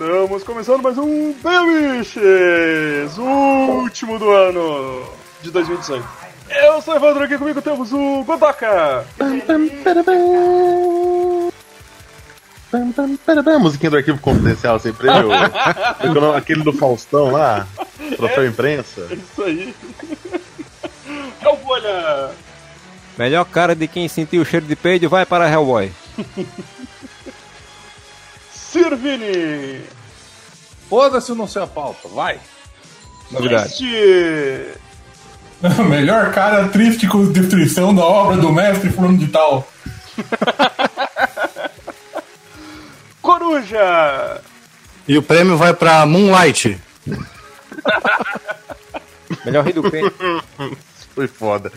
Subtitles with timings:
[0.00, 5.04] Estamos começando mais um Bebiches, o último do ano
[5.42, 6.08] de 2018.
[6.48, 9.04] Eu sou o Evandro, aqui comigo temos o Godoka.
[13.44, 15.30] A musiquinha do arquivo confidencial sempre eu.
[16.34, 17.68] Aquele do Faustão lá,
[18.16, 19.06] troféu imprensa.
[19.10, 19.74] É isso aí.
[21.42, 22.30] Calbolha.
[23.18, 25.92] Melhor cara de quem sentiu o cheiro de peido vai para Hellboy.
[28.70, 29.80] Sirvini.
[30.88, 32.38] Foda-se não sei a pauta, vai.
[33.30, 33.72] Novidade.
[33.72, 34.66] Este.
[35.88, 39.68] Melhor cara triste com destruição da obra do mestre fulano de tal.
[43.22, 44.40] Coruja.
[45.06, 46.78] E o prêmio vai pra Moonlight.
[49.44, 50.12] Melhor rei do peido.
[51.14, 51.72] Foi foda.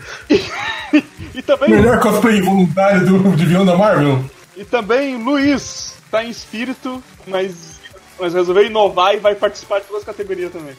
[1.34, 4.24] E também, Melhor cosplay voluntário do de vilão da Marvel.
[4.56, 5.93] e também Luiz.
[6.14, 7.80] Tá em espírito, mas,
[8.20, 10.76] mas resolveu inovar e vai participar de duas categorias também.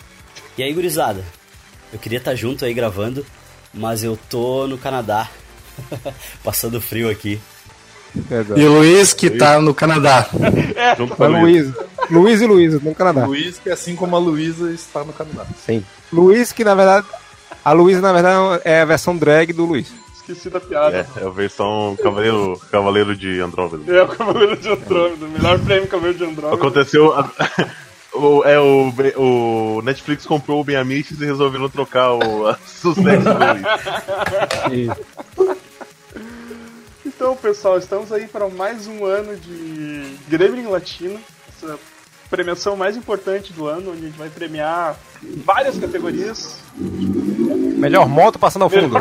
[0.57, 1.25] E aí, gurizada?
[1.91, 3.25] Eu queria estar junto aí gravando,
[3.73, 5.29] mas eu tô no Canadá.
[6.41, 7.37] Passando frio aqui.
[8.15, 8.61] Verdade.
[8.61, 10.25] E o Luiz, que tá no Canadá.
[10.97, 11.65] Junto com É Luiz.
[11.65, 11.85] Luiz.
[12.09, 13.25] Luiz e Luísa, no Canadá.
[13.25, 15.45] Luiz, que assim como a Luísa está no Canadá.
[15.65, 15.83] Sim.
[16.13, 17.05] Luiz, que na verdade.
[17.65, 19.91] A Luísa, na verdade, é a versão drag do Luiz.
[20.27, 21.07] Esqueci da piada.
[21.17, 23.95] É, é a versão Cavaleiro, Cavaleiro de Andrômeda.
[23.95, 25.27] É, o Cavaleiro de Andrômeda.
[25.27, 26.55] Melhor prêmio Cavaleiro de Andrômeda.
[26.55, 27.13] Aconteceu.
[27.13, 27.29] a-
[28.11, 34.91] o, é, o, o Netflix comprou o Ben Amiches e resolveram trocar o sucesso dele.
[37.05, 41.19] Então, pessoal, estamos aí para mais um ano de Gremlin Latino.
[41.49, 41.77] Essa
[42.29, 44.95] premiação mais importante do ano, onde a gente vai premiar
[45.45, 46.59] várias categorias.
[46.77, 48.95] Melhor moto passando ao fundo.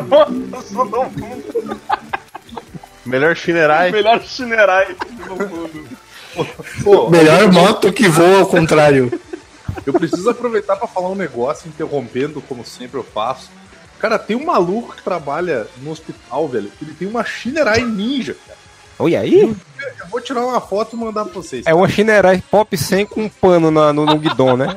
[3.04, 3.90] Melhor Shinerai.
[3.90, 5.88] Melhor Shinerai do mundo.
[6.82, 9.12] Pô, Melhor moto que voa ao contrário.
[9.86, 13.50] eu preciso aproveitar pra falar um negócio, interrompendo, como sempre eu faço.
[13.98, 16.70] Cara, tem um maluco que trabalha no hospital, velho.
[16.82, 18.58] Ele tem uma Shinerai Ninja, cara.
[18.98, 19.54] Olha aí.
[20.00, 21.64] Eu vou tirar uma foto e mandar pra vocês.
[21.66, 24.76] É uma Shinerai Pop 100 com um pano na- no, no guidão, né?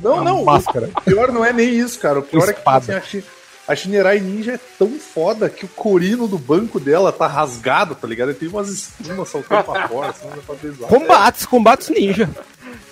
[0.00, 0.44] Não, Uma não.
[0.44, 0.90] máscara.
[0.96, 2.18] O pior não é nem isso, cara.
[2.18, 2.78] O pior é que Espada.
[2.78, 3.24] assim, a, Shi-
[3.66, 8.06] a Shinerai Ninja é tão foda que o corino do banco dela tá rasgado, tá
[8.06, 8.30] ligado?
[8.30, 10.86] Ele tem umas espumas saltando pra fora, assim, pra.
[10.88, 12.28] Combates, combates ninja.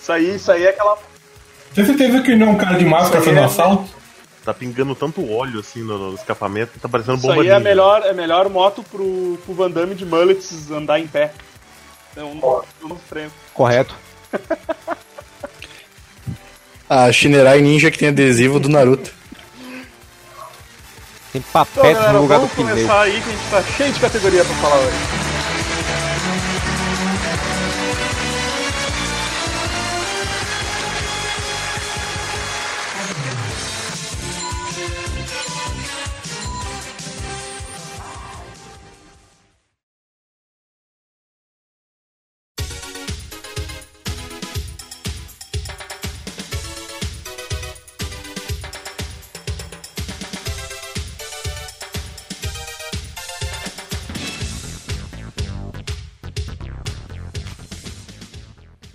[0.00, 0.96] Isso aí, isso aí é aquela.
[1.74, 4.02] Tem certeza que não é um cara de máscara Isso fazendo é- assalto?
[4.44, 7.52] Tá pingando tanto óleo assim no, no escapamento que tá parecendo Isso bomba aí é
[7.54, 11.32] a melhor, é a melhor moto pro, pro Van Damme de Mullets andar em pé.
[12.16, 12.32] É um,
[12.84, 13.32] um novo prêmio.
[13.54, 13.94] Correto.
[16.88, 19.10] A Shinerai Ninja que tem adesivo do Naruto.
[21.32, 22.68] Tem Então, papete galera, no lugar do vamos pneu.
[22.74, 25.31] começar aí que a gente tá cheio de categoria pra falar hoje.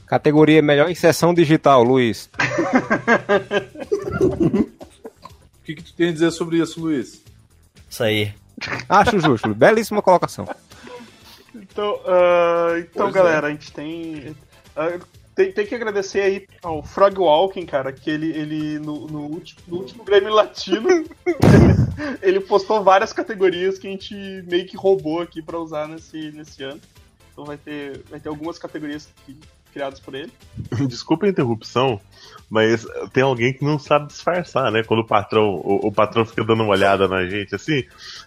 [0.08, 2.30] Categoria melhor inserção digital, Luiz.
[4.32, 7.22] O que, que tu tem a dizer sobre isso, Luiz?
[7.90, 8.34] Isso aí.
[8.88, 9.50] Acho justo.
[9.56, 10.48] Belíssima colocação.
[11.54, 14.36] Então, ah, então Pois galera, a gente tem,
[14.76, 14.98] ah,
[15.36, 15.52] tem.
[15.52, 19.78] Tem que agradecer aí ao Frog Walking, cara, que ele, ele no, no último, no
[19.78, 20.88] último Grêmio Latino,
[22.24, 24.16] ele postou várias categorias que a gente
[24.48, 26.80] meio que roubou aqui pra usar nesse, nesse ano.
[27.32, 29.38] Então vai ter, vai ter algumas categorias que-
[29.78, 30.32] criadas por ele.
[30.88, 32.02] Desculpa a interrupção,
[32.50, 34.84] mas tem alguém que não sabe disfarçar, né?
[34.84, 37.84] Quando o patrão, o, o patrão fica dando uma olhada na gente, assim,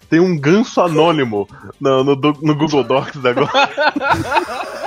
[0.08, 1.48] tem um ganso anônimo
[1.80, 3.50] no, no, no Google Docs agora.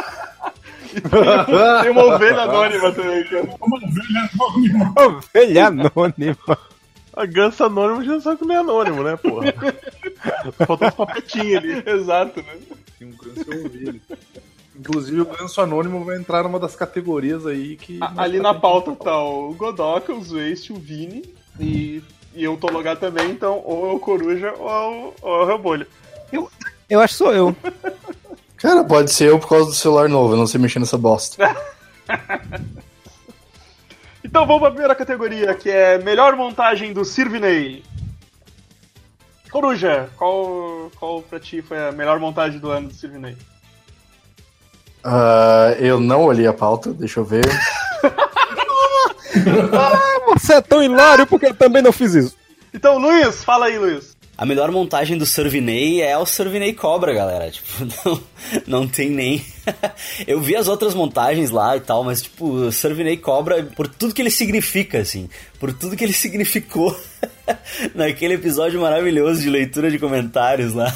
[1.82, 3.50] Tem uma ovelha anônima também, cara.
[3.60, 4.94] Uma velha anônima.
[4.96, 6.58] Ovelha anônima.
[7.16, 9.52] A ganso anônimo já sabe que não é anônimo, né, porra?
[10.68, 11.84] Faltou os papetinhos ali.
[11.84, 12.60] Exato, né?
[13.00, 14.02] Tem um ganso ovelha.
[14.90, 18.00] Inclusive, o ganso anônimo vai entrar numa das categorias aí que.
[18.02, 21.24] A- Ali na pauta tá o Godoka, o Zwaste, o Vini
[21.58, 22.04] e,
[22.36, 25.44] e eu tô logado também, então ou é o Coruja ou é o, ou é
[25.44, 25.88] o Rebolho.
[26.90, 27.56] Eu acho que sou eu.
[28.58, 31.38] Cara, pode ser eu por causa do celular novo, eu não sei mexer nessa bosta.
[34.26, 37.84] Então vamos pra primeira categoria, que é melhor montagem do Sirvinei.
[39.52, 43.38] Coruja, qual, qual pra ti foi a melhor montagem do ano do Sirvinei?
[45.04, 47.44] Ah, eu não olhei a pauta, deixa eu ver.
[50.34, 52.38] Você é tão hilário porque eu também não fiz isso.
[52.74, 54.14] Então, Luiz, fala aí, Luiz.
[54.36, 57.52] A melhor montagem do Servinei é o Servinei Cobra, galera.
[57.52, 57.68] Tipo,
[58.06, 58.24] não,
[58.66, 59.46] não tem nem.
[60.26, 64.14] Eu vi as outras montagens lá e tal, mas, tipo, o Servinei Cobra, por tudo
[64.14, 65.30] que ele significa, assim,
[65.60, 66.98] por tudo que ele significou
[67.94, 70.94] naquele episódio maravilhoso de leitura de comentários lá.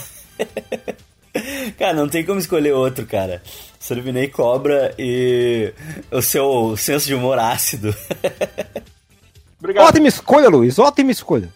[1.78, 3.44] Cara, não tem como escolher outro, cara.
[3.80, 5.74] Servinei Cobra e
[6.12, 7.96] o seu senso de humor ácido.
[9.60, 9.86] Obrigado.
[9.88, 10.78] Ótima escolha, Luiz.
[10.80, 11.50] Ótima escolha.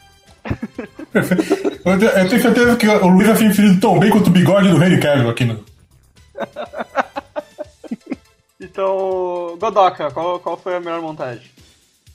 [1.84, 4.30] Eu te- eu tenho certeza que o Luiz vai ser infeliz tão bem quanto o
[4.30, 5.66] bigode do Henry Cavill aqui no.
[8.60, 11.50] Então, Godoka, qual, qual foi a melhor montagem?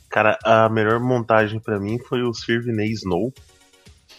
[0.08, 3.32] Cara, a melhor montagem pra mim foi o Sirvinei Snow.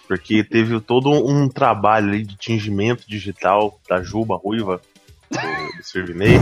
[0.07, 4.81] Porque teve todo um trabalho ali de tingimento digital da Juba Ruiva,
[5.31, 6.37] do, do Sirvinei.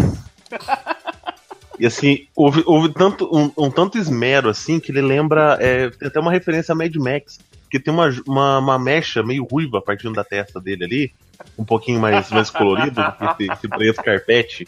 [1.80, 5.58] E assim, houve, houve tanto, um, um tanto esmero assim que ele lembra.
[5.60, 7.40] é, tem até uma referência a Mad Max.
[7.70, 11.14] Que tem uma, uma, uma mecha meio ruiva partindo da testa dele ali.
[11.58, 14.66] Um pouquinho mais, mais colorido do que esse, esse preto carpete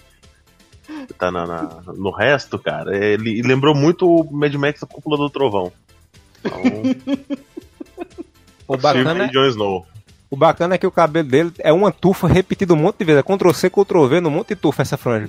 [1.08, 2.98] que tá na, na- no resto, cara.
[2.98, 5.72] é, Ele lembrou muito o Mad Max a Cúpula do Trovão.
[6.44, 6.60] Então,
[8.68, 9.86] O bacana, Jon Snow.
[10.30, 13.20] O bacana é que o cabelo dele é uma tufa repetida um monte de vezes.
[13.20, 15.28] É Ctrl C, Ctrl V, num monte de tufa essa franja.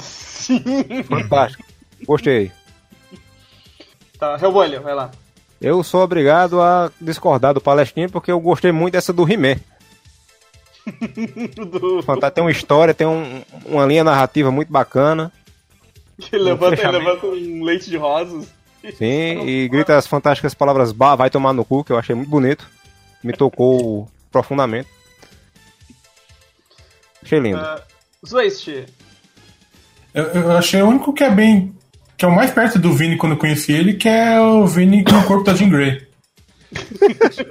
[1.05, 1.65] Fantástico.
[2.05, 2.51] Gostei.
[4.19, 5.11] Tá, Rebolho, vai lá.
[5.61, 9.27] Eu sou obrigado a discordar do Palestino porque eu gostei muito dessa do.
[11.57, 12.03] Do...
[12.03, 12.35] Fantástico.
[12.37, 15.31] Tem uma história, tem um- uma linha narrativa muito bacana.
[16.19, 17.05] Que levanta, fechamento.
[17.05, 18.49] levanta um leite de rosas.
[18.97, 22.31] Sim, e grita as fantásticas palavras bah, vai tomar no cu, que eu achei muito
[22.31, 22.67] bonito.
[23.23, 24.89] Me tocou profundamente.
[27.23, 27.59] Achei lindo.
[27.61, 28.69] Uh, Zwist,
[30.15, 31.75] Eu, eu achei o único que é bem.
[32.17, 35.03] que é o mais perto do Vini quando eu conheci ele, que é o Vini
[35.03, 36.07] no corpo da Jean Grey.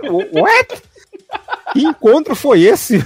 [0.09, 0.81] O- What?
[1.73, 3.03] Que encontro foi esse?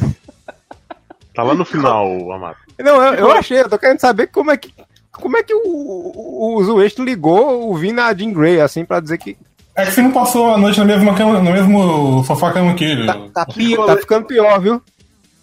[1.34, 2.58] Tá lá no final, Amado.
[2.80, 4.74] Não, eu, eu achei, eu tô querendo saber como é que.
[5.12, 9.00] Como é que o, o, o Zueste ligou o Vin na Jean Grey, assim, pra
[9.00, 9.38] dizer que
[9.76, 12.84] É que você não passou a noite na mesma cama, no mesmo sofá cama que
[12.84, 13.06] ele.
[13.08, 14.82] tá, tá, pi- tá ficando pior, viu?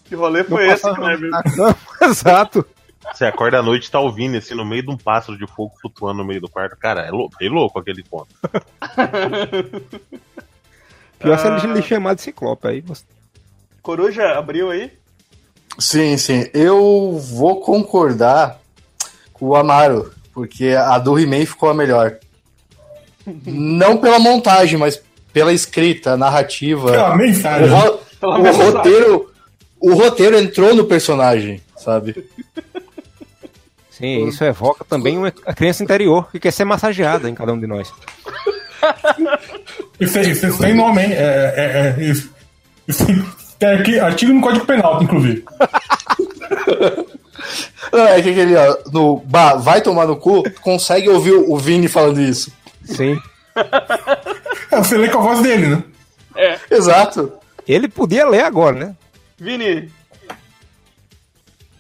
[0.05, 1.17] que rolê Não foi esse, passa né,
[1.57, 1.77] cama.
[2.03, 2.65] Exato.
[3.13, 5.73] Você acorda à noite e tá ouvindo assim no meio de um pássaro de fogo
[5.81, 6.77] flutuando no meio do quarto.
[6.77, 8.29] Cara, é louco, é louco aquele conto.
[11.19, 11.59] Pior se Ah.
[11.65, 12.81] ele lhe chamar de ciclope aí.
[12.81, 13.05] você-
[13.83, 14.93] Coruja abriu aí?
[15.79, 16.49] Sim, sim.
[16.53, 18.59] Eu vou concordar
[19.33, 22.19] com o Amaro, porque a do He-Man ficou a melhor.
[23.47, 25.01] Não pela montagem, mas
[25.33, 26.91] pela escrita, narrativa.
[26.91, 27.69] Pela O, mensagem.
[27.69, 28.71] ro- Pela o mensagem.
[28.73, 29.33] roteiro.
[29.81, 32.25] O roteiro entrou no personagem, sabe?
[33.91, 37.59] Sim, isso evoca também uma a criança interior que quer ser massageada em cada um
[37.59, 37.93] de nós.
[40.01, 41.13] Isso, aí, isso tem nome, hein?
[41.13, 42.31] É, é, é, isso.
[42.87, 43.07] Isso
[43.59, 45.45] tem aqui, artigo no Código Penal, inclusive.
[47.93, 51.89] Não, é que aquele, ó, no bah, vai tomar no cu, consegue ouvir o Vini
[51.89, 52.53] falando isso.
[52.95, 53.21] Sim.
[54.71, 55.83] É, você lê com a voz dele, né?
[56.71, 57.33] Exato.
[57.67, 58.97] Ele podia ler agora, né?
[59.39, 59.91] Vini.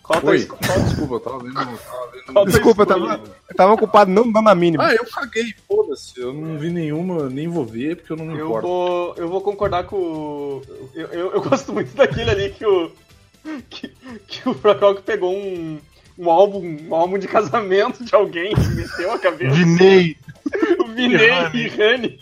[0.03, 0.38] Qual Oi.
[0.38, 1.55] Desculpa, eu tava vendo.
[1.55, 4.87] Tava Desculpa, eu tava, eu tava ocupado não dando a mínima.
[4.87, 6.19] Ah, eu caguei, foda-se.
[6.19, 8.67] Eu não vi nenhuma, nem vou ver, porque eu não me Eu importo.
[8.67, 10.62] vou, eu vou concordar com o.
[10.95, 12.91] Eu, eu, eu gosto muito daquele ali que o.
[13.69, 13.93] Que,
[14.27, 15.79] que o Fracalco pegou um,
[16.19, 19.55] um álbum, um álbum de casamento de alguém e meteu a cabeça.
[19.55, 20.17] Vinei!
[20.81, 22.19] o Vinei e Rani.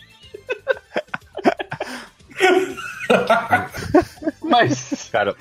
[4.42, 5.34] mas, Cara,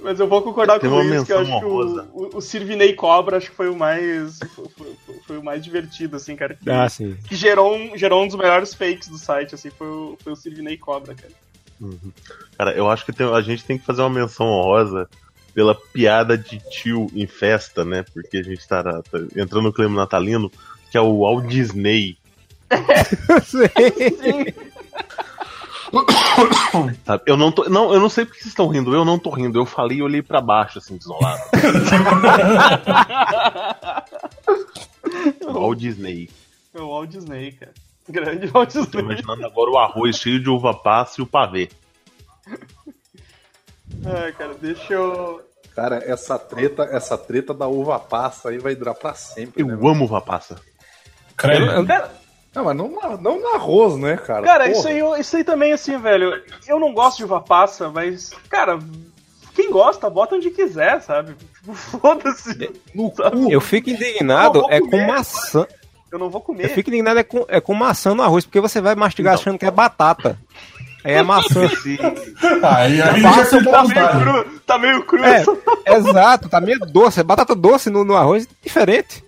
[0.00, 2.94] mas eu vou concordar com o Luiz que eu acho que o, o, o Sirvinei
[2.94, 4.38] Cobra acho que foi o mais.
[4.54, 6.54] Foi, foi- foi o mais divertido, assim, cara.
[6.54, 7.16] Que, Ah, sim.
[7.28, 10.36] que gerou, um, gerou um dos melhores fakes do site, assim, foi o, foi o
[10.36, 11.32] Sirvinei Cobra, cara.
[12.56, 15.06] cara, eu acho que tem- a gente tem que fazer uma menção honrosa
[15.54, 18.04] pela piada de tio em festa, né?
[18.14, 19.02] Porque a gente tá, tá
[19.36, 20.50] entrando no clima natalino,
[20.90, 22.16] que é o Walt Disney.
[27.04, 27.22] Sabe?
[27.26, 27.68] Eu não tô.
[27.68, 28.94] Não, eu não sei porque vocês estão rindo.
[28.94, 29.58] Eu não tô rindo.
[29.58, 31.42] Eu falei e olhei pra baixo, assim, desolado.
[35.52, 36.30] Walt Disney.
[36.74, 37.72] É o Walt Disney, cara.
[38.08, 39.00] Grande Walt Tô Disney.
[39.00, 41.68] imaginando agora o arroz cheio de uva passa e o pavê.
[44.04, 45.42] Ah, cara, deixa eu.
[45.74, 49.62] Cara, essa treta, essa treta da uva passa aí vai durar pra sempre.
[49.62, 50.60] Eu né, amo uva passa.
[51.38, 51.86] Credo.
[51.86, 52.10] Cara,
[52.54, 52.88] Não, mas não,
[53.20, 54.42] não no arroz, né, cara?
[54.44, 54.76] cara Porra.
[54.78, 56.42] isso, aí, eu- isso aí também, assim, velho.
[56.66, 58.78] Eu não gosto de uva passa, mas, cara,
[59.54, 61.34] quem gosta, bota onde quiser, sabe?
[61.72, 62.68] Foda-se.
[62.92, 63.12] Cu.
[63.50, 65.66] Eu fico indignado é com maçã.
[66.10, 66.68] Eu não vou Eu comer.
[66.70, 69.42] fico indignado é com, é com maçã no arroz, porque você vai mastigar Então.
[69.42, 70.38] achando que é batata.
[71.04, 71.62] Aí é maçã.
[72.62, 75.24] Aí, aí Passa Tá meio cru, tá meio cru.
[75.24, 75.44] É,
[75.94, 77.20] exato, tá meio doce.
[77.20, 79.22] É batata doce no, no arroz, diferente.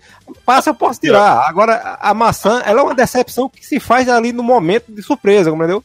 [0.45, 1.47] Passa, eu posso tirar.
[1.47, 5.49] Agora, a maçã, ela é uma decepção que se faz ali no momento de surpresa,
[5.49, 5.83] entendeu?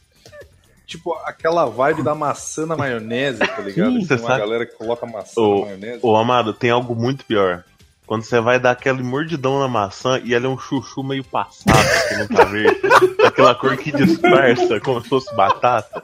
[0.85, 3.91] Tipo, aquela vibe da maçã na maionese, tá ligado?
[3.91, 4.39] Sim, Tem você uma sabe.
[4.39, 5.99] galera que coloca maçã Ô, na maionese.
[6.01, 7.63] Ô, Amado, tem algo muito pior.
[8.05, 11.77] Quando você vai dar aquele mordidão na maçã e ela é um chuchu meio passado,
[12.07, 12.79] que não tá verde.
[13.25, 16.01] Aquela cor que dispersa, como se fosse batata.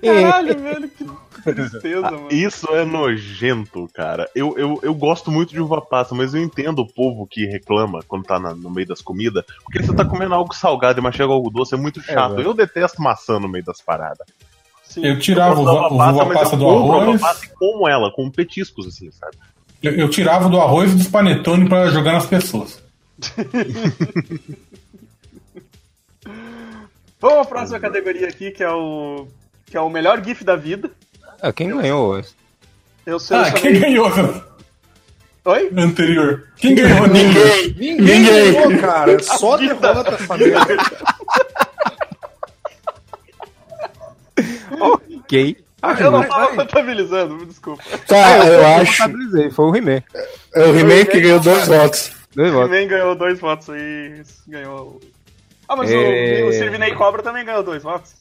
[0.00, 1.04] Caralho, velho, que
[1.42, 2.28] tristeza, mano.
[2.30, 4.28] Isso é nojento, cara.
[4.34, 8.00] Eu, eu, eu gosto muito de uva passa, mas eu entendo o povo que reclama
[8.06, 11.24] quando tá na- no meio das comidas, porque você tá comendo algo salgado e mastiga
[11.32, 12.36] algo doce, é muito chato.
[12.36, 12.48] velho.
[12.48, 14.26] eu detesto maçã no meio das paradas.
[14.82, 15.04] Sim.
[15.06, 17.20] Eu tirava o uva, uva mas passa eu do uva arroz.
[17.20, 19.36] passa e como ela, com petiscos, assim, sabe?
[19.82, 22.82] Eu, eu tirava do arroz e dos panetone pra jogar nas pessoas.
[27.20, 29.26] Vamos à próxima categoria aqui, que é o.
[29.66, 30.90] Que é o melhor GIF da vida.
[31.42, 32.28] É, quem ganhou hoje?
[33.06, 33.62] Eu Ah, selecionei.
[33.72, 34.10] quem ganhou
[35.46, 35.70] Oi?
[35.76, 36.48] anterior?
[36.56, 37.32] Quem ganhou ninguém?
[37.68, 37.96] Ninguém!
[37.96, 38.52] Ninguém Ninguém!
[38.52, 39.18] ganhou, cara.
[39.22, 40.76] Só derrota essa merda.
[44.80, 45.56] Ok.
[45.98, 47.82] Eu não tava contabilizando, me desculpa.
[48.06, 49.02] Tá, eu acho.
[49.02, 50.02] Contabilizei, foi o He-Man.
[50.54, 52.12] É o He-Man que ganhou dois votos.
[52.34, 52.76] Dois O votos.
[52.76, 54.22] He-Man ganhou dois votos aí.
[54.46, 55.00] Ganhou.
[55.68, 56.42] Ah, mas É.
[56.44, 58.12] o, o Sirvinei Cobra também ganhou dois votos.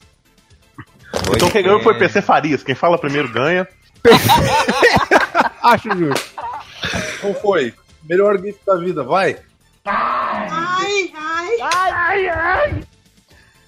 [1.35, 2.63] Então quem ganhou foi PC Farias.
[2.63, 3.67] Quem fala primeiro ganha.
[5.63, 6.29] Acho justo.
[7.21, 7.73] Qual foi?
[8.03, 9.37] Melhor gift da vida, vai.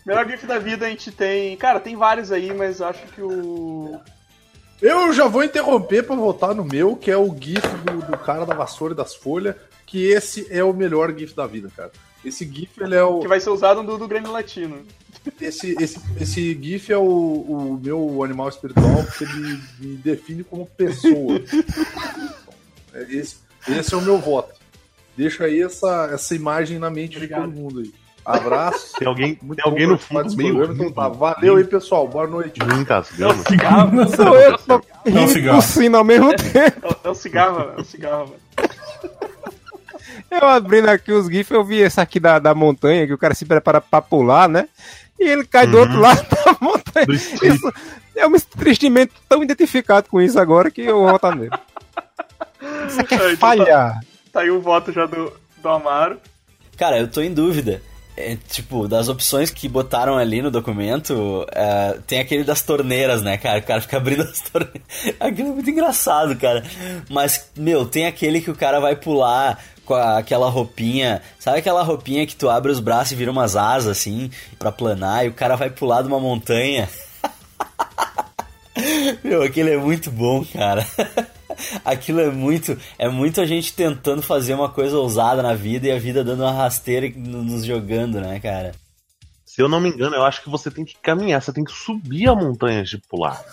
[0.05, 1.55] Melhor GIF da vida a gente tem.
[1.57, 3.99] Cara, tem vários aí, mas eu acho que o.
[4.81, 8.45] Eu já vou interromper pra voltar no meu, que é o GIF do, do cara
[8.45, 9.55] da vassoura e das folhas,
[9.85, 11.91] que esse é o melhor GIF da vida, cara.
[12.25, 13.19] Esse GIF, ele é o.
[13.19, 14.83] Que vai ser usado no do Grêmio Latino.
[15.39, 20.65] Esse, esse, esse GIF é o, o meu animal espiritual, porque ele me define como
[20.65, 21.39] pessoa.
[22.93, 23.35] É, Esse,
[23.69, 24.53] esse é o meu voto.
[25.15, 27.47] Deixa aí essa, essa imagem na mente Obrigado.
[27.47, 27.93] de todo mundo aí.
[28.23, 28.93] Abraço.
[28.99, 30.55] Tem alguém, Muito tem alguém no fundo meio.
[30.55, 31.07] programa, então tá.
[31.09, 32.07] Valeu aí, pessoal.
[32.07, 32.59] Boa noite.
[34.15, 35.57] Sou eu que tô Não, rindo cigarro.
[35.57, 36.87] tossindo ao mesmo tempo.
[37.03, 38.35] É, o- é cigarro, é o cigarro.
[40.29, 43.33] Eu abrindo aqui os GIFs, eu vi esse aqui da, da montanha, que o cara
[43.33, 44.67] se prepara pra pular, né?
[45.21, 47.05] E ele cai do outro lado da montanha.
[47.09, 47.71] Isso,
[48.15, 51.51] eu me tristemente tão identificado com isso agora que eu vou votar nele.
[52.87, 53.37] Isso aqui é então tá.
[53.37, 53.99] falhar.
[54.33, 56.19] Tá aí o voto já do, do Amaro.
[56.75, 57.83] Cara, eu tô em dúvida.
[58.17, 63.37] É, tipo, das opções que botaram ali no documento, é, tem aquele das torneiras, né,
[63.37, 63.59] cara?
[63.59, 64.81] O cara fica abrindo as torneiras.
[65.19, 66.63] Aquilo é muito engraçado, cara.
[67.09, 71.21] Mas, meu, tem aquele que o cara vai pular com a- aquela roupinha.
[71.37, 75.25] Sabe aquela roupinha que tu abre os braços e vira umas asas, assim, pra planar,
[75.25, 76.87] e o cara vai pular de uma montanha?
[79.23, 80.85] Meu, aquilo é muito bom, cara.
[81.85, 85.91] Aquilo é muito, é muito a gente tentando fazer uma coisa ousada na vida e
[85.91, 88.71] a vida dando uma rasteira e no- nos jogando, né, cara?
[89.45, 91.71] Se eu não me engano, eu acho que você tem que caminhar, você tem que
[91.73, 93.43] subir a montanha de pular.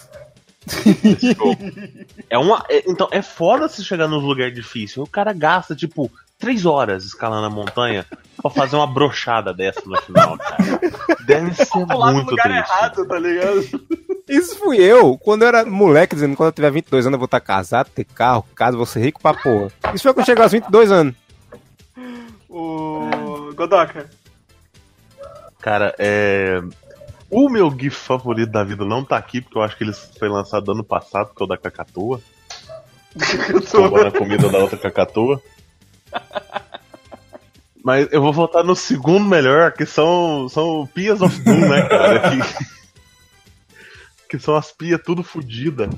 [2.31, 4.97] É uma, é- então, é foda se chegar nos lugares difíceis.
[4.99, 8.07] O cara gasta, tipo, três horas escalando a montanha
[8.41, 10.81] pra fazer uma brochada dessa no final, cara.
[11.27, 12.71] Deve ser muito lugar triste.
[12.71, 13.89] errado, tá ligado?
[14.29, 17.25] Isso fui eu, quando eu era moleque, dizendo quando eu tiver 22 anos eu vou
[17.25, 19.73] estar casado, ter carro, casa, vou ser rico pra porra.
[19.95, 21.15] Isso foi quando chegar aos 22 anos.
[22.49, 23.51] O.
[23.55, 24.09] Godoka.
[25.61, 26.63] Cara, é.
[27.31, 30.29] O meu GIF favorito da vida não tá aqui, porque eu acho que ele foi
[30.31, 32.21] lançado ano passado, que é o da Cacatua.
[33.71, 35.43] Roubando a comida da outra Cacatua.
[37.85, 42.31] Mas eu vou votar no segundo melhor, que são, são Pias of Doom, né, cara?
[42.31, 42.39] Que,
[44.31, 45.89] que são as pias tudo fodida.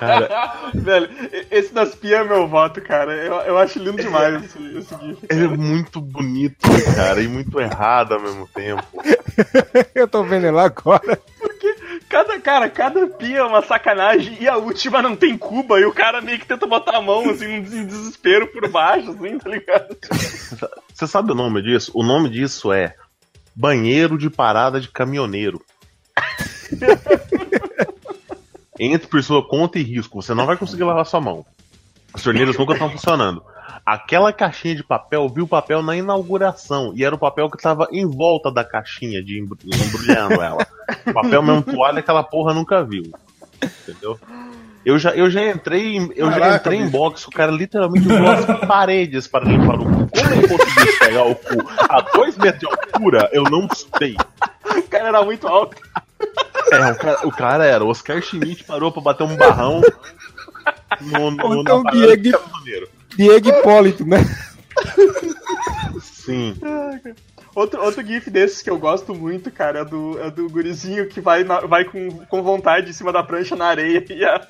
[0.00, 1.08] Cara, Velho,
[1.50, 3.12] esse das pias é meu voto, cara.
[3.14, 5.18] Eu, eu acho lindo demais esse, esse GIF.
[5.28, 8.84] ele é muito bonito, cara, e muito errado ao mesmo tempo.
[9.94, 11.18] Eu tô vendo ele agora.
[12.14, 15.92] Cada, cara, cada pia é uma sacanagem e a última não tem cuba e o
[15.92, 19.96] cara meio que tenta botar a mão, assim, desespero por baixo, assim, tá ligado?
[20.94, 21.90] Você sabe o nome disso?
[21.92, 22.94] O nome disso é
[23.52, 25.60] Banheiro de Parada de Caminhoneiro.
[28.78, 30.22] Entre por sua conta e risco.
[30.22, 31.44] Você não vai conseguir lavar sua mão.
[32.14, 33.42] As torneiras nunca estão funcionando.
[33.84, 36.92] Aquela caixinha de papel, viu o papel na inauguração.
[36.96, 40.66] E era o papel que estava em volta da caixinha, de embru- embrulhando ela.
[41.06, 43.12] O papel mesmo toalha, aquela porra nunca viu.
[43.62, 44.18] Entendeu?
[44.84, 48.06] Eu já, eu já entrei, em- eu já Caraca, entrei em box, o cara literalmente
[48.06, 49.90] usou as paredes para limpar o cu.
[50.08, 53.66] Como ele conseguiu pegar o cu a dois metros de altura, eu não
[53.98, 54.14] sei.
[54.76, 55.76] O cara era muito alto.
[56.70, 59.80] É, o cara, o cara era, o Oscar Schmidt parou pra bater um barrão
[61.00, 62.88] no, no, na então parada Diego- de caminhoneiro.
[63.16, 64.18] Diego Hipólito, né?
[66.02, 66.54] Sim.
[67.54, 71.20] Outro, outro gif desses que eu gosto muito, cara, é do, é do gurizinho que
[71.20, 74.40] vai, na- vai com, com vontade em cima da prancha na areia e a,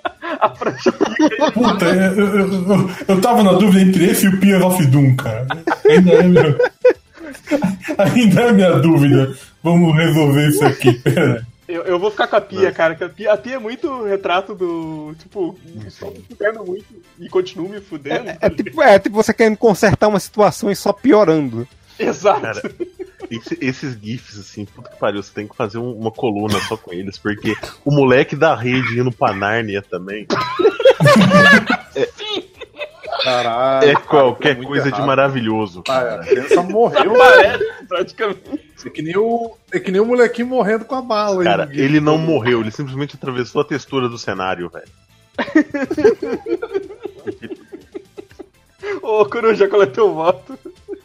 [0.40, 1.52] a prancha fica.
[1.52, 5.14] Puta, eu, eu, eu, eu tava na dúvida entre esse e o Pier of Doom,
[5.16, 5.46] cara.
[5.86, 6.58] Ainda é minha,
[7.98, 9.36] ainda é minha dúvida.
[9.62, 11.46] Vamos resolver isso aqui, pera.
[11.66, 14.54] Eu, eu vou ficar com a pia, cara, a pia, a pia é muito retrato
[14.54, 15.14] do.
[15.18, 16.84] Tipo, só me fudendo muito
[17.18, 18.28] e continuo me fudendo.
[18.40, 21.66] É tipo, é tipo você querendo consertar uma situação e só piorando.
[21.98, 22.40] Exato.
[22.42, 22.60] Cara,
[23.30, 26.76] esse- esses GIFs, assim, puta que pariu, você tem que fazer um- uma coluna só
[26.76, 27.54] com eles, porque
[27.84, 30.26] o moleque da rede indo pra Nárnia também
[33.24, 33.88] Caralho.
[33.88, 35.06] é cara, qualquer foi muito coisa de errado.
[35.06, 35.82] maravilhoso.
[35.88, 37.14] Ah, a criança morreu.
[37.16, 38.60] Parece, praticamente.
[38.84, 41.42] É que, nem o, é que nem o molequinho morrendo com a bala.
[41.42, 41.82] Cara, vídeo.
[41.82, 44.84] ele não morreu, ele simplesmente atravessou a textura do cenário, velho.
[49.02, 50.58] Ô, Coruja, qual é teu voto?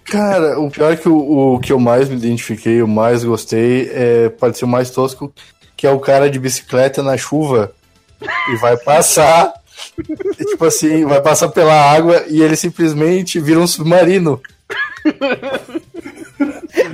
[0.04, 3.90] Cara, o pior é que o, o que eu mais me identifiquei, o mais gostei,
[3.94, 4.30] é,
[4.64, 5.34] o mais tosco,
[5.78, 7.72] que é o cara de bicicleta na chuva
[8.52, 9.54] e vai passar,
[10.38, 14.42] tipo assim, vai passar pela água e ele simplesmente vira um submarino.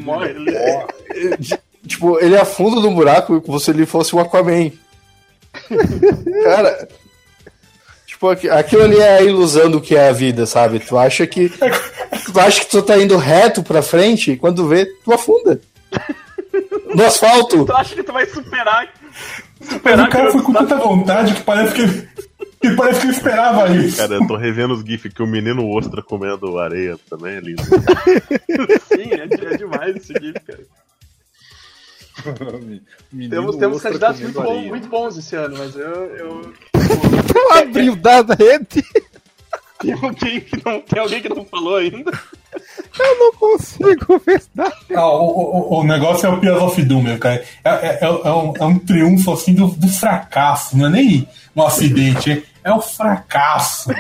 [0.01, 0.29] Morre.
[0.31, 1.37] Ele...
[1.87, 4.71] Tipo, ele afunda no buraco como se ele fosse o Aquaman.
[6.43, 6.87] Cara,
[8.07, 10.79] tipo, aqui- aquilo ali é a ilusão do que é a vida, sabe?
[10.79, 14.87] Tu acha que tu acha que tu tá indo reto pra frente e quando vê,
[15.05, 15.61] tu afunda.
[16.95, 17.65] No asfalto.
[17.65, 18.87] Tu acha que tu vai superar?
[19.59, 22.07] Mas Superar o cara foi com tanta vontade que parece que
[22.69, 23.97] que parece que ele esperava isso.
[23.97, 27.63] Cara, eu tô revendo os GIFs que o menino ostra comendo areia também é lindo.
[28.87, 30.63] Sim, é, é demais esse gif, cara.
[33.11, 36.15] Menino Temos, temos candidatos muito, bom- muito bons esse ano, mas eu.
[36.15, 36.53] eu...
[37.61, 38.83] Abriu da rede.
[39.79, 42.11] Tem, alguém que não, tem alguém que não falou ainda?
[42.97, 44.73] Eu não consigo ver nada.
[44.95, 47.43] Ah, o, o, o negócio é o Pier of Doom, meu, cara.
[47.63, 51.27] É, é, é, é um, é um triunfo assim do, do fracasso, não é nem
[51.55, 53.89] um acidente, é, é o fracasso.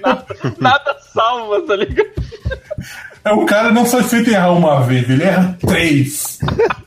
[0.00, 0.26] nada,
[0.58, 2.10] nada salva, tá ligado?
[3.24, 6.40] É o cara não só feito errar uma vez, ele erra três.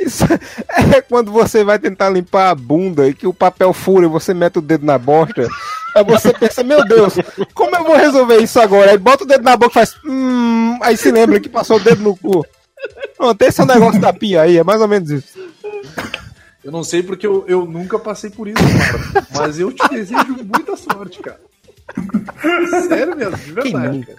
[0.00, 0.24] Isso
[0.96, 4.32] é quando você vai tentar limpar a bunda e que o papel fura e você
[4.32, 5.46] mete o dedo na bosta.
[5.94, 7.14] Aí você pensa, meu Deus,
[7.52, 8.92] como eu vou resolver isso agora?
[8.92, 9.94] Aí bota o dedo na boca e faz.
[10.04, 12.46] Hum, aí se lembra que passou o dedo no cu.
[13.16, 15.38] Pronto, esse é o negócio da pia aí, é mais ou menos isso.
[16.64, 19.26] Eu não sei porque eu, eu nunca passei por isso, cara.
[19.34, 21.40] Mas eu te desejo muita sorte, cara.
[22.88, 24.18] Sério mesmo, de verdade, cara.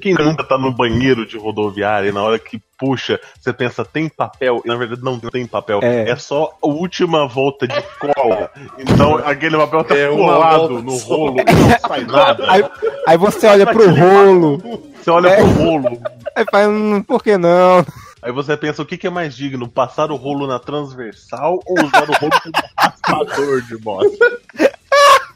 [0.00, 4.08] Quem nunca tá no banheiro de rodoviária e na hora que puxa, você pensa, tem
[4.08, 4.62] papel?
[4.64, 5.80] E na verdade não tem papel.
[5.82, 6.10] É.
[6.10, 8.50] É, só a última volta de cola.
[8.78, 11.14] Então aquele papel tá É colado no só.
[11.14, 12.50] rolo e não sai nada.
[12.50, 12.64] Aí,
[13.06, 14.58] aí você olha pro rolo,
[15.00, 15.36] Você olha É.
[15.36, 16.00] pro rolo.
[16.34, 17.84] aí faz, hum, por que não?
[18.22, 19.66] Aí você pensa, o que, que é mais digno?
[19.68, 24.40] Passar o rolo na transversal ou usar o rolo como raspador de bosta?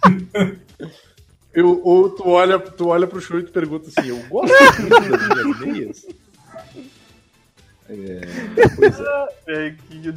[1.55, 5.11] Eu, ou tu olha, tu olha pro show e tu pergunta assim, eu gosto muito
[5.11, 6.07] das minhas meias.
[7.89, 8.21] É,
[8.77, 9.29] pois é.
[9.49, 10.13] É, que-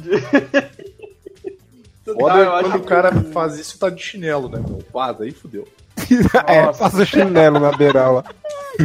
[2.04, 4.78] Foda Ah, é quando o que- cara faz isso tá de chinelo, né, meu?
[4.92, 5.68] Pá, daí fudeu.
[6.46, 6.78] É, Nossa.
[6.78, 8.24] passa o chinelo na beirala.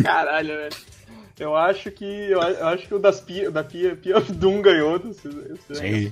[0.04, 0.76] Caralho, velho.
[1.40, 2.04] Eu acho que.
[2.06, 5.00] Eu, acho que o das Pia, da Pia, Pia of Doom ganhou.
[5.74, 6.12] Sim.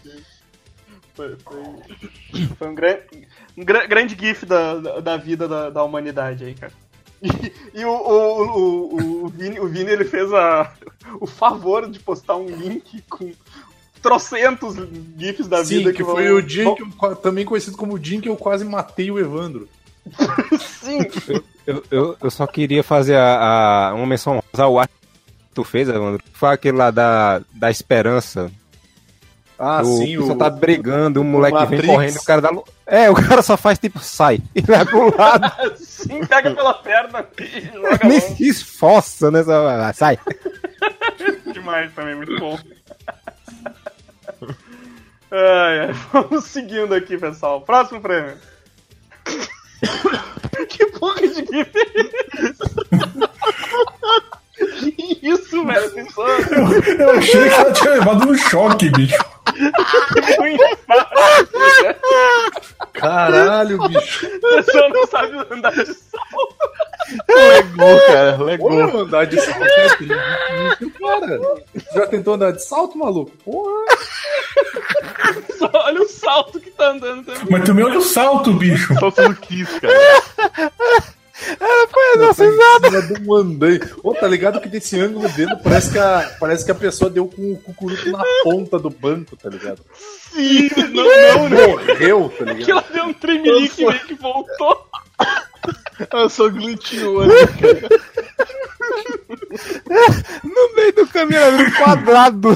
[1.21, 2.97] Foi, foi, foi um, gran,
[3.57, 6.73] um gra- grande gif da, da, da vida da, da humanidade aí, cara.
[7.21, 10.73] E, e o, o, o, o, Vini, o Vini, ele fez a,
[11.19, 13.31] o favor de postar um link com
[14.01, 14.75] trocentos
[15.17, 17.93] gifs da Sim, vida que, vão- foi o dia vão- que eu, também conhecido como
[17.93, 19.69] o dia que eu quase matei o Evandro.
[20.81, 20.97] Sim,
[21.67, 25.87] Eu, eu, eu só queria fazer a, a- uma menção ao ato que tu fez,
[25.87, 26.23] Evandro.
[26.33, 28.51] Foi aquele lá da, da esperança.
[29.63, 30.35] Ah, o sim, o...
[30.35, 32.49] tá brigando, o moleque vem correndo, o cara dá.
[32.87, 34.41] É, o cara só faz tipo, sai.
[34.55, 35.77] E vai pro lado.
[35.77, 39.43] sim, pega pela perna e joga Nem se esforça, né?
[39.43, 40.17] Só, sai.
[41.53, 42.57] Demais também, muito bom.
[45.31, 47.61] Ai, ai, vamos seguindo aqui, pessoal.
[47.61, 48.35] Próximo prêmio.
[50.67, 51.71] que porra de gif é?
[54.61, 55.91] Que isso, velho?
[56.99, 59.17] Eu achei que ela tinha levado um choque, bicho.
[62.93, 64.27] Caralho, bicho.
[64.27, 66.55] A pessoa não sabe andar de salto.
[67.27, 68.69] Legou, cara, legou.
[68.69, 69.89] Porra, andar de salto é
[70.99, 71.39] cara.
[71.93, 73.31] Já tentou andar de salto, maluco?
[73.43, 73.85] Porra.
[75.57, 77.47] Só olha o salto que tá andando também.
[77.49, 78.93] Mas também olha o salto, bicho.
[78.99, 81.13] Só tudo quis, cara.
[81.91, 82.89] Foi a nossa risada.
[82.89, 83.79] Cima de um andaime.
[84.03, 87.27] Ô, tá ligado que desse ângulo dele parece que a, parece que a pessoa deu
[87.27, 89.81] com o cucuruto na ponta do banco, tá ligado?
[90.33, 91.67] Sim, não, não, não.
[91.69, 92.69] Morreu, tá Que ligado?
[92.71, 94.85] ela deu um tremelique meio que voltou.
[96.11, 97.31] Eu sou glitchou ali.
[100.43, 102.55] No meio do caminho, ela um quadrado.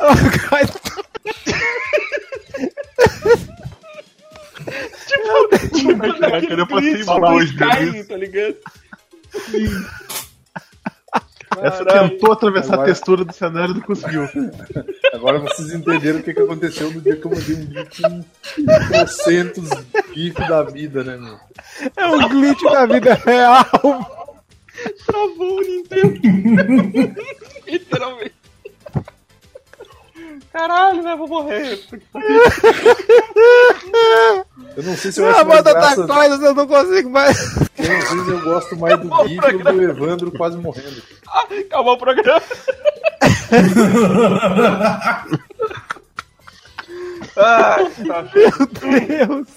[0.00, 0.16] Ela
[0.48, 0.64] cai.
[5.06, 8.56] Tipo, Caraca, eu passei glitch mal do hoje, Skyrim, meu tá ligado?
[11.62, 12.10] Essa Caralho.
[12.10, 14.28] tentou atravessar Agora- a textura do cenário e não conseguiu.
[15.12, 18.24] Agora vocês entenderam o que, que aconteceu no dia que eu mandei um com
[18.88, 19.68] trocentos
[20.12, 21.38] GIF da vida, né, meu?
[21.96, 23.64] É um glitch da vida real.
[25.06, 26.20] Travou o Nintendo.
[27.68, 28.34] Literalmente.
[30.52, 31.14] Caralho, né?
[31.16, 31.78] Vou morrer.
[34.94, 37.56] Não sei se eu A acho mais banda tá graça, coisa, eu não consigo mais.
[37.78, 41.02] eu não sei se eu gosto mais do GIF ou do Evandro quase morrendo.
[41.66, 42.40] Acabou o programa.
[47.36, 48.52] Ai, tá feio.
[49.26, 49.48] Deus.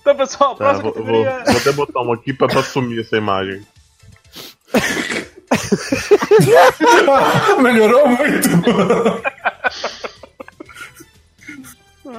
[0.00, 1.42] Então, pessoal, a Tá, próxima vou, vou, categoria.
[1.46, 3.66] vou até botar uma aqui pra, pra sumir essa imagem.
[7.60, 8.48] Melhorou muito.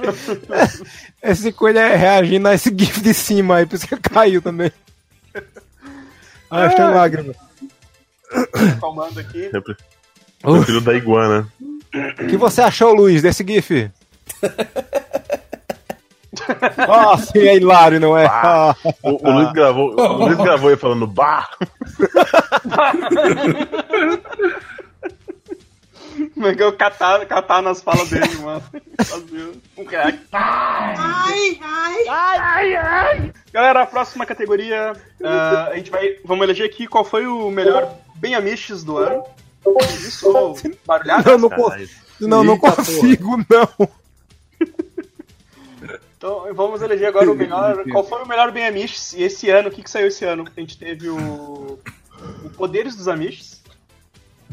[1.22, 4.40] Esse coelho é reagindo a esse gif de cima aí, por isso que ele caiu
[4.42, 4.72] também.
[6.50, 7.34] Ah, tem lágrima.
[8.80, 9.50] Calmando aqui.
[9.52, 9.76] Eu pre-
[10.42, 11.46] prefiro da iguana.
[11.94, 13.90] O que você achou, Luiz, desse gif?
[16.88, 18.24] Nossa, é hilário, não é?
[18.26, 21.48] Ah, O, o Luiz gravou, o Luiz gravou ele falando bah.
[26.40, 28.62] Como é que eu catar, catar nas falas dele, mano?
[29.76, 30.20] Um react.
[30.32, 33.32] Ai, ai, ai, ai.
[33.52, 36.16] Galera, a próxima categoria, ah, a gente vai.
[36.24, 39.22] Vamos eleger aqui qual foi o melhor bem amiches do ano.
[39.98, 40.54] Isso,
[40.86, 41.32] barulhada.
[41.32, 41.68] não, não, Caralho.
[41.76, 43.88] consigo, não, não Eita, consigo, não.
[46.16, 47.84] Então vamos eleger agora o melhor.
[47.92, 49.12] Qual foi o melhor bem amiches?
[49.12, 50.46] E esse ano, o que, que saiu esse ano?
[50.56, 51.78] A gente teve o.
[52.44, 53.59] O Poderes dos Amiches.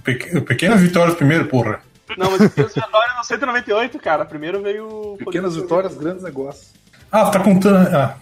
[0.04, 1.82] Peque- Pequenas vitórias primeiro, porra.
[2.18, 4.24] Não, mas Pequenas Vitórias no 198, cara.
[4.26, 5.18] Primeiro veio o.
[5.18, 6.72] Pequenas vitórias, grandes negócios.
[7.12, 7.88] Ah, tá contando.
[7.96, 8.18] Ah,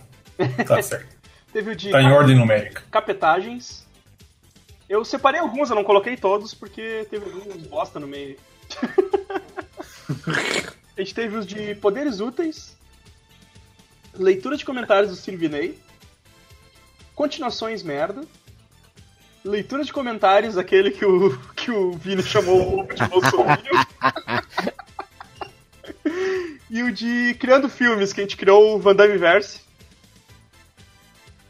[0.65, 1.15] tá certo.
[1.53, 2.81] Teve o de Tá em ordem numérica.
[2.91, 3.85] capetagens.
[4.89, 8.38] Eu separei alguns, eu não coloquei todos porque teve alguns bosta no meio.
[10.97, 12.75] A gente teve os de poderes úteis,
[14.13, 15.77] leitura de comentários do Sirvinei,
[17.13, 18.21] continuações merda,
[19.43, 23.63] leitura de comentários, aquele que o, que o Vini chamou de Bolsonaro.
[26.69, 29.62] E o de criando filmes, que a gente criou o Van Damme Verse.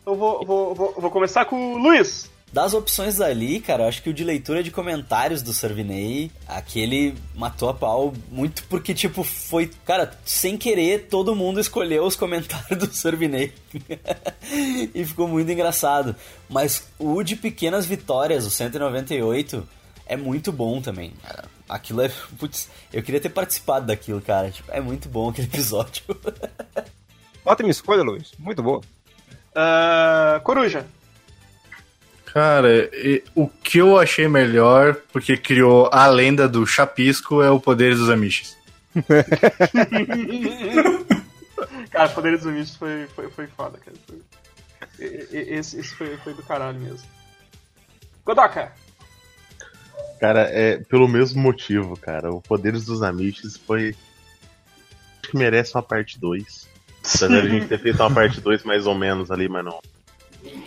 [0.05, 2.31] Eu vou, vou, vou, vou começar com o Luiz.
[2.53, 7.67] Das opções dali, cara, acho que o de leitura de comentários do Servinei, aquele matou
[7.67, 9.69] a pau muito porque, tipo, foi.
[9.83, 13.51] Cara, sem querer, todo mundo escolheu os comentários do Servinei.
[14.95, 16.15] e ficou muito engraçado.
[16.47, 19.67] Mas o de pequenas vitórias, o 198,
[20.05, 21.11] é muito bom também.
[21.23, 21.45] cara.
[21.67, 22.09] Aquilo é.
[22.37, 24.51] Putz, eu queria ter participado daquilo, cara.
[24.51, 26.03] Tipo, é muito bom aquele episódio.
[27.43, 28.31] Ótima escolha, Luiz.
[28.39, 28.81] Muito boa.
[29.55, 30.85] Ah, Coruja.
[32.25, 37.59] Cara, e- o que eu achei melhor, porque criou a lenda do Chapisco, é o
[37.59, 38.55] Poderes dos Amiches.
[41.91, 43.95] Cara, Poderes do Bicho foi, foi, foi foda, cara.
[44.05, 44.21] Foi-
[44.99, 47.07] Esse, esse foi, foi do caralho mesmo.
[48.25, 48.71] Godoka.
[50.19, 52.31] Cara, é pelo mesmo motivo, cara.
[52.31, 53.95] O Poderes dos Amiches foi.
[55.21, 56.67] Acho que merece uma parte 2.
[56.99, 59.79] Apesar de a gente ter feito uma parte 2 mais ou menos ali, mas não.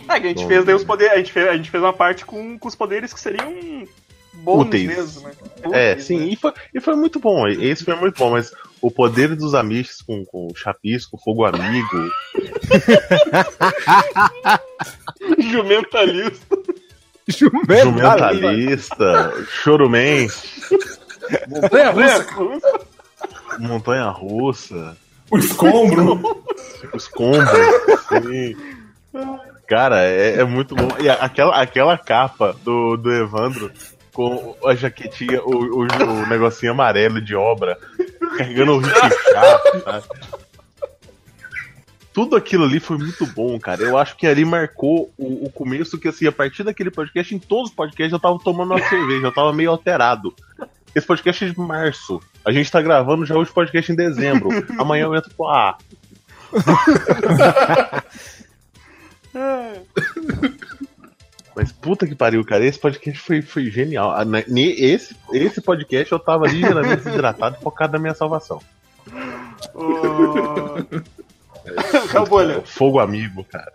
[0.07, 0.47] É, que a gente Bom.
[0.47, 1.13] fez daí os poderes.
[1.13, 3.87] A gente fez, a gente fez uma parte com, com os poderes que seriam
[4.33, 4.87] bons Úteis.
[4.87, 5.33] mesmo, né?
[5.63, 6.25] É, Úteis, sim, né?
[6.25, 7.47] e foi, e foi muito bom.
[7.47, 11.87] Esse foi muito bom, mas o Poder dos Amiches com, com o Chapisco, Fogo Amigo.
[15.39, 16.57] Jumentalista.
[17.83, 20.27] Jumentalista, Choruman,
[21.47, 22.25] Montanha russa,
[23.59, 24.97] Montanha Russa,
[25.29, 26.43] O escombro.
[26.93, 27.47] Escombro.
[28.09, 28.55] sim.
[29.67, 30.87] Cara, é, é muito bom.
[30.99, 33.71] E aquela, aquela capa do, do Evandro
[34.11, 37.77] com a jaquetinha, o, o, o negocinho amarelo de obra,
[38.37, 40.03] carregando o Richard, sabe?
[42.13, 43.83] Tudo aquilo ali foi muito bom, cara.
[43.83, 47.39] Eu acho que ali marcou o, o começo que, assim, a partir daquele podcast, em
[47.39, 50.33] todos os podcasts eu tava tomando uma cerveja, eu tava meio alterado.
[50.95, 52.19] Esse podcast é de março.
[52.43, 54.49] A gente tá gravando já hoje podcast em dezembro.
[54.79, 55.77] Amanhã eu entro com a.
[61.55, 62.65] Mas puta que pariu, cara.
[62.65, 64.11] Esse podcast foi, foi genial.
[64.11, 68.59] Ah, né, Esse, esse podcast eu tava ligeiramente desidratado e focado na minha salvação.
[69.75, 70.77] Ô...
[72.11, 72.61] Calbolha.
[72.65, 73.71] Fogo amigo, cara.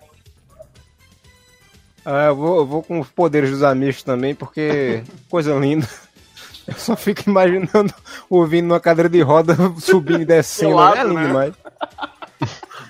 [2.04, 5.88] Ah, eu vou, eu vou com os poderes dos amigos também, porque coisa linda.
[6.66, 7.92] Eu só fico imaginando
[8.28, 10.70] ouvindo numa cadeira de roda, subindo e descendo.
[10.72, 11.26] Pelado, é lindo né?
[11.26, 11.54] demais.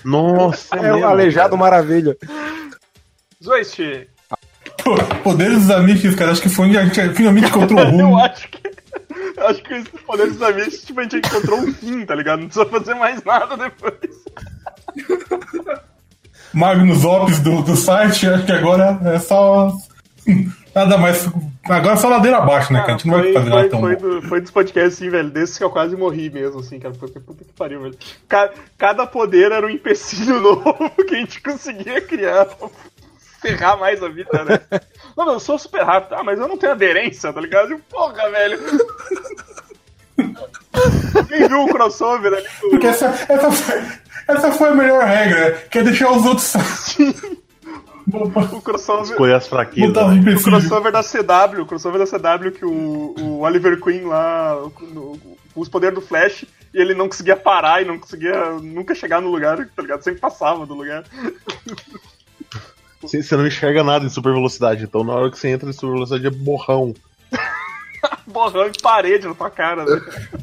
[0.04, 1.60] Nossa, É um aleijado cara.
[1.60, 2.16] maravilha.
[3.42, 3.78] Zoist,
[4.82, 6.30] Pô, Poderes dos amigos, cara.
[6.32, 8.18] Acho que foi onde a gente finalmente encontrou o eu rumo.
[8.18, 8.74] acho que.
[9.36, 12.40] Eu acho que os poderes dos amigos, tipo, a gente encontrou um fim, tá ligado?
[12.40, 13.94] Não precisa fazer mais nada depois.
[16.52, 19.72] Magnus Ops do, do site, acho que agora é só.
[20.74, 21.28] Nada mais.
[21.64, 22.94] Agora é só ladeira abaixo, né, cara?
[22.94, 25.10] A gente não vai foi, fazer nada foi, tão foi, do, foi dos podcasts, assim,
[25.10, 25.30] velho.
[25.30, 26.94] Desses que eu quase morri mesmo, assim, cara.
[26.94, 27.98] Porque puta que pariu, velho.
[28.28, 32.68] Ca- cada poder era um empecilho novo que a gente conseguia criar pra
[33.40, 34.60] ferrar mais a vida, né?
[35.16, 36.14] Não, eu sou super rápido.
[36.14, 37.72] Ah, mas eu não tenho aderência, tá ligado?
[37.72, 38.58] E, Porra, velho.
[41.28, 42.70] Quem viu o crossover ali do...
[42.70, 46.52] Porque essa, essa, essa foi a melhor regra, que é deixar os outros.
[48.06, 49.04] O crossover...
[49.04, 49.94] Escolher as fraquezas.
[50.20, 50.32] Né?
[50.34, 54.54] O crossover da CW, o crossover da CW que o, o Oliver Queen lá,
[54.92, 55.18] no-
[55.54, 59.22] com os poderes do Flash, e ele não conseguia parar e não conseguia nunca chegar
[59.22, 60.02] no lugar, tá ligado?
[60.02, 61.04] Sempre passava do lugar.
[63.00, 65.72] Você você não enxerga nada em super velocidade, então na hora que você entra em
[65.72, 66.92] super velocidade é borrão.
[68.26, 70.00] Borrão de parede na tua cara, né?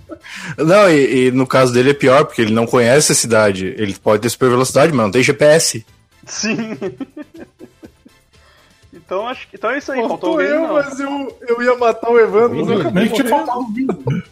[0.57, 3.73] Não, e, e no caso dele é pior, porque ele não conhece a cidade.
[3.77, 5.85] Ele pode ter super velocidade, mas não tem GPS.
[6.25, 6.77] Sim.
[8.93, 9.55] Então acho que.
[9.55, 10.73] Então é isso aí, faltou Faltou alguém, eu, não.
[10.73, 14.23] mas eu, eu ia matar o Evandro, mas eu acabei faltado um vinho.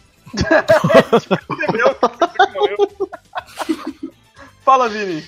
[1.50, 1.96] Entendeu?
[4.64, 5.24] Fala, Vini.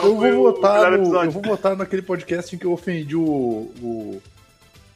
[0.00, 3.22] Eu vou, o votar no, eu vou votar naquele podcast em que eu ofendi o,
[3.82, 4.22] o,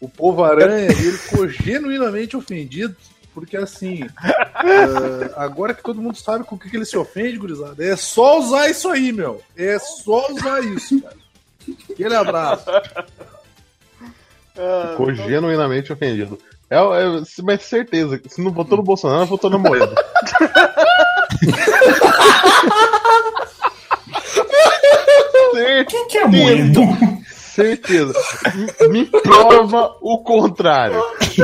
[0.02, 2.96] o Povo Aranha ele ficou genuinamente ofendido,
[3.32, 7.38] porque assim, eh, agora que todo mundo sabe com o que, que ele se ofende,
[7.38, 9.40] gurizada, é só usar isso aí, meu.
[9.56, 11.16] É só usar isso, cara.
[11.88, 12.64] Aquele abraço.
[14.58, 16.36] Ah, Ficou genuinamente ofendido.
[16.68, 19.94] É, é, mas certeza, se não votou no Bolsonaro, votou na moeda.
[25.88, 26.80] Quem que é moedo?
[27.54, 28.14] Certeza.
[28.88, 31.02] Me- prova o contrário.
[31.20, 31.42] que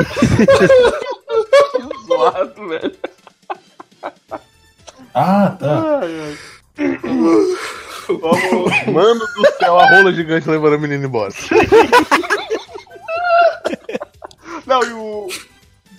[2.07, 2.95] zoado, velho.
[5.13, 5.99] Ah, tá.
[6.01, 6.37] Ai, ai.
[8.07, 8.85] Vamos.
[8.87, 11.33] Mano do céu, a rola gigante levando a menina embora.
[14.65, 15.27] Não, e o.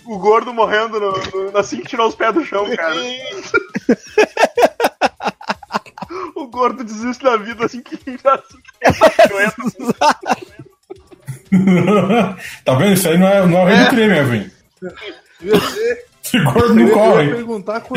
[0.03, 1.11] O gordo morrendo no,
[1.51, 2.95] no, assim que tirou os pés do chão, cara.
[6.51, 7.95] Gordo desiste da vida assim que,
[8.27, 8.59] assim
[9.15, 9.95] que doença.
[12.63, 12.93] tá vendo?
[12.93, 14.51] Isso aí não é, não é o rei do creme, Evan.
[15.41, 17.31] Esse gordo não corre.
[17.31, 17.43] E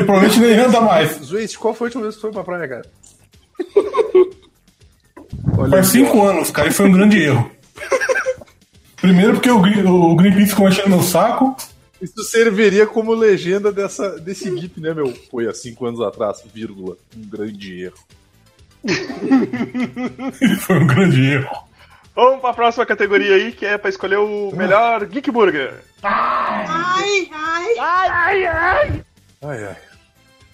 [0.05, 1.19] provavelmente nem anda mais.
[1.19, 2.91] Zueste, qual foi a última vez que você foi pra praia, cara?
[5.71, 7.51] Faz cinco anos, cara, e foi um grande erro.
[8.97, 11.55] Primeiro porque o, o Greenpeace ficou enchendo meu saco.
[12.01, 15.15] Isso serviria como legenda dessa, desse GIF, né, meu?
[15.31, 16.97] Foi há cinco anos atrás, vírgula.
[17.17, 17.99] Um grande erro.
[20.61, 21.65] Foi um grande erro.
[22.15, 25.75] Vamos pra próxima categoria aí, que é pra escolher o melhor Geek Burger.
[29.43, 29.77] Ai, ai.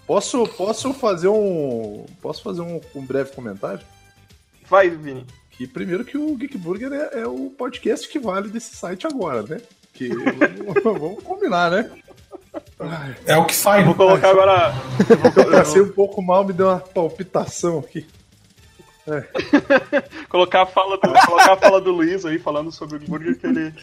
[0.06, 2.06] Posso, posso fazer um.
[2.22, 3.80] Posso fazer um, um breve comentário?
[4.68, 5.26] Vai, Vini.
[5.50, 9.42] Que primeiro que o Geek Burger é, é o podcast que vale desse site agora,
[9.42, 9.60] né?
[9.92, 10.08] Que
[10.82, 11.90] vamos, vamos combinar, né?
[12.78, 13.84] Ai, É o que sai.
[13.84, 14.72] Vou colocar agora.
[15.36, 18.06] eu passei um pouco mal, me deu uma palpitação aqui.
[20.28, 23.46] colocar a fala do, colocar a fala do Luiz aí falando sobre o Burger, que
[23.46, 23.74] ele.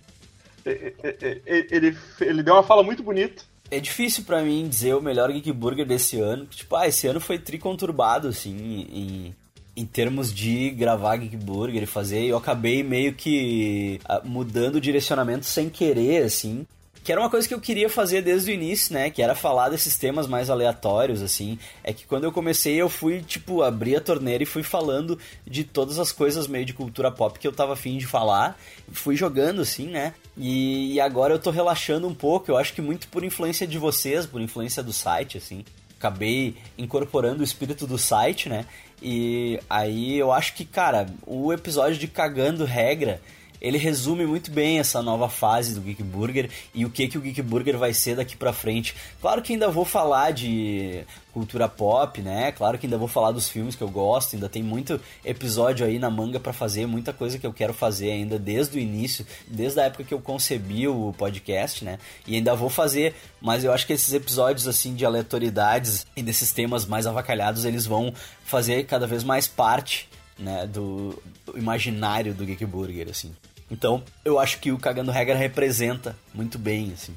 [0.66, 3.44] Ele, ele, ele deu uma fala muito bonita.
[3.70, 6.46] É difícil pra mim dizer o melhor Geek Burger desse ano.
[6.46, 9.36] Tipo, ah, esse ano foi triconturbado, assim, em,
[9.76, 12.26] em termos de gravar Geek Burger e fazer.
[12.26, 16.66] Eu acabei meio que ah, mudando o direcionamento sem querer, assim.
[17.08, 19.10] Que era uma coisa que eu queria fazer desde o início, né?
[19.10, 21.58] Que era falar desses temas mais aleatórios, assim.
[21.82, 25.64] É que quando eu comecei, eu fui, tipo, abrir a torneira e fui falando de
[25.64, 28.60] todas as coisas meio de cultura pop que eu tava afim de falar.
[28.92, 30.16] Fui jogando, assim, né?
[30.36, 32.52] E, e agora eu tô relaxando um pouco.
[32.52, 35.64] Eu acho que muito por influência de vocês, por influência do site, assim.
[35.98, 38.66] Acabei incorporando o espírito do site, né?
[39.02, 43.22] E aí eu acho que, cara, o episódio de Cagando Regra
[43.62, 47.22] ele resume muito bem essa nova fase do Geek Burger e o que que o
[47.22, 48.96] Geek Burger vai ser daqui para frente.
[49.22, 52.52] Claro que ainda vou falar de cultura pop, né?
[52.52, 56.00] Claro que ainda vou falar dos filmes que eu gosto, ainda tem muito episódio aí
[56.00, 59.80] na manga para fazer, muita coisa que eu quero fazer ainda desde o início, desde
[59.80, 62.00] a época que eu concebi o podcast, né?
[62.26, 66.52] E ainda vou fazer, mas eu acho que esses episódios assim de aleatoriedades e desses
[66.52, 71.22] temas mais avacalhados, eles vão fazer cada vez mais parte né, do,
[71.56, 73.32] imaginário do Geek Burger, assim.
[73.70, 77.14] Então, eu acho que o Cagando Regra representa muito bem, assim.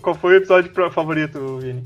[0.00, 1.84] Qual foi o episódio favorito, Vini?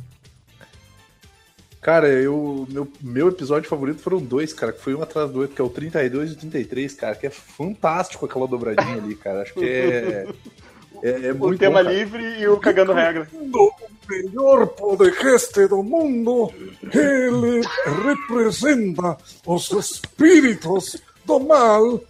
[1.81, 5.55] Cara, eu, meu, meu episódio favorito foram dois, cara, que foi um atrás do outro,
[5.55, 9.43] que é o 32 e o 33, cara, que é fantástico aquela dobradinha ali, cara.
[9.43, 10.27] Acho que é.
[11.03, 13.29] É, é muito o tema bom, livre e o Cagando Regra.
[13.35, 13.73] O
[14.09, 16.51] melhor podcast do mundo,
[16.83, 17.61] ele
[18.07, 22.01] representa os espíritos do mal,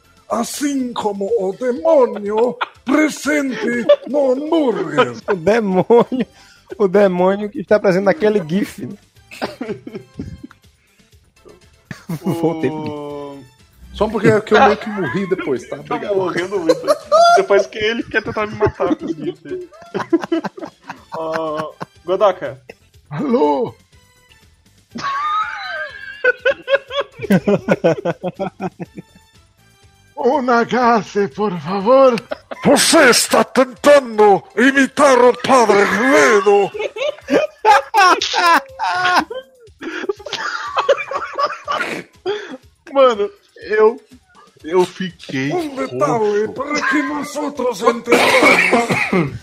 [0.40, 5.14] assim como o demônio presente no hambúrguer.
[5.30, 6.26] O demônio.
[6.78, 8.86] O demônio que está presente naquele GIF.
[8.86, 8.96] né?
[12.08, 12.92] Voltei pro GIF.
[12.92, 13.44] O...
[13.94, 15.76] Só porque é que eu meio que morri depois, tá?
[15.76, 16.16] Tá Obrigado.
[16.16, 16.80] morrendo muito.
[17.36, 19.68] Depois que ele quer tentar me matar com os GIFs.
[21.16, 21.72] Ó,
[22.04, 22.60] Godoka,
[23.10, 23.72] Alô?
[30.16, 32.14] O Nagase, por favor.
[32.64, 36.70] Você está tentando imitar o Padre Guedo.
[42.92, 43.30] Mano,
[43.62, 44.00] eu.
[44.62, 45.52] Eu fiquei.
[45.52, 49.38] Um detalhe para que nós outros entendamos.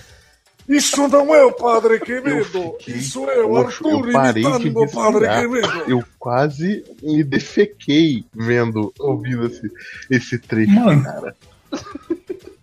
[0.67, 3.58] Isso não é o Padre Quevedo, isso é o.
[3.58, 5.28] Arthur Eu parei imitando o Padre.
[5.28, 5.84] Quevedo.
[5.88, 9.71] Eu quase me defequei vendo, ouvindo esse,
[10.10, 11.04] esse trecho, Mano.
[11.04, 11.36] cara.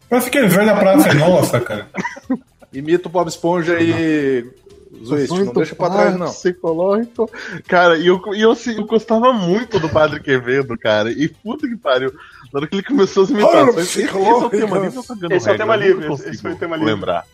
[0.09, 1.89] Parece aquele velho da praça é nossa, cara.
[2.73, 4.47] Imita o Bob Esponja e.
[5.05, 6.27] Zwist, não deixa pra trás, não.
[6.27, 7.31] Psicológico.
[7.67, 11.11] Cara, e eu, eu, assim, eu gostava muito do Padre Quevedo, cara.
[11.13, 12.11] E puta que pariu.
[12.53, 14.97] Na hora que ele começou as imitações, esse, esse é o tema livre.
[14.97, 16.95] eu tô cagando Esse é o tema eu livre, esse foi o tema livre.
[16.95, 17.27] Lembrar.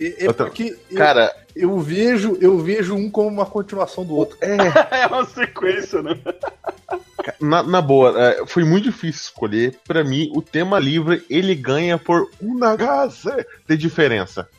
[0.00, 4.38] É, é porque eu, Cara, eu vejo, eu vejo um como uma continuação do outro.
[4.40, 6.18] é uma sequência, né?
[7.38, 9.76] na, na boa, é, foi muito difícil escolher.
[9.86, 13.30] Pra mim, o tema livre, ele ganha por um nagase
[13.68, 14.48] de diferença.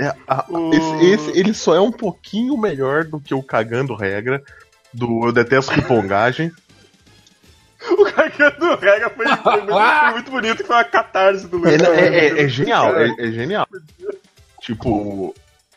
[0.00, 3.94] É, a- O- esse, esse- ele só é um pouquinho melhor do que o Cagando
[3.94, 4.42] Regra,
[4.92, 6.52] do Eu Detesto Ripongagem.
[7.90, 11.74] O Cagando Regra foi, foi muito, foi muito bonito, que foi uma catarse do Luiz.
[11.74, 13.66] Ele é, é- é genial, é, é genial.
[14.60, 15.34] Tipo,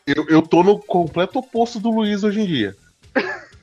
[0.07, 2.75] eu, eu tô no completo oposto do Luiz hoje em dia.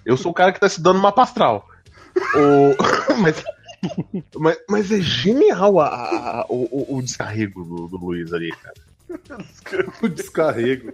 [0.04, 1.68] Eu sou o cara que tá se dando uma pastral.
[2.36, 2.74] O,
[3.20, 3.44] mas,
[4.36, 8.50] mas, mas é genial a- a- a- o, o- o descarrego do, do Luiz ali,
[8.52, 8.74] cara.
[10.02, 10.92] O descarrego.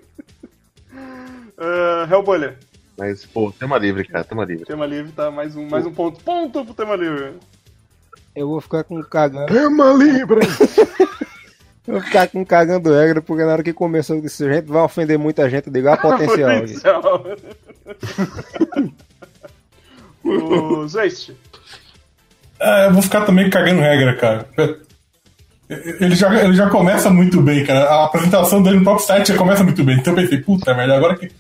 [0.94, 2.58] Uh, Hellbolha,
[2.96, 4.66] Mas, pô, tema livre, cara, tema livre.
[4.66, 6.22] tema livre, tá mais um, mais um ponto.
[6.22, 7.34] Ponto pro tema livre.
[8.34, 9.46] Eu vou ficar com cagando.
[9.46, 10.40] Tema livre.
[11.86, 15.18] Eu vou ficar com cagando regra, porque na hora que começou desse jeito vai ofender
[15.18, 15.66] muita gente.
[15.66, 16.60] Eu digo, ah, potencial.
[16.60, 17.24] Potencial.
[20.24, 21.34] o Zeist.
[22.60, 24.48] É, eu vou ficar também cagando regra, cara.
[25.68, 27.84] Ele já, ele já começa muito bem, cara.
[27.84, 29.98] A apresentação dele no próprio site já começa muito bem.
[29.98, 31.30] Então eu pensei, puta merda, agora que.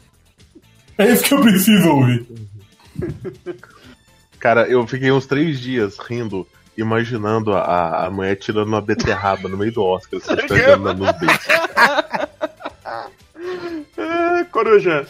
[0.98, 2.26] É isso que eu preciso ouvir.
[4.38, 9.56] Cara, eu fiquei uns três dias rindo, imaginando a, a mulher tirando uma beterraba no
[9.56, 11.32] meio do Oscar, se pegando na luz dele.
[13.96, 15.06] É, Coruja.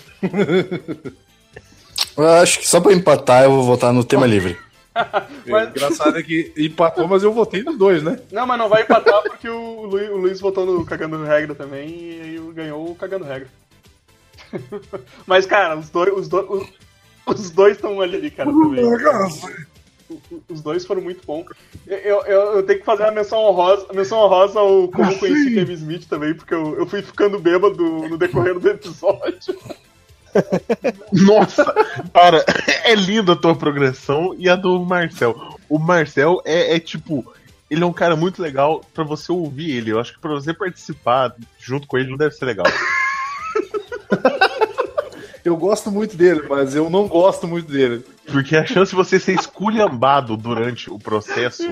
[2.17, 4.57] Eu acho que só pra empatar eu vou votar no tema livre.
[5.47, 8.19] Mas- O engraçado é que empatou, mas eu votei nos dois, né?
[8.31, 11.89] Não, mas não vai empatar porque o Luiz, o Luiz votou no Cagando Regra também
[11.89, 13.49] e aí ganhou o Cagando Regra.
[15.27, 16.69] mas, cara, os dois os dois, os,
[17.27, 18.85] os dois estão ali, cara, também.
[20.49, 21.47] Os dois foram muito bons.
[21.87, 25.19] Eu, eu, eu tenho que fazer a menção honrosa, a menção honrosa ao como eu
[25.19, 29.59] conheci Kevin Smith também, porque eu, eu fui ficando bêbado no decorrer do episódio.
[31.13, 31.65] Nossa,
[32.13, 32.45] cara,
[32.85, 35.59] é linda a tua progressão e a do Marcel.
[35.69, 37.33] O Marcel é, é tipo.
[37.71, 39.93] ele é um cara muito legal pra você ouvir ele.
[39.93, 42.67] Eu acho que pra você participar junto com ele não deve ser legal.
[45.45, 48.05] Eu gosto muito dele, mas eu não gosto muito dele.
[48.31, 51.65] Porque a chance de você ser esculhambado durante o processo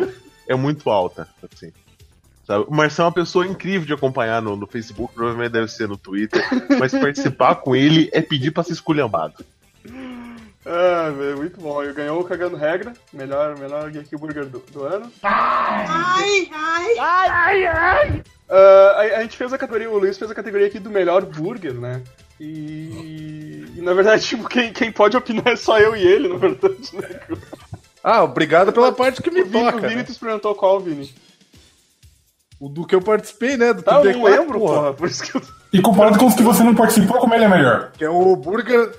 [0.49, 1.29] é muito alta.
[1.41, 1.73] Assim.
[2.45, 2.65] Sabe?
[2.67, 5.97] O Marcelo é uma pessoa incrível de acompanhar no, no Facebook, provavelmente deve ser no
[5.97, 6.45] Twitter,
[6.81, 9.45] mas participar com ele é pedir pra ser esculhambado.
[10.67, 11.83] Ah, velho, muito bom.
[11.83, 15.11] Eu ganhou o Cagando Regra, melhor, melhor Geek Burger do, do ano.
[15.23, 15.87] Ah,
[18.97, 21.75] a, a gente fez a categoria, o Luiz fez a categoria aqui do melhor burger,
[21.75, 22.03] né?
[22.41, 26.39] E, e, na verdade, tipo, quem, quem pode opinar é só eu e ele, na
[26.39, 27.21] verdade, né?
[28.03, 29.89] Ah, obrigado pela parte que me O Vini, o toca.
[29.89, 30.05] Vini né?
[30.05, 31.15] tu experimentou qual, Vini?
[32.59, 33.75] O do que eu participei, né?
[33.75, 35.43] Do Tá, eu 34, não lembro, porra, por isso que eu...
[35.71, 37.93] E comparado com os que você não participou, como ele é melhor?
[37.93, 38.91] Que é o burger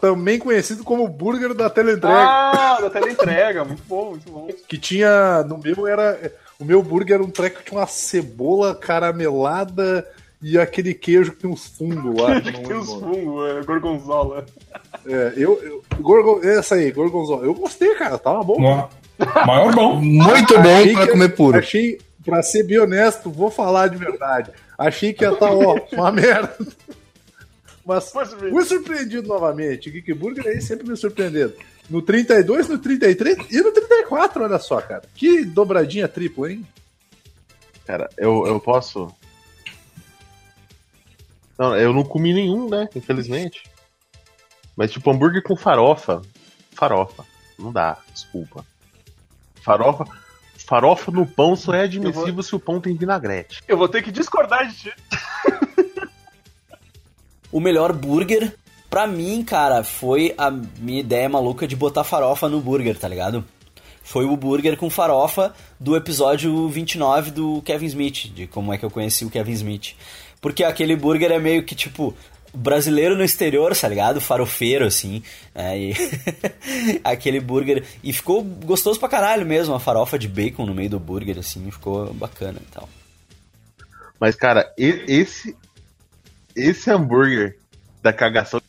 [0.00, 2.16] também conhecido como burger da teleentrega.
[2.16, 4.48] Ah, da teleentrega, muito bom, muito bom.
[4.68, 5.42] Que tinha.
[5.44, 6.32] No meu era.
[6.58, 10.06] O meu burger era um treco que tinha uma cebola caramelada
[10.42, 12.40] e aquele queijo que tem uns fungos lá.
[12.40, 14.44] que Tem uns o fungos, é, gorgonzola.
[15.06, 15.62] É, eu.
[15.62, 17.44] eu gorgon, essa aí, gorgonzola.
[17.44, 18.60] Eu gostei, cara, tava bom.
[18.62, 18.88] Ó,
[19.46, 19.96] Maior bom.
[20.02, 21.58] Muito bom Achei pra que- comer puro.
[21.58, 24.50] Achei, pra ser bem honesto, vou falar de verdade.
[24.76, 26.56] Achei que ia estar, ó, uma merda.
[27.84, 29.90] Mas fui surpreendido novamente.
[29.90, 31.54] Geek Burger aí sempre me surpreendendo.
[31.90, 35.02] No 32, no 33 e no 34, olha só, cara.
[35.14, 36.64] Que dobradinha tripla, hein?
[37.84, 39.12] Cara, eu, eu posso.
[41.62, 42.88] Não, eu não comi nenhum, né?
[42.96, 43.62] Infelizmente.
[44.76, 46.20] Mas tipo, hambúrguer com farofa.
[46.72, 47.24] Farofa.
[47.56, 48.66] Não dá, desculpa.
[49.62, 50.04] Farofa.
[50.66, 53.62] Farofa no pão só é admissível se o pão tem vinagrete.
[53.68, 54.92] eu vou ter que discordar de ti.
[57.52, 58.56] O melhor burger,
[58.90, 63.44] pra mim, cara, foi a minha ideia maluca de botar farofa no burger, tá ligado?
[64.02, 68.84] Foi o burger com farofa do episódio 29 do Kevin Smith, de como é que
[68.84, 69.94] eu conheci o Kevin Smith.
[70.42, 72.14] Porque aquele burger é meio que tipo
[72.52, 74.20] brasileiro no exterior, tá ligado?
[74.20, 75.22] Farofeiro, assim.
[75.54, 75.78] né?
[75.78, 75.94] E
[77.02, 77.84] aquele burger.
[78.02, 81.70] E ficou gostoso pra caralho mesmo, a farofa de bacon no meio do burger, assim,
[81.70, 82.88] ficou bacana e tal.
[84.20, 85.56] Mas, cara, esse.
[86.54, 87.56] Esse hambúrguer
[88.02, 88.60] da cagação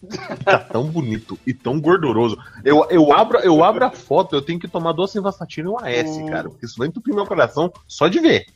[0.44, 2.38] tá tão bonito e tão gorduroso.
[2.64, 5.78] Eu, eu, abro, eu abro a foto, eu tenho que tomar duas Simvastatina e um
[5.78, 6.48] AS, cara.
[6.48, 8.46] Porque isso vai entupir meu coração só de ver.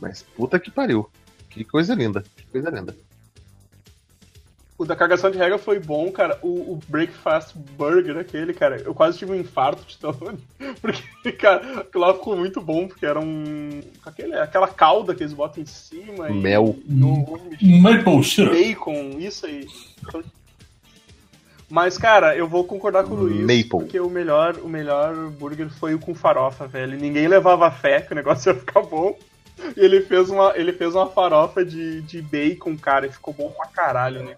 [0.00, 1.08] Mas puta que pariu.
[1.48, 2.24] Que coisa linda.
[2.36, 2.96] Que coisa linda.
[4.78, 6.38] O da cagação de regra foi bom, cara.
[6.40, 10.14] O, o Breakfast Burger, aquele, cara, eu quase tive um infarto de tão.
[10.80, 13.82] Porque, cara, aquilo lá ficou muito bom, porque era um.
[14.06, 16.30] Aquele, aquela calda que eles botam em cima.
[16.30, 16.76] e- Mel.
[16.88, 18.54] E o Maple syrup.
[18.54, 19.66] bacon, isso aí.
[21.68, 23.40] Mas, cara, eu vou concordar com o Luiz.
[23.40, 23.68] Maple.
[23.84, 26.98] Porque o melhor, o melhor burger foi o com farofa, velho.
[26.98, 29.14] Ninguém levava fé que o negócio ia ficar bom.
[29.76, 33.50] E ele fez uma, ele fez uma farofa de, de bacon, cara, e ficou bom
[33.50, 34.36] pra caralho, né?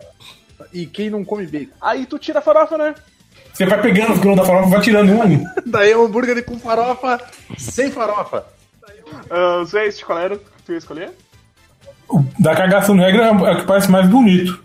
[0.72, 1.72] E quem não come bacon?
[1.80, 2.94] Aí tu tira a farofa, né?
[3.52, 5.44] Você vai pegando os grãos da farofa e vai tirando um.
[5.66, 7.20] Daí é um hambúrguer com farofa,
[7.58, 8.46] sem farofa.
[9.30, 11.10] Uh, Zé, este qual era que tu ia escolher?
[12.08, 14.58] O Da cagação de regra é o que parece mais bonito.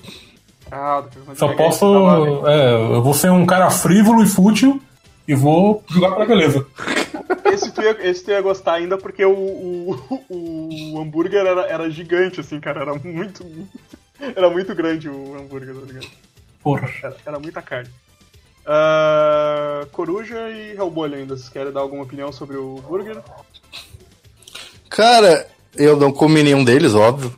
[0.72, 1.86] Ah, do que Só posso.
[2.48, 4.82] É, eu vou ser um cara frívolo e fútil
[5.28, 6.66] e vou jogar pra beleza.
[7.46, 9.32] Esse tu, ia, esse tu ia gostar ainda porque o,
[10.30, 12.82] o, o hambúrguer era, era gigante, assim, cara.
[12.82, 13.46] Era muito.
[14.36, 16.08] Era muito grande o hambúrguer, tá ligado?
[16.62, 16.90] Porra.
[17.04, 17.90] Era, era muita carne.
[18.70, 23.18] Ah, Coruja e Hellboy ainda, vocês querem dar alguma opinião sobre o burger?
[24.90, 27.34] Cara, eu não comi nenhum deles, óbvio.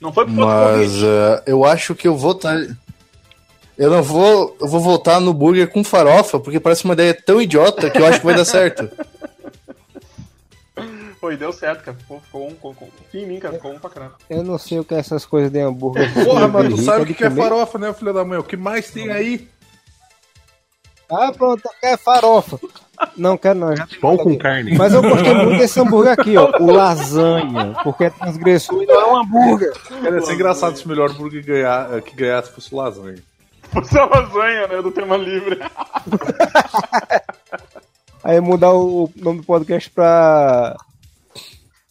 [0.00, 2.56] Não foi por Mas eh, eu acho que eu vou estar.
[3.78, 4.56] Eu não vou.
[4.60, 8.06] Eu vou voltar no burger com farofa, porque parece uma ideia tão idiota que eu
[8.06, 8.90] acho que vai dar certo.
[11.20, 11.96] Foi, deu certo, cara.
[11.96, 13.54] Ficou, ficou um, ficou, ficou, em mim, cara.
[13.54, 14.14] Ficou um pra caramba.
[14.28, 16.12] Eu não sei o que é essas coisas de hambúrguer.
[16.24, 18.38] Porra, mas tu sabe o de que que é farofa, né, filho da mãe?
[18.38, 19.48] O que mais tem aí?
[21.08, 22.58] Ah, pronto, quer farofa.
[23.16, 24.76] Não quero não, Pão com carne.
[24.76, 26.50] Mas eu gostei muito desse hambúrguer aqui, ó.
[26.58, 27.74] O lasanha.
[27.84, 29.72] Porque é transgressor e não é um hambúrguer.
[29.88, 33.22] Cara, ia ser engraçado se o melhor hambúrguer ganhar, que ganhasse fosse o lasanha.
[33.70, 34.82] Fosse a lasanha, né?
[34.82, 35.60] Do tema livre.
[38.24, 40.76] Aí mudar o nome do podcast pra.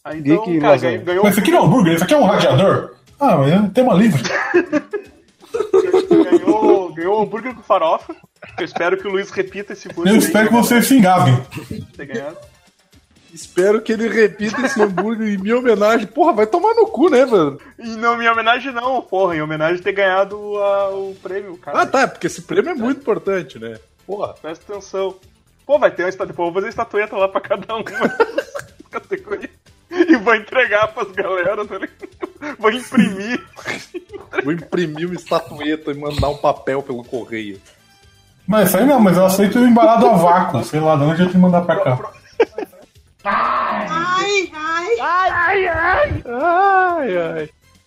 [0.06, 2.14] Aí, então, Geek cara, ganhou, ganhou, Mas isso aqui não é um hambúrguer, isso aqui
[2.14, 2.90] é um radiador.
[3.18, 4.22] Ah, mas é tema livre.
[6.30, 8.14] ganhou, ganhou o hambúrguer com farofa.
[8.58, 10.12] Eu espero que o Luiz repita esse burger.
[10.12, 11.00] Eu aí, espero que né, você se
[11.96, 12.36] ter ganhado.
[13.34, 16.06] Espero que ele repita esse hambúrguer em minha homenagem.
[16.06, 17.58] Porra, vai tomar no cu, né, mano?
[17.78, 19.36] E não, em homenagem não, porra.
[19.36, 21.80] Em homenagem a ter ganhado a- o prêmio, cara.
[21.82, 23.78] Ah, tá, porque esse prêmio é muito importante, né?
[24.06, 24.34] Porra.
[24.40, 25.16] Presta atenção.
[25.66, 26.32] Pô, vai ter uma estatueta.
[26.32, 29.50] Depois eu vou fazer estatueta lá pra cada uma das categorias.
[30.08, 32.56] E vou entregar pras galera, tá ligado?
[32.58, 33.42] Vou imprimir.
[34.44, 37.60] Vou imprimir uma estatueta e mandar um papel pelo correio.
[38.46, 40.62] Mas isso aí não, mas eu aceito embalado a vácuo.
[40.64, 41.98] Sei lá, de onde eu te mandar pra cá.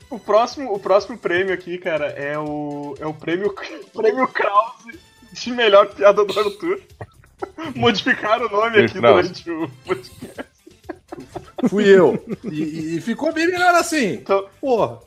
[0.09, 2.95] O próximo, o próximo prêmio aqui, cara, é o.
[2.99, 3.53] É o prêmio,
[3.95, 4.99] prêmio Krause
[5.31, 6.81] de melhor piada do Arthur.
[7.75, 10.58] Modificaram o nome aqui durante o podcast.
[11.69, 12.23] Fui eu.
[12.51, 14.13] E, e ficou bem melhor assim.
[14.13, 14.99] Então, Porra.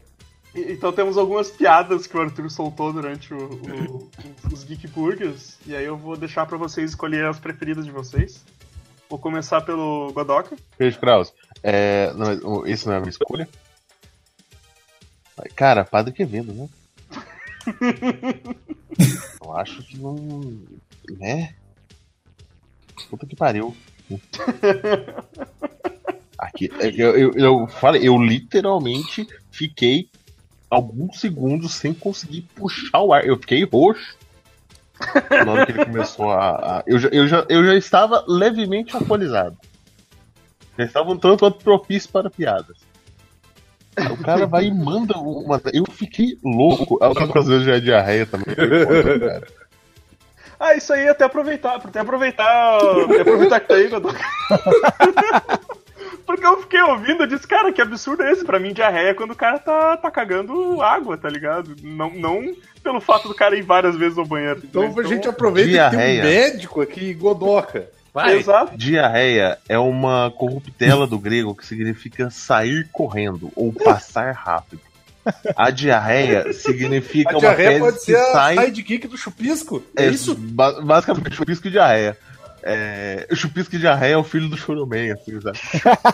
[0.55, 4.11] Então temos algumas piadas que o Arthur soltou durante o- o-
[4.53, 5.57] os Geek Burgers.
[5.67, 8.45] E aí eu vou deixar pra vocês escolher as preferidas de vocês.
[9.09, 10.55] Vou começar pelo Godoka.
[10.79, 11.33] Beijo, Kraus.
[11.63, 13.49] É, não, esse não é a minha escolha?
[15.57, 16.69] Cara, Padre Quevedo, né?
[19.43, 20.17] Eu acho que não.
[21.19, 21.55] Né?
[23.09, 23.75] Puta que pariu.
[26.43, 30.09] Aqui, é eu, eu, eu falei, eu literalmente fiquei
[30.69, 33.25] alguns segundos sem conseguir puxar o ar.
[33.25, 34.17] Eu fiquei roxo.
[35.45, 36.51] Na hora que ele começou a.
[36.79, 39.57] a- eu, já, eu, já, eu já estava levemente alcoolizado.
[40.77, 42.77] Já estava um tanto quanto propício para piadas.
[43.95, 45.61] Aí O cara vai e manda uma.
[45.73, 46.99] Eu fiquei louco.
[47.01, 48.47] Algumas vezes já é diarreia também.
[48.55, 49.47] foda.
[50.59, 54.21] Ah, isso aí até aproveitar, até aproveitar, até aproveitar que tá aí, Godoka.
[56.27, 58.45] Porque eu fiquei ouvindo, eu disse, cara, que absurdo é esse?
[58.45, 61.75] Pra mim, diarreia é quando o cara tá, tá cagando água, tá ligado?
[61.83, 64.61] Não, não pelo fato do cara ir várias vezes ao banheiro.
[64.65, 64.95] Então, né?
[64.97, 66.23] a gente aproveita que tem Diarreia.
[66.23, 67.87] um médico aqui, Godoca.
[68.13, 68.37] Vai.
[68.37, 68.77] Exato.
[68.77, 74.81] Diarreia é uma corruptela do grego que significa sair correndo ou passar rápido.
[75.57, 79.83] A diarreia significa A uma diarreia fezes pode que ser a sai sidekick do chupisco.
[79.97, 80.35] É, É isso?
[80.35, 82.19] ba- basicamente, chupisco e diarreia.
[82.65, 85.59] É, o chupisco e diarreia é o filho do chorumen, assim, sabe?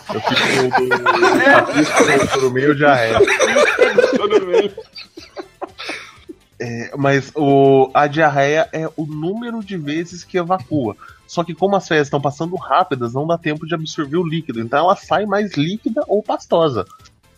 [0.09, 1.03] É o filho do,
[1.74, 3.18] do chapisco, do chorumen e o diarreia.
[6.61, 10.96] É, mas o, a diarreia é o número de vezes que evacua.
[11.26, 14.61] Só que como as fezes estão passando rápidas, não dá tempo de absorver o líquido.
[14.61, 16.86] Então ela sai mais líquida ou pastosa.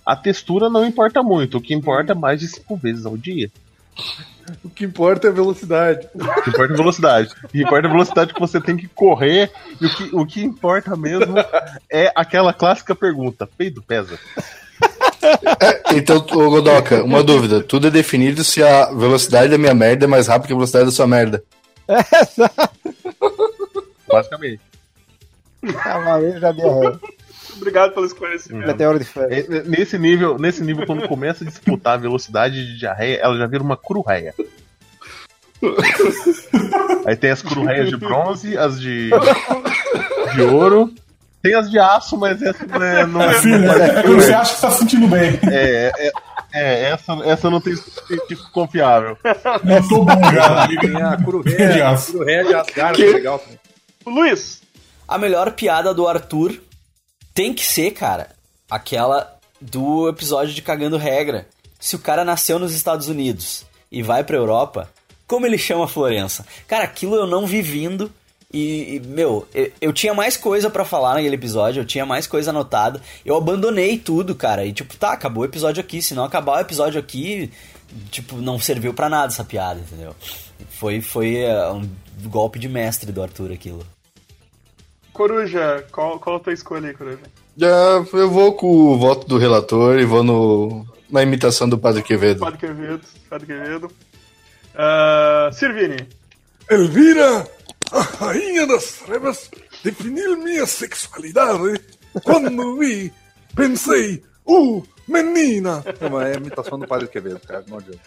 [0.06, 1.58] A textura não importa muito.
[1.58, 3.50] O que importa é mais de cinco vezes ao dia.
[4.64, 6.09] O que importa é a velocidade.
[6.14, 7.28] O que importa é a velocidade.
[7.44, 9.51] O que importa é a velocidade que você tem que correr.
[9.80, 11.34] E o que, o que importa mesmo
[11.90, 14.18] é aquela clássica pergunta: peido pesa?
[15.94, 17.62] Então, ô Godoka, uma dúvida.
[17.62, 20.86] Tudo é definido se a velocidade da minha merda é mais rápida que a velocidade
[20.86, 21.42] da sua merda.
[24.09, 24.62] Basicamente.
[25.82, 26.98] Cavaleiro já diarreia.
[27.57, 28.66] Obrigado pelo esclarecimento.
[28.66, 29.28] Meteoro de ferro.
[29.30, 33.46] É, Nesse nível, nesse nível, quando começa a disputar a velocidade de diarreia, ela já
[33.46, 34.34] vira uma crurreia.
[37.07, 39.11] Aí tem as crurreias de bronze, as de,
[40.34, 40.92] de ouro.
[41.42, 43.07] Tem as de aço, mas essa não é.
[43.07, 44.03] Não é, Assim, né?
[44.03, 45.38] Quando você acha que tá se sentindo bem.
[45.51, 46.12] é, é,
[46.53, 49.16] é, essa, essa não tem científico confiável.
[49.24, 50.68] Eu tô bom já.
[50.80, 52.12] Tem a De Cururéia, aço.
[52.12, 53.42] Cururéia de Asgard, que é legal.
[54.07, 54.61] Luiz,
[55.09, 56.61] A melhor piada do Arthur
[57.35, 58.31] tem que ser, cara,
[58.70, 61.47] aquela do episódio de Cagando Regra.
[61.78, 64.91] Se o cara nasceu nos Estados Unidos e vai pra Europa,
[65.26, 66.45] como ele chama Florença?
[66.66, 68.11] Cara, aquilo eu não vi vindo.
[68.53, 72.26] E, e, meu, eu, eu tinha mais coisa pra falar naquele episódio, eu tinha mais
[72.26, 73.01] coisa anotada.
[73.24, 74.64] Eu abandonei tudo, cara.
[74.64, 76.03] E tipo, tá, acabou o episódio aqui.
[76.03, 77.51] Se não acabar o episódio aqui,
[78.11, 80.14] tipo, não serviu pra nada essa piada, entendeu?
[80.68, 81.89] Foi, foi é, um
[82.24, 83.87] golpe de mestre do Arthur aquilo.
[85.12, 87.18] Coruja, qual, qual a tua escolha aí, Coruja?
[87.56, 92.02] Já, eu vou com o voto do relator e vou no, na imitação do Padre
[92.02, 92.40] Quevedo.
[92.40, 93.90] Padre Quevedo, Padre Quevedo.
[94.74, 96.08] Ah, Sirvini,
[96.70, 97.48] Elvira,
[97.92, 99.50] a rainha das trevas,
[99.82, 101.80] definiu minha sexualidade.
[102.22, 103.12] Quando vi,
[103.54, 105.84] pensei, uh, menina.
[106.00, 107.64] Não, mas é a imitação do Padre Quevedo, cara.
[107.68, 108.00] Não adianta.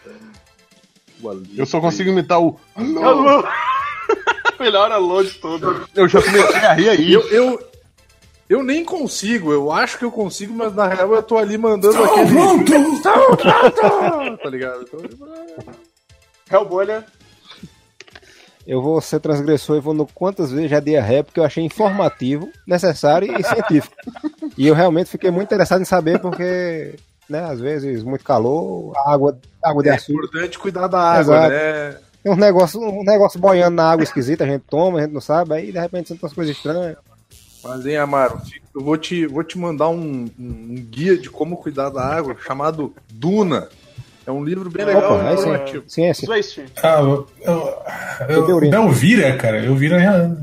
[1.56, 2.60] Eu só consigo imitar o.
[2.76, 3.44] alô!
[4.60, 5.88] Melhor alô de todo.
[5.96, 7.14] Eu já comecei a rir aí.
[7.14, 7.60] Eu, eu,
[8.50, 12.04] eu nem consigo, eu acho que eu consigo, mas na real eu tô ali mandando
[12.04, 12.36] aquele.
[14.42, 14.84] Tá ligado?
[14.84, 15.00] Então,
[16.52, 17.06] Hellbolha,
[18.66, 22.50] Eu vou ser transgressor e vou no quantas vezes já diarreia, porque eu achei informativo,
[22.68, 23.96] necessário e científico.
[24.58, 26.96] E eu realmente fiquei muito interessado em saber, porque,
[27.30, 30.14] né, às vezes, muito calor, água, água de é açúcar.
[30.14, 31.50] importante cuidar da água, Exato.
[31.50, 31.98] né?
[32.24, 35.20] Tem um negócio, um negócio boiando na água esquisita, a gente toma, a gente não
[35.20, 36.96] sabe, aí de repente são umas coisas estranhas.
[37.62, 38.42] Mas, hein, Amaro,
[38.74, 42.94] eu vou te, vou te mandar um, um guia de como cuidar da água chamado
[43.12, 43.68] Duna.
[44.26, 45.16] É um livro bem legal.
[45.16, 45.44] Opa, aí sim.
[45.44, 45.84] informativo.
[45.88, 46.26] Ciência.
[46.26, 47.28] Zwist, Ah, eu,
[48.30, 50.36] eu, eu, da Elvira, cara, Elvira já.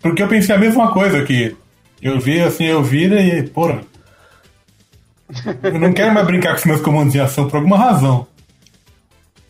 [0.00, 1.56] Porque eu pensei a mesma coisa que
[2.02, 3.82] eu vi assim, eu vi e, porra.
[5.62, 8.26] Eu não quero mais brincar com os meus comandos de ação por alguma razão.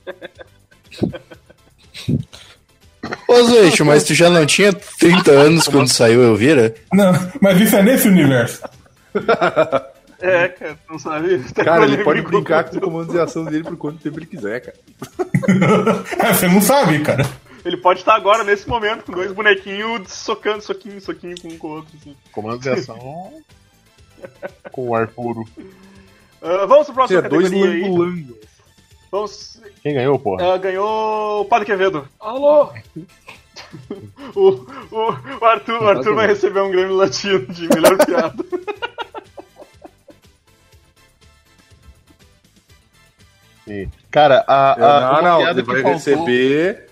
[3.29, 6.75] Ô, Zueixo, mas tu já não tinha 30 anos quando saiu Elvira?
[6.93, 8.63] Não, mas isso é nesse universo.
[10.21, 11.39] É, cara, não sabe?
[11.53, 14.61] Cara, ele pode brincar com o comando de ação dele por quanto tempo ele quiser,
[14.61, 14.77] cara.
[16.19, 17.29] É, você não sabe, cara.
[17.65, 21.67] Ele pode estar agora, nesse momento, com dois bonequinhos socando, soquinho, soquinho com um com
[21.67, 21.95] o outro.
[22.01, 22.17] Assim.
[22.33, 23.33] Comando de ação
[24.73, 25.47] com o ar puro.
[26.43, 28.27] Ah, vamos pro próximo Você é dois aí.
[29.19, 29.61] Vamos.
[29.81, 30.55] Quem ganhou, porra?
[30.55, 32.09] ah, ganhou o Padre Quevedo.
[32.19, 32.65] Alô!
[34.35, 34.49] o,
[34.91, 38.35] o, o Arthur, o Arthur vai receber um Grêmio Latino de melhor piada.
[43.65, 43.89] Sim.
[44.11, 46.89] Cara, a, a Não, uma não, piada ele vai faltou- receber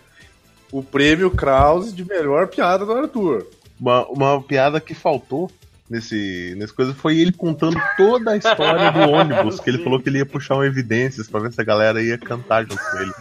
[0.71, 3.49] o prêmio Krause de melhor piada do Arthur.
[3.81, 5.51] Uma, uma piada que faltou
[5.93, 10.09] nesse, nesse coisa foi ele contando toda a história do ônibus, que ele falou que
[10.09, 13.13] ele ia puxar um evidências pra ver se a galera ia cantar junto com ele.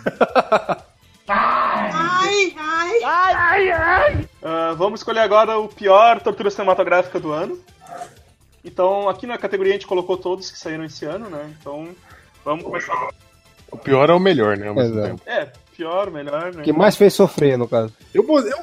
[4.44, 7.60] Ah, vamos escolher agora o pior tortura cinematográfica do ano.
[8.64, 11.54] Então, aqui na categoria a gente colocou todos que saíram esse ano, né?
[11.60, 11.90] Então,
[12.46, 13.10] vamos começar.
[13.72, 14.68] O pior é o melhor, né?
[15.26, 16.64] É, pior, melhor, né?
[16.64, 17.94] que mais fez sofrer, no caso.
[18.14, 18.58] Eu, eu, eu,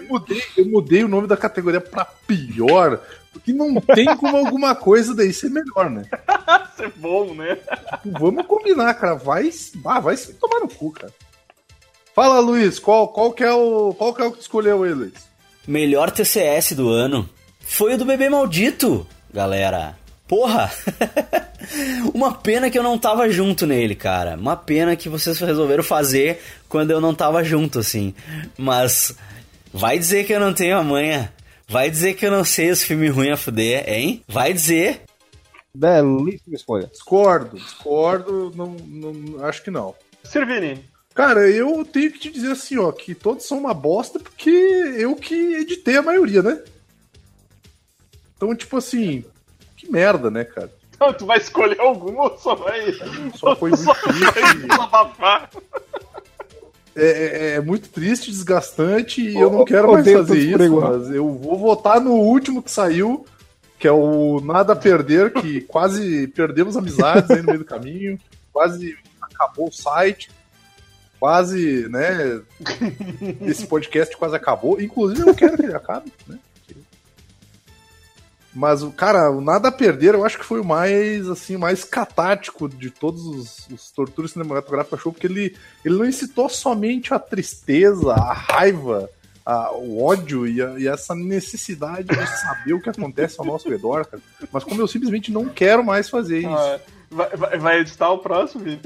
[0.00, 3.00] eu mudei, eu mudei o nome da categoria pra pior,
[3.32, 6.04] porque não tem como alguma coisa daí ser melhor, né?
[6.80, 7.58] É bom, né?
[8.06, 9.14] Vamos combinar, cara.
[9.14, 9.50] Vai,
[9.84, 11.12] ah, vai se tomar no cu, cara.
[12.14, 15.12] Fala, Luiz, qual, qual, que é o, qual que é o que escolheu ele, Luiz?
[15.68, 17.28] Melhor TCS do ano
[17.60, 19.94] foi o do bebê maldito, galera.
[20.26, 20.70] Porra!
[22.14, 24.36] Uma pena que eu não tava junto nele, cara.
[24.36, 28.14] Uma pena que vocês resolveram fazer quando eu não tava junto, assim.
[28.56, 29.14] Mas
[29.72, 31.32] vai dizer que eu não tenho a manha.
[31.70, 34.24] Vai dizer que eu não sei os filmes ruins a fuder, hein?
[34.26, 35.02] Vai dizer.
[35.72, 36.88] Belíssima escolha.
[36.88, 39.94] Discordo, discordo, não, não, acho que não.
[40.24, 40.84] Servini.
[41.14, 45.14] Cara, eu tenho que te dizer assim, ó, que todos são uma bosta porque eu
[45.14, 46.60] que editei a maioria, né?
[48.36, 49.24] Então, tipo assim,
[49.76, 50.72] que merda, né, cara?
[50.92, 52.92] Então, tu vai escolher algum ou só vai.
[53.36, 54.66] Só foi muito só triste.
[57.02, 60.80] É, é- é muito triste, desgastante e Eu eu não quero mais odeio fazer isso,
[60.80, 63.24] mas eu vou votar no último que saiu,
[63.78, 68.18] que é o Nada a Perder, que quase perdemos amizades aí no meio do caminho,
[68.52, 70.30] quase acabou o site,
[71.18, 72.40] quase, né,
[73.46, 76.38] esse podcast quase acabou, inclusive eu quero que ele acabe, né.
[78.52, 81.84] Mas, o cara, o Nada a Perder eu acho que foi o mais, assim, mais
[81.84, 87.18] catártico de todos os, os torturas cinematográficas show, porque ele, ele não incitou somente a
[87.20, 89.08] tristeza, a raiva,
[89.46, 93.68] a- o ódio e, a- e essa necessidade de saber o que acontece ao nosso
[93.68, 94.20] redor, cara.
[94.50, 96.48] Mas como eu simplesmente não quero mais fazer isso.
[96.48, 98.80] Ah, vai, vai, vai editar o próximo, Vini?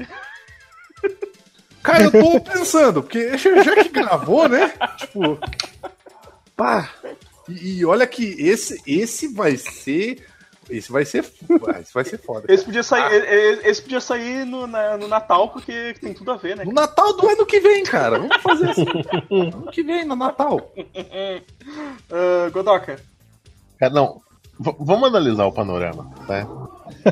[1.81, 4.73] Cara, eu tô pensando, porque já que gravou, né?
[4.97, 5.39] Tipo.
[6.55, 6.89] Pá.
[7.49, 10.25] E, e olha que esse, esse vai ser.
[10.69, 11.19] Esse vai ser.
[11.79, 12.51] Esse vai ser foda.
[12.51, 16.37] Esse podia sair, e- esse podia sair no, na- no Natal, porque tem tudo a
[16.37, 16.65] ver, né?
[16.65, 18.17] No Natal do ano que vem, cara.
[18.17, 18.85] Vamos fazer assim.
[19.29, 20.71] ano que vem, no Natal.
[22.11, 22.99] Ah, Godoka.
[23.79, 24.21] Cara, não.
[24.59, 26.47] V- vamos analisar o panorama, né?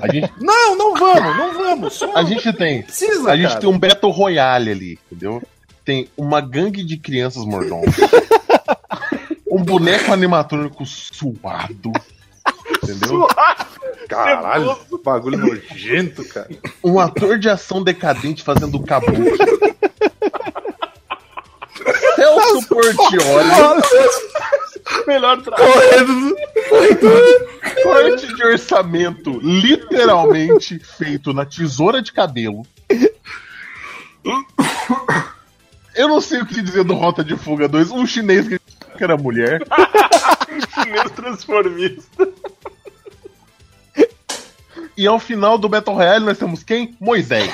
[0.01, 1.93] A gente, Não, não vamos, não vamos.
[1.93, 2.83] Só a gente tem.
[2.83, 3.29] precisa.
[3.31, 3.59] A gente cara.
[3.59, 5.41] tem um Battle Royale ali, entendeu?
[5.83, 7.93] Tem uma gangue de crianças mordomas.
[9.53, 11.91] Um boneco animatrônico suado.
[12.83, 13.27] Entendeu?
[14.09, 16.49] Caralho, bagulho nojento, cara.
[16.83, 19.37] Um ator de ação decadente fazendo kabuki.
[22.15, 23.49] Celso Portioli,
[25.07, 26.35] Melhor trabalho.
[27.83, 32.63] corte de orçamento literalmente feito na tesoura de cabelo.
[35.95, 37.91] Eu não sei o que dizer do Rota de Fuga 2.
[37.91, 38.59] Um chinês que
[39.03, 39.61] era mulher.
[40.73, 42.29] Chinês transformista.
[44.95, 46.95] E ao final do Battle Royale nós temos quem?
[46.99, 47.51] Moisés.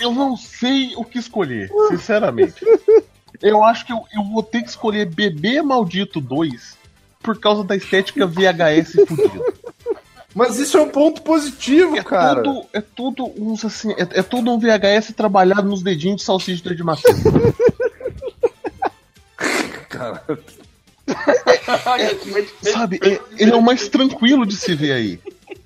[0.00, 2.64] Eu não sei o que escolher, sinceramente.
[3.40, 6.76] Eu acho que eu, eu vou ter que escolher Bebê Maldito 2
[7.22, 9.52] por causa da estética VHS fudida.
[10.34, 12.42] Mas isso é um ponto positivo, É cara.
[12.42, 16.74] tudo, é tudo uns assim, é, é tudo um VHS trabalhado nos dedinhos de salsicha
[16.74, 17.08] de maçã.
[19.88, 20.22] cara.
[22.62, 25.20] Sabe, é- ele é o mais tranquilo de se ver aí.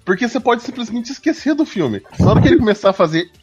[0.04, 2.02] Porque você pode simplesmente esquecer do filme.
[2.18, 3.30] Na hora que ele começar a fazer.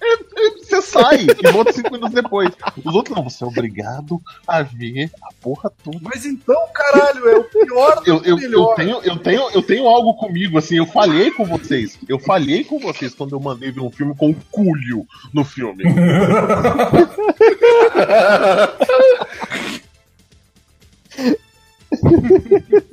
[0.00, 2.50] Você você sai e volta cinco minutos depois.
[2.84, 5.98] Os outros não, você é obrigado a ver a porra toda.
[6.00, 8.74] Mas então, caralho, é o pior do Eu, eu, eu, melhor.
[8.76, 11.98] tenho, eu, tenho, eu tenho algo comigo, assim, eu falhei com vocês.
[12.08, 15.84] Eu falhei com vocês quando eu mandei ver um filme com o Cúlio no filme.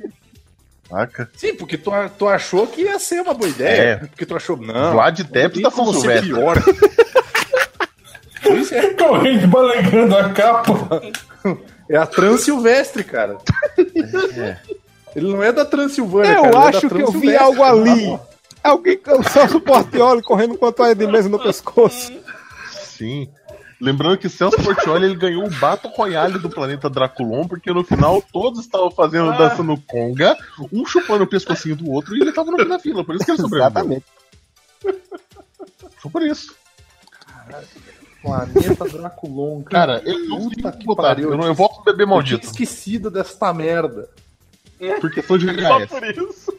[0.88, 1.30] Saca?
[1.36, 3.80] Sim, porque tu, tu achou que ia ser uma boa ideia.
[3.82, 3.96] É.
[3.96, 4.92] Porque tu achou, não.
[4.92, 6.28] Vlad Tepes tá com como ser Silvestre.
[6.34, 6.62] pior.
[8.42, 8.94] Pois é.
[8.94, 11.02] Correndo, balançando a capa.
[11.90, 13.36] É a Transilvestre, cara.
[15.14, 16.56] Ele não é da Transilvânia, Eu cara.
[16.56, 18.18] é acho que eu vi algo ali.
[18.62, 22.12] Alguém com o Celso Portioli correndo com a toalha de mesa no pescoço.
[22.70, 23.28] Sim.
[23.80, 28.20] Lembrando que Celso Portioli ele ganhou o Battle Royale do planeta Draculon, porque no final
[28.32, 30.36] todos estavam fazendo dançando conga,
[30.72, 33.24] um chupando o pescocinho do outro e ele tava no fim da fila, por isso
[33.24, 33.70] que ele sobreviveu.
[33.70, 34.04] Exatamente.
[36.02, 36.54] Só por isso.
[38.20, 41.02] Planeta Draculon, Cara, eu não que botar.
[41.02, 41.30] pariu.
[41.30, 42.46] Eu, não, eu volto bebê Eu tinha maldito.
[42.46, 44.08] esquecido desta merda.
[45.00, 45.88] Por questão de Só VHS.
[45.88, 46.58] por isso.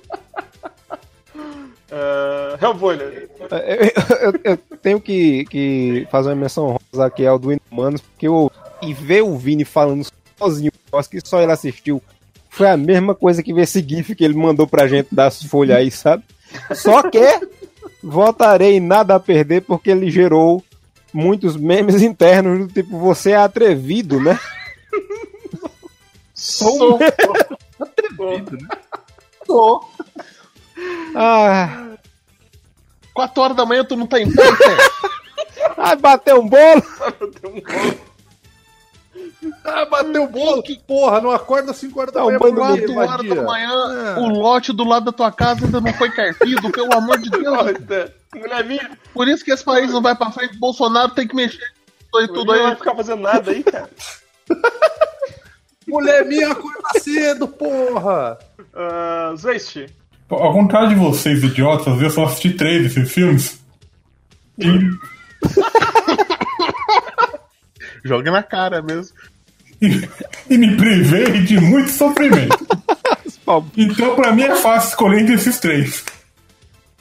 [1.91, 7.51] Uh, Hellboy, Eu, eu- eu tenho que, que fazer uma menção rosa aqui ao do
[7.51, 10.05] Inumanos, porque eu, e ver o Vini falando
[10.37, 12.01] sozinho, acho que só ele assistiu,
[12.49, 15.77] foi a mesma coisa que ver esse GIF que ele mandou pra gente das folhas
[15.77, 16.23] aí, sabe?
[16.75, 17.19] Só que
[18.03, 20.63] votarei nada a perder porque ele gerou
[21.11, 24.39] muitos memes internos do tipo, você é atrevido, né?
[26.33, 26.99] Sou.
[29.45, 29.89] Sou.
[31.15, 31.88] Ah,
[33.13, 34.43] 4 horas da manhã tu não tá em pé,
[35.77, 36.84] ai, bateu um bolo!
[39.63, 42.55] Ah, bateu o bolo, que porra, não acorda às 5 horas da um manhã banho
[42.55, 44.19] pra no ver, 4 horas da manhã, É.
[44.19, 47.57] o lote do lado da tua casa ainda não foi carpido, pelo amor de Deus.
[48.36, 51.59] Mulher minha, Por isso que esse país não vai pra frente, Bolsonaro tem que mexer
[52.11, 52.59] tudo aí, tudo aí.
[52.59, 53.89] não vai ficar fazendo nada aí, cara.
[55.88, 58.38] Mulher minha acorda cedo, porra!
[58.59, 59.36] Uh,
[60.30, 63.59] Ao contrário de vocês, idiotas, eu só assisti três desses filmes.
[64.57, 64.67] E
[68.03, 69.15] Joga na cara mesmo.
[69.82, 72.57] e me privei de muito sofrimento.
[73.75, 76.05] Então, pra mim, é fácil escolher entre esses três.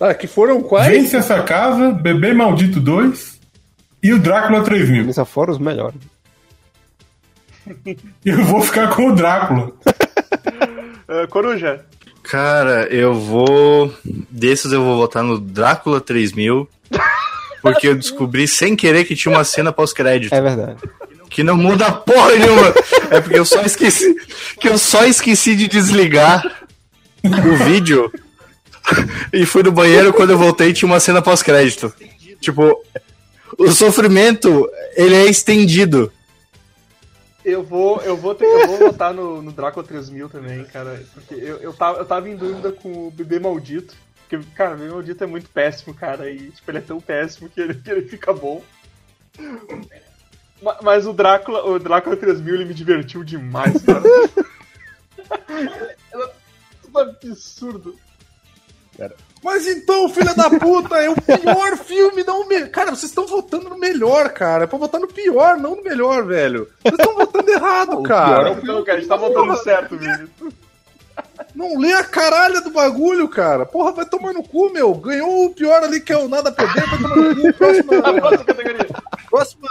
[0.01, 0.91] Ah, que foram quais?
[0.91, 3.39] Vence essa casa, Bebê Maldito 2
[4.03, 5.13] e o Drácula 3000.
[5.13, 6.01] Só foram os melhores.
[8.25, 9.67] Eu vou ficar com o Drácula.
[9.67, 11.85] uh, Coruja,
[12.29, 13.93] Cara, eu vou.
[14.05, 16.69] Desses eu vou votar no Drácula 3000.
[17.63, 20.35] Porque eu descobri sem querer que tinha uma cena pós-crédito.
[20.35, 20.77] É verdade.
[21.31, 22.75] Que não muda porra nenhuma.
[23.11, 24.15] É porque eu só esqueci.
[24.61, 26.43] Que eu só esqueci de desligar
[27.25, 28.13] o vídeo.
[29.33, 31.93] E fui no banheiro quando eu voltei tinha uma cena pós-crédito.
[32.41, 32.79] Tipo,
[33.59, 36.13] o sofrimento, ele é estendido.
[37.51, 41.03] Eu vou, eu vou, ter, eu vou votar no, no Drácula 3000 também, cara.
[41.15, 43.95] Porque eu, eu, tava, eu tava em dúvida com o Bebê Maldito.
[44.29, 46.31] Porque, cara, o Bebê Maldito é muito péssimo, cara.
[46.31, 48.63] E, tipo, ele é tão péssimo que ele, que ele fica bom.
[50.63, 54.03] Ma- Mas o Drácula, o Drácula 3000, ele me divertiu demais, cara.
[56.13, 56.31] Era
[56.83, 57.97] tudo absurdo.
[59.43, 62.69] Mas então, filha da puta, é o pior filme, não o melhor.
[62.71, 64.65] Cara, vocês estão votando no melhor, cara.
[64.65, 66.69] É pra votar no pior, não no melhor, velho.
[66.83, 68.51] Vocês estão votando errado, cara.
[68.51, 70.29] Então, cara, a gente tá votando certo, Vini.
[71.55, 73.65] Não lê a caralha do bagulho, cara.
[73.67, 74.95] Porra, vai tomar no cu, meu.
[74.95, 77.53] Ganhou o pior ali, que é o nada a perder, vai tomar no cu.
[77.55, 78.03] Próxima.
[78.03, 78.87] Próxima categoria.
[79.31, 79.69] próxima.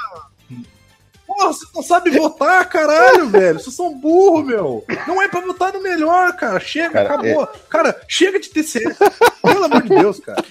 [1.37, 3.59] Porra, vocês não sabem votar, caralho, velho.
[3.59, 4.83] Vocês são burro, meu.
[5.07, 6.59] Não é pra votar no melhor, cara.
[6.59, 7.47] Chega, Cara, acabou.
[7.69, 8.97] Cara, chega de TCS.
[9.43, 10.43] Pelo amor de Deus, cara.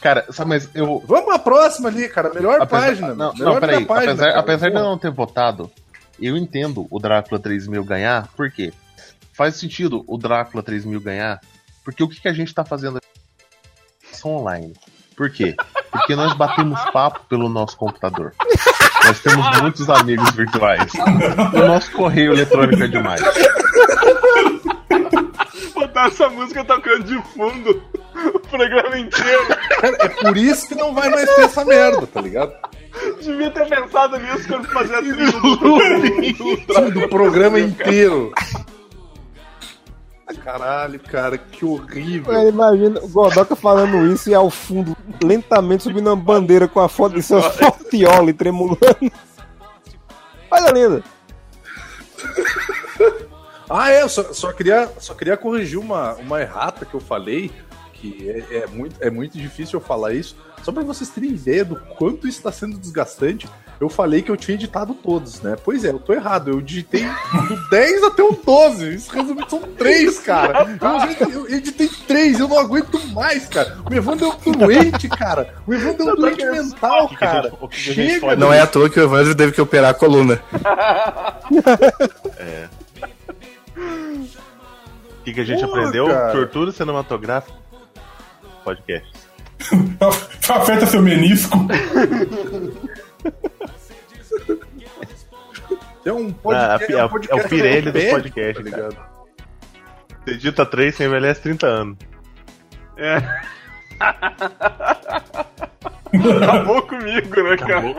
[0.00, 1.02] Cara, sabe, mas eu.
[1.06, 2.32] Vamos pra próxima ali, cara.
[2.32, 3.14] Melhor Apesar- página.
[3.14, 3.84] Não, melhor não peraí.
[3.84, 4.40] página, apesar cara.
[4.40, 5.70] apesar de eu não ter votado,
[6.20, 8.72] eu entendo o Drácula 3000 ganhar, por quê?
[9.34, 11.40] Faz sentido o Drácula 3000 ganhar,
[11.84, 13.06] porque o que, que a gente tá fazendo aqui?
[14.26, 14.72] online.
[15.16, 15.54] Por quê?
[15.90, 18.34] Porque nós batemos papo pelo nosso computador.
[19.06, 20.92] Nós temos muitos amigos virtuais.
[21.54, 23.22] O nosso correio eletrônico é demais.
[25.74, 27.82] Botar essa música tocando de fundo
[28.34, 29.46] o programa inteiro.
[29.80, 32.52] Cara, é por isso que não vai mais ter essa merda, tá ligado?
[33.20, 38.32] Devia ter pensado nisso quando fazia a trilha do, do, do, Sim, do programa inteiro.
[40.34, 42.32] Caralho, cara, que horrível.
[42.32, 46.88] Eu imagino o Godoka falando isso e ao fundo, lentamente subindo uma bandeira com a
[46.88, 48.78] foto de seus Fortioli tremulando.
[50.50, 51.04] Olha linda.
[53.68, 57.52] Ah, é, eu só, só queria, só queria corrigir uma, uma errata que eu falei.
[57.92, 60.36] que é, é muito, é muito difícil eu falar isso.
[60.62, 63.48] Só pra vocês terem ideia do quanto isso tá sendo desgastante,
[63.80, 65.56] eu falei que eu tinha editado todos, né?
[65.64, 66.50] Pois é, eu tô errado.
[66.50, 68.94] Eu digitei do 10 até o 12.
[68.94, 70.66] Isso resumindo são 3, cara.
[71.20, 73.76] Eu, eu editei 3, eu não aguento mais, cara.
[73.90, 75.54] O Evandro é um doente, cara.
[75.66, 77.52] O Evandro é um doente mental, cara.
[77.60, 79.52] o que que a gente Chega, pode- Não é à toa que o Evandro teve
[79.52, 80.40] que operar a coluna.
[85.20, 86.06] O que, que a gente Porra, aprendeu?
[86.06, 86.32] cara.
[86.32, 87.52] Tortura cinematográfica.
[88.64, 89.12] Podcast.
[90.48, 91.58] Afeta seu menisco.
[96.06, 96.32] É um Ah,
[96.78, 96.92] podcast.
[96.92, 98.96] é, um é o podcast Pirelli dos europeu, podcasts, tá ligado?
[100.24, 101.98] Você edita 3, você envelhece 30 anos.
[102.96, 103.16] É.
[106.42, 107.94] Acabou comigo, né, cara?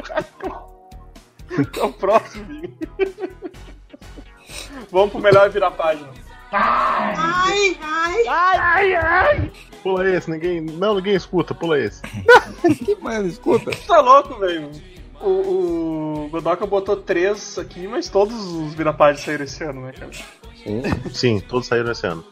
[1.80, 2.46] É o próximo.
[4.92, 6.08] Vamos pro melhor virar página.
[9.84, 10.62] Pula esse, ninguém.
[10.62, 12.02] Não, ninguém escuta, pula esse.
[12.86, 13.26] Que mais?
[13.26, 13.72] Escuta.
[13.88, 14.72] Tá louco, velho.
[15.22, 20.12] O, o Godoka botou três aqui, mas todos os virapáginas saíram esse ano, né, cara?
[21.12, 22.24] Sim, todos saíram esse ano.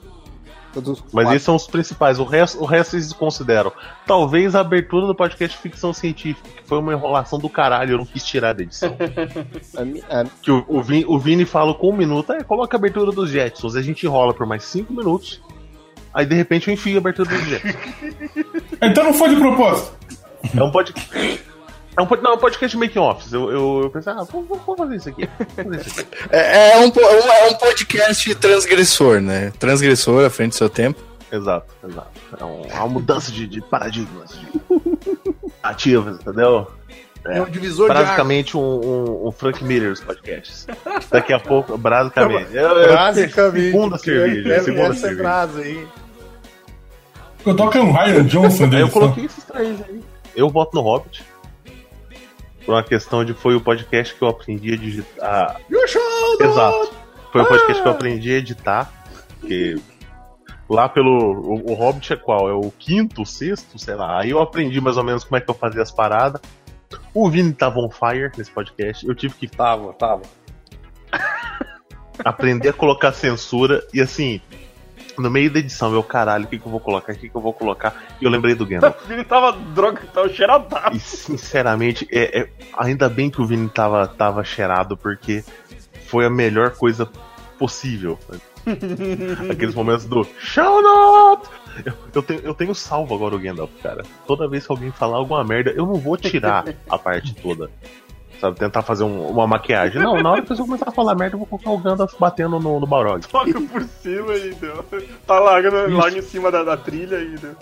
[0.75, 1.31] Todos Mas quatro.
[1.31, 2.19] esses são os principais.
[2.19, 3.71] O resto, o resto eles consideram.
[4.05, 8.05] Talvez a abertura do podcast Ficção Científica, que foi uma enrolação do caralho, eu não
[8.05, 8.95] quis tirar da edição.
[10.41, 13.29] Que o, o, Vini, o Vini fala com um minuto, é, coloca a abertura dos
[13.29, 15.41] Jetsons, a gente enrola por mais cinco minutos.
[16.13, 17.75] Aí de repente eu enfio a abertura dos Jetsons.
[18.81, 19.97] Então não foi de propósito.
[20.55, 21.41] É um podcast.
[21.97, 23.31] É um, não, é um podcast making office.
[23.31, 25.29] Eu, eu, eu pensei, ah, vamos, vamos fazer isso aqui.
[25.55, 26.09] Fazer isso aqui.
[26.29, 29.51] É, é um, po- é um podcast transgressor, né?
[29.59, 31.01] Transgressor à frente do seu tempo.
[31.31, 32.07] Exato, exato.
[32.39, 34.47] É um- é uma mudança de, de paradigmas, de
[35.63, 36.67] ativas, entendeu?
[37.27, 40.67] É um divisor de Basicamente um, um, um Frank Miller dos podcasts.
[41.09, 42.49] Daqui a pouco, basicamente.
[42.53, 43.71] Basicamente.
[43.71, 45.21] Segunda cerveja, É, segunda essa cerveja.
[45.23, 45.87] frase aí.
[47.45, 48.83] Eu toco um Ryan Johnson dele.
[48.83, 50.01] eu coloquei esses três aí.
[50.35, 51.23] Eu voto no Hobbit.
[52.65, 55.61] Por uma questão de foi o podcast que eu aprendi a digitar.
[56.39, 56.93] Exato.
[57.31, 58.91] Foi o podcast que eu aprendi a editar.
[59.41, 59.79] Que
[60.69, 61.11] lá pelo.
[61.11, 62.49] O, o Hobbit é qual?
[62.49, 64.21] É o quinto, o sexto, sei lá.
[64.21, 66.41] Aí eu aprendi mais ou menos como é que eu fazia as paradas.
[67.13, 69.07] O Vini tava on fire nesse podcast.
[69.07, 70.23] Eu tive que Tava, tava.
[72.23, 74.41] aprender a colocar censura e assim.
[75.17, 77.13] No meio da edição, eu, caralho, o que, que eu vou colocar?
[77.13, 78.03] O que, que eu vou colocar?
[78.19, 78.95] E eu lembrei do Gandalf.
[79.05, 80.95] O Vini tava droga, tava cheiradaço.
[80.95, 85.43] E sinceramente, é, é- ainda bem que o Vini tava, tava cheirado, porque
[86.07, 87.09] foi a melhor coisa
[87.57, 88.19] possível.
[89.51, 91.47] Aqueles momentos do Shall not!
[91.85, 94.03] Eu, eu tenho, eu tenho salvo agora o Gandalf, cara.
[94.25, 97.69] Toda vez que alguém falar alguma merda, eu não vou tirar a parte toda.
[98.39, 100.01] Sabe, tentar fazer um- uma maquiagem.
[100.01, 102.59] Não, na hora que pessoa começar a falar merda, eu vou colocar o Gandalf batendo
[102.59, 103.25] no, no Balrog.
[103.27, 104.83] Toca por cima deu.
[105.25, 107.55] Tá largando lá em cima da, da trilha e deu.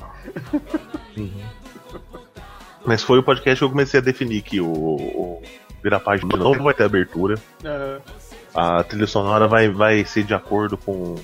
[2.85, 5.41] Mas foi o podcast que eu comecei a definir que o, o
[5.81, 7.35] Vira Página não vai ter abertura.
[7.63, 7.99] É,
[8.53, 11.15] A trilha sonora vai, vai ser de acordo com,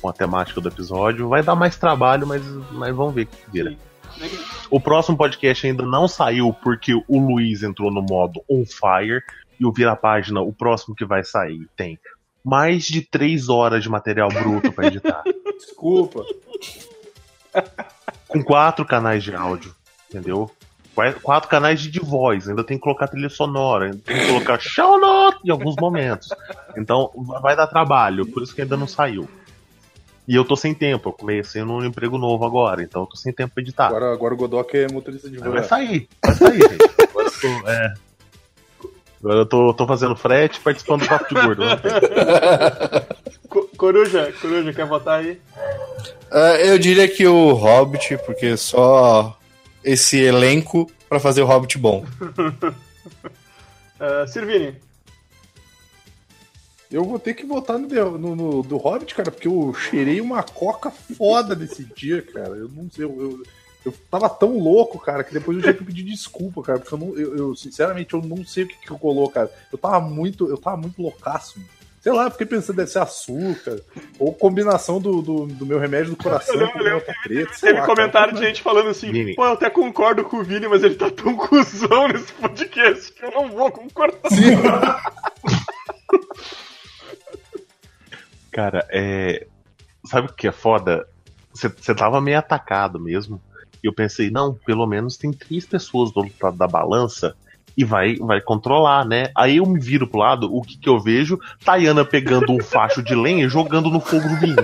[0.00, 1.28] com a temática do episódio.
[1.28, 2.42] Vai dar mais trabalho, mas,
[2.72, 3.74] mas vamos ver o que vira.
[4.70, 9.22] O próximo podcast ainda não saiu porque o Luiz entrou no modo on fire.
[9.60, 11.98] E o Vira Página, o próximo que vai sair, tem
[12.44, 15.22] mais de 3 horas de material bruto pra editar.
[15.58, 16.24] Desculpa.
[18.28, 19.74] com quatro canais de áudio,
[20.08, 20.50] entendeu?
[20.94, 24.26] Qua- Quatro canais de, de voz, ainda tem que colocar trilha sonora, ainda tem que
[24.28, 26.28] colocar show note em alguns momentos.
[26.76, 29.28] Então va- vai dar trabalho, por isso que ainda não saiu.
[30.28, 33.32] E eu tô sem tempo, eu comecei num emprego novo agora, então eu tô sem
[33.32, 33.86] tempo pra editar.
[33.86, 35.48] Agora, agora o Godok é motorista de van.
[35.50, 36.84] vai sair, vai sair, gente.
[37.08, 37.94] Agora eu tô, é.
[39.20, 41.62] Agora eu tô, tô fazendo frete participando do Papo de Gordo.
[43.48, 45.40] Co- Coruja, Coruja, quer votar aí?
[46.30, 49.34] Ah, eu diria que o Hobbit, porque só
[49.82, 52.04] esse elenco pra fazer o Hobbit bom.
[53.98, 54.76] Uh, Sirvini.
[56.90, 57.86] Eu vou ter que votar no,
[58.18, 62.50] no, no- do Hobbit, cara, porque eu cheirei uma coca foda nesse dia, cara.
[62.56, 63.42] Eu não sei, eu, eu,
[63.86, 66.98] eu tava tão louco, cara, que depois eu tive que pedir desculpa, cara, porque eu,
[66.98, 69.50] não, eu, eu, sinceramente eu não sei o que, que rolou, cara.
[69.70, 71.58] Eu tava muito, eu tava muito loucaço.
[71.58, 71.70] mano.
[72.00, 73.80] Sei lá, eu fiquei pensando deve ser açúcar,
[74.18, 77.86] ou combinação do, do, do meu remédio do coração Eu com lembro- sei Teve lá,
[77.86, 78.40] comentário cara.
[78.40, 79.34] de gente falando assim: Vini.
[79.34, 83.24] pô, eu até concordo com o Vini, mas ele tá tão cuzão nesse podcast que
[83.24, 84.30] eu não vou concordar.
[88.58, 89.46] Cara, é.
[90.04, 91.06] Sabe o que é foda?
[91.54, 93.40] Você tava meio atacado mesmo.
[93.80, 97.36] E eu pensei, não, pelo menos tem três pessoas do outro lado da balança
[97.76, 99.30] e vai, vai controlar, né?
[99.36, 101.38] Aí eu me viro pro lado, o que, que eu vejo?
[101.64, 104.56] Tayana pegando um facho de lenha e jogando no fogo do vinho.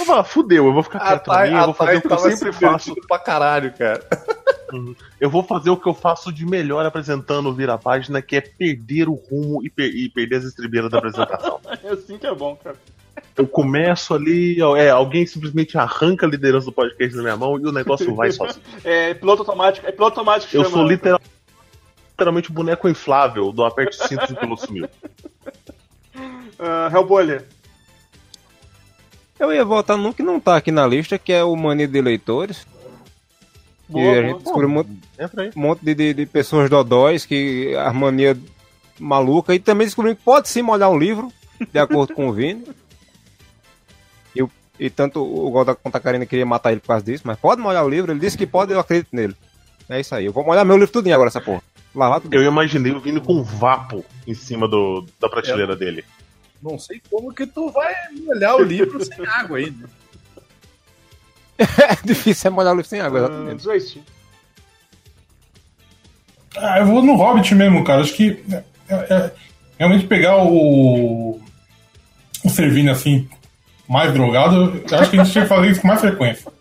[0.00, 2.52] Eu ah, fudeu, eu vou ficar quieto minha, eu vou fazer o que eu sempre
[2.52, 2.94] se faço.
[3.06, 4.02] pra caralho, cara.
[5.20, 8.40] Eu vou fazer o que eu faço de melhor apresentando o Vira Página, que é
[8.40, 11.60] perder o rumo e, per- e perder as estribeiras da apresentação.
[11.84, 12.76] É assim que é bom, cara.
[13.36, 17.58] Eu começo ali, ó, é, alguém simplesmente arranca a liderança do podcast na minha mão
[17.58, 18.62] e o negócio vai sozinho.
[18.84, 21.20] É piloto automático, é piloto automático Eu chama, sou literal-
[22.12, 24.88] literalmente o boneco inflável do aperte cintos e o piloto sumiu.
[26.58, 27.40] Ah, Hellboy.
[29.38, 32.00] Eu ia votar num que não tá aqui na lista, que é o Mania de
[32.00, 32.66] Leitores.
[33.88, 34.90] Boa, e a gente descobriu um monte,
[35.56, 38.36] um de, de, de pessoas dodóis que a mania
[38.98, 39.54] maluca.
[39.54, 41.30] E também descobrimos que pode sim molhar um livro,
[41.72, 42.64] de acordo com o Vini.
[44.34, 47.60] E, o- e tanto o Golda Contacarina queria matar ele por causa disso, mas pode
[47.60, 48.10] molhar o livro.
[48.12, 49.36] Ele disse que pode, eu acredito nele.
[49.88, 50.24] É isso aí.
[50.26, 51.62] Eu vou molhar meu livro tudinho agora, essa porra.
[51.94, 52.34] Lavar tudo.
[52.34, 56.04] Eu imaginei o Vini com um vapo em cima do, da prateleira dele.
[56.62, 57.92] Não sei como que tu vai
[58.26, 59.72] molhar o livro sem água aí.
[61.58, 63.62] É difícil é molhar o livro sem água, Uh, exatamente.
[63.62, 64.02] Zwist.
[66.56, 68.02] Ah, eu vou no Hobbit mesmo, cara.
[68.02, 68.42] Acho que
[68.88, 69.30] é, é,
[69.78, 71.40] realmente pegar o.
[72.44, 73.28] o Servini assim,
[73.88, 76.52] mais drogado, eu acho que a gente tinha que fazer isso com mais frequência.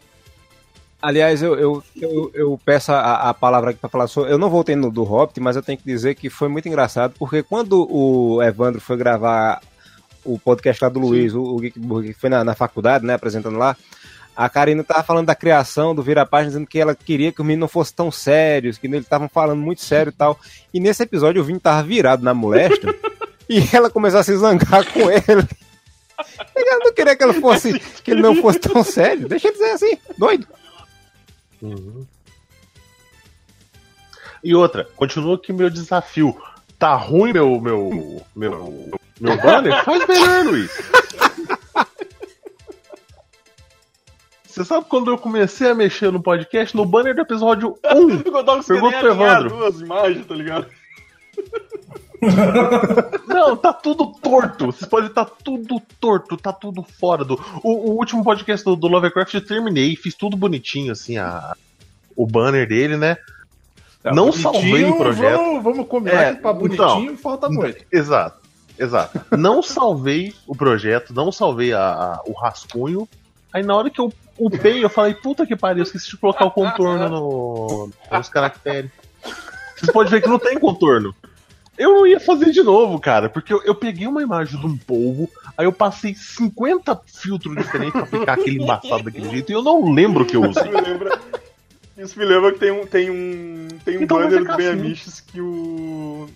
[1.01, 4.31] Aliás, eu, eu, eu, eu peço a, a palavra aqui pra falar sobre.
[4.31, 7.13] Eu não voltei no do Hobbit, mas eu tenho que dizer que foi muito engraçado,
[7.19, 9.61] porque quando o Evandro foi gravar
[10.23, 13.15] o podcast lá do Luiz, o, o Geek Burger, que foi na, na faculdade, né,
[13.15, 13.75] apresentando lá,
[14.35, 17.61] a Karina tava falando da criação do Vira-Página, dizendo que ela queria que os meninos
[17.61, 20.39] não fossem tão sérios, que eles estavam falando muito sério e tal.
[20.73, 22.93] E nesse episódio o Vini tava virado na moléstia
[23.47, 25.47] e ela começou a se zangar com ele.
[26.55, 29.27] Ele não queria que, ela fosse, que ele não fosse tão sério.
[29.27, 30.47] Deixa ele dizer assim, doido.
[34.43, 36.35] E outra, continua aqui meu desafio.
[36.77, 39.83] Tá ruim meu meu meu meu banner?
[39.85, 40.71] Faz melhor, Luiz.
[44.53, 47.97] Você sabe quando eu comecei a mexer no podcast, no banner do episódio 1,
[48.27, 49.49] O Godog você Pergunta pro Evandro.
[49.49, 50.67] duas imagens, tá ligado?
[53.27, 54.67] Não, tá tudo torto.
[54.67, 57.33] Vocês podem estar tudo torto, tá tudo fora do.
[57.63, 61.55] O, o último podcast do, do Lovecraft eu terminei, fiz tudo bonitinho, assim, a,
[62.15, 63.17] o banner dele, né?
[64.05, 65.35] Não salvei o projeto.
[65.37, 67.83] Vamos, vamos combinar É, que pra bonitinho falta muito.
[67.91, 68.37] Exato,
[68.77, 69.19] exato.
[69.35, 73.09] Não salvei o projeto, não salvei a, a- o rascunho.
[73.51, 76.45] Aí na hora que eu upei, eu falei, puta que pariu, eu esqueci de colocar
[76.45, 78.91] o contorno no, nos caracteres.
[79.75, 81.13] Vocês podem ver que não tem contorno.
[81.77, 84.77] Eu não ia fazer de novo, cara, porque eu, eu peguei uma imagem de um
[84.77, 85.27] polvo,
[85.57, 89.91] aí eu passei 50 filtros diferentes pra ficar aquele embaçado daquele jeito, e eu não
[89.91, 90.71] lembro o que eu Isso usei.
[90.71, 91.19] me lembra.
[91.97, 95.23] Isso me lembra que tem um, tem um, tem um Então banner do Ben assim.
[95.31, 96.27] Que o.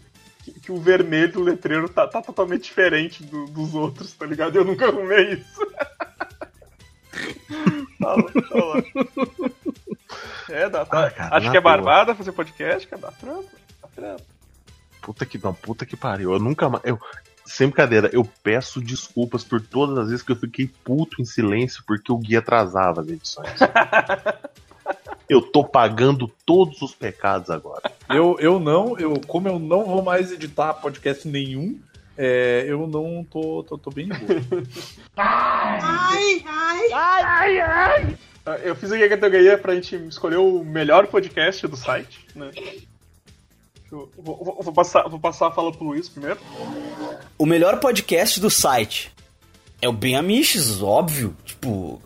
[0.44, 4.56] Que, que o vermelho do letreiro tá, tá totalmente diferente do- dos outros, tá ligado?
[4.56, 5.68] Eu nunca arrumei isso.
[8.00, 8.84] Fala, fala.
[10.50, 11.06] É, dá, tá.
[11.06, 11.76] Ah, cara, Acho que é boa.
[11.76, 13.02] barbada fazer podcast, cara.
[13.02, 13.50] Dá trampo.
[13.82, 14.24] Dá trampo.
[15.02, 16.34] Puta que não, puta que pariu.
[16.34, 16.84] Eu nunca mais.
[16.86, 17.00] Eu,
[17.46, 21.84] sem brincadeira, eu peço desculpas por todas as vezes que eu fiquei puto em silêncio
[21.88, 23.60] porque o guia atrasava as edições.
[25.30, 27.92] eu tô pagando todos os pecados agora.
[28.10, 31.80] Eu, eu não, eu, como eu não vou mais editar podcast nenhum,
[32.18, 34.42] é, eu não tô, tô, tô bem de boa.
[38.46, 42.52] Ah, Eu fiz aqui a categoria pra gente escolher o melhor podcast do site, né?
[43.90, 46.40] Vou, vou- vou passar, vou passar a fala pro Luiz primeiro.
[47.38, 49.12] O melhor podcast do site
[49.82, 51.36] é o Ben Amiches, óbvio.
[51.46, 52.02] Tipo,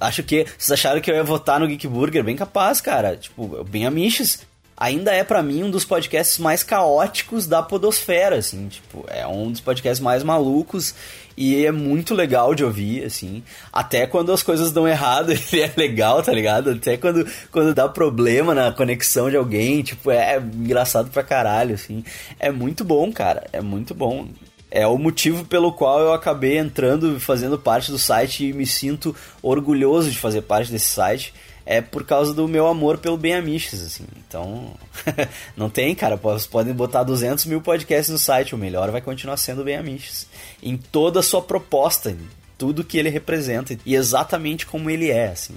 [0.00, 3.16] acho que vocês acharam que eu ia votar no Geek Burger, bem capaz, cara.
[3.16, 4.46] Tipo, o Ben Amiches
[4.82, 9.52] ainda é pra mim um dos podcasts mais caóticos da podosfera, assim, tipo, é um
[9.52, 10.92] dos podcasts mais malucos
[11.36, 13.44] e é muito legal de ouvir, assim.
[13.72, 16.70] Até quando as coisas dão errado, ele é legal, tá ligado?
[16.70, 22.02] Até quando, quando dá problema na conexão de alguém, tipo, é engraçado pra caralho, assim.
[22.40, 24.26] É muito bom, cara, é muito bom.
[24.68, 29.14] É o motivo pelo qual eu acabei entrando fazendo parte do site e me sinto
[29.40, 31.32] orgulhoso de fazer parte desse site.
[31.64, 34.04] É por causa do meu amor pelo Ben Amiches, assim.
[34.16, 34.74] Então,
[35.56, 36.16] não tem, cara.
[36.16, 38.54] Vocês podem botar 200 mil podcasts no site.
[38.54, 40.28] O melhor vai continuar sendo o Ben Amiches.
[40.62, 42.18] Em toda a sua proposta, em
[42.58, 45.56] tudo que ele representa e exatamente como ele é, assim.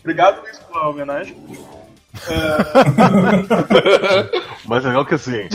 [0.00, 1.36] Obrigado, Luiz, pela homenagem.
[4.66, 5.48] Mas é legal que assim.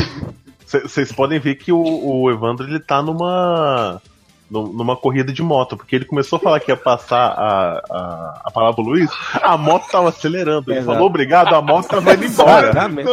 [0.65, 4.01] Vocês podem ver que o, o Evandro ele tá numa.
[4.49, 8.41] Nu- numa corrida de moto, porque ele começou a falar que ia passar a, a,
[8.45, 9.09] a palavra pro Luiz,
[9.41, 10.71] a moto tava acelerando.
[10.71, 10.93] Ele Exato.
[10.93, 12.69] falou obrigado, a moto tava indo embora.
[12.69, 13.09] Exatamente.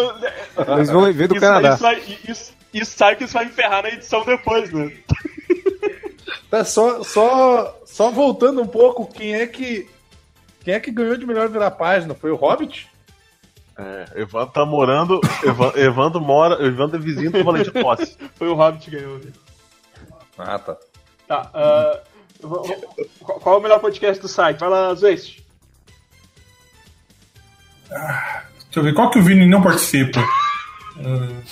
[0.57, 1.75] Então, Eles vão ver do isso, Canadá.
[1.75, 4.93] Isso, vai- isso, isso sabe que isso vai enferrar na edição depois, né?
[6.51, 9.89] Tá, só, só, Só voltando um pouco, quem é que.
[10.65, 12.15] Quem é que ganhou de melhor virar página?
[12.15, 12.89] Foi o Hobbit?
[13.77, 15.21] É, Evandro tá morando.
[15.45, 16.65] Evan- Evandro mora.
[16.65, 18.17] Evandro é vizinho do Valente Posse.
[18.37, 19.19] Foi o Hobbit que ganhou.
[19.19, 19.31] né?
[20.39, 20.77] Ah, tá.
[21.27, 21.51] Tá,
[22.43, 24.59] v- qual é o melhor podcast do site?
[24.59, 25.43] Fala, Zwest.
[27.89, 30.21] Deixa eu ver, qual que o Vini não participa?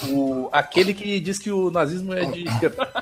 [0.09, 2.89] O, aquele que diz que o nazismo é de esquerda.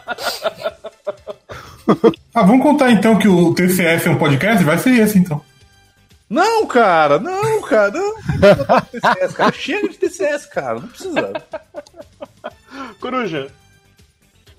[2.32, 4.62] Ah, vamos contar então que o TCS é um podcast?
[4.64, 5.44] Vai ser esse então.
[6.30, 8.14] Não, cara, não, cara, não.
[8.14, 9.52] Não botar TCS, cara.
[9.52, 10.78] Chega de TCS, cara.
[10.80, 11.32] Não precisa.
[13.00, 13.50] Coruja.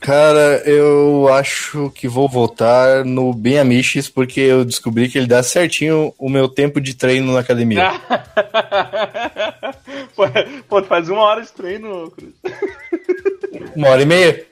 [0.01, 5.43] Cara, eu acho que vou votar no Ben Amiches porque eu descobri que ele dá
[5.43, 7.91] certinho o meu tempo de treino na academia.
[10.67, 12.33] Pô, tu faz uma hora de treino, Coruja.
[13.75, 14.45] Uma hora e meia.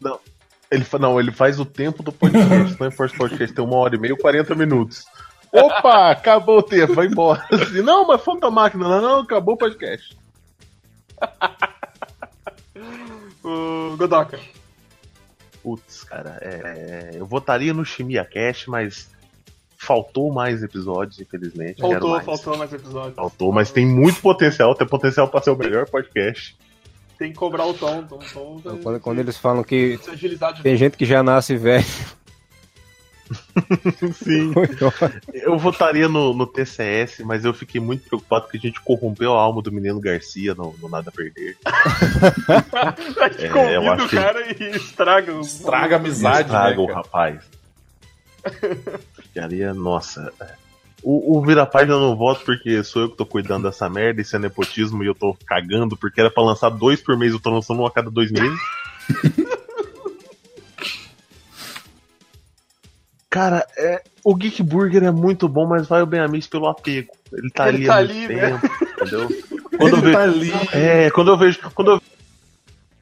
[0.00, 0.18] Não.
[0.70, 2.80] Ele, não, ele faz o tempo do podcast.
[2.80, 5.04] Não importa o podcast, tem uma hora e meia, 40 minutos.
[5.52, 7.44] Opa, acabou o tempo, vai embora.
[7.52, 8.88] Assim, não, mas falta a máquina.
[8.88, 10.16] Não, não, acabou o podcast.
[13.44, 14.40] O Godoka.
[15.62, 19.10] Putz, cara, é, eu votaria no Chimia Cash, mas
[19.76, 21.76] faltou mais episódios, infelizmente.
[21.76, 22.24] quero Faltou, mais.
[22.24, 23.14] faltou mais episódio.
[23.14, 26.56] Faltou, mas tem muito potencial, tem potencial pra ser o melhor podcast.
[27.18, 28.02] Tem que cobrar o tom.
[28.04, 29.98] tom, tom Quando, quando eles falam que
[30.62, 31.84] tem gente que já nasce velho.
[34.14, 34.52] Sim.
[35.32, 39.40] Eu votaria no, no TCS, mas eu fiquei muito preocupado porque a gente corrompeu a
[39.40, 41.56] alma do menino Garcia no, no Nada a Perder.
[41.64, 45.40] A gente É, eu convida acho o que- cara e estraga o.
[45.40, 46.98] Estraga a amizade, Estraga né, o cara?
[46.98, 47.40] rapaz.
[49.22, 50.32] Ficaria, nossa.
[51.02, 54.34] O, o Vira-Página eu não voto porque sou eu que tô cuidando dessa merda, isso
[54.36, 57.50] é nepotismo e eu tô cagando porque era pra lançar dois por mês, eu tô
[57.50, 58.58] lançando um a cada dois meses.
[63.34, 67.10] Cara, é, o Geek Burger é muito bom, mas vai o Ben Amis pelo apego.
[67.32, 68.50] Ele tá Ele ali tá há muito ali, né?
[68.60, 68.66] tempo,
[69.00, 69.28] entendeu?
[69.76, 70.52] Quando eu Ele vejo, tá ali.
[70.72, 71.58] é, quando eu vejo.
[71.74, 72.02] Quando eu,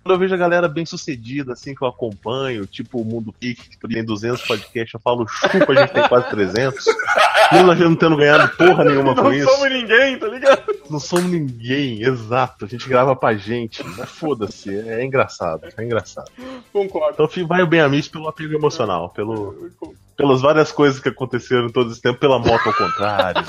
[0.02, 3.70] quando eu vejo a galera bem sucedida, assim, que eu acompanho, tipo o Mundo Geek,
[3.70, 6.84] que tem 200 podcasts, eu falo, chupa, a gente tem quase 300.
[7.52, 9.48] Mesmo a gente não tendo ganhado porra nenhuma com Não isso.
[9.48, 10.62] somos ninguém, tá ligado?
[10.90, 12.64] Não somos ninguém, exato.
[12.64, 13.84] A gente grava pra gente.
[13.96, 16.30] Mas foda-se, é engraçado, é engraçado.
[16.72, 17.22] Concordo.
[17.22, 19.70] Então vai o Ben Amis pelo apego emocional, pelo,
[20.16, 23.42] pelas várias coisas que aconteceram todo esse tempo, pela moto ao contrário.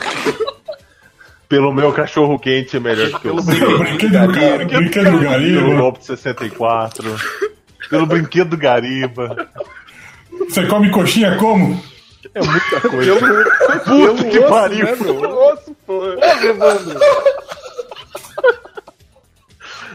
[1.54, 3.78] Pelo meu cachorro quente é melhor que o seu.
[3.78, 4.58] Brinquedo do, gar...
[4.66, 5.76] brinquedo do Pelo Gariba.
[5.76, 7.16] golpe de 64.
[7.92, 9.50] Pelo brinquedo do Gariba.
[10.50, 11.80] Você come coxinha como?
[12.34, 13.16] É muita coisa.
[13.86, 14.84] Puta que osso, pariu.
[14.84, 15.22] né, meu?
[15.22, 16.16] Nossa, porra.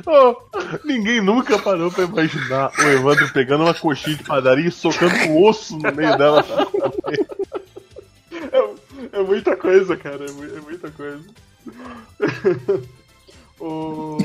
[0.07, 0.37] Ô,
[0.85, 5.45] ninguém nunca parou pra imaginar o Evandro pegando uma coxinha de padaria e socando o
[5.45, 6.45] osso no meio dela.
[8.53, 10.25] É, é muita coisa, cara.
[10.25, 11.25] É, é muita coisa.
[13.61, 14.19] o.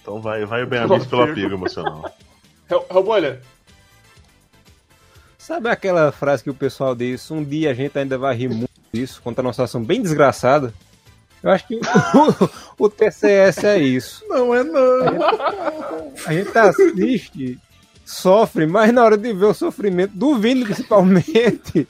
[0.00, 2.12] Então vai, vai o Ben Amis pelo apego emocional.
[2.70, 3.40] Hel- Helbolha.
[5.38, 7.30] Sabe aquela frase que o pessoal diz?
[7.30, 10.72] Um dia a gente ainda vai rir muito disso, contra uma situação bem desgraçada.
[11.42, 11.74] Eu acho que
[12.78, 14.24] o, o TCS é isso.
[14.28, 16.12] Não é não.
[16.26, 17.58] A gente assiste,
[18.04, 21.88] sofre, mas na hora de ver o sofrimento do Vini, principalmente,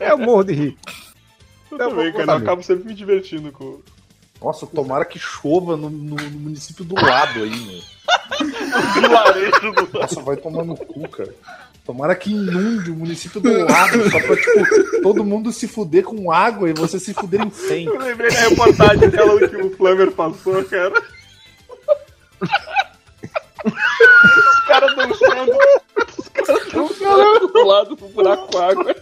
[0.00, 0.78] eu morro de rir.
[1.78, 2.32] Eu Eu também, vou cara.
[2.38, 3.80] Eu acabo sempre me divertindo com.
[4.42, 7.80] Nossa, tomara que chova no, no- no município do lado aí, meu.
[8.94, 9.98] Vilarejo do.
[9.98, 11.34] Nossa, vai tomar no cu, cara.
[11.84, 16.32] Tomara que inunde o município do lado, só pra, tipo, todo mundo se fuder com
[16.32, 17.86] água e você se fuder em 100.
[17.86, 21.00] Eu lembrei da reportagem dela que o Flammer passou, cara.
[23.64, 25.52] Os caras dançando.
[26.18, 28.94] Os caras dançando do lado do buraco com água.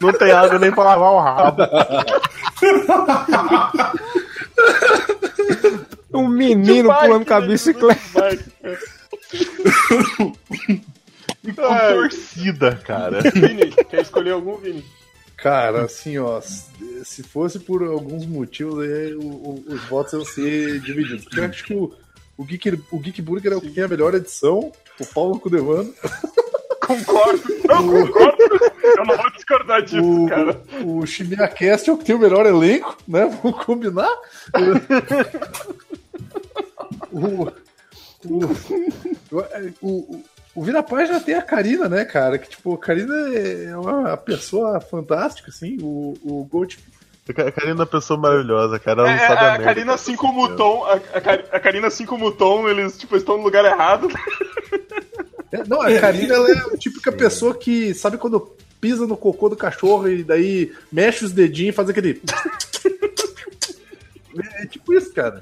[0.00, 1.62] Não tem água nem pra lavar o rabo.
[6.12, 7.46] Um menino De pulando bike, com a né?
[7.48, 8.00] bicicleta.
[8.14, 8.44] Bike.
[11.42, 13.20] E com torcida, cara.
[13.32, 14.84] Vini, quer escolher algum, Vini?
[15.36, 16.72] Cara, assim, ó, se
[17.04, 21.24] se fosse por alguns motivos, aí o- o- os votos iam ser divididos.
[21.24, 21.92] Porque eu acho que o,
[22.38, 25.92] o, Geek, o Geek Burger é o que tem a melhor edição, o Paulo Cudevano.
[26.86, 27.42] Concordo.
[27.68, 28.33] Não, concordo.
[28.82, 30.60] Eu não vou discordar disso, O, cara.
[30.84, 33.26] o, o Chimia Cast é o que tem o melhor elenco, né?
[33.42, 34.10] Vamos combinar?
[37.12, 37.46] o,
[38.26, 38.44] o,
[39.82, 40.24] o, o,
[40.54, 42.38] o Vira Página tem a Karina, né, cara?
[42.38, 45.78] Que, tipo, a Karina é uma pessoa fantástica, assim.
[45.82, 46.78] O, o Gold
[47.28, 49.02] A Karina é uma pessoa maravilhosa, cara.
[49.02, 49.64] Ela não É, sabe a, a merda.
[49.64, 50.94] Karina, assim como o Tom, a,
[51.56, 54.08] a Karina, assim como o Tom, eles tipo, estão no lugar errado.
[55.54, 59.48] É, não, a Karina ela é a típica pessoa que, sabe quando pisa no cocô
[59.48, 62.20] do cachorro e daí mexe os dedinhos e faz aquele.
[64.60, 65.40] É tipo isso, cara.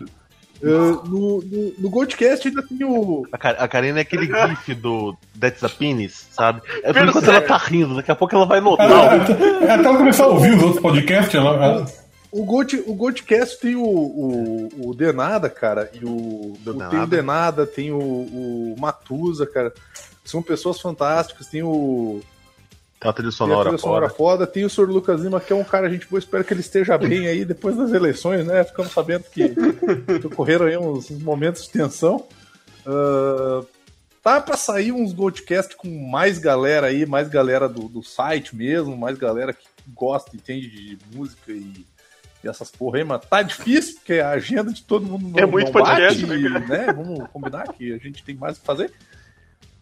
[0.63, 3.27] Uh, no, no, no Goldcast ainda tem o.
[3.33, 6.61] A, Ka- a Karina é aquele gif do That's a Penis, sabe?
[6.85, 8.89] É por enquanto ela tá rindo, daqui a pouco ela vai notar.
[8.89, 11.87] Ela, até ela começar a ouvir os outros podcasts, ela, ela-
[12.33, 16.59] O, Gold, o Goldcast tem o, o, o Denada, cara, e o, o-
[16.91, 19.73] tem o Denada, tem o, o Matusa, cara.
[20.25, 22.23] São pessoas fantásticas, tem o.
[22.99, 24.15] Tem uma trilha Tem a sonora trilha sonora fora.
[24.17, 24.89] foda, tem o Sr.
[24.89, 27.77] Lucas Lima, que é um cara, gente boa, espero que ele esteja bem aí depois
[27.77, 28.63] das eleições, né?
[28.65, 29.49] Ficamos sabendo que,
[30.21, 32.25] que ocorreram aí uns, uns momentos de tensão.
[32.87, 33.63] Ah,
[34.23, 38.97] tá pra sair uns Goldcast com mais galera aí, mais galera do, do site mesmo,
[38.97, 41.85] mais galera que gosta, entende de música e,
[42.43, 45.47] e essas porra aí, mas tá difícil, porque a agenda de todo mundo não, É
[45.47, 46.87] muito não podcast, bate, né?
[46.93, 48.93] Vamos combinar que a gente tem mais o que fazer.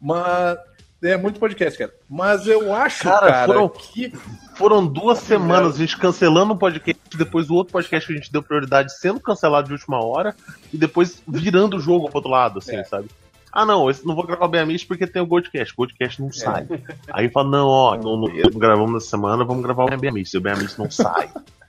[0.01, 0.59] Mas
[1.03, 1.93] é muito podcast, cara.
[2.09, 4.13] Mas eu acho, Cara, cara, foram- que
[4.55, 8.31] Foram duas semanas a gente cancelando um podcast, depois o outro podcast que a gente
[8.31, 10.35] deu prioridade sendo cancelado de última hora,
[10.73, 12.85] e depois virando o jogo pro outro lado, assim, É.
[12.85, 13.09] sabe?
[13.53, 15.73] Ah, não, esse não vou gravar o Beamist porque tem o Goldcast.
[15.73, 16.69] O Goldcast não sai.
[17.13, 20.33] Aí fala, não, ó, não, não, não gravamos nessa semana, vamos gravar o Beamist.
[20.35, 21.31] E o Beamist não sai.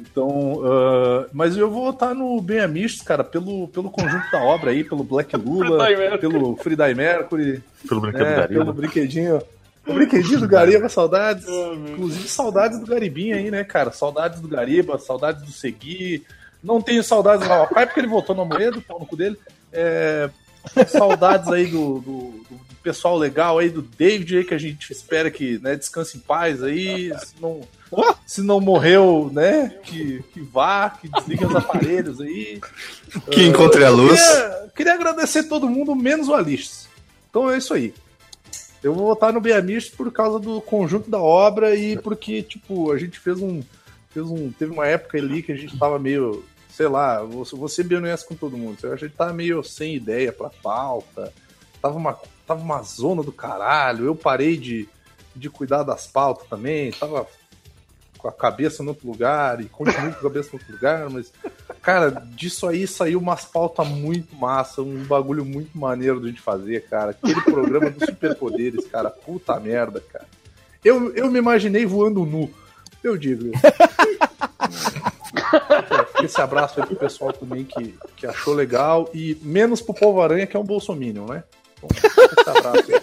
[0.00, 4.70] Então, ah, mas eu vou votar no Ben Amistos, cara, pelo, pelo conjunto da obra
[4.70, 5.86] aí, pelo Black Lula,
[6.18, 8.60] pelo Freedie Mercury, Pelo brinquedo é, Gariba.
[8.60, 9.42] pelo brinquedinho.
[9.86, 11.46] O brinquedinho do Gariba, saudades.
[11.92, 13.90] Inclusive, saudades do Garibinha aí, né, cara?
[13.90, 16.24] Saudades do Gariba, saudades do Segui.
[16.62, 19.38] Não tenho saudades do Lavapai, porque ele voltou no Amoedo, pau no cu dele.
[19.72, 20.28] É,
[20.86, 25.30] saudades aí do, do- do pessoal legal aí, do David aí, que a gente espera
[25.30, 27.10] que né, descanse em paz aí.
[27.40, 27.60] Não,
[28.26, 32.60] se não morreu, né, que, que vá, que desligue os aparelhos aí.
[33.28, 34.20] Que encontre a luz.
[34.20, 36.86] Queria, queria agradecer todo mundo, menos o Alice.
[37.28, 37.92] Então é isso aí.
[38.82, 42.98] Eu vou votar no Beamish por causa do conjunto da obra e porque, tipo, a
[42.98, 43.62] gente fez um.
[44.10, 44.50] Fez um.
[44.50, 46.44] Teve uma época ali que a gente tava meio.
[46.70, 48.78] Sei lá, você, você bem honesto com todo mundo.
[48.90, 51.32] A gente tava meio sem ideia pra pauta.
[51.82, 54.06] Tava uma, tava uma zona do caralho.
[54.06, 54.88] Eu parei de,
[55.36, 56.90] de cuidar das pautas também.
[56.92, 57.26] Tava
[58.20, 61.32] com a cabeça no outro lugar e continuo com a cabeça no outro lugar, mas
[61.82, 67.10] Cara, disso aí saiu umas pautas muito massa, um bagulho muito maneiro de fazer, cara.
[67.12, 69.08] Aquele programa dos superpoderes, cara.
[69.08, 70.26] Puta merda, cara.
[70.84, 72.50] Eu, eu me imaginei voando nu.
[73.02, 73.50] Eu digo.
[76.22, 79.08] Esse abraço aí pro pessoal também que, que achou legal.
[79.14, 81.42] E menos pro Povo Aranha, que é um bolsominion, né?
[81.78, 81.88] Então,
[82.38, 83.00] esse abraço aí.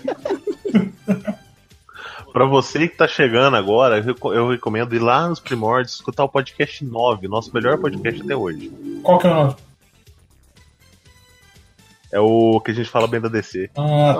[2.38, 6.24] Pra você que tá chegando agora, eu reco- eu recomendo ir lá nos primórdios escutar
[6.24, 8.72] o podcast 9, nosso melhor podcast até hoje.
[9.02, 9.56] Qual que é o nome?
[12.14, 13.72] É o que a gente fala bem da DC.
[13.76, 14.14] Ah,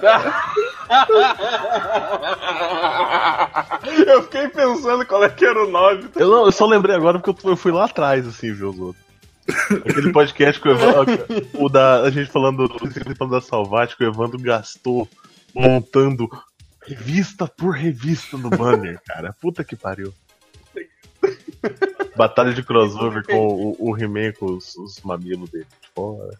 [0.00, 0.52] tá.
[4.06, 6.08] Eu fiquei pensando qual é que era o 9.
[6.16, 9.04] Eu, não, eu só lembrei agora porque eu fui- lá atrás, assim, ver os outros.
[9.70, 11.24] Aquele podcast que o Evandro.
[11.54, 12.78] O da, a gente falando, do-
[13.14, 15.08] falando da Salvate, que o Evandro gastou
[15.56, 16.28] montando
[16.86, 19.34] revista por revista no banner, cara.
[19.40, 20.12] Puta que pariu.
[22.14, 26.38] Batalha de crossover com o, o He-Man com os, os mamilos dele de fora.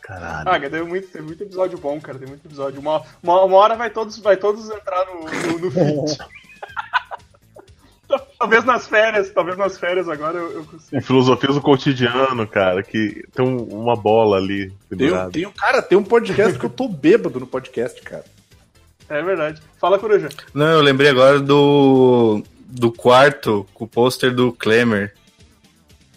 [0.00, 0.48] Caralho.
[0.48, 2.18] Ah, cara, tem muito, tem muito episódio bom, cara.
[2.18, 2.80] Tem muito episódio.
[2.80, 6.18] Uma, uma, uma hora vai todos, vai todos entrar no, no, no feed.
[8.38, 10.96] talvez nas férias, talvez nas férias agora eu, eu consiga.
[10.98, 15.82] Em filosofias do cotidiano, cara, que tem um- uma bola ali Tem, um- tem cara,
[15.82, 18.24] tem um podcast que eu tô bêbado no podcast, cara.
[19.08, 19.60] É verdade.
[19.78, 20.28] Fala, Coruja.
[20.54, 22.42] Não, eu lembrei agora do.
[22.66, 25.14] do quarto com o pôster do Klemer.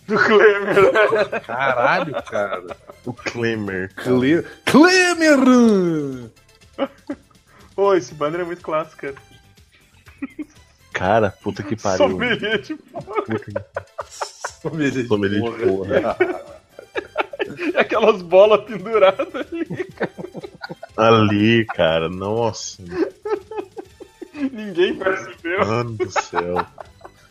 [0.07, 1.41] Do Klemer.
[1.45, 2.77] Caralho, cara.
[3.05, 3.93] O Klemer.
[3.93, 4.41] Cle...
[4.65, 6.29] Klemer!
[7.75, 9.15] Pô, esse banner é muito clássico, cara.
[10.97, 12.09] Cara, puta que pariu.
[12.09, 13.53] Sommelier de Puta que
[14.61, 15.07] Sommelier.
[15.07, 16.17] sommelier de porra.
[17.73, 19.87] E aquelas bolas penduradas ali.
[20.97, 22.83] Ali, cara, nossa.
[24.33, 25.65] Ninguém percebeu.
[25.65, 26.65] Mano do céu.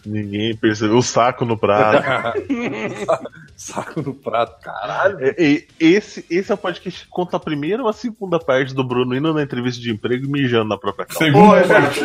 [0.06, 0.96] Ninguém percebeu.
[0.96, 2.02] O saco no prato.
[3.56, 5.16] Saco no prato, caralho.
[5.20, 8.74] É, e- esse, esse é o podcast que conta a primeira ou a segunda parte
[8.74, 11.24] do Bruno indo na entrevista de emprego e mijando na própria calça.
[11.24, 12.04] Segunda parte.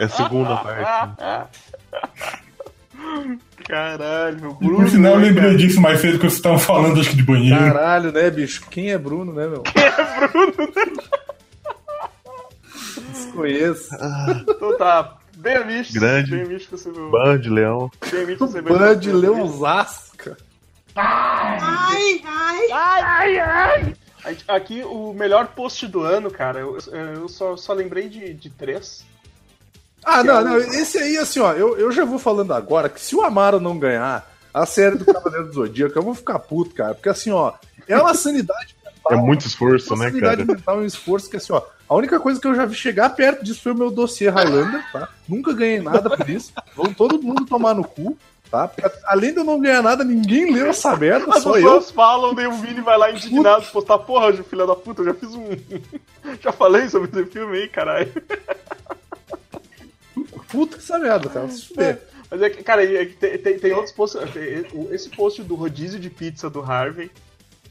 [0.00, 1.50] É a segunda parte.
[3.68, 4.88] Caralho, o Por Bruno.
[4.88, 5.56] sinal, eu né, lembrei cara?
[5.58, 7.56] disso mais cedo que vocês estavam falando, acho que de banheiro.
[7.58, 8.64] Caralho, né, bicho?
[8.68, 9.62] Quem é Bruno, né, meu?
[13.12, 13.88] Desconheço.
[14.48, 15.16] Então tá.
[15.36, 15.94] Bem visto.
[15.94, 16.30] Grande.
[16.30, 17.10] Bem visto você viu.
[17.10, 17.90] Band, Leão.
[18.10, 18.78] Bem visto você viu.
[18.78, 20.36] Band Leãozasca.
[20.94, 22.70] Ai, ai.
[22.72, 23.96] Ai, ai!
[24.48, 26.78] Aqui, o melhor post do ano, cara, eu,
[27.14, 29.04] eu só, só lembrei de, de três.
[30.02, 33.14] Ah, não, não, esse aí, assim, ó, eu, eu já vou falando agora que se
[33.14, 36.94] o Amaro não ganhar a série do Cavaleiro do Zodíaco, eu vou ficar puto, cara,
[36.94, 37.52] porque assim, ó,
[37.88, 38.74] é uma sanidade
[39.10, 40.44] É muito esforço, né, cara?
[40.44, 43.44] mental um esforço que, assim, ó, a única coisa que eu já vi chegar perto
[43.44, 45.08] disso foi o meu dossiê Highlander, tá?
[45.28, 46.52] Nunca ganhei nada por isso.
[46.74, 48.16] Vão todo mundo tomar no cu,
[48.50, 48.70] tá?
[49.04, 51.62] Além de eu não ganhar nada, ninguém leu essa merda, As só eu.
[51.64, 55.14] pessoas falam, daí o Vini vai lá indignado postar, porra, filha da puta, eu já
[55.14, 55.48] fiz um.
[56.40, 58.10] já falei sobre esse filme aí, caralho.
[60.48, 61.48] Puta que essa merda, cara.
[61.48, 62.00] Se fuder.
[62.30, 64.20] Mas é que, cara, é que tem, tem, tem outros posts.
[64.32, 67.10] tem- Esse post do rodízio de pizza do Harvey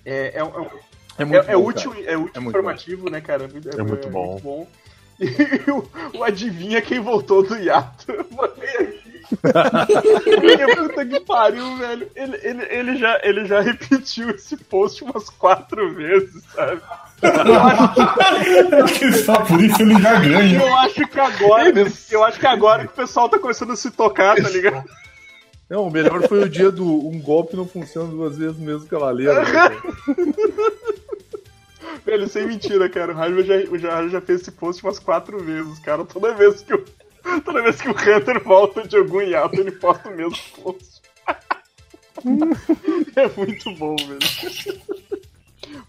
[0.05, 0.67] é, é, é um-
[1.17, 2.03] É é, muito é bom, útil, cara.
[2.11, 3.45] é útil É muito informativo, né, cara?
[3.45, 4.67] É muito bom.
[5.19, 8.11] E o, o adivinha quem voltou do hiato.
[8.11, 9.03] Eu botei aqui.
[10.75, 12.09] Puta que pariu, velho.
[12.15, 16.81] Ele, ele, ele, já, ele já repetiu esse post umas quatro vezes, sabe?
[17.21, 20.59] Eu acho, que só por isso ele já ganha.
[20.59, 21.71] eu acho que agora.
[22.11, 24.83] Eu acho que agora que o pessoal tá começando a se tocar, tá ligado?
[25.69, 29.33] Não, o melhor foi o dia do um golpe não funciona duas vezes mesmo cavaleiro.
[29.33, 29.43] né?
[32.05, 33.13] Velho, sem mentira, cara.
[33.13, 36.05] O Harvey já, já fez esse post umas quatro vezes, cara.
[36.05, 36.85] Toda vez que o,
[37.43, 41.01] toda vez que o Hunter volta de algum hiato, ele posta o mesmo post.
[43.15, 44.19] é muito bom, velho.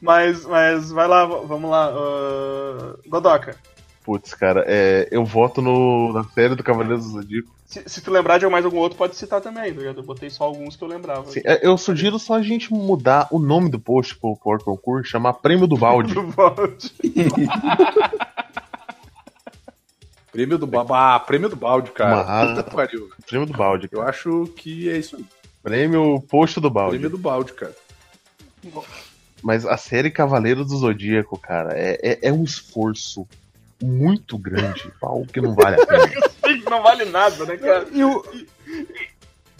[0.00, 1.92] Mas, mas vai lá, vamos lá.
[1.92, 3.56] ah, Godoka,
[4.04, 7.48] Putz, cara, é, eu voto no, na série do Cavaleiro do Zodíaco.
[7.64, 10.00] se, se tu lembrar de mais algum outro, pode citar também, tá ligado?
[10.00, 11.22] Eu botei só alguns que eu lembrava.
[11.22, 15.10] Assim, é, eu sugiro só a gente mudar o nome do post pro, pro concurso,
[15.10, 16.12] chamar Prêmio do Balde.
[16.14, 16.92] Do balde.
[20.30, 20.90] Prêmio do balde.
[20.92, 22.24] Ah, prêmio do balde, cara.
[22.24, 23.08] Uma Puta pariu.
[23.24, 23.88] Prêmio do Balde.
[23.92, 25.24] Eu acho que é isso aí.
[25.62, 26.98] Prêmio Post do Balde.
[26.98, 27.72] Prêmio do balde, cara.
[29.40, 33.24] Mas a série Cavaleiro do Zodíaco, cara, é, é, é um esforço
[33.84, 36.10] muito grande, algo que não vale a pena.
[36.70, 37.86] Não vale nada, né, cara?
[37.90, 38.22] E o,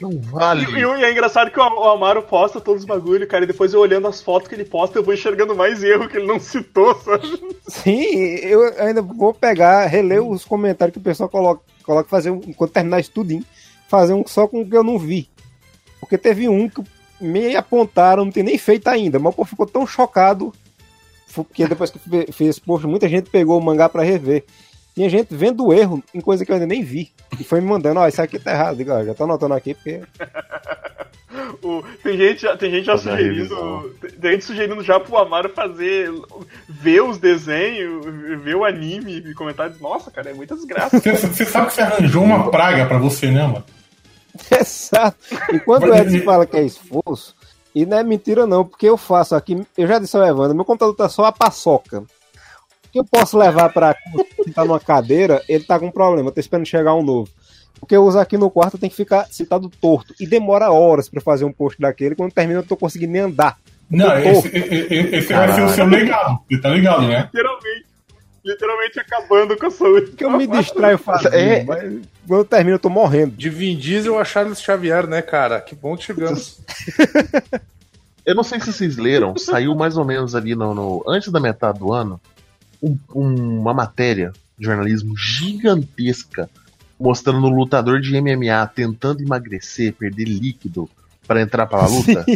[0.01, 0.66] Não vale.
[0.66, 3.72] E, e é engraçado que o, o Amaro posta todos os bagulho, cara, e depois
[3.72, 6.38] eu olhando as fotos que ele posta, eu vou enxergando mais erro que ele não
[6.38, 7.56] citou, sabe?
[7.68, 12.40] sim, eu ainda vou pegar, reler os comentários que o pessoal coloca, coloca fazer um,
[12.52, 13.44] quando terminar isso tudinho,
[13.88, 15.28] fazer um só com o que eu não vi.
[16.01, 16.82] Porque teve um que
[17.20, 20.52] me apontaram, não tem nem feito ainda, mas o povo ficou tão chocado,
[21.35, 24.44] porque depois que fe- fez esse post, muita gente pegou o mangá pra rever.
[24.94, 27.11] Tinha gente vendo o erro em coisa que eu ainda nem vi.
[27.40, 28.77] E foi me mandando, ó, isso aqui tá errado.
[28.77, 30.01] Digo, ó, já tô anotando aqui porque.
[31.62, 33.93] O- tem gente, já- tem gente já sugerindo.
[34.01, 36.12] Tem tem gente sugerindo já pro Amaro fazer.
[36.69, 38.05] ver os desenhos,
[38.43, 39.73] ver o anime e comentar.
[39.81, 41.01] Nossa, cara, é muita desgraça.
[41.01, 43.65] Você, você sabe que você arranjou uma praga pra você, né, mano?
[44.51, 45.16] Exato.
[45.52, 47.35] E quando o Edson fala que é esforço,
[47.74, 50.64] e não é mentira não, porque eu faço aqui, eu já disse ao Evandro, meu
[50.64, 52.01] computador tá só a paçoca.
[52.01, 52.06] O
[52.92, 53.94] que eu posso levar pra
[54.55, 57.28] tá numa cadeira, ele tá com problema, eu tô esperando chegar um novo.
[57.80, 60.14] O que eu uso aqui no quarto tem que ficar sentado torto.
[60.20, 63.22] E demora horas pra fazer um post daquele, quando termina eu não tô conseguindo nem
[63.22, 63.59] andar.
[63.90, 64.59] Não, esse, e-
[64.94, 66.38] e- esse vai ser o seu legado.
[66.48, 67.22] Você tá ligado, né?
[67.24, 67.86] literalmente.
[68.44, 70.06] Literalmente acabando com a saúde.
[70.08, 71.64] Porque eu me distraio fazendo, É.
[71.64, 71.82] mas
[72.26, 73.34] quando eu termino eu tô morrendo.
[73.36, 75.60] De Vin Diesel a Charles Xavier, né, cara?
[75.60, 76.60] Que bom que chegamos.
[78.26, 81.38] Eu não sei se vocês leram, saiu mais ou menos ali no, no- antes da
[81.38, 82.18] metade do ano
[82.82, 86.48] um- um- uma matéria de jornalismo gigantesca
[86.98, 90.88] mostrando o lutador de MMA tentando emagrecer, perder líquido
[91.26, 92.24] pra entrar pra luta.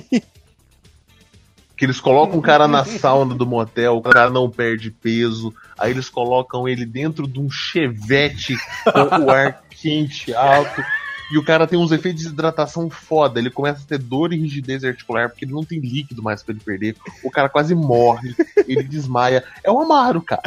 [1.76, 5.92] Que eles colocam o cara na sauna do motel, o cara não perde peso, aí
[5.92, 10.82] eles colocam ele dentro de um chevette com o ar quente alto.
[11.30, 13.38] E o cara tem uns efeitos de hidratação foda.
[13.38, 16.54] Ele começa a ter dor e rigidez articular porque ele não tem líquido mais pra
[16.54, 16.96] ele perder.
[17.22, 18.34] O cara quase morre,
[18.66, 19.44] ele desmaia.
[19.62, 20.42] É o Amaro, cara.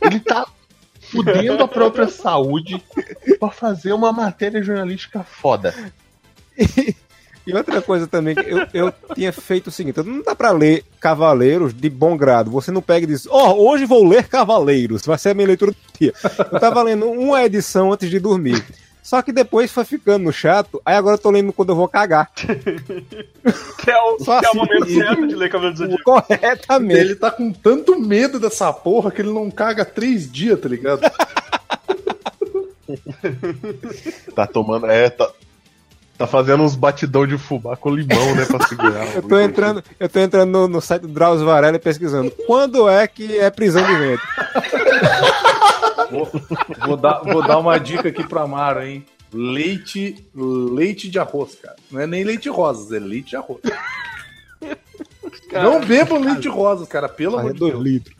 [0.00, 0.46] Ele tá
[1.00, 2.82] fudendo a própria saúde
[3.38, 5.74] pra fazer uma matéria jornalística foda.
[7.46, 10.84] E outra coisa também, que eu, eu tinha feito o seguinte: não dá pra ler
[11.00, 12.50] Cavaleiros de bom grado.
[12.50, 15.72] Você não pega e diz, ó, hoje vou ler Cavaleiros, vai ser a minha leitura
[15.72, 16.12] do dia.
[16.52, 18.64] Eu tava lendo uma edição antes de dormir.
[19.02, 22.30] Só que depois foi ficando chato, aí agora eu tô lendo quando eu vou cagar.
[22.34, 24.56] Que é o, que é o assim.
[24.56, 26.04] momento certo de ler Cavaleiro do Zodíaco.
[26.04, 27.00] Corretamente.
[27.00, 31.00] Ele tá com tanto medo dessa porra que ele não caga três dias, tá ligado?
[34.34, 34.86] Tá tomando.
[34.86, 35.30] É, tá.
[36.22, 39.04] Tá fazendo uns batidão de fubá com limão, né, pra segurar.
[39.12, 42.88] Eu tô entrando, eu tô entrando no, no site do Drauzio Varela e pesquisando quando
[42.88, 44.26] é que é prisão de ventre.
[46.12, 46.30] Vou,
[46.86, 49.04] vou dar, vou dar uma dica aqui pro Amaro, hein?
[49.32, 51.74] Leite, leite de arroz, cara.
[51.90, 53.60] Não é nem leite rosas, é leite de arroz.
[55.52, 57.84] Não bebam leite de rosas, cara, pelo amor Fazer de dois Deus.
[57.84, 58.16] litros.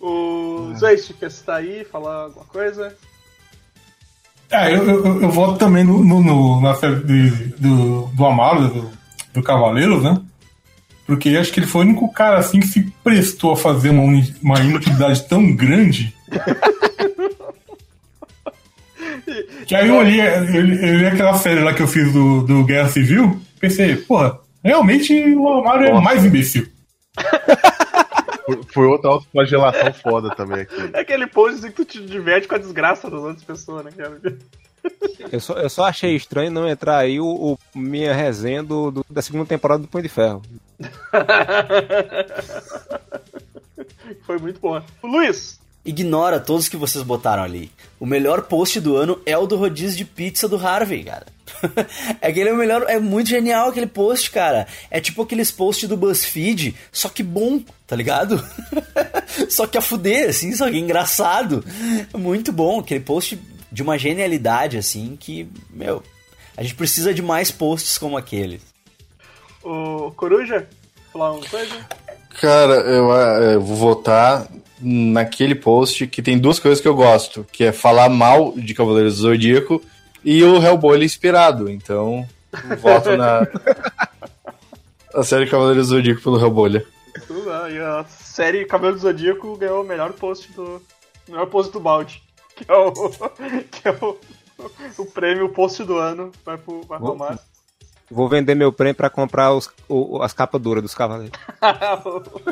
[0.00, 2.96] O Zeist, quer citar aí, falar alguma coisa?
[4.50, 8.68] É, eu, eu, eu voto também no, no- no- na série de- do, do Amaro,
[8.68, 8.90] do,
[9.34, 10.20] do Cavaleiros, né?
[11.06, 14.02] Porque acho que ele foi o único cara assim que se prestou a fazer uma,
[14.42, 16.14] uma inutilidade tão grande.
[19.66, 22.64] que aí eu olhei, eu, eu olhei aquela série lá que eu fiz do, do
[22.64, 26.66] Guerra Civil, pensei, porra, realmente o Amaro é mais imbecil.
[28.46, 30.90] Foi, foi outra autoflagelação foda também aqui.
[30.92, 33.90] É aquele post assim que tu te diverte com a desgraça das outras pessoas, né,
[33.96, 34.20] cara?
[35.32, 39.06] Eu só, eu só achei estranho não entrar aí o, o- minha resenha do, do-
[39.10, 40.42] da segunda temporada do Punho de Ferro.
[44.22, 44.80] Foi muito bom.
[45.02, 47.70] Luiz, Ignora todos que vocês botaram ali.
[48.00, 51.26] O melhor post do ano é o do rodízio de pizza do Harvey, cara.
[52.20, 54.66] aquele é o melhor, é muito genial aquele post, cara.
[54.90, 58.44] É tipo aqueles posts do BuzzFeed, só que bom, tá ligado?
[59.48, 61.64] só que a fuder, assim, só que engraçado.
[62.12, 63.38] Muito bom, aquele post
[63.70, 66.02] de uma genialidade, assim, que, meu,
[66.56, 68.60] a gente precisa de mais posts como aquele.
[69.62, 70.68] o Coruja,
[71.12, 71.86] falar uma coisa?
[72.40, 74.48] Cara, eu, ah, eu vou votar
[74.80, 79.16] naquele post que tem duas coisas que eu gosto, que é falar mal de Cavaleiros
[79.16, 79.82] do Zodíaco
[80.24, 81.70] e o Hellboy inspirado.
[81.70, 82.26] Então,
[82.78, 83.46] voto na
[85.14, 86.70] a série Cavaleiros do Zodíaco pelo Hellboy.
[86.70, 86.82] Bem.
[87.72, 90.82] E a série Cabelo do Zodíaco ganhou o melhor post do.
[91.28, 92.22] melhor post do balde.
[92.56, 92.92] Que é o.
[93.70, 94.18] que é o.
[94.96, 97.44] O prêmio post do ano vai pro, vai pro Márcio.
[98.10, 101.36] Vou vender meu prêmio pra comprar os, o- as capas duras dos cavaleiros.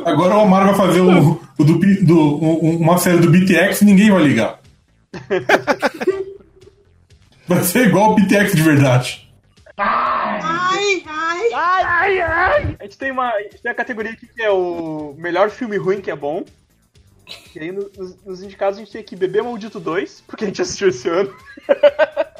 [0.04, 3.84] Agora o Amaro vai fazer o, o do, do- um- uma série do BTX e
[3.84, 4.58] ninguém vai ligar.
[7.46, 9.30] Vai ser igual o BTX de verdade.
[12.78, 13.28] A gente tem uma.
[13.30, 16.44] A gente tem a categoria aqui que é o melhor filme ruim que é bom.
[17.54, 20.46] E aí no- nos, nos indicados a gente tem aqui Bebê Maldito 2, porque a
[20.48, 21.32] gente assistiu esse ano.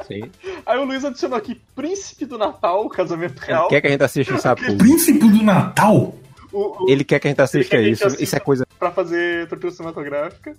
[0.07, 0.31] Sim.
[0.67, 3.69] Aí o Luiz adicionou aqui Príncipe do Natal, o casamento Ele real.
[3.69, 4.77] quer que a gente assista essa porra.
[4.77, 6.15] Príncipe do Natal?
[6.53, 8.07] O, o, Ele quer que a gente assista Ele a gente isso.
[8.07, 8.23] assista.
[8.25, 8.67] Isso é coisa.
[8.79, 10.55] Pra fazer tortura cinematográfica.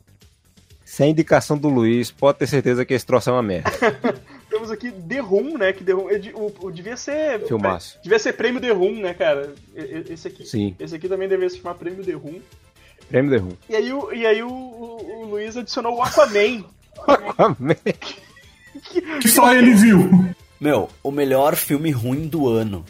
[0.83, 3.69] Sem indicação do Luiz, pode ter certeza que esse troço é uma merda.
[4.49, 5.73] Temos aqui The Room, né?
[5.73, 7.41] Que The Room, é de- o, o- devia ser.
[7.47, 7.99] Filmaço.
[8.01, 9.53] Devia ser prêmio The Room, né, cara?
[9.75, 10.45] Esse aqui.
[10.45, 10.75] Sim.
[10.79, 12.39] Esse aqui também deveria se chamar prêmio The Room.
[13.09, 13.51] Prêmio de rum.
[13.69, 17.75] E aí, o, e aí o, o- o Luiz adicionou o Aquaman.
[19.21, 20.09] Que só ele viu.
[20.59, 22.85] Meu, o melhor filme ruim do ano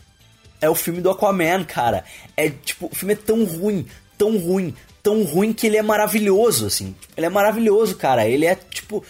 [0.61, 2.03] é o filme do Aquaman, cara.
[2.36, 3.86] É tipo, o filme é tão ruim,
[4.18, 4.73] tão ruim,
[5.03, 6.95] tão ruim que ele é maravilhoso, assim.
[7.18, 8.27] Ele é maravilhoso, cara.
[8.27, 9.03] Ele é tipo.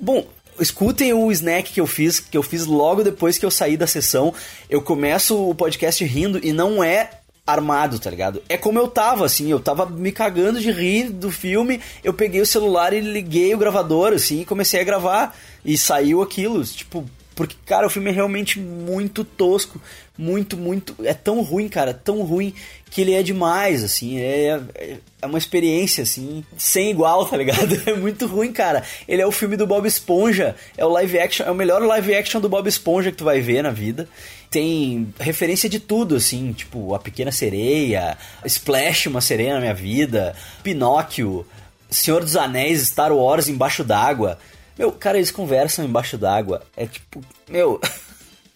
[0.00, 0.26] Bom,
[0.58, 3.86] escutem o snack que eu fiz, que eu fiz logo depois que eu saí da
[3.86, 4.32] sessão.
[4.70, 7.10] Eu começo o podcast rindo e não é
[7.46, 8.42] armado, tá ligado?
[8.48, 12.40] É como eu tava, assim, eu tava me cagando de rir do filme, eu peguei
[12.40, 17.08] o celular e liguei o gravador, assim, e comecei a gravar, e saiu aquilo, tipo,
[17.36, 19.80] porque, cara, o filme é realmente muito tosco,
[20.16, 22.54] muito, muito, é tão ruim, cara, tão ruim,
[22.90, 27.76] que ele é demais, assim, é, é- é uma experiência, assim, sem igual, tá ligado?
[27.86, 28.82] É muito ruim, cara.
[29.06, 32.14] Ele é o filme do Bob Esponja, é o live action, é o melhor live
[32.14, 34.08] action do Bob Esponja que tu vai ver na vida.
[34.56, 40.34] Tem referência de tudo, assim, tipo, A Pequena Sereia, Splash, Uma Sereia na Minha Vida,
[40.62, 41.46] Pinóquio,
[41.90, 44.38] Senhor dos Anéis, Star Wars Embaixo d'Água.
[44.78, 46.62] Meu, cara, eles conversam embaixo d'água.
[46.74, 47.78] É tipo, meu.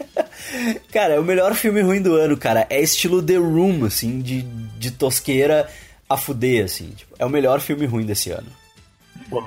[0.91, 2.67] cara, é o melhor filme ruim do ano, cara.
[2.71, 5.69] É estilo The Room, assim, de, de tosqueira
[6.09, 6.93] a fuder, assim.
[6.93, 8.49] Tipo, é o melhor filme ruim desse ano.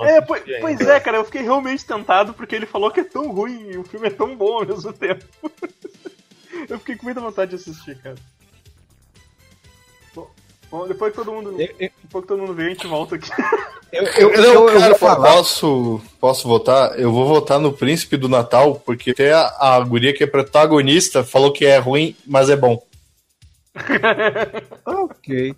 [0.02, 3.32] É, pois, pois é, cara, eu fiquei realmente tentado porque ele falou que é tão
[3.32, 5.24] ruim e o filme é tão bom ao mesmo tempo.
[6.68, 8.16] eu fiquei com muita vontade de assistir, cara.
[10.14, 10.30] Bom,
[10.70, 11.50] bom, depois que todo mundo.
[11.60, 13.30] Eu- eu- Depois que todo mundo vem, a gente volta aqui.
[13.92, 14.66] Eu, eu, Eu,
[14.98, 16.98] cara, posso, posso votar?
[16.98, 19.46] Eu vou votar no Príncipe do Natal, porque até a,
[19.76, 22.82] a guria que é protagonista falou que é ruim, mas é bom.
[24.84, 25.54] Ok.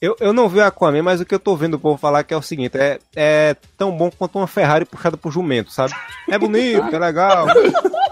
[0.00, 2.34] Eu, eu não vi Aquaman, mas o que eu tô vendo o povo falar que
[2.34, 5.94] é o seguinte: é, é tão bom quanto uma Ferrari puxada por jumento, sabe?
[6.28, 7.46] É bonito, é legal.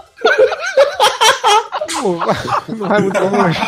[2.03, 2.35] Não vai,
[2.67, 3.59] não vai muito longe.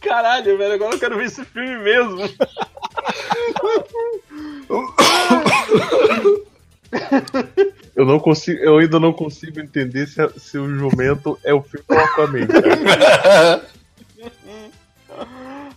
[0.00, 2.22] Caralho, velho, agora eu quero ver esse filme mesmo.
[7.94, 11.84] Eu não consigo, eu ainda não consigo entender se, se o jumento é o filme
[11.86, 12.48] do Aquaman.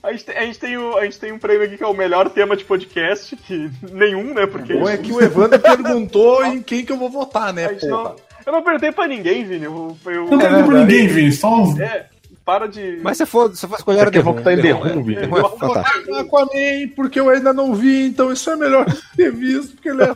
[0.03, 1.87] A gente, tem, a, gente tem o, a gente tem um prêmio aqui que é
[1.87, 4.45] o melhor tema de podcast, que nenhum, né?
[4.45, 8.15] Porque Bom é que o Evandro perguntou em quem que eu vou votar, né, não,
[8.45, 9.63] eu não perguntei pra ninguém, Vini.
[9.63, 11.31] Eu, eu- Não pergunta por ninguém, Vini.
[11.31, 11.79] Só os.
[11.79, 12.07] é,
[12.43, 12.99] para de.
[13.01, 15.21] Mas se for, se for escolher Daqui a pouco tá em Room, Vini.
[15.21, 16.15] The Room é fantástico.
[16.15, 18.85] Aquaman, porque eu ainda não vi, então isso é melhor
[19.15, 20.13] ter visto, porque ele é...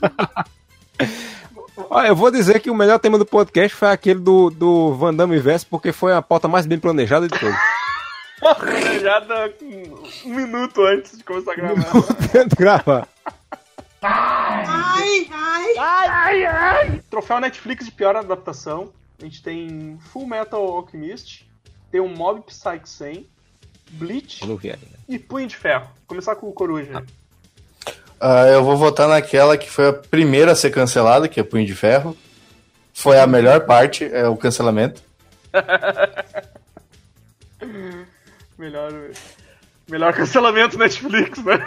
[1.90, 5.14] Olha, eu vou dizer que o melhor tema do podcast foi aquele do, do Van
[5.14, 7.56] Damme Verso, porque foi a pauta mais bem planejada de todos.
[8.40, 9.54] Planejada
[10.26, 11.92] um minuto antes de começar a gravar.
[12.32, 13.08] Tento gravar.
[17.10, 18.92] Troféu Netflix de pior adaptação.
[19.20, 21.48] A gente tem Full Metal Alchemist,
[21.92, 23.28] tem um Mob Psycho 100,
[23.92, 24.42] Bleach
[25.10, 25.90] e Punho de Ferro.
[26.06, 27.04] Começar com o Coruja.
[28.20, 31.66] Ah, eu vou votar naquela que foi a primeira a ser cancelada, que é Punho
[31.66, 32.16] de Ferro.
[32.94, 35.02] Foi a melhor parte, é o cancelamento.
[38.58, 38.92] Melhor,
[39.90, 41.58] melhor cancelamento Netflix, né?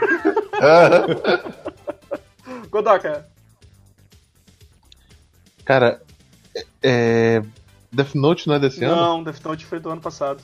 [2.70, 3.26] Godoka,
[5.70, 6.02] Cara,
[6.82, 7.42] é.
[7.92, 8.96] Death Note não é desse ano?
[8.96, 10.42] não, Death Note foi do ano passado.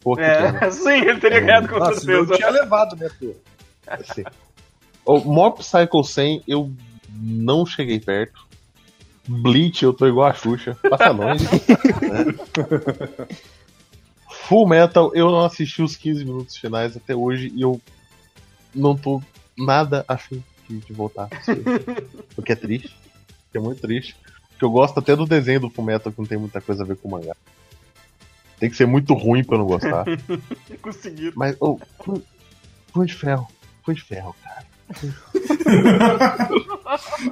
[0.00, 0.58] Pô, que pena.
[0.64, 2.36] É, sim, ele teria ganhado com Nossa, eu certeza.
[2.36, 3.34] tinha levado, né, pô?
[3.86, 4.24] Assim.
[5.04, 6.72] O Mob Psycho 100 eu
[7.10, 8.46] não cheguei perto.
[9.28, 11.44] Bleach eu tô igual a Xuxa, passa longe.
[12.00, 13.26] né?
[14.48, 17.80] Full Metal eu não assisti os 15 minutos finais até hoje e eu
[18.74, 19.22] não tô
[19.56, 21.28] nada afim de, de voltar.
[22.36, 22.88] o que é triste,
[23.48, 24.16] o que é muito triste.
[24.50, 26.86] Porque eu gosto até do desenho do Full Metal que não tem muita coisa a
[26.86, 27.34] ver com o mangá.
[28.58, 30.04] Tem que ser muito ruim pra eu não gostar.
[30.80, 31.32] Conseguiram.
[31.36, 31.78] Mas, ô,
[32.92, 33.46] Punho de Ferro,
[33.84, 34.64] Punho de Ferro, cara.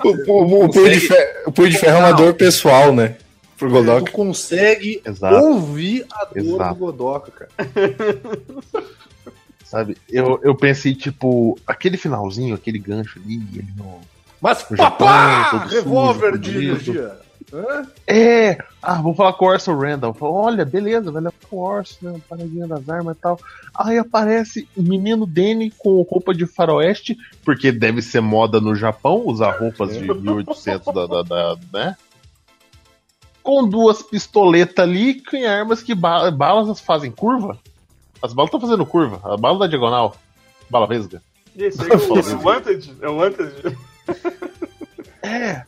[0.04, 3.16] O, o- o Punho de Ferro, o Punho de Ferro é uma dor pessoal, né?
[3.56, 4.10] Pro Tu Godoka.
[4.12, 5.36] consegue Exato.
[5.44, 6.74] ouvir a dor Exato.
[6.74, 7.50] do Godoka, cara.
[9.64, 9.96] Sabe?
[10.08, 14.00] Eu, eu pensei, tipo, aquele finalzinho, aquele gancho ali, ele não.
[14.40, 15.62] Mas, O Japão, papá!
[15.68, 16.62] sujo, Revólver de fudido.
[16.62, 17.12] energia.
[17.52, 17.86] Hã?
[18.06, 18.58] É!
[18.82, 20.14] Ah, vou falar com o Orson Randall.
[20.14, 22.20] Falo, Olha, beleza, vai levar o Orson, né?
[22.28, 23.38] Paradinha das armas e tal.
[23.76, 29.22] Aí aparece o menino Danny com roupa de faroeste, porque deve ser moda no Japão
[29.26, 31.96] usar roupas de 1800 da, da, da- né?
[33.44, 37.58] Com duas pistoletas ali, com armas que ba- balas fazem curva.
[38.20, 39.20] As balas estão fazendo curva.
[39.22, 40.16] A bala da diagonal.
[40.68, 41.22] Bala vesga.
[41.56, 41.94] Esse aí é
[42.34, 42.96] o Wanted?
[43.02, 43.52] É o Wanted?
[45.22, 45.62] É.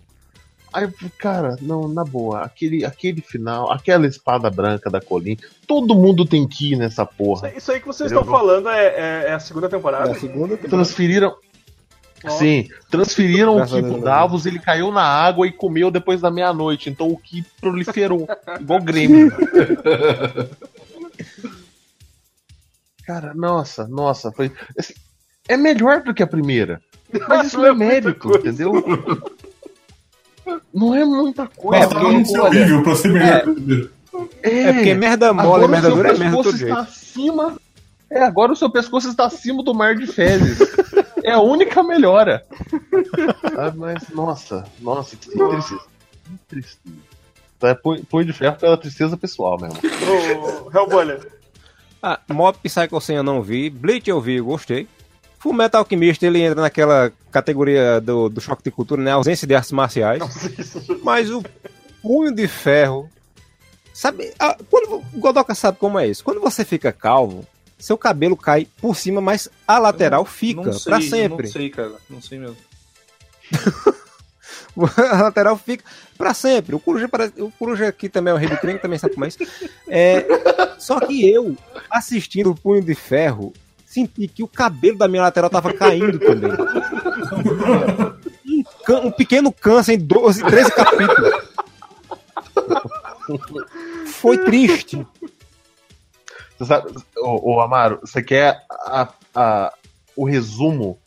[0.73, 0.87] Aí,
[1.19, 6.47] cara, não, na boa, aquele, aquele final, aquela espada branca da Colin, todo mundo tem
[6.47, 7.49] que ir nessa Isso porra.
[7.49, 10.11] aí- Isso aí que vocês estão falando é, é- é a segunda temporada?
[10.11, 11.35] É a segunda Transferiram.
[12.31, 14.05] Sim, transferiram o Graças Ki a Deus, pro não.
[14.05, 16.91] Davos, ele caiu na água e comeu depois da meia-noite.
[16.91, 18.27] Então o Ki proliferou,
[18.61, 19.31] igual Grêmio.
[23.07, 24.51] Cara, nossa, nossa, foi.
[24.77, 24.95] assim,
[25.49, 26.81] é melhor do que a primeira.
[27.29, 28.73] Mas isso não é muita mérito, entendeu?
[30.75, 31.85] Não é muita coisa.
[31.85, 33.91] Nossa, tá muito olha, horrível pra ser melhor que o primeiro.
[34.43, 36.79] É porque merda mole, Agora merda o seu dura é merda todo está jeito.
[36.79, 37.57] acima.
[38.11, 40.59] É, agora o seu pescoço está acima do mar de fezes.
[41.27, 42.45] É a única melhora.
[43.59, 45.81] Ah, mas, nossa, nossa, que tristeza.
[46.25, 46.97] Que tristeza.
[47.63, 49.79] É põe, põe de ferro pela tristeza pessoal mesmo.
[50.67, 51.19] O Hellboy.
[52.03, 54.87] Ah, Mob Psycho 100 eu não vi, Bleach eu vi, eu gostei.
[55.39, 59.13] Full Metal Alchemist ele entra naquela categoria do, do choque de cultura, né?
[59.13, 60.23] Ausência de artes marciais.
[61.03, 61.43] Mas o
[62.03, 63.09] Punho de Ferro.
[63.95, 66.23] Sabe, ah, quando o Godoka sabe como é isso.
[66.23, 67.47] Quando você fica calvo,
[67.79, 71.47] seu cabelo cai por cima, mas a lateral fica Não pra eu sempre.
[71.47, 71.93] Não sei, cara.
[72.09, 72.57] Não sei mesmo.
[75.13, 75.85] a lateral fica
[76.17, 76.75] pra sempre.
[76.75, 79.25] O Coruja, parece- o Coruja aqui também é o rei do crime, também sabe como
[79.25, 79.39] é isso.
[79.89, 80.27] É,
[80.79, 81.57] só que eu,
[81.91, 83.53] assistindo o Punho de Ferro,
[83.87, 86.53] senti que o cabelo da minha lateral tava caindo também.
[88.89, 91.33] Um, um pequeno câncer em 12, 13 capítulos.
[94.21, 95.07] Foi triste.
[96.59, 99.73] Você sabe, ô, ô, Amaro, você quer a- a-
[100.17, 100.99] o resumo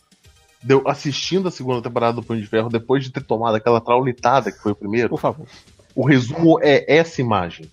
[0.62, 3.82] de eu assistindo a segunda temporada do Punho de Ferro depois de ter tomado aquela
[3.82, 5.10] traulitada que foi o primeiro?
[5.10, 5.48] Por favor.
[5.96, 7.70] O resumo é essa imagem.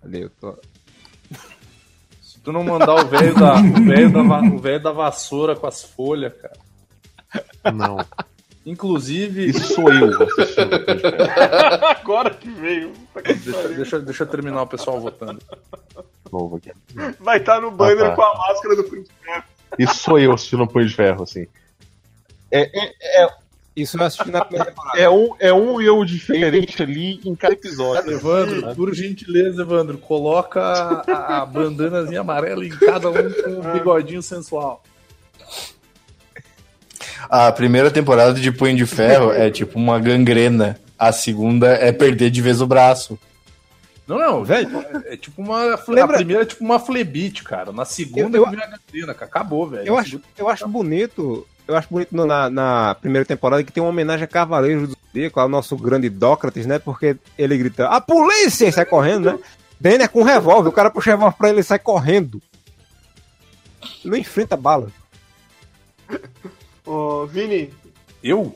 [0.00, 0.24] Cadê?
[0.24, 0.58] Eu tô-
[2.22, 5.56] Se tu não mandar o velho da, o velho da, va- o velho da vassoura
[5.56, 6.56] com as folhas, cara.
[7.74, 7.96] Não.
[8.64, 11.84] Inclusive, Isso sou eu assistindo o Punho de Ferro.
[12.00, 12.92] Agora que veio.
[13.24, 15.40] Que deixa, deixa, deixa eu terminar o pessoal votando.
[16.32, 16.70] novo aqui.
[17.18, 18.16] Vai estar no banner Ah, tá.
[18.16, 19.44] com a máscara do Punho de Ferro.
[19.78, 21.46] Isso sou eu assistindo o Punho de Ferro, assim.
[22.52, 23.28] É, é, é,
[23.74, 24.98] Isso eu assisti na primeira temporada.
[24.98, 28.12] É um, é um eu diferente ali em cada episódio.
[28.12, 34.22] Evandro, por gentileza, Evandro, coloca a, a bandanazinha amarela em cada um com um bigodinho
[34.22, 34.84] sensual.
[37.28, 40.78] A primeira temporada de Punho de Ferro é tipo uma gangrena.
[40.98, 43.18] A segunda é perder de vez o braço.
[44.06, 44.84] Não, não, Velho.
[45.06, 45.78] É, é tipo uma.
[45.88, 47.72] Lembra- A primeira é tipo uma flebite, cara.
[47.72, 49.26] Na segunda Eu- eu, a gangrena, cara.
[49.30, 49.86] Acabou, velho.
[49.86, 51.46] Eu acho, eu acho bonito.
[51.66, 55.38] Eu acho bonito na, na primeira temporada que tem uma homenagem a Cavaleiros do Zodíaco,
[55.40, 56.78] ao nosso grande Dócrates, né?
[56.78, 58.66] Porque ele grita, a polícia!
[58.66, 59.38] E sai correndo, né?
[59.80, 62.42] Dane é com um revólver, o cara puxa o revólver pra ele e sai correndo.
[64.04, 64.88] Não enfrenta bala.
[66.86, 67.72] Ô, Vini,
[68.22, 68.54] Eu?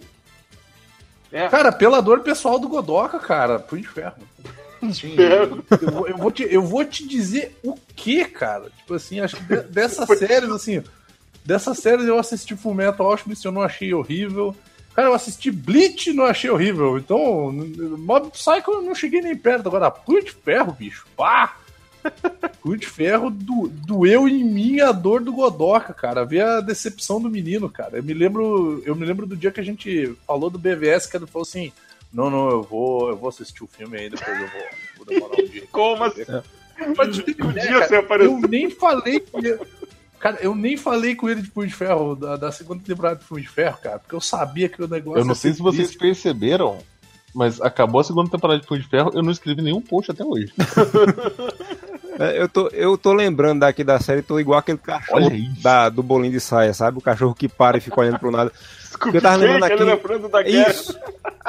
[1.32, 1.48] É.
[1.48, 3.58] Cara, pelador pessoal do Godoka, cara.
[3.58, 4.14] Punho de ferro.
[5.82, 8.70] Eu, vou, eu, vou te, eu vou te dizer o que, cara.
[8.76, 10.82] Tipo assim, acho que de- dessas séries, assim,
[11.44, 14.54] dessas séries eu assisti Fullmetal Alchemist, eu não achei horrível.
[14.94, 16.96] Cara, eu assisti Bleach e não achei horrível.
[16.98, 17.52] Então,
[17.98, 19.66] Mob Psycho eu não cheguei nem perto.
[19.68, 21.06] Agora, Punho de Ferro, bicho.
[21.16, 21.56] Pá!
[22.60, 26.24] Punho de Ferro do, doeu em mim a dor do Godoka, cara.
[26.24, 27.98] Ver a decepção do menino, cara.
[27.98, 31.16] Eu me lembro, eu me lembro do dia que a gente falou do BVS, que
[31.16, 31.72] ele falou assim:
[32.12, 34.62] Não, não, eu vou, eu vou assistir o filme aí, depois eu vou,
[34.96, 35.62] vou demorar um dia.
[35.70, 36.24] como assim?
[36.96, 38.32] Mas tem Um dia cara, você apareceu.
[38.32, 39.58] eu nem falei com ele.
[40.18, 43.24] Cara, eu nem falei com ele de Punho de Ferro, da, da segunda temporada de
[43.24, 45.20] Punho de Ferro, cara, porque eu sabia que o negócio.
[45.20, 45.98] Eu não sei se vocês triste.
[45.98, 46.78] perceberam,
[47.34, 50.24] mas acabou a segunda temporada de Punho de Ferro, eu não escrevi nenhum post até
[50.24, 50.52] hoje.
[52.18, 55.30] É, Eu tô, eu tô lembrando daqui da série, tô igual aquele cachorro
[55.62, 56.98] da, do bolinho de saia, sabe?
[56.98, 58.52] O cachorro que para e fica olhando pro nada.
[58.82, 60.70] Desculpa, Eu tava lembrando aqui- lembrando da guerra.
[60.70, 60.98] Isso.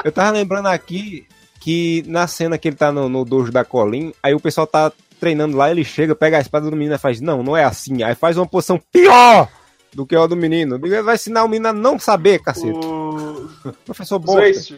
[0.04, 1.26] Eu tava lembrando aqui
[1.60, 4.92] que na cena que ele tá no, no dojo da Colin, aí o pessoal tá
[5.18, 8.02] treinando lá, ele chega, pega a espada do menino e faz, não, não é assim.
[8.02, 9.48] Aí faz uma posição pior
[9.92, 10.76] do que a do menino.
[10.84, 12.78] Ele vai ensinar o menino a não saber, cacete.
[12.78, 13.48] O
[13.84, 14.20] Professor.
[14.20, 14.74] Zwist.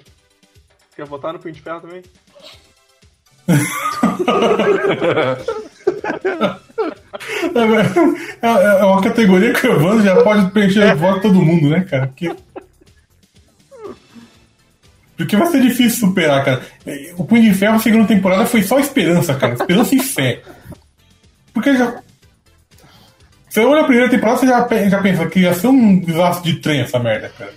[0.97, 2.03] Quer votar no Punho de Ferro também?
[8.43, 11.43] É, é- é uma categoria que o Evandro já pode preencher a voto de todo
[11.43, 12.07] mundo, né, cara?
[12.07, 12.35] Porque...
[15.17, 16.62] Porque vai ser difícil superar, cara.
[17.19, 19.53] O Punho de Ferro, a segunda temporada, foi só esperança, cara.
[19.53, 20.41] Esperança e fé.
[21.53, 22.01] Porque já.
[23.49, 26.61] Você olha a primeira temporada, você já, já pensa que ia ser um desastre de
[26.61, 27.53] trem essa merda, cara.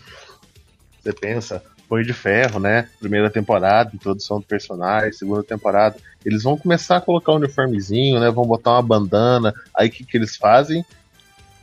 [1.02, 2.90] Você pensa, Punho de Ferro, né?
[3.00, 5.96] Primeira temporada, introdução do personagem, segunda temporada.
[6.26, 8.32] Eles vão começar a colocar um uniformezinho, né?
[8.32, 9.54] Vão botar uma bandana.
[9.78, 10.84] Aí o que, que eles fazem?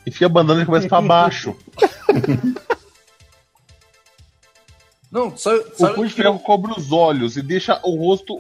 [0.07, 1.57] Enfia a bandana e começa pra baixo.
[5.11, 8.39] Não, sabe, O sabe Punho de que Ferro cobre os olhos e deixa o rosto.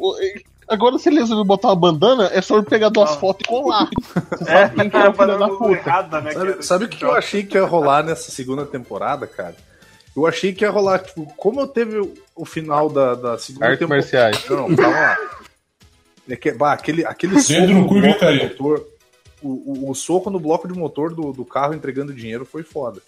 [0.68, 3.88] Agora, se ele resolver botar uma bandana, é só ele pegar duas fotos e colar.
[4.38, 5.72] Você É, sabe quem que é o filho da puta.
[5.72, 6.30] errada, né?
[6.62, 9.56] Sabe, o que eu achei que ia rolar nessa segunda temporada, cara?
[10.20, 13.66] Eu achei que ia rolar, tipo, como eu teve o, o final da, da segunda
[13.66, 14.02] Artes temporada.
[14.02, 14.48] marciais.
[14.48, 15.18] Não, calma lá.
[16.28, 18.86] É que, bah, aquele aquele soco no no cu e bloco de motor.
[19.42, 23.00] O, o, o soco no bloco de motor do, do carro entregando dinheiro foi foda.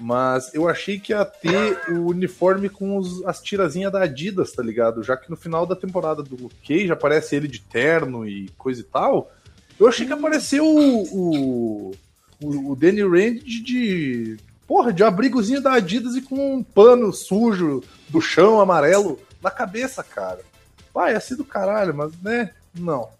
[0.00, 4.62] Mas eu achei que ia ter o uniforme com os- as tirazinhas da Adidas, tá
[4.62, 5.02] ligado?
[5.02, 8.80] Já que no final da temporada do Luke Cage aparece ele de terno e coisa
[8.80, 9.30] e tal.
[9.78, 11.02] Eu achei que apareceu o,
[12.42, 14.36] o, o, Danny Rand de.
[14.72, 20.02] Porra, de abrigozinho da Adidas e com um pano sujo do chão amarelo na cabeça,
[20.02, 20.40] cara.
[20.94, 22.52] Vai, ia ser do caralho, mas né?
[22.74, 23.10] Não.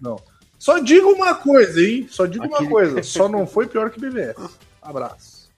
[0.00, 0.18] Não.
[0.58, 2.06] Só digo uma coisa, hein?
[2.10, 3.02] Só digo uma coisa.
[3.02, 4.36] Só não foi pior que BBS.
[4.80, 5.50] Abraço.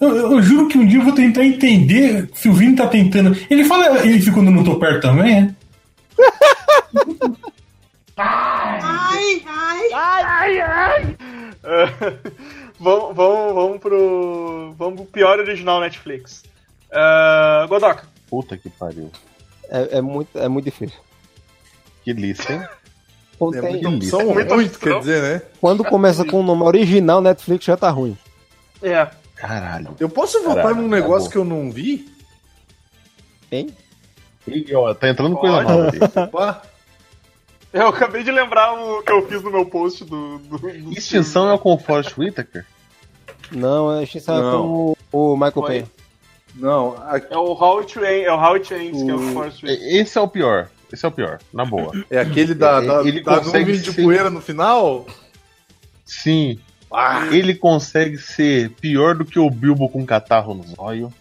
[0.00, 3.38] Eu, eu- juro que um dia eu vou tentar entender se o Vini tá tentando.
[3.48, 5.54] Ele fala isso quando eu não tô perto também, é?
[11.62, 12.20] É,
[12.80, 14.74] vamos, vamos, vamos pro.
[14.76, 16.42] Vamos pro pior original Netflix.
[16.90, 18.04] Uh, Godoka.
[18.28, 19.10] Puta que pariu.
[19.68, 20.98] É, é muito, é muito difícil.
[22.02, 22.62] Que lista, hein?
[23.38, 25.42] Quando, É muito, são muito, quer dizer, né?
[25.60, 28.16] quando começa com o nome original, Netflix já tá ruim.
[28.82, 29.08] É.
[29.34, 29.94] Caralho.
[29.98, 31.30] Eu posso votar Caralho, num negócio acabou.
[31.30, 32.12] que eu não vi?
[33.50, 33.74] Hein?
[34.46, 35.68] E, ó, tá entrando coisa Pode.
[35.70, 35.98] nova ali.
[36.28, 36.62] Opa.
[37.72, 40.38] Eu acabei de lembrar o que eu fiz no meu post do.
[40.38, 42.64] do, do Extinção é o com o Forrest Whitaker?
[43.52, 44.52] Não, a sabe Não.
[44.62, 45.62] com o, o Michael.
[45.66, 45.86] Payne.
[46.56, 49.30] Não, a- É o How It Ends, é o How It Ends, que é o
[49.30, 50.68] O- Force E- Esse é o pior.
[50.92, 51.92] Esse é o pior, na boa.
[52.10, 55.06] é aquele da, da, Ele da consegue nuvem de ser- poeira no final?
[56.04, 56.58] Sim,
[56.92, 61.12] Ah, ele consegue ser pior do que o Bilbo com catarro no zóio.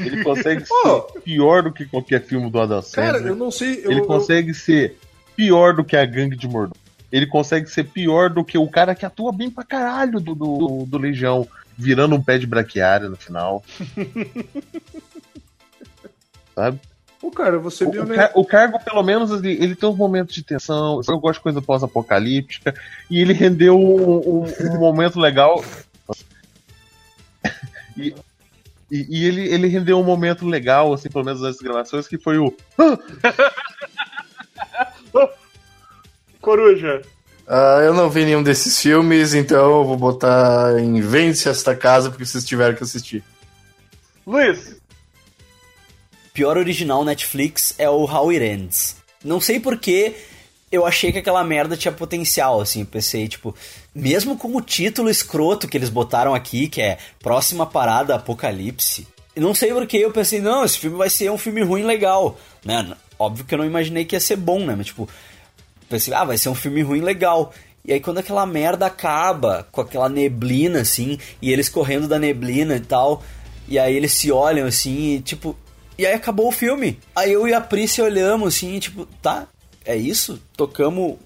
[0.00, 1.08] Ele consegue Pô.
[1.12, 3.32] ser pior do que qualquer filme do Adam cara, Sandler.
[3.32, 3.84] eu não sei.
[3.84, 4.98] Eu, Ele eu- consegue ser
[5.36, 6.76] pior do que a gangue de Mordor.
[7.10, 10.84] Ele consegue ser pior do que o cara que atua bem pra caralho do, do,
[10.86, 11.46] do Legião.
[11.76, 13.64] virando um pé de braquiária no final.
[16.54, 16.80] Sabe?
[17.20, 19.88] Pô, cara, eu vou ser bem O, car- o cargo, pelo menos, ele, ele tem
[19.88, 21.00] uns momentos de tensão.
[21.06, 22.74] Eu gosto de coisa pós-apocalíptica.
[23.10, 25.62] E ele rendeu um, um- um momento legal.
[27.96, 28.14] E,
[28.90, 32.38] e- e ele, ele rendeu um momento legal, assim, pelo menos nas gravações, que foi
[32.38, 32.54] o.
[36.40, 37.02] Coruja.
[37.46, 42.10] Ah, eu não vi nenhum desses filmes, então eu vou botar em Vence esta casa,
[42.10, 43.24] porque vocês tiveram que assistir.
[44.26, 44.76] Luiz.
[46.34, 48.96] pior original Netflix é o How It Ends.
[49.24, 50.14] Não sei porquê,
[50.70, 52.84] eu achei que aquela merda tinha potencial, assim.
[52.84, 53.54] Pensei, tipo,
[53.98, 59.06] mesmo com o título escroto que eles botaram aqui, que é Próxima Parada Apocalipse.
[59.36, 62.96] Não sei porquê, eu pensei, não, esse filme vai ser um filme ruim legal, né?
[63.18, 64.74] Óbvio que eu não imaginei que ia ser bom, né?
[64.76, 65.08] Mas, tipo,
[65.88, 67.52] pensei, ah, vai ser um filme ruim legal.
[67.84, 72.76] E aí quando aquela merda acaba, com aquela neblina, assim, e eles correndo da neblina
[72.76, 73.22] e tal,
[73.66, 75.56] e aí eles se olham, assim, e tipo...
[75.96, 76.98] E aí acabou o filme.
[77.14, 79.48] Aí eu e a Pri se olhamos, assim, e, tipo, tá,
[79.84, 80.40] é isso?
[80.56, 81.16] Tocamos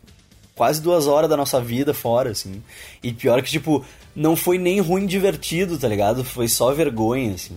[0.54, 2.62] quase duas horas da nossa vida fora, assim.
[3.02, 3.84] E pior que, tipo,
[4.14, 6.24] não foi nem ruim divertido, tá ligado?
[6.24, 7.56] Foi só vergonha, assim.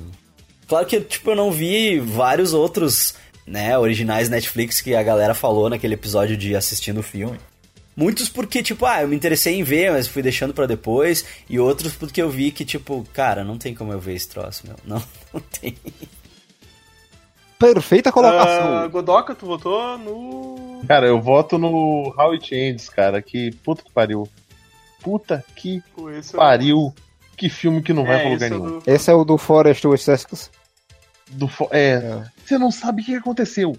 [0.67, 3.15] Claro que, tipo, eu não vi vários outros,
[3.45, 7.37] né, originais Netflix que a galera falou naquele episódio de assistindo o filme.
[7.95, 11.23] Muitos porque, tipo, ah, eu me interessei em ver, mas fui deixando pra depois.
[11.49, 14.63] E outros porque eu vi que, tipo, cara, não tem como eu ver esse troço,
[14.67, 14.75] meu.
[14.85, 15.01] Não,
[15.33, 15.77] não tem.
[17.59, 18.77] Perfeita colocação.
[18.77, 20.81] Ah, Godoka, tu votou no.
[20.87, 23.21] Cara, eu voto no How It Ends, cara.
[23.21, 24.27] Que puta que pariu.
[25.01, 26.93] Puta que Pô, esse é- pariu.
[27.37, 28.79] Que filme que não vai é, pra lugar é nenhum.
[28.79, 30.07] do- Esse é o do Forest West
[31.31, 33.77] Do fo- é, Você não sabe o que aconteceu.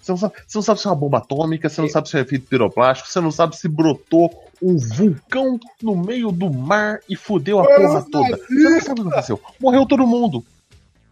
[0.00, 2.16] Você não, sabe, você não sabe se é uma bomba atômica, você não sabe se
[2.16, 4.30] é efeito piroplástico, você não sabe se brotou
[4.62, 8.36] um vulcão no meio do mar e fudeu a porra toda.
[8.36, 9.40] Você não sabe o que aconteceu.
[9.60, 10.44] Morreu todo mundo.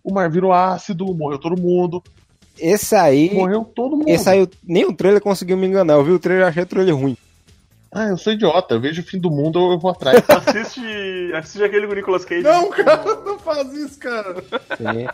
[0.05, 2.03] O mar virou ácido, morreu todo mundo.
[2.59, 3.33] Esse aí.
[3.35, 4.09] Morreu todo mundo.
[4.09, 5.95] Esse aí, nem o trailer conseguiu me enganar.
[5.95, 7.17] Eu vi o trailer e achei o trailer ruim.
[7.93, 8.75] Ah, eu sou idiota.
[8.75, 10.23] Eu vejo o fim do mundo, eu vou atrás.
[10.29, 12.43] Assiste, assiste aquele com o Nicolas Cage.
[12.43, 14.35] Não, cara, não faz isso, cara.
[14.77, 15.07] Sim.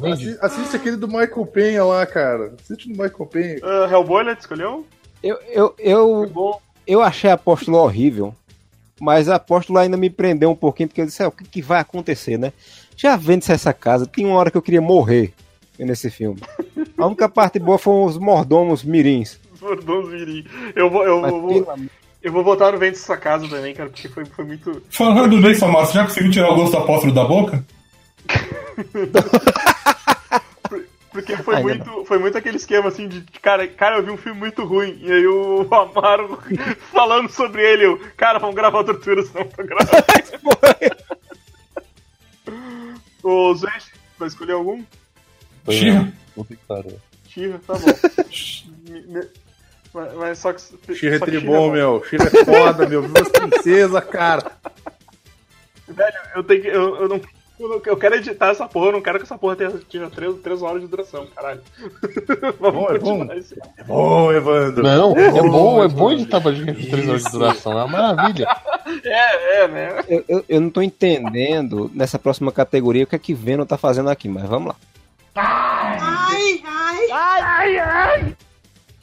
[0.12, 2.54] Assi- Assiste aquele do Michael Penha lá, cara.
[2.62, 3.58] Assiste do Michael Penha.
[3.62, 4.86] Ah, Hellboy, tu escolheu?
[5.22, 6.60] Eu, eu, eu, Bom.
[6.86, 8.34] eu achei a apóstolo horrível,
[9.00, 11.62] mas a apóstolo ainda me prendeu um pouquinho, porque eu disse, "É, o que, que
[11.62, 12.52] vai acontecer, né?
[12.96, 15.32] Já vende-se essa casa, tem uma hora que eu queria morrer
[15.78, 16.40] nesse filme.
[16.98, 19.40] A única parte boa foram os mordomos mirins.
[19.60, 20.44] Bordões Mirim.
[20.74, 21.76] Eu vou, eu, Mas, vou,
[22.22, 24.82] eu vou votar no Vento dessa casa também, cara, porque foi, foi muito.
[24.90, 27.64] Falando nisso, você já conseguiu tirar o gosto do apóstolo da boca?
[31.10, 34.16] Porque foi Ai, muito, foi muito aquele esquema assim de, cara, cara, eu vi um
[34.16, 34.96] filme muito ruim.
[35.02, 36.38] E aí o Amaro
[36.92, 39.90] falando sobre ele, eu, cara, vamos gravar tortura, senão eu tô gravando.
[43.22, 43.68] Ô, Zé,
[44.18, 44.82] vai escolher algum?
[46.46, 46.98] Que pariu.
[47.28, 47.86] Tira, tá bom.
[48.88, 49.28] Me- me-
[49.92, 50.94] mas, mas só que.
[50.94, 52.02] Xirra é tribom, meu.
[52.08, 53.02] Xirra é foda, meu.
[53.02, 54.52] Viva as princesas, cara.
[55.88, 56.68] Velho, eu tenho que.
[56.68, 57.20] Eu, eu não.
[57.60, 60.62] Eu, quero editar essa porra, eu não quero que essa porra tenha, tenha 3, três
[60.62, 61.60] horas de duração, caralho.
[62.58, 63.32] Vamos bom, é continuar bom.
[63.34, 63.54] esse.
[63.76, 64.82] É bom, Evandro.
[64.82, 67.72] Não, é bom, é bom editar pra gente 3 horas de duração.
[67.72, 68.48] É uma maravilha.
[69.04, 70.04] É, é, né?
[70.08, 73.78] Eu, eu, eu não tô entendendo nessa próxima categoria o que é que Venom tá
[73.78, 74.76] fazendo aqui, mas vamos lá.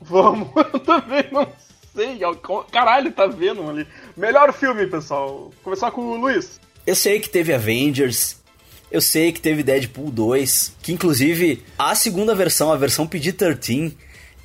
[0.02, 1.48] Vamos, eu também não
[1.96, 2.20] sei.
[2.70, 3.88] Caralho, tá vendo ali.
[4.18, 5.52] Melhor filme, pessoal.
[5.64, 6.60] Começar com o Luiz.
[6.86, 8.42] Eu sei que teve Avengers,
[8.92, 13.94] eu sei que teve Deadpool 2, que inclusive a segunda versão, a versão PG-13,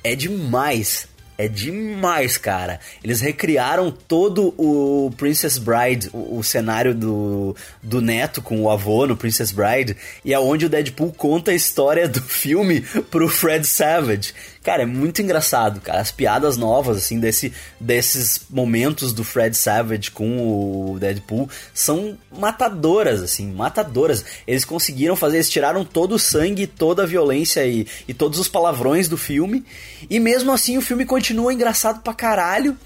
[0.03, 1.07] é demais.
[1.35, 2.79] É demais, cara.
[3.03, 9.07] Eles recriaram todo o Princess Bride, o, o cenário do, do neto com o avô
[9.07, 13.65] no Princess Bride, e é onde o Deadpool conta a história do filme pro Fred
[13.65, 14.33] Savage.
[14.63, 15.99] Cara, é muito engraçado, cara.
[15.99, 23.21] As piadas novas, assim, desse, desses momentos do Fred Savage com o Deadpool são matadoras,
[23.21, 24.23] assim, matadoras.
[24.47, 28.47] Eles conseguiram fazer, eles tiraram todo o sangue, toda a violência e, e todos os
[28.47, 29.65] palavrões do filme.
[30.09, 32.77] E mesmo assim o filme continua engraçado pra caralho.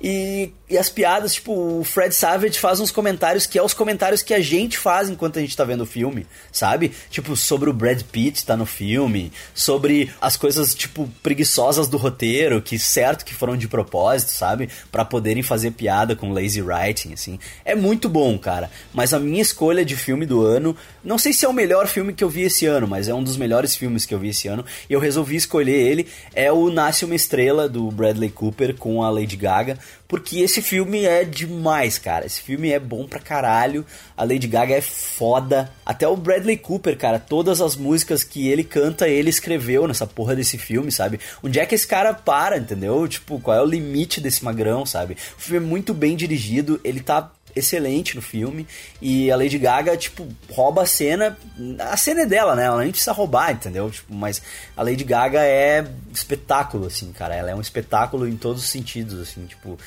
[0.00, 4.22] E, e as piadas, tipo, o Fred Savage faz uns comentários que é os comentários
[4.22, 6.92] que a gente faz enquanto a gente tá vendo o filme, sabe?
[7.10, 12.62] Tipo, sobre o Brad Pitt tá no filme, sobre as coisas, tipo, preguiçosas do roteiro,
[12.62, 14.68] que certo que foram de propósito, sabe?
[14.92, 17.38] Pra poderem fazer piada com lazy writing, assim.
[17.64, 18.70] É muito bom, cara.
[18.92, 22.12] Mas a minha escolha de filme do ano, não sei se é o melhor filme
[22.12, 24.46] que eu vi esse ano, mas é um dos melhores filmes que eu vi esse
[24.46, 29.02] ano, e eu resolvi escolher ele, é o Nasce Uma Estrela, do Bradley Cooper, com
[29.02, 32.24] a Lady Gaga, porque esse filme é demais, cara.
[32.24, 33.84] Esse filme é bom pra caralho.
[34.16, 35.70] A Lady Gaga é foda.
[35.84, 40.34] Até o Bradley Cooper, cara, todas as músicas que ele canta, ele escreveu nessa porra
[40.34, 41.20] desse filme, sabe?
[41.42, 43.06] Onde é que esse cara para, entendeu?
[43.06, 45.16] Tipo, qual é o limite desse magrão, sabe?
[45.36, 48.66] O filme é muito bem dirigido, ele tá excelente no filme.
[49.00, 51.36] E a Lady Gaga, tipo, rouba a cena.
[51.78, 52.64] A cena é dela, né?
[52.64, 53.90] Ela nem precisa roubar, entendeu?
[53.90, 54.40] Tipo, mas
[54.76, 57.34] a Lady Gaga é espetáculo, assim, cara.
[57.34, 59.78] Ela é um espetáculo em todos os sentidos, assim, tipo,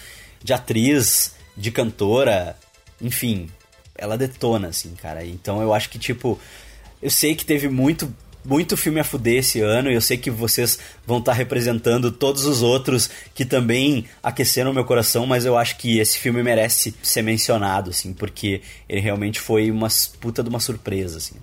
[0.44, 2.56] de atriz, de cantora,
[3.02, 3.50] enfim.
[3.96, 5.26] Ela detona, assim, cara.
[5.26, 6.40] Então eu acho que, tipo,
[7.02, 8.14] eu sei que teve muito
[8.44, 12.46] muito filme a fuder esse ano e eu sei que vocês vão estar representando todos
[12.46, 17.22] os outros que também aqueceram meu coração, mas eu acho que esse filme merece ser
[17.22, 19.88] mencionado, assim, porque ele realmente foi uma
[20.20, 21.36] puta de uma surpresa, assim.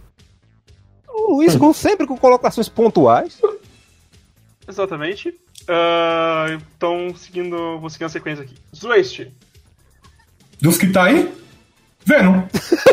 [1.08, 3.40] O Luiz com sempre com colocações pontuais.
[4.66, 5.34] Exatamente.
[5.66, 6.46] Ah,
[6.76, 8.54] então, seguindo, vou seguir a sequência aqui.
[8.74, 9.28] Zwest,
[10.60, 11.32] Dos que tá aí?
[12.08, 12.42] Venom.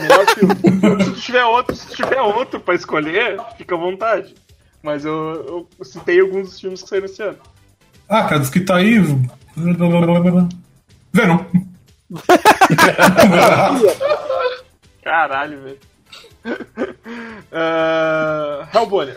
[0.01, 1.05] melhor filme.
[1.15, 4.35] se tiver outro, se tiver outro pra escolher, fica à vontade.
[4.83, 7.37] Mas eu, eu citei alguns dos filmes que saíram esse ano.
[8.09, 8.99] Ah, cara, dos que tá aí.
[11.13, 11.45] Venom.
[15.01, 15.79] Caralho, velho.
[17.51, 19.15] Ah, Hellboy.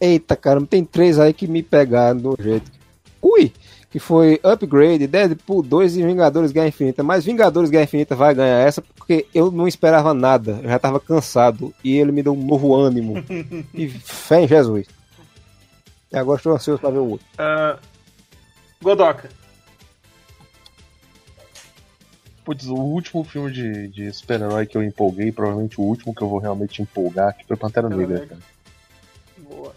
[0.00, 2.70] Eita, caramba, tem três aí que me pegaram do jeito.
[3.20, 3.52] Ui!
[3.90, 7.02] Que foi Upgrade, Deadpool 2 e Vingadores Guerra Infinita.
[7.02, 10.60] Mas Vingadores Guerra Infinita vai ganhar essa porque eu não esperava nada.
[10.62, 11.74] Eu já tava cansado.
[11.82, 13.14] E ele me deu um novo ânimo.
[13.74, 14.86] e fé em Jesus.
[16.12, 17.26] E agora estou ansioso pra ver o outro.
[17.36, 17.78] Ah,
[18.82, 19.28] Godoka.
[22.44, 26.28] Putz, o último filme de, de super-herói que eu empolguei, provavelmente o último que eu
[26.28, 28.26] vou realmente empolgar, que foi Pantera Negra.
[28.26, 28.40] cara.
[29.38, 29.74] Boa.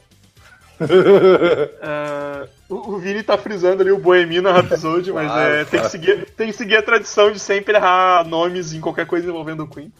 [1.81, 5.89] Ah, o, o Vini tá frisando ali o Boemino na Rhapsody, mas é, tem, que
[5.89, 9.68] seguir, tem que seguir a tradição de sempre errar nomes em qualquer coisa envolvendo o
[9.68, 9.91] Queen.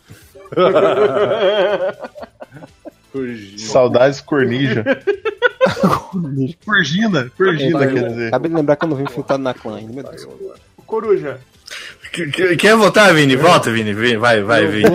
[3.58, 4.84] Saudades Cornija.
[6.66, 8.28] Corgina, Corgina, quer dizer.
[8.28, 9.94] Acabei de lembrar que eu não vim filtrado na clã ainda.
[9.94, 10.28] Meu Deus.
[10.86, 11.40] Coruja.
[12.14, 13.36] Qu- qu- Quer votar, Vini?
[13.36, 13.94] Volta, Vini.
[13.94, 14.90] Vini, Vai, vai, Vini.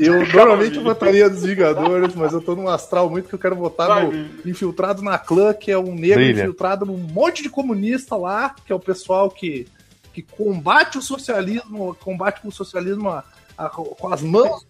[0.00, 3.88] Eu normalmente votaria dos Vingadores, mas eu tô num astral muito que eu quero votar
[3.88, 4.30] Vai, no Vini.
[4.44, 6.40] infiltrado na clã, que é um negro Brilha.
[6.42, 9.66] infiltrado num monte de comunista lá, que é o pessoal que,
[10.12, 13.24] que combate o socialismo, combate o socialismo a-
[13.56, 14.66] a- com as mãos.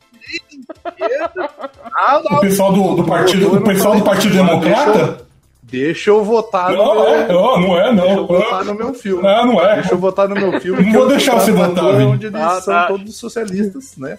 [2.31, 5.27] O pessoal do, do partido, o pessoal do Partido Democrata?
[5.69, 8.27] Deixa eu votar no Não, é, meu, não, não é, deixa eu não.
[8.27, 9.27] votar no meu filme.
[9.27, 9.75] Ah, não é.
[9.75, 10.85] Deixa eu votar no meu filme.
[10.85, 11.85] Não vou é deixar você votar.
[11.85, 12.87] Onde eles Ah, são tá.
[12.87, 14.17] todos socialistas, né?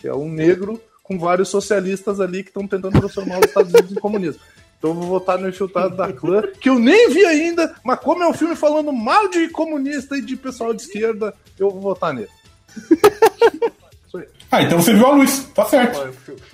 [0.00, 3.92] Que é um negro com vários socialistas ali que estão tentando transformar os Estados Unidos
[3.92, 4.40] em comunismo.
[4.78, 8.22] Então eu vou votar no Infiltrado da Clã, que eu nem vi ainda, mas como
[8.22, 12.12] é um filme falando mal de comunista e de pessoal de esquerda, eu vou votar
[12.12, 12.28] nele.
[14.50, 16.08] Ah, então você viu a luz, tá certo.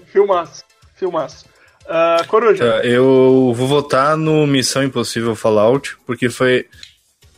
[0.07, 0.65] Filmaço.
[0.97, 1.45] Filmaço.
[1.87, 2.65] Ah, Coruja.
[2.65, 6.67] Tá, eu vou votar no Missão Impossível Fallout, porque foi.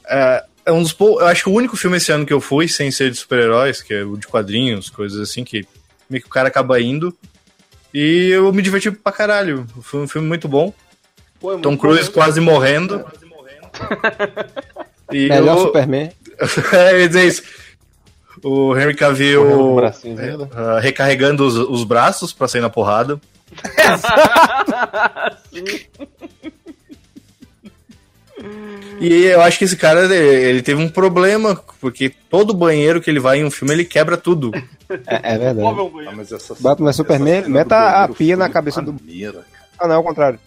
[0.07, 1.21] É, é um dos pou...
[1.21, 3.83] Eu acho que o único filme esse ano que eu fui sem ser de super-heróis,
[3.83, 5.67] que é o de quadrinhos, coisas assim, que
[6.09, 7.17] meio que o cara acaba indo.
[7.93, 9.67] E eu me diverti pra caralho.
[9.83, 10.73] Foi um filme muito bom.
[11.41, 12.13] Pô, é muito Tom Cruise bom.
[12.13, 13.05] quase morrendo.
[15.13, 15.63] E Melhor eu...
[15.65, 16.11] Superman.
[16.73, 17.43] é, eu ia dizer isso.
[18.43, 19.79] O Henry Cavill
[20.53, 23.21] ah, recarregando os, os braços pra sair na porrada.
[29.01, 33.21] E eu acho que esse cara, ele teve um problema, porque todo banheiro que ele
[33.21, 34.51] vai em um filme, ele quebra tudo.
[35.07, 35.75] É, é verdade.
[35.75, 36.11] Banheiro.
[36.11, 39.65] Ah, mas essa, Batman Superman, meta do a pia na cabeça do- maneira, cara.
[39.79, 40.39] Ah, não, é o contrário.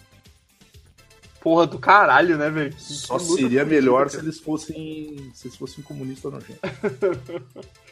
[1.40, 2.74] Porra do caralho, né, velho?
[2.78, 5.30] Só seria fodida, melhor se eles fossem.
[5.34, 6.58] Se eles fossem comunistas nojento.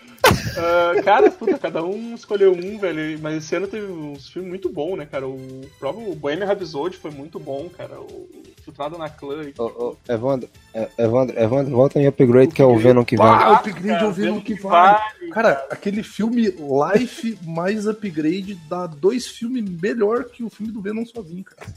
[0.56, 3.18] Ah, cara, puta, cada um escolheu um, velho.
[3.20, 5.26] Mas esse ano teve uns filmes muito bons, né, cara?
[5.28, 8.00] O próprio Bohemian Rhapsody foi muito bom, cara.
[8.00, 8.28] O
[8.66, 9.48] Filtrado na Clã.
[9.56, 13.28] Ô, ô, Evandro, é, Evandro, Evandro, volta em Upgrade, que é o Venom que vai.
[13.28, 14.94] Ah, upgrade eu vi Venom no que que vai.
[14.94, 15.30] vale.
[15.30, 21.06] Cara, aquele filme Life mais upgrade dá dois filmes melhor que o filme do Venom
[21.06, 21.72] sozinho, cara.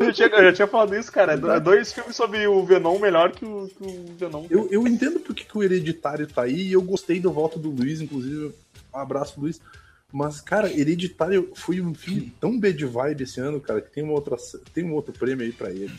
[0.00, 1.34] Eu já, tinha, eu já tinha falado isso, cara.
[1.34, 4.44] É dois filmes sobre o Venom melhor que o, que o Venom.
[4.50, 7.70] Eu, eu entendo porque que o Hereditário tá aí e eu gostei do voto do
[7.70, 8.52] Luiz, inclusive.
[8.92, 9.60] Um abraço, Luiz.
[10.12, 14.12] Mas, cara, Hereditário foi um filme tão bad vibe esse ano, cara, que tem, uma
[14.12, 14.36] outra,
[14.74, 15.90] tem um outro prêmio aí pra ele.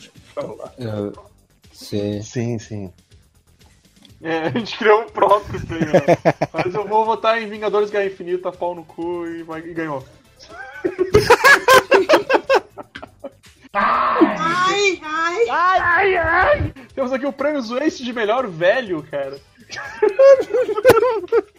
[0.78, 1.12] É,
[1.72, 2.22] sim.
[2.22, 2.92] Sim, sim.
[4.22, 5.92] É, a gente criou um próprio prêmio.
[5.92, 6.00] né?
[6.52, 10.04] Mas eu vou votar em Vingadores Guerra Infinita, pau no cu e, vai, e ganhou.
[13.72, 19.40] Ai, ai, ai, ai, Temos aqui o prêmio Zwest de melhor velho, cara.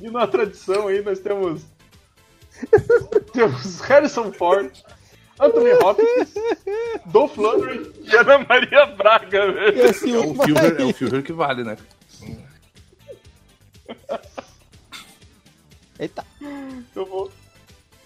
[0.00, 1.62] E na tradição aí nós temos.
[3.32, 4.70] temos Harrison Ford,
[5.38, 6.34] Anthony Hopkins,
[7.06, 9.86] Dolph Lundgren e Ana Maria Braga, velho.
[9.86, 11.76] Esse É o Führer, é o Führer que vale, né?
[15.98, 16.24] Eita.
[16.94, 17.30] Eu vou.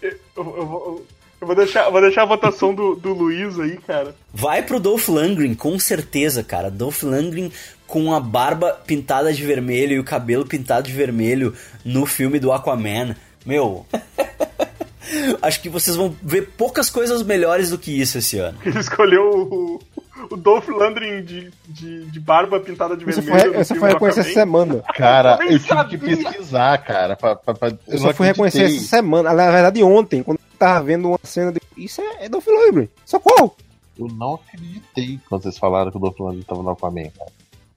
[0.02, 1.06] Eu, eu vou.
[1.40, 4.14] Eu vou deixar, eu vou deixar a votação do, do Luiz aí, cara.
[4.32, 6.70] Vai pro Dolph Lundgren, com certeza, cara.
[6.70, 7.52] Dolph Lundgren
[7.94, 11.54] com a barba pintada de vermelho e o cabelo pintado de vermelho
[11.84, 13.14] no filme do Aquaman.
[13.46, 13.86] Meu.
[15.40, 18.58] Acho que vocês vão ver poucas coisas melhores do que isso esse ano.
[18.66, 19.80] Ele escolheu o,
[20.28, 23.28] o Dolph Lundgren de, de, de barba pintada de vermelho.
[23.38, 24.82] foi, no essa filme foi do reconhecer essa semana.
[24.96, 27.14] Cara, nem eu tive que pesquisar, cara.
[27.14, 29.32] Pra, pra, pra- Eu eu só fui reconhecer essa semana.
[29.32, 31.60] Na verdade, ontem, quando eu tava vendo uma cena de.
[31.76, 32.88] Isso é, é Dolph Lundgren.
[33.06, 33.54] Socorro!
[33.96, 37.30] Eu não acreditei quando vocês falaram que o Dolph Lundgren tava no Aquaman, cara.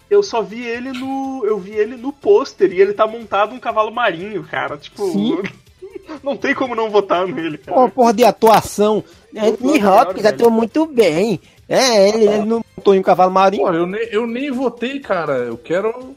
[0.10, 1.44] Eu só vi ele no.
[1.46, 4.78] Eu vi ele no pôster e ele tá montado um cavalo marinho, cara.
[4.78, 5.12] Tipo.
[5.12, 5.42] Sim.
[6.24, 7.76] Não tem como não votar nele, cara.
[7.76, 9.04] Pô, porra de atuação.
[9.36, 11.42] Anthony Hopkins atuou muito bem.
[11.68, 13.64] É, ele, ele não montou em um cavalo marinho.
[13.64, 15.34] Pô, eu nem, eu nem votei, cara.
[15.40, 16.16] Eu quero.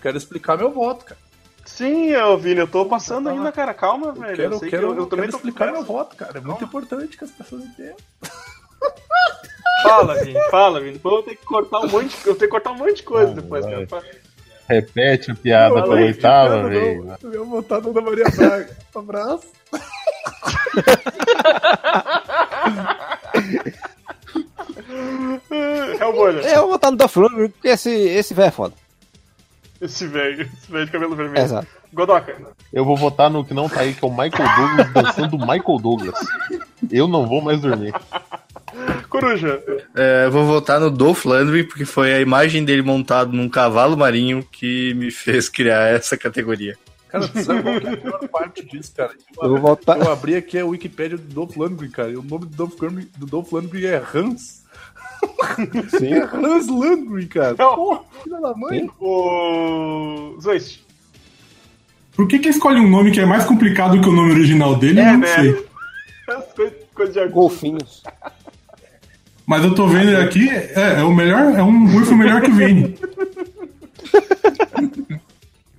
[0.00, 1.20] Quero explicar meu voto, cara.
[1.64, 3.74] Sim, eu Vini, eu tô passando ainda, cara.
[3.74, 4.36] Calma, Eu velho.
[4.36, 6.38] quero, eu quero, que eu, eu eu também quero tô explicar meu voto, cara.
[6.38, 7.96] É muito importante que as pessoas entendam.
[9.82, 10.92] Fala, Vini, fala, Vini.
[10.94, 12.96] Depois eu vou ter que cortar um monte de, eu tenho que cortar um monte
[12.96, 13.86] de coisa Ah, depois, vai.
[13.86, 14.04] cara.
[14.68, 18.76] Repete a piada não, oitava ia votar no Ana Maria Braga.
[18.94, 19.46] Um abraço.
[26.00, 26.40] É o bolha.
[26.40, 28.74] Eu vou botar no Dolph Lundgren porque esse, esse velho é foda.
[29.80, 31.44] Esse velho, esse velho de cabelo vermelho.
[31.44, 31.68] Exato.
[31.92, 32.36] Godoka.
[32.72, 35.78] Eu vou votar no que não tá aí, que é o Michael Douglas dançando Michael
[35.80, 36.18] Douglas.
[36.90, 37.94] Eu não vou mais dormir.
[39.20, 39.62] Coruja.
[39.94, 43.96] É, eu vou votar no Dolph Lundgren, porque foi a imagem dele montado num cavalo
[43.96, 46.76] marinho que me fez criar essa categoria.
[47.08, 49.12] Cara, tu sabe qual que é a pior parte disso, cara?
[49.40, 49.98] Eu vou votar.
[49.98, 52.10] Eu abri aqui a Wikipédia do Dolph Lundgren, cara.
[52.10, 54.64] E o nome do Dolph Lundgren, do Dolph Lundgren é Hans.
[55.98, 56.14] Sim.
[56.14, 57.56] É Hans Lundgren, cara.
[57.58, 57.74] Não.
[57.74, 58.90] Porra, filha da mãe.
[59.00, 60.36] O.
[60.40, 60.86] Zoist.
[62.14, 65.00] Por que que escolhe um nome que é mais complicado que o nome original dele?
[65.00, 65.34] É, eu não né?
[65.34, 65.68] sei.
[66.54, 67.32] Coisa, coisa de.
[67.32, 68.02] Golfinhos.
[69.48, 72.50] Mas eu tô vendo ele aqui, é, é o melhor, é um urso melhor que
[72.50, 72.98] o Vini.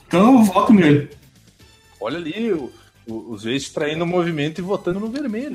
[0.08, 1.08] Então eu voto nele.
[2.02, 2.72] Olha ali, o-
[3.08, 5.54] o- os vezes traindo o movimento e votando no vermelho.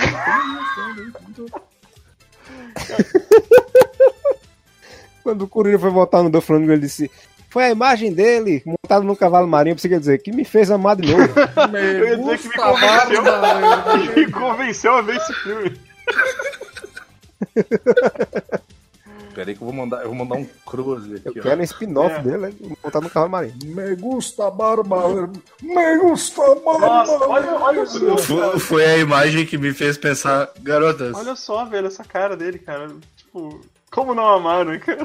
[5.23, 7.11] Quando o Coruja foi votar no Lundgren, ele disse:
[7.49, 9.73] Foi a imagem dele montado no cavalo marinho.
[9.73, 11.23] Eu pensei que ia dizer que me fez amar de novo.
[11.77, 13.23] Eu ia dizer que me convenceu.
[14.17, 15.73] Me convenceu a ver esse filme.
[19.35, 20.47] Pera aí que eu vou mandar, eu vou mandar um
[21.25, 21.43] Eu aqui, ó.
[21.43, 22.23] quero um spin-off É.
[22.23, 23.55] dele, montado no cavalo marinho.
[23.65, 25.27] Me gusta barba,
[25.61, 26.87] me gusta barba.
[26.87, 27.85] Nossa, olha, olha.
[28.19, 32.61] Foi, foi a imagem que me fez pensar, garotas, Olha só, velho, essa cara dele,
[32.61, 32.89] cara.
[33.17, 33.61] Tipo,
[33.91, 35.05] como não amar, né, cara?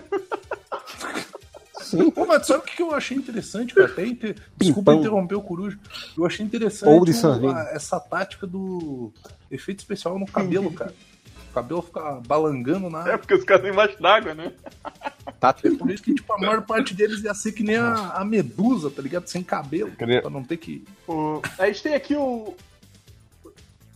[2.13, 3.87] Pô, mas sabe o que eu achei interessante, cara?
[3.87, 4.35] Até inter...
[4.57, 4.99] Desculpa Pimpão.
[4.99, 5.79] interromper o Coruja.
[6.15, 9.11] Eu achei interessante o- a- essa tática do
[9.49, 10.93] efeito especial no cabelo, cara.
[11.59, 14.51] O cabelo fica balangando na É porque os caras estão embaixo d'água, né?
[15.39, 18.11] Tá É por isso que, tipo, a maior parte deles ia ser que nem a,
[18.15, 19.27] a medusa, tá ligado?
[19.27, 19.91] Sem cabelo.
[19.91, 20.83] Queria- Pra não ter que.
[21.07, 21.41] O...
[21.57, 22.55] A gente tem aqui o.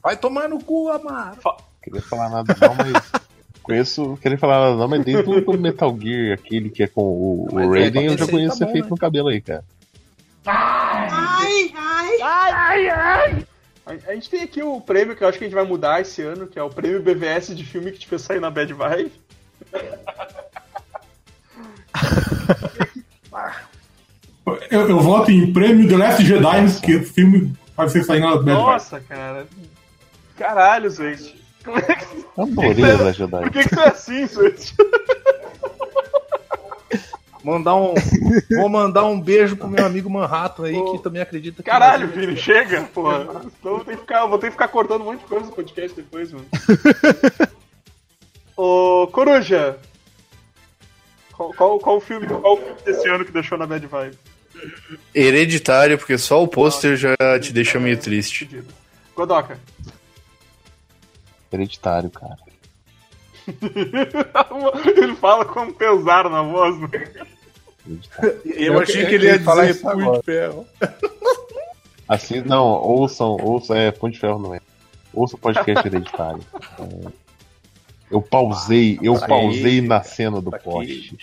[0.01, 1.37] Vai tomar no cu, Amaro.
[1.81, 3.11] Queria falar nada não, mas.
[3.61, 7.47] Conheço, queria falar nada não, mas desde o Metal Gear, aquele que é com o,
[7.49, 8.89] o é, Raiden, eu já aí conheço tá esse efeito né?
[8.91, 9.63] no cabelo aí, cara.
[10.45, 11.39] A
[13.85, 16.21] a gente tem aqui o prêmio que eu acho que a gente vai mudar esse
[16.21, 19.11] ano, que é o prêmio BVS de filme que te fez sair na Bad Vibe.
[24.69, 28.35] Eu, eu voto em prêmio The Last Jedi, que o filme vai ser sair na
[28.35, 28.57] Bad Vibe.
[28.57, 29.47] Nossa, cara.
[30.37, 31.43] Caralho, gente.
[31.63, 32.25] Como é que...
[32.37, 33.41] Adorei Last Jedi.
[33.41, 34.75] Por que, que tu é assim, gente?
[37.43, 37.93] Mandar um,
[38.57, 41.69] vou mandar um beijo pro meu amigo Manhattan aí, Ô, que também acredita que.
[41.69, 43.43] Caralho, Vini, chega, porra.
[43.59, 45.45] Então eu vou ter que ficar, vou ter que ficar cortando um monte de coisa
[45.45, 46.45] no podcast depois, mano.
[48.55, 49.77] Ô, Coruja.
[51.33, 54.17] Qual, qual, qual o filme, qual o filme desse ano que deixou na Bad Vibe?
[55.13, 58.63] hereditário, porque só o pôster já te deixa meio triste.
[59.15, 59.59] Godoka.
[61.51, 62.37] Hereditário, cara.
[64.95, 66.87] ele fala com pesar na voz, né?
[67.87, 68.41] Hereditário.
[68.45, 70.19] Eu achei que ele ia falar dizer punho agora.
[70.19, 70.67] de ferro.
[72.07, 74.59] Assim, não, ouçam, ouçam, é, Ponte de Ferro não é.
[75.13, 76.41] Ouça o podcast hereditário.
[78.11, 80.59] Eu pausei, eu Pra pausei na cena do quê?
[80.63, 81.17] poste.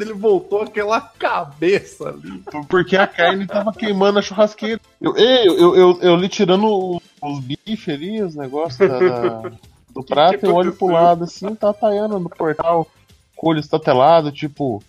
[0.00, 2.42] Ele voltou aquela cabeça ali.
[2.68, 4.80] Porque a carne tava queimando a churrasqueira.
[5.00, 9.52] Eu, eu, eu, eu, eu ali tirando os bifes ali, os negócios da- da-
[9.90, 12.88] do prato, que eu olho pro lado assim, tá Tayana no portal,
[13.36, 14.82] com o olho estatelado, tipo,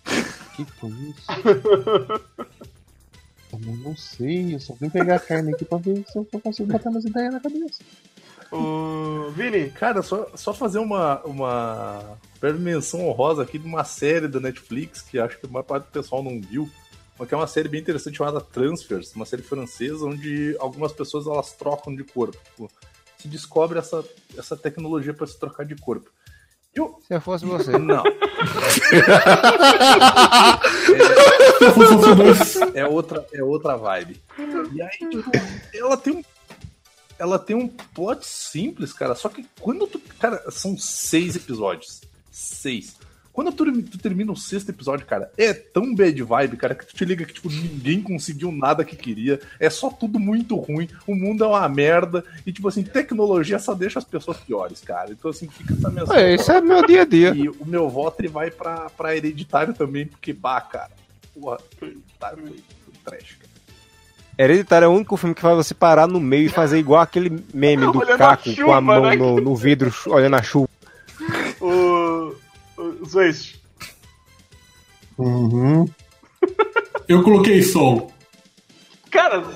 [0.54, 1.26] que foi isso?
[3.52, 6.72] Eu não sei, eu só vim pegar a carne aqui pra ver se eu consigo
[6.72, 7.82] botar umas ideias na cabeça.
[8.50, 14.26] Ô, Vini, Cara, só, só fazer uma, uma breve menção honrosa aqui de uma série
[14.26, 16.68] da Netflix que acho que a maior parte do pessoal não viu,
[17.18, 21.26] mas que é uma série bem interessante chamada Transfers, uma série francesa onde algumas pessoas
[21.26, 22.38] elas trocam de corpo.
[22.44, 22.70] Tipo,
[23.18, 24.04] se descobre essa,
[24.36, 26.10] essa tecnologia para se trocar de corpo.
[26.74, 27.72] Se eu fosse você.
[27.78, 28.02] não,
[31.58, 32.56] Se eu fosse você dois.
[32.74, 34.20] é outra, é outra vibe.
[34.72, 35.30] E aí, tipo,
[35.74, 36.24] ela tem um.
[37.18, 39.14] Ela tem um plot simples, cara.
[39.14, 40.00] Só que quando tu.
[40.18, 42.00] Cara, são seis episódios.
[42.30, 42.96] Seis.
[43.32, 46.94] Quando tu, tu termina o sexto episódio, cara, é tão bad vibe, cara, que tu
[46.94, 49.40] te liga que, tipo, ninguém conseguiu nada que queria.
[49.58, 50.86] É só tudo muito ruim.
[51.06, 52.22] O mundo é uma merda.
[52.44, 55.12] E, tipo assim, tecnologia só deixa as pessoas piores, cara.
[55.12, 56.22] Então, assim, fica essa mensagem.
[56.22, 57.34] É, isso é meu dia a dia.
[57.34, 60.90] E o meu voto ele vai pra, pra hereditário também, porque, bah, cara.
[61.34, 63.52] Porra, hereditário foi, foi trash, cara.
[64.38, 67.42] Hereditário é o único filme que faz você parar no meio e fazer igual aquele
[67.54, 69.16] meme do Olhando a Caco com chuva, a mão né?
[69.16, 70.68] no, no vidro olhando a chuva.
[71.60, 72.41] o.
[72.82, 73.60] o Zwist.
[75.18, 75.86] Uhum.
[77.08, 78.12] Eu coloquei sol.
[79.10, 79.42] Cara,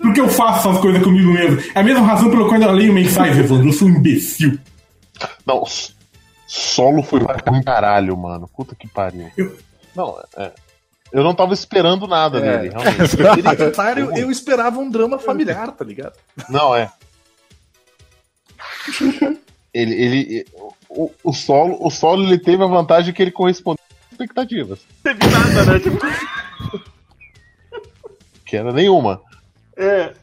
[0.00, 1.60] Porque eu faço essas coisas comigo mesmo.
[1.74, 3.68] É a mesma razão pela qual eu leio mensagens, Evandro.
[3.68, 4.58] Eu sou um imbecil.
[5.46, 5.64] Não,
[6.46, 8.48] solo foi um caralho, mano.
[8.54, 9.30] Puta que pariu.
[9.36, 9.56] Eu-
[9.94, 10.52] Não, é.
[11.12, 12.58] Eu não tava esperando nada É.
[12.58, 13.16] dele, realmente.
[13.48, 16.14] Hereditário, eu esperava um drama familiar, tá ligado?
[16.50, 16.90] Não, é.
[19.72, 20.46] Ele, ele,
[20.94, 25.26] o, o solo, o solo ele teve a vantagem que ele correspondeu às expectativas, teve
[25.26, 25.80] nada, né?
[25.80, 25.98] Tipo,
[28.46, 29.20] que era nenhuma.
[29.76, 30.14] é.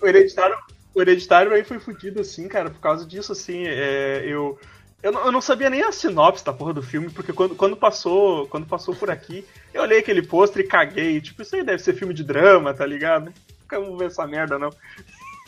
[0.00, 0.56] O hereditário,
[0.94, 4.58] o hereditário aí foi fudido, assim, cara, por causa disso, assim, é, eu.
[5.00, 7.76] Eu não, eu não sabia nem a sinopse da porra do filme, porque quando, quando
[7.76, 11.20] passou quando passou por aqui, eu olhei aquele pôster e caguei.
[11.20, 13.32] Tipo, isso aí deve ser filme de drama, tá ligado?
[13.60, 14.70] Nunca vou ver essa merda, não.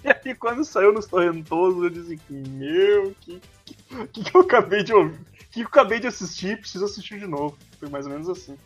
[0.04, 3.74] E aí, quando saiu nos Torrentosos, eu disse, meu, que, que,
[4.12, 5.18] que, que eu acabei de ouvir?
[5.50, 6.58] que, que eu acabei de assistir?
[6.58, 7.56] Preciso assistir de novo.
[7.78, 8.56] Foi mais ou menos assim.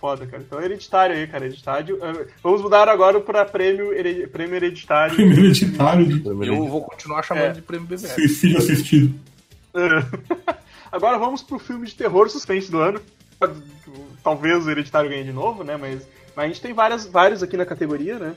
[0.00, 0.42] Foda, cara.
[0.42, 1.44] Então, hereditário aí, cara.
[1.46, 1.98] Hereditário.
[2.02, 5.14] Eh, Vamos mudar agora pra prêmio, hered- prêmio hereditário.
[5.14, 7.52] Primeiro hereditário de Eu vou continuar chamando É.
[7.52, 8.08] de prêmio BBR.
[8.14, 9.14] suicídio assistido.
[10.92, 13.00] Agora vamos pro filme de terror suspense do ano.
[14.22, 15.76] Talvez o Hereditário ganhe de novo, né?
[15.76, 16.06] Mas,
[16.36, 18.36] mas a gente tem várias, vários aqui na categoria, né?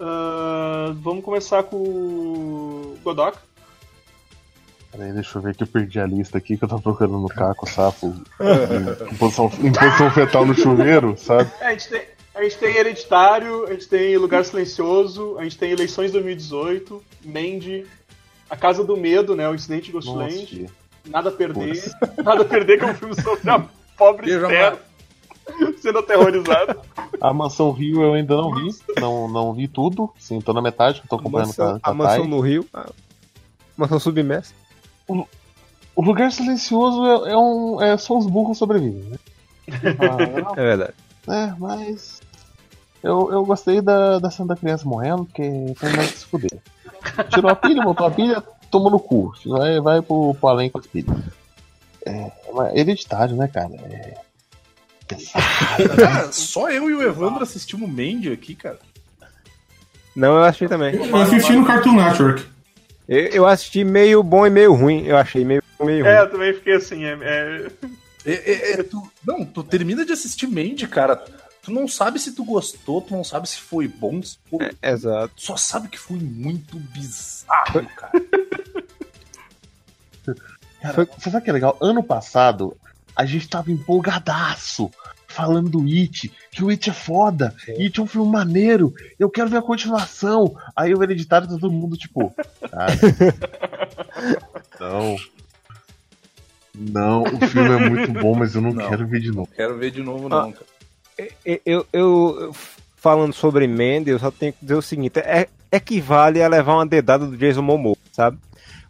[0.00, 3.38] Ah, vamos começar com o Godok.
[4.92, 7.28] Peraí, deixa eu ver que eu perdi a lista aqui, que eu tava procurando no
[7.28, 11.50] caco, sapo, em, em posição, em posição fetal no chuveiro, sabe?
[11.60, 12.02] É, a, gente tem,
[12.34, 17.86] a gente tem Hereditário, a gente tem Lugar Silencioso, a gente tem Eleições 2018, Mandy,
[18.48, 19.48] A Casa do Medo, né?
[19.48, 20.66] O Incidente de Ghostland.
[21.04, 21.82] Nada a Perder.
[22.24, 23.64] Nada a Perder, que é um filme sobre a
[23.96, 24.78] pobre Esther
[25.78, 26.78] sendo aterrorizada.
[27.20, 31.02] A Mansão Rio eu ainda não vi, não, não vi tudo, sim, tô na metade,
[31.08, 32.66] tô A acompanhando mansão, com a, com a a mansão no Rio.
[32.72, 32.86] A
[33.76, 34.54] mansão submersa.
[35.96, 39.18] O Lugar Silencioso é, é um, é só os burros sobrevivem, né?
[39.98, 40.94] Ah, É verdade.
[41.26, 42.20] É, mas.
[43.02, 46.58] Eu, eu gostei da, da cena da criança morrendo, porque tem mais que se fuder.
[47.32, 49.32] Tirou a pilha, botou a pilha, tomou no cu.
[49.46, 51.16] Vai, vai pro, pro além com as pilhas.
[52.04, 53.74] É, mas hereditário, né, cara?
[53.74, 54.25] É.
[55.06, 55.96] pesado.
[55.96, 58.78] Cara, só eu e o Evandro assistimos Mandy aqui, cara.
[60.14, 60.94] Não, eu assisti também.
[60.94, 62.44] Eu assisti no Cartoon Network.
[63.08, 65.04] Eu, eu assisti meio bom e meio ruim.
[65.04, 66.24] Eu achei meio bom e meio É, ruim.
[66.26, 67.04] eu também fiquei assim.
[67.04, 67.70] É, é-
[68.24, 71.16] É, é, é, tu, não, tu termina de assistir Mandy, cara.
[71.62, 74.70] Tu não sabe se tu gostou, tu não sabe se foi bom, se foi...
[74.82, 75.32] Exato.
[75.36, 78.12] só sabe que foi muito bizarro, cara.
[80.82, 81.76] Cara, você sabe o que é legal?
[81.80, 82.76] Ano passado,
[83.16, 84.90] a gente tava empolgadaço.
[85.28, 89.50] Falando do It, que o It é foda, It é um filme maneiro, eu quero
[89.50, 90.56] ver a continuação.
[90.74, 92.32] Aí o hereditário tá todo mundo tipo.
[94.80, 95.16] Não.
[96.74, 98.88] Não, o filme é muito bom, mas eu não, Não.
[98.88, 99.48] quero ver de novo.
[99.54, 100.66] Quero ver de novo, não, cara.
[101.44, 102.54] Eu, eu- eu-
[102.96, 106.86] falando sobre Mandy, eu só tenho que dizer o seguinte: é, equivale a levar uma
[106.86, 108.36] dedada do Jason Momoa, sabe?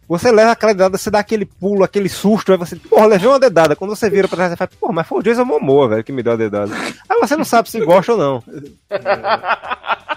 [0.07, 3.39] Você leva aquela dedada, você dá aquele pulo, aquele susto, aí você, porra, levei uma
[3.39, 3.75] dedada.
[3.75, 6.11] Quando você vira pra trás, você fala, porra, mas foi o Jason Momoa, velho, que
[6.13, 6.73] me deu a dedada.
[7.09, 8.43] Aí você não sabe se gosta ou não.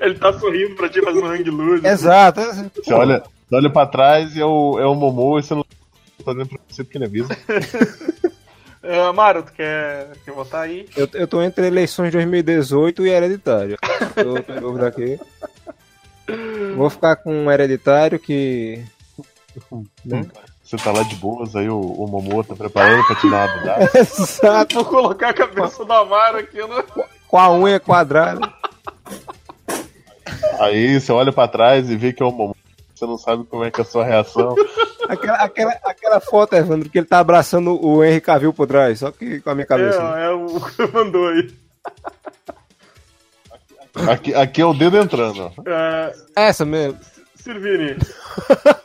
[0.00, 1.86] Ele tá sorrindo pra ti fazendo hang loose.
[1.86, 2.40] Exato.
[2.40, 5.62] Você olha, você olha pra trás e é o, é o Momô e você não
[5.62, 7.36] tá fazendo pra você porque ele avisa.
[8.88, 10.86] É, Amaro, tu quer, quer votar aí?
[10.96, 13.76] Eu, eu tô entre eleições 2018 e hereditário.
[14.14, 15.18] Tô com dúvida aqui.
[16.76, 18.82] Vou ficar com hereditário que.
[20.04, 20.26] né?
[20.62, 23.88] Você tá lá de boas, aí o, o Momô tá preparando pra te dar uma.
[23.94, 24.74] Exato.
[24.74, 26.82] Vou colocar a cabeça do Amaro aqui no.
[27.28, 28.52] Com a unha quadrada.
[30.58, 32.56] Aí você olha pra trás e vê que é o Momô.
[32.94, 34.56] Você não sabe como é que é a sua reação.
[35.06, 39.12] Aquela, aquela, aquela foto, Evandro, que ele tá abraçando o Henry Cavill por trás, só
[39.12, 40.00] que com a minha cabeça.
[40.16, 41.54] É, é o que mandou aí.
[44.10, 45.62] Aqui, aqui é o dedo entrando, ó.
[45.70, 46.98] É, Essa mesmo.
[47.34, 47.96] Sirvini,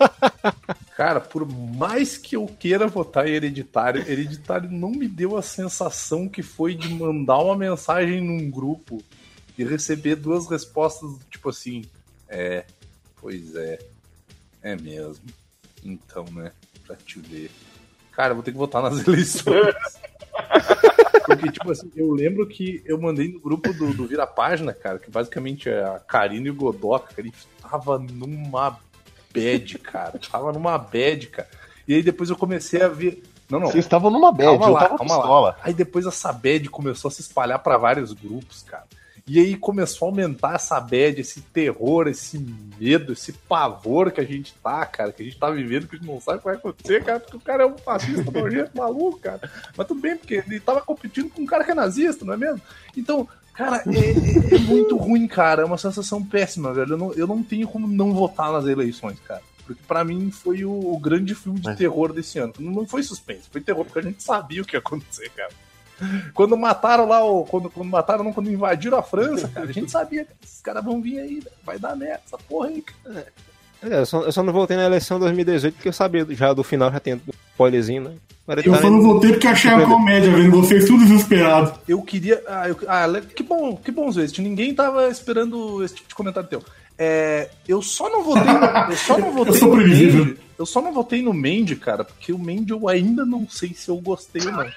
[0.96, 6.30] Cara, por mais que eu queira votar em Hereditário, Hereditário não me deu a sensação
[6.30, 9.02] que foi de mandar uma mensagem num grupo
[9.58, 11.86] e receber duas respostas, tipo assim,
[12.30, 12.66] é,
[13.20, 13.80] pois é,
[14.62, 15.26] é mesmo.
[15.84, 16.52] Então, né,
[16.86, 17.50] pra te ver.
[18.12, 19.74] Cara, eu vou ter que votar nas eleições.
[21.26, 25.00] Porque, tipo assim, eu lembro que eu mandei no grupo do, do Vira Página, cara,
[25.00, 28.78] que basicamente é a Karina e o Godoka, ele tava numa
[29.34, 30.20] bad, cara.
[30.20, 31.50] Tava numa bad, cara.
[31.88, 33.24] E aí depois eu comecei a ver.
[33.50, 33.68] Não, não.
[33.68, 35.58] Vocês estavam numa bad, Calma eu lá, tava calma lá.
[35.62, 38.86] Aí depois essa bad começou a se espalhar pra vários grupos, cara.
[39.34, 42.38] E aí começou a aumentar essa bad, esse terror, esse
[42.78, 46.00] medo, esse pavor que a gente tá, cara, que a gente tá vivendo, que a
[46.00, 48.76] gente não sabe o que vai acontecer, cara, porque o cara é um fascista nojento
[48.76, 49.40] maluco, cara.
[49.78, 52.38] Mas tudo bem, porque ele tava competindo com um cara que é nazista, não é
[52.38, 52.60] mesmo?
[52.98, 55.62] Então, cara, é, é- é muito ruim, cara.
[55.62, 56.94] É uma sensação péssima, velho.
[56.94, 59.42] Eu não, eu não tenho como não votar nas eleições, cara.
[59.66, 62.52] Porque pra mim foi o, o grande filme de terror desse ano.
[62.60, 65.52] Não foi suspense, foi terror, porque a gente sabia o que ia acontecer, cara.
[66.34, 69.92] Quando mataram lá, o, quando, quando mataram, não, quando invadiram a França, cara, a gente
[69.92, 73.28] sabia que esses caras vão vir aí, vai dar merda, essa porra aí, cara.
[73.84, 76.64] É, eu, só, eu só não voltei na eleição 2018 porque eu sabia já do
[76.64, 77.20] final, já tem um
[77.54, 78.12] spoilerzinho, né?
[78.66, 81.74] Eu só não voltei porque achei a comédia, vendo vocês tudo desesperados.
[81.88, 82.44] Eu queria.
[82.48, 84.38] Ah, eu- ah, que bom, que bons vezes.
[84.40, 86.62] Ninguém tava esperando esse tipo de comentário teu.
[86.98, 88.44] É, eu só não votei.
[88.44, 90.26] No, eu só não votei Eu sou no previsível.
[90.26, 90.38] Mandy.
[90.60, 93.90] Eu só não votei no Mandy, cara, porque o Mandy eu ainda não sei se
[93.90, 94.68] eu gostei ou não.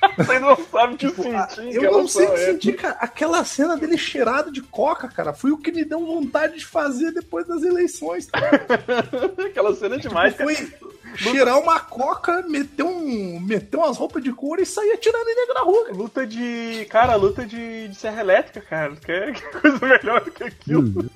[0.16, 1.74] você não sabe o que Tipo, ah, sentir.
[1.76, 2.96] eu que não sei o que é sentir, cara.
[3.00, 7.12] Aquela cena dele cheirado de coca, cara, foi o que me deu vontade de fazer
[7.12, 8.26] depois das eleições.
[8.30, 8.64] Cara.
[8.68, 9.42] essa.
[9.46, 10.54] Aquela cena é demais, cara.
[10.54, 10.72] Foi
[11.16, 15.54] cheirar uma coca, meter, um, meter umas roupas de couro e sair atirando em nego
[15.54, 15.84] na rua.
[15.86, 15.96] cara.
[15.96, 16.86] Luta de.
[16.88, 18.94] Cara, luta de, de serra elétrica, cara.
[18.96, 21.10] Que coisa melhor do que aquilo?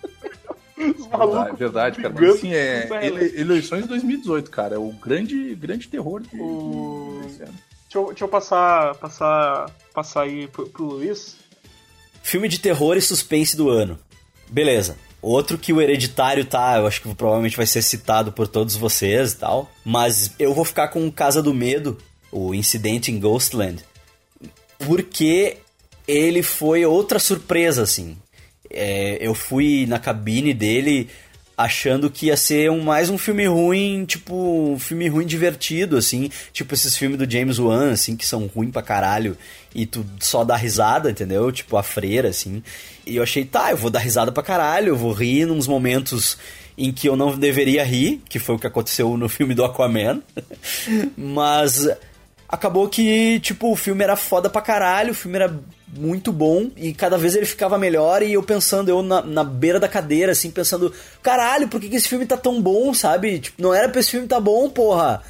[0.77, 1.52] Os malucos.
[1.52, 2.12] É verdade, cara.
[2.19, 4.74] Mas, assim, é ele- eleições 2018, cara.
[4.74, 7.20] É o grande, grande terror de, O-.
[7.94, 11.36] Deixa eu, deixa eu passar, passar, passar aí pro, pro Luiz.
[12.24, 13.96] Filme de terror e suspense do ano.
[14.50, 14.96] Beleza.
[15.22, 19.32] Outro que o Hereditário tá, eu acho que provavelmente vai ser citado por todos vocês
[19.32, 19.70] e tal.
[19.84, 21.96] Mas eu vou ficar com Casa do Medo,
[22.32, 23.84] o Incidente em Ghostland.
[24.76, 25.58] Porque
[26.08, 28.18] ele foi outra surpresa, assim.
[28.68, 31.08] É, eu fui na cabine dele
[31.56, 34.35] achando que ia ser um, mais um filme ruim, tipo,
[34.72, 36.31] um filme ruim divertido, assim.
[36.52, 39.36] Tipo esses filmes do James Wan, assim, que são ruins pra caralho.
[39.74, 41.51] E tu só dá risada, entendeu?
[41.52, 42.62] Tipo, a freira, assim.
[43.06, 46.36] E eu achei, tá, eu vou dar risada pra caralho, eu vou rir nos momentos
[46.76, 50.22] em que eu não deveria rir, que foi o que aconteceu no filme do Aquaman.
[51.16, 51.89] Mas
[52.48, 55.55] acabou que, tipo, o filme era foda pra caralho, o filme era
[55.89, 59.78] muito bom e cada vez ele ficava melhor e eu pensando, eu na, na beira
[59.78, 60.93] da cadeira, assim, pensando,
[61.23, 63.39] caralho, por que, que esse filme tá tão bom, sabe?
[63.39, 65.23] Tipo, não era pra esse filme tá bom, porra.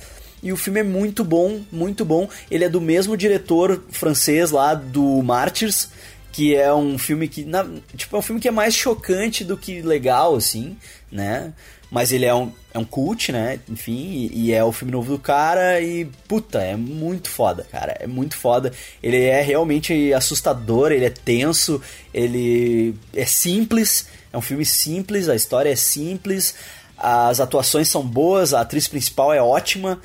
[0.43, 2.28] E o filme é muito bom, muito bom.
[2.51, 5.89] Ele é do mesmo diretor francês lá do Martyrs,
[6.32, 7.66] que é um filme que, na-
[7.97, 10.76] tipo, é um filme que é mais chocante do que legal, assim,
[11.10, 11.52] né?
[11.90, 13.60] Mas ele é um, é um cult, né?
[13.68, 17.96] Enfim, e, e é o filme novo do cara e, puta, é muito foda, cara.
[18.01, 18.72] É muito foda.
[19.01, 21.80] Ele é realmente assustador, ele é tenso,
[22.12, 26.56] ele é simples, é um filme simples, a história é simples,
[26.98, 30.01] as atuações são boas, a atriz principal é ótima.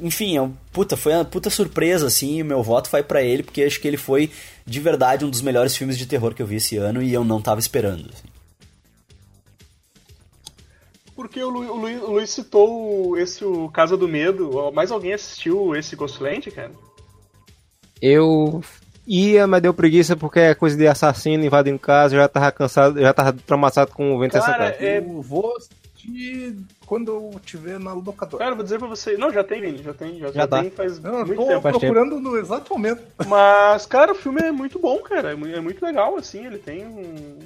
[0.00, 3.64] Enfim, é um, puta, foi uma puta surpresa, assim, meu voto vai pra ele, porque
[3.64, 4.30] acho que ele foi,
[4.64, 7.24] de verdade, um dos melhores filmes de terror que eu vi esse ano e eu
[7.24, 8.08] não tava esperando.
[8.12, 8.29] assim.
[11.20, 14.72] Porque o, Lu, o, Lu, o Luiz citou esse o Casa do Medo.
[14.72, 16.70] Mais alguém assistiu esse Ghostland, cara?
[18.00, 18.62] Eu
[19.06, 22.98] ia, mas deu preguiça porque é coisa de assassino invadindo casa, eu já tava cansado,
[22.98, 24.82] já tava traumatizado com o vento dessa Cara, casa.
[24.82, 26.56] é, Eu vou assistir
[26.86, 28.42] quando eu tiver na locadora.
[28.42, 29.18] cara, vou dizer pra você.
[29.18, 30.62] Não, já tem, Vini, já tem, já, Já já tá.
[30.62, 31.60] tem faz Não, eu muito tô tempo.
[31.60, 31.92] Faz tempo.
[31.92, 33.02] procurando no exato momento.
[33.26, 35.32] Mas, cara, o filme é muito bom, cara.
[35.32, 36.46] É é muito legal, assim.
[36.46, 37.38] Ele tem um.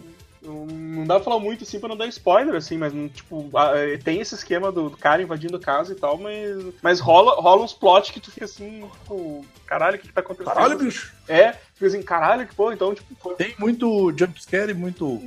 [0.44, 4.20] Não dá pra falar muito assim pra não dar spoiler, assim, mas tipo, é, tem
[4.20, 8.12] esse esquema do, do cara invadindo casa e tal, mas, mas rola, rola uns plot
[8.12, 10.54] que tu fica assim, tipo, caralho, o que, que tá acontecendo?
[10.54, 11.12] Caralho, bicho.
[11.28, 13.34] É, fica assim, caralho, que pô, então, tipo, foi.
[13.36, 15.20] Tem muito jumpscare e muito.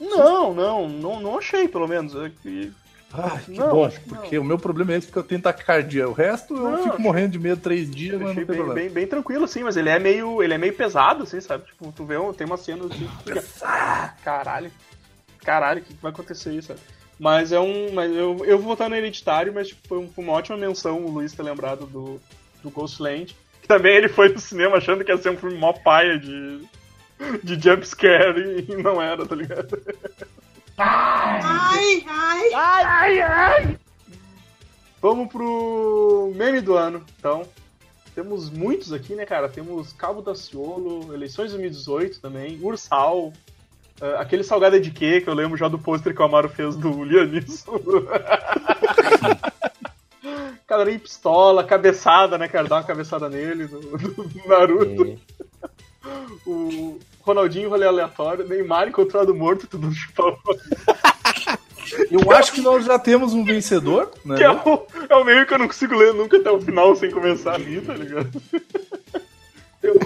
[0.00, 2.14] Não, não, não, não achei, pelo menos.
[2.16, 2.72] É que-
[3.16, 5.40] Ai, que Não, bom, acho que porque o meu problema é esse, porque eu tenho
[5.40, 6.08] taquicardia.
[6.08, 8.56] O resto eu Não, fico morrendo de medo três dias, mas Achei não tem bem,
[8.56, 8.74] problema.
[8.74, 10.42] bem, bem tranquilo, assim, mas ele é meio.
[10.42, 11.64] Ele é meio pesado, assim, sabe?
[11.66, 14.70] Tipo, tu vê, tem uma cena assim, que fica, "Ah, caralho.
[15.44, 16.80] Caralho, o que, que vai acontecer aí, sabe?
[17.18, 17.92] Mas é um.
[17.92, 21.10] Mas eu, eu vou votar no hereditário, mas tipo, foi, um- uma ótima menção o
[21.10, 22.20] Luiz ter lembrado do,
[22.62, 23.36] do Ghostland.
[23.62, 26.66] Que também ele foi no cinema achando que ia ser um filme mó paia de.
[27.44, 29.80] de jumpscare e não era, tá ligado?
[32.54, 33.78] Ai, ai.
[35.00, 37.46] Vamos pro meme do ano, então.
[38.14, 39.48] Temos muitos aqui, né, cara?
[39.48, 43.32] Temos Cabo da Ciolo, Eleições 2018 também, Ursal,
[44.00, 46.76] ah, aquele salgado de quê, que eu lembro já do pôster que o Amaro fez
[46.76, 47.80] do Lianisson.
[50.66, 52.66] Cadarinho pistola, cabeçada, né, cara?
[52.66, 55.20] Dá uma cabeçada nele, do, do Naruto.
[56.46, 60.38] O Ronaldinho, rolê aleatório, Neymar encontrado morto, tudo chupava.
[62.10, 64.36] Eu acho que nós já temos um vencedor, né?
[64.36, 66.94] Que é o, é o meio que eu não consigo ler nunca até o final
[66.96, 68.30] sem começar a rir, tá ligado?
[69.80, 69.98] Tem o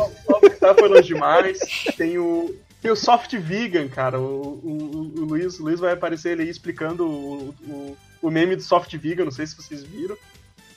[0.59, 1.59] tá falando demais.
[1.97, 2.55] Tem o.
[2.81, 4.21] Tem o Soft Vegan, cara.
[4.21, 8.55] O, o, o Luiz, o Luiz vai aparecer ele aí explicando o, o, o meme
[8.55, 10.17] do Soft Vegan, não sei se vocês viram.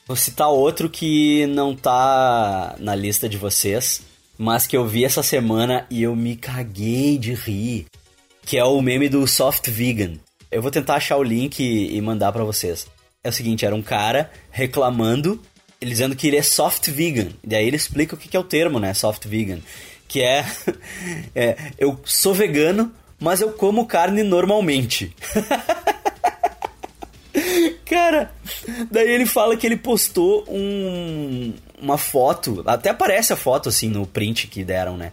[0.07, 4.01] Vou citar outro que não tá na lista de vocês,
[4.41, 7.85] mas que eu vi essa semana e eu me caguei de rir,
[8.41, 10.13] que é o meme do Soft Vegan.
[10.49, 12.87] Eu vou tentar achar o link e e mandar pra vocês.
[13.23, 15.39] É o seguinte, era um cara reclamando,
[15.79, 17.27] dizendo que ele é soft vegan.
[17.43, 19.59] E daí ele explica o que que é o termo, né, soft vegan,
[20.07, 20.43] que é,
[21.35, 25.15] é eu sou vegano, mas eu como carne normalmente.
[27.85, 28.31] Cara,
[28.89, 34.05] daí ele fala que ele postou um, uma foto, até aparece a foto assim no
[34.05, 35.11] print que deram, né?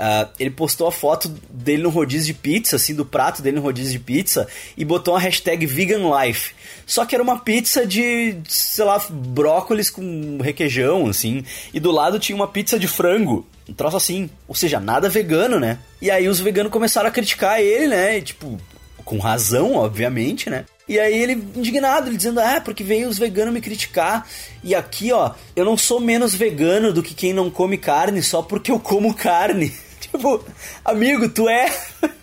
[0.00, 3.62] Ah, ele postou a foto dele no rodízio de pizza, assim, do prato dele no
[3.62, 4.46] rodízio de pizza,
[4.76, 6.54] e botou uma hashtag Vegan Life.
[6.86, 12.20] Só que era uma pizza de, sei lá, brócolis com requeijão, assim, e do lado
[12.20, 13.44] tinha uma pizza de frango.
[13.68, 15.80] Um troço assim, ou seja, nada vegano, né?
[16.00, 18.18] E aí os veganos começaram a criticar ele, né?
[18.18, 18.56] E, tipo,
[19.04, 20.64] com razão, obviamente, né?
[20.88, 24.26] E aí ele indignado, ele dizendo, ah, porque veio os veganos me criticar.
[24.64, 28.40] E aqui, ó, eu não sou menos vegano do que quem não come carne só
[28.40, 29.72] porque eu como carne.
[30.00, 30.42] Tipo,
[30.84, 31.68] amigo, tu é.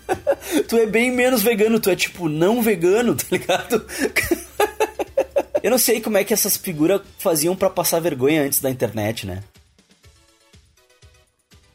[0.66, 3.86] tu é bem menos vegano, tu é tipo não vegano, tá ligado?
[5.62, 9.26] eu não sei como é que essas figuras faziam pra passar vergonha antes da internet,
[9.26, 9.44] né?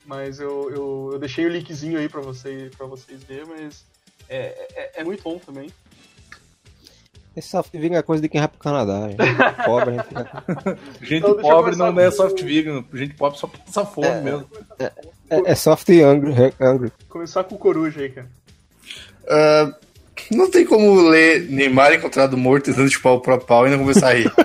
[0.05, 3.85] Mas eu, eu, eu deixei o linkzinho aí pra, você, pra vocês verem, mas
[4.27, 5.69] é, é, é muito bom também.
[7.35, 9.09] Esse soft vegan é coisa de quem vai pro Canadá.
[9.09, 9.17] gente.
[9.65, 10.77] Pobre, a gente fica...
[11.01, 12.83] Gente Então, pobre começar não é soft vegan.
[12.93, 14.47] Gente pobre só passa fome mesmo.
[14.79, 14.91] é,
[15.29, 16.91] é soft hungry, hungry.
[17.07, 18.27] Começar com o Coruja aí, cara.
[19.27, 19.73] Ah,
[20.29, 24.09] não tem como ler Neymar encontrado morto tentando chupar o próprio pau e não começar
[24.09, 24.31] a rir.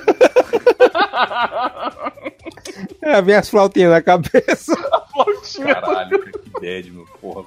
[3.07, 4.75] É, vem as flautinhas na cabeça.
[5.63, 7.45] Caralho, que bad, meu porra.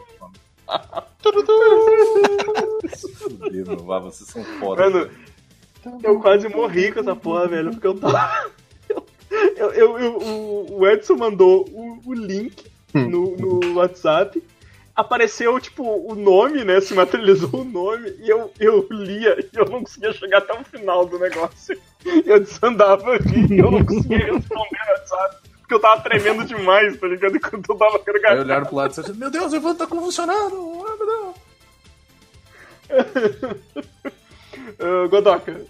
[3.17, 4.89] Fudeu, meu, vá, vocês são foda.
[4.89, 5.09] Mano,
[6.03, 8.49] eu quase morri com essa porra, velho, porque eu tava.
[9.55, 14.41] Eu, eu, eu- o- o Edson mandou o, o link no, no WhatsApp.
[14.95, 16.81] Apareceu, tipo, o nome, né?
[16.81, 18.09] Se materializou o nome.
[18.19, 21.79] E eu, eu lia e eu não conseguia chegar até o final do negócio.
[22.03, 25.35] E eu desandava aqui e eu não conseguia responder no WhatsApp.
[25.59, 27.35] Porque eu tava tremendo demais, tá ligado?
[27.37, 28.45] Enquanto eu tava Aí gargalhando.
[28.45, 30.85] olharam pro lado e disseram, meu Deus, o Evandro tá convulsionando.
[30.87, 31.35] Ah, meu Deus.
[34.79, 35.61] Ah, Godoka,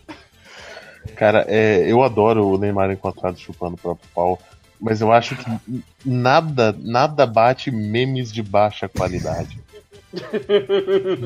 [1.15, 4.39] Cara, é, eu adoro o Neymar encontrado chupando o próprio pau,
[4.79, 9.59] mas eu acho que nada, nada bate memes de baixa qualidade.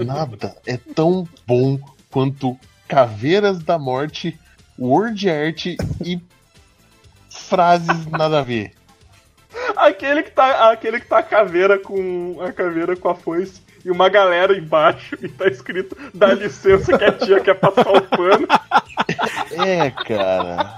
[0.06, 1.80] Nada é tão bom
[2.10, 2.58] quanto
[2.88, 4.38] Caveiras da Morte,
[4.78, 6.22] Word Art e
[7.30, 8.74] frases nada a ver.
[9.76, 13.92] Aquele que tá, aquele que tá a caveira com a caveira com a foice e
[13.92, 18.48] uma galera embaixo e tá escrito dá licença que a tia quer passar o pano.
[19.52, 20.76] É, cara.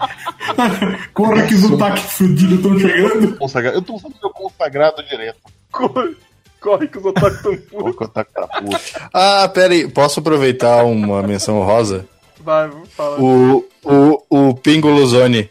[1.14, 3.38] Corra que os ataques fudidos estão chegando.
[3.74, 5.40] Eu tô usando meu consagrado direto.
[5.72, 6.16] Corre,
[6.60, 8.10] corre que os otakus tão putos.
[8.10, 8.78] Tá puto.
[9.14, 12.06] Ah, pera aí, posso aproveitar uma menção rosa?
[12.40, 13.20] Vai, fala.
[13.20, 14.54] O, o, o.
[14.56, 15.50] Pingo Luzone,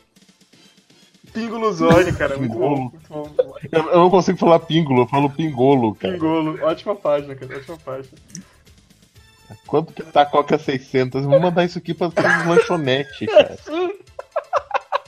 [2.17, 3.23] cara, muito bom, muito bom.
[3.25, 3.55] muito bom.
[3.73, 6.15] Eu, eu não consigo falar pingolo, eu falo pingolo, cara.
[6.15, 8.13] Pingolo, ótima página, cara, ótima página.
[9.67, 11.25] Quanto que tá a Coca 600?
[11.25, 13.57] Vou mandar isso aqui pra, pra lanchonete, cara.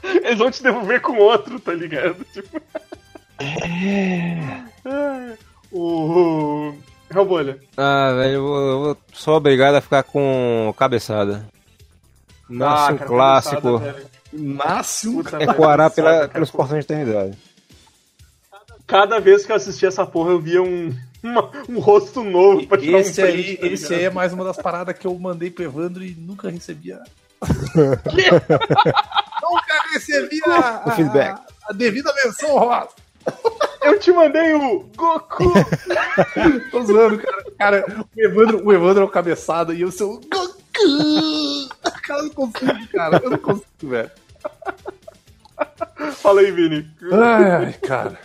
[0.03, 2.24] Eles vão te devolver com outro, tá ligado?
[2.32, 2.61] Tipo...
[4.85, 5.36] Ai,
[5.73, 6.74] o.
[7.15, 7.59] Hellbolha.
[7.77, 11.47] Ah, velho, eu vou, eu vou- sou obrigado a ficar com cabeçada.
[12.48, 13.62] Nossa, Ah, um cara, clássico.
[13.81, 14.56] cabeçada, um
[15.22, 16.58] Puta, Ecoará pela, pelos cara.
[16.62, 17.38] portões da eternidade.
[18.86, 22.78] Cada vez que eu assistia essa porra, eu via um, uma- um rosto novo pra
[22.78, 25.18] tirar Esse um aí, print, tá esse aí é mais uma das paradas que eu
[25.18, 27.00] mandei pro Evandro e nunca recebia.
[29.42, 31.40] nunca recebia a, O feedback.
[31.68, 32.88] a devida menção rosa.
[33.82, 35.52] Eu te mandei o Goku!
[36.70, 37.44] Tô zoando, cara.
[37.58, 37.84] Cara,
[38.16, 40.56] o Evandro, o Evandro é o cabeçada e eu sou o Goku.
[42.06, 43.20] Cara, eu não consigo, cara.
[43.24, 44.10] Eu não consigo, velho.
[46.16, 46.89] Fala aí, Vini.
[47.12, 48.18] Ai, ai, cara.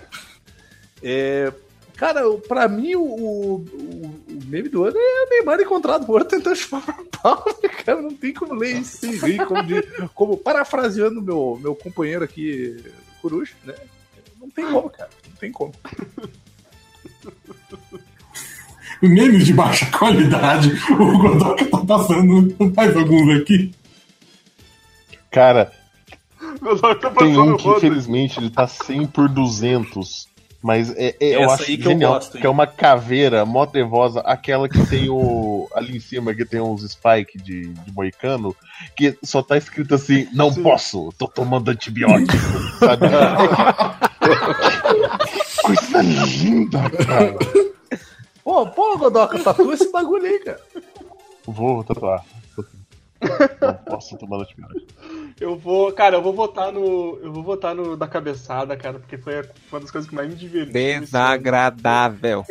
[1.03, 1.51] É,
[1.95, 4.15] cara, pra mim, o, o, o-
[4.45, 8.01] meme do ano é o Neymar encontrado morto tentando chupar pra pau, né, cara?
[8.01, 9.83] Não tem como ler isso sem rir, como, de-
[10.13, 12.83] como parafraseando meu, meu companheiro aqui,
[13.21, 13.73] Coruja, né?
[14.39, 15.09] Não tem como, cara.
[15.29, 15.73] Não tem como.
[19.01, 20.71] Memes de baixa qualidade.
[20.91, 23.73] O Godoka tá passando mais alguns aqui.
[25.31, 25.71] Cara,
[26.61, 30.29] Meu nome tá tem um que infelizmente ele tá 100 por 200.
[30.63, 32.41] Mas é, é- eu acho que eu genial, gosto, hein?
[32.41, 35.67] que é uma caveira mó trevosa, aquela que tem o.
[35.73, 38.55] ali em cima, que tem uns spike de, de moicano,
[38.95, 42.31] que só tá escrito assim: não posso, tô tomando antibiótico.
[42.79, 43.07] sabe?
[44.21, 47.37] Que Coisa linda, cara.
[48.43, 50.59] Pô, pô, Godoka, tatua esse bagulho aí, cara.
[51.45, 52.23] Vou tatuar.
[53.61, 54.87] Não posso tomar antibiótico.
[55.39, 57.19] Eu vou, cara, eu vou votar no.
[57.21, 59.41] Eu vou votar no da cabeçada, cara, porque foi
[59.71, 60.73] uma das coisas que mais me divertiu.
[60.73, 62.43] Desagradável.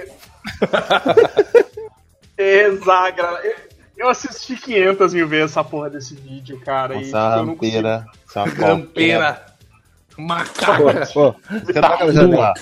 [2.36, 3.52] Desagradável.
[3.96, 6.94] Eu- assisti 500 mil vezes essa porra desse vídeo, cara.
[6.96, 7.76] e Essa é uma eu não consigo.
[7.76, 8.06] rampeira.
[8.28, 9.46] Essa uma Campeira.
[10.16, 11.06] Macaca.
[11.12, 11.34] Pô,
[11.64, 12.54] você tá com a janela.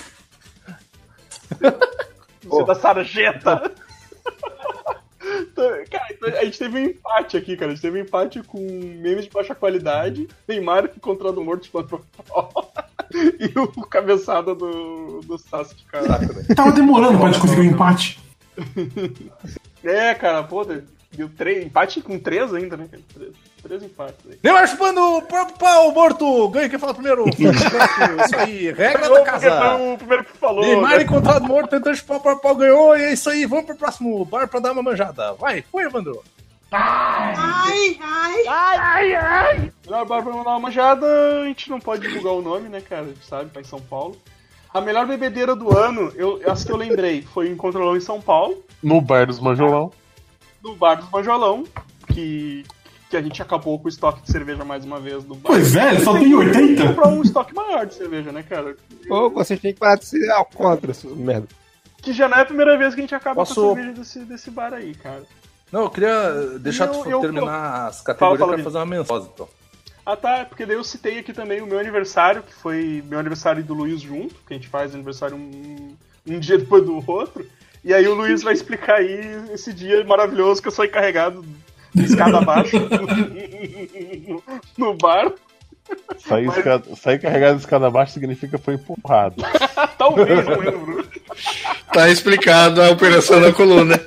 [2.43, 3.71] Você da sarjeta.
[5.89, 7.71] Cara, a gente teve um empate aqui, cara.
[7.71, 12.01] A gente teve um empate com memes de baixa qualidade, Neymar encontrado morto plano
[13.13, 16.19] e o cabeçada do, do Sasuke, cara.
[16.55, 18.19] Tava demorando pra gente conseguir um empate.
[19.83, 20.65] É, cara, pô,
[21.11, 22.87] deu três, empate com três ainda, né?
[23.13, 23.31] Três,
[23.61, 24.39] três empates aí.
[24.43, 26.49] Neymar chupando o próprio pau morto.
[26.49, 27.25] Ganha quem fala primeiro.
[27.29, 29.75] Isso aí, regra da Ganhou casa.
[29.75, 30.61] o primeiro que falou.
[30.61, 31.03] Neymar né?
[31.03, 32.97] encontrado morto tentando chupar o próprio pau ganhou.
[32.97, 35.33] E é isso aí, vamos pro próximo bar pra dar uma manjada.
[35.33, 36.21] Vai, foi, Evandro.
[36.71, 37.97] Ai,
[39.15, 39.71] ai.
[39.85, 41.05] Melhor bar pra mandar uma manjada,
[41.41, 43.03] a gente não pode divulgar o nome, né, cara?
[43.03, 44.15] A gente sabe, tá em São Paulo.
[44.71, 48.21] A melhor bebedeira do ano, eu, essa que eu lembrei, foi em Controlão em São
[48.21, 49.91] Paulo, No bar dos Manjolão.
[50.63, 51.65] No bar dos Manjolão,
[52.07, 52.63] que,
[53.09, 55.47] que a gente acabou com o estoque de cerveja mais uma vez do bar.
[55.51, 56.87] Pois é, só tem 80.
[56.87, 58.75] comprar um estoque maior de cerveja, né, cara?
[59.09, 61.47] Ô, vocês têm que parar de ser alcoólatra, seus merda.
[62.01, 63.93] Que já não é a primeira vez que a gente acaba Posso- com a cerveja
[63.93, 65.23] desse, desse bar aí, cara.
[65.71, 68.63] Não, eu queria deixar Não, tu eu- terminar as Fala, categorias fala, pra Vini.
[68.63, 69.49] fazer uma menção, então.
[70.05, 73.59] Ah tá, porque daí eu citei aqui também o meu aniversário, que foi meu aniversário
[73.59, 75.95] e do Luiz junto, que a gente faz aniversário um,
[76.25, 77.45] um dia depois do outro.
[77.83, 79.19] E aí o Luiz vai explicar aí
[79.53, 81.45] esse dia maravilhoso que eu sou encarregado
[81.95, 82.77] de escada abaixo
[84.27, 84.43] no,
[84.77, 85.31] no bar.
[86.19, 89.35] Sair, escada- sair carregado de escada abaixo significa foi empurrado.
[89.97, 91.07] Talvez, não lembro.
[91.91, 93.99] Tá explicado a operação da coluna.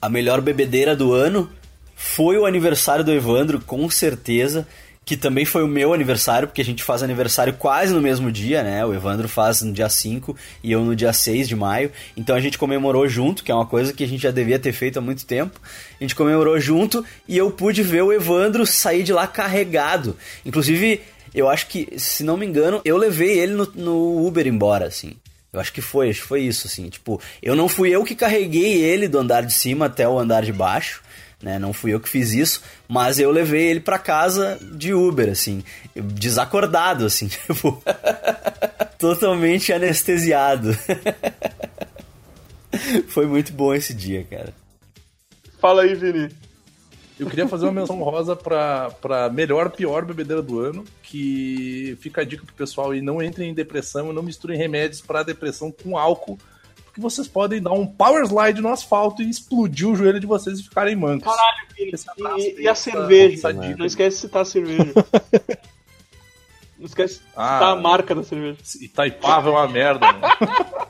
[0.00, 1.48] A melhor bebedeira do ano
[1.94, 4.66] foi o aniversário do Evandro, com certeza.
[5.08, 8.62] Que também foi o meu aniversário, porque a gente faz aniversário quase no mesmo dia,
[8.62, 8.84] né?
[8.84, 11.90] O Evandro faz no dia 5 e eu no dia 6 de maio.
[12.14, 14.70] Então a gente comemorou junto, que é uma coisa que a gente já devia ter
[14.70, 15.58] feito há muito tempo.
[15.98, 20.14] A gente comemorou junto e eu pude ver o Evandro sair de lá carregado.
[20.44, 21.00] Inclusive,
[21.34, 25.14] eu acho que, se não me engano, eu levei ele no, no Uber embora, assim.
[25.50, 26.90] Eu acho que foi, acho que foi isso, assim.
[26.90, 30.44] Tipo, eu não fui eu que carreguei ele do andar de cima até o andar
[30.44, 31.02] de baixo,
[31.42, 31.58] né?
[31.58, 35.62] Não fui eu que fiz isso, mas eu levei ele pra casa de Uber, assim,
[35.94, 37.82] desacordado, assim, tipo,
[38.98, 40.76] totalmente anestesiado.
[43.08, 44.52] foi muito bom esse dia, cara.
[45.60, 46.28] Fala aí, Vini.
[47.18, 52.20] Eu queria fazer uma menção rosa pra, pra melhor, pior bebedeira do ano, que fica
[52.20, 55.72] a dica pro pessoal e não entrem em depressão e não misturem remédios pra depressão
[55.72, 56.38] com álcool,
[56.98, 60.58] porque vocês podem dar um power slide no asfalto e explodir o joelho de vocês
[60.58, 61.24] e ficarem mancos.
[61.32, 61.58] Caralho,
[62.18, 63.52] abraço E, e a cerveja?
[63.52, 63.76] dica.
[63.76, 64.92] Não esquece de citar a cerveja.
[66.78, 67.54] Não esquece de Ah.
[67.54, 68.58] citar a marca da cerveja.
[68.80, 70.20] Itaipava é uma merda, né?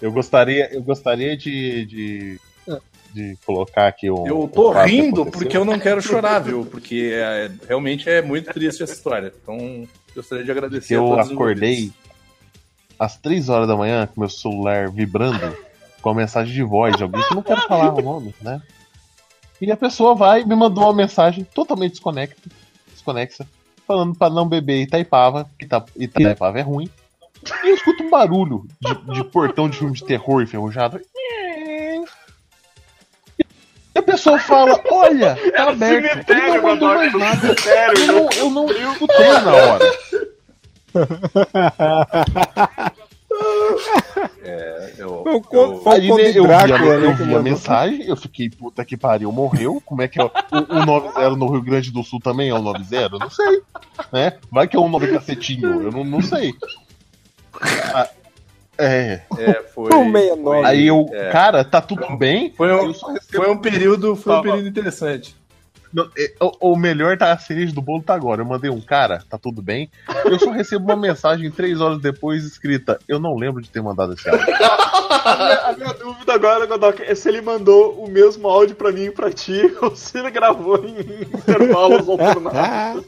[0.00, 2.40] Eu gostaria, eu gostaria de, de
[3.12, 4.24] de colocar aqui um.
[4.28, 6.64] Eu tô um que rindo porque eu não quero chorar, viu?
[6.64, 9.32] Porque é, realmente é muito triste essa história.
[9.42, 11.90] Então, gostaria de agradecer a eu todos os acordei.
[12.98, 15.56] Às 3 horas da manhã com meu celular vibrando
[16.02, 18.60] com a mensagem de voz de alguém que não quero falar o nome, né?
[19.60, 22.48] E a pessoa vai e me mandou uma mensagem totalmente desconecta,
[22.92, 23.46] desconexa,
[23.86, 26.88] falando pra não beber Itaipava, que Ita- Itaipava é ruim.
[27.64, 31.00] E eu escuto um barulho de, de portão de filme de terror enferrujado.
[33.94, 36.30] E a pessoa fala, olha, tá aberto.
[36.30, 37.54] Ele não mandou mais Godoy, nada.
[37.98, 39.84] Eu não, eu não escutei na hora.
[44.42, 47.42] É, eu, eu- né, de eu vi, a, Drácula, né, eu vi a mandou.
[47.42, 49.82] mensagem, eu fiquei, puta que pariu, morreu.
[49.84, 50.24] Como é que é?
[50.24, 50.30] O,
[50.80, 52.96] o 90 no Rio Grande do Sul também é o 90?
[53.14, 53.60] Eu Não sei.
[54.12, 54.32] Né?
[54.50, 56.54] Vai que é um 9 cacetinho, eu não, não sei.
[57.94, 58.08] Ah,
[58.78, 59.20] é.
[59.38, 60.66] é, foi, Um 69.
[60.66, 61.30] Aí eu, É.
[61.30, 62.52] cara, tá tudo bem?
[62.56, 65.36] Foi um, Eu foi um período, foi um período interessante.
[65.92, 68.42] Não, é, o, o melhor tá a cereja do bolo tá agora.
[68.42, 69.90] Eu mandei um cara, tá tudo bem.
[70.24, 72.98] Eu só recebo uma mensagem três horas depois escrita.
[73.08, 74.46] Eu não lembro de ter mandado esse áudio.
[74.50, 78.92] A minha, a minha dúvida agora, Godok, é se ele mandou o mesmo áudio pra
[78.92, 83.04] mim e pra ti, ou se ele gravou em intervalos alternados.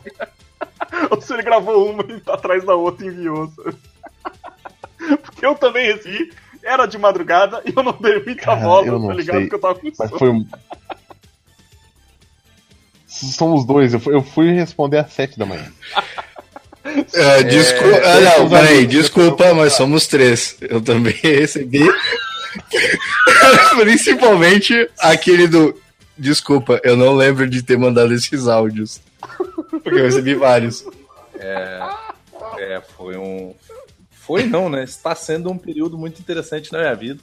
[1.11, 3.49] ou se ele gravou uma e tá atrás da outra e enviou.
[3.55, 3.77] sabe?
[5.23, 6.33] Porque eu também recebi,
[6.63, 9.37] era de madrugada e eu não dei muita Cara, bola, eu não tá ligado?
[9.37, 9.49] sei.
[9.49, 10.19] Porque eu tava com Mas sono.
[10.19, 10.47] foi um.
[13.11, 15.67] Somos dois, eu fui, eu fui responder às sete da manhã.
[17.13, 17.97] É, desculpa.
[18.05, 20.57] ah, não, peraí, desculpa, mas somos três.
[20.61, 21.83] Eu também recebi.
[23.81, 25.77] Principalmente aquele do.
[26.17, 29.01] Desculpa, eu não lembro de ter mandado esses áudios.
[29.71, 30.85] Porque eu recebi vários.
[31.35, 33.55] É, foi um.
[34.13, 34.85] Foi não, né?
[34.85, 37.21] Está sendo um período muito interessante na minha vida.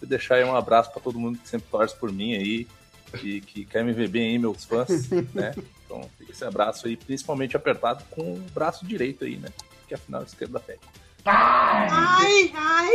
[0.00, 2.66] Vou deixar aí um abraço para todo mundo que sempre torce por mim aí
[3.22, 5.54] e que quer me ver bem aí, meus fãs, né?
[5.84, 9.48] Então, fica esse abraço aí, principalmente apertado com o braço direito aí, né?
[9.88, 10.78] Que afinal esquerda pega.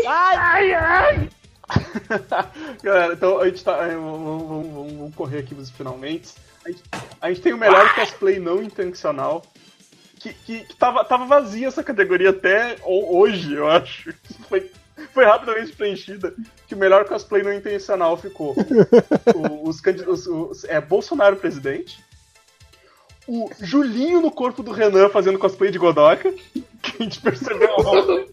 [0.07, 1.29] Ai, ai.
[2.83, 3.77] Galera, então a gente tá.
[3.87, 6.33] é, Vamos, vamos- vamos- correr aqui pros finalmente.
[6.63, 6.83] A gente,
[7.21, 9.43] a gente tem o melhor cosplay não intencional.
[10.19, 14.13] Que, que, que tava, tava vazia essa categoria até ho- hoje, eu acho.
[14.49, 14.71] Foi,
[15.14, 16.34] foi rapidamente preenchida.
[16.68, 18.56] Que o melhor cosplay não intencional ficou.
[19.36, 22.03] O- os, candi- os- os- é Bolsonaro presidente.
[23.27, 26.32] O Julinho no corpo do Renan fazendo cosplay de Godoka.
[26.86, 28.27] Que a gente percebeu ontem.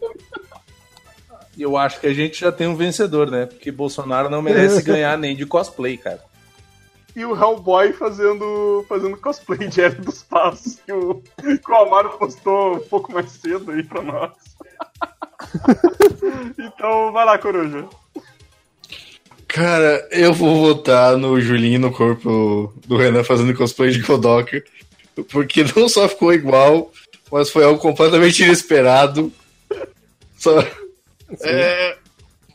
[1.57, 3.47] E eu acho que a gente já tem um vencedor, né?
[3.47, 6.23] Porque Bolsonaro não merece ganhar nem de cosplay, cara.
[7.17, 12.11] e o Hellboy fazendo, fazendo cosplay de Era dos Passos, que o, que o Amaro
[12.19, 14.33] postou um pouco mais cedo aí pra nós.
[16.59, 17.87] então, vai lá, Coruja.
[19.49, 24.63] Cara, eu vou votar no Julinho no corpo do Renan fazendo cosplay de Godoka.
[25.31, 26.91] Porque não só ficou igual,
[27.31, 29.31] mas foi algo completamente inesperado.
[30.39, 30.59] Só.
[31.43, 31.97] É,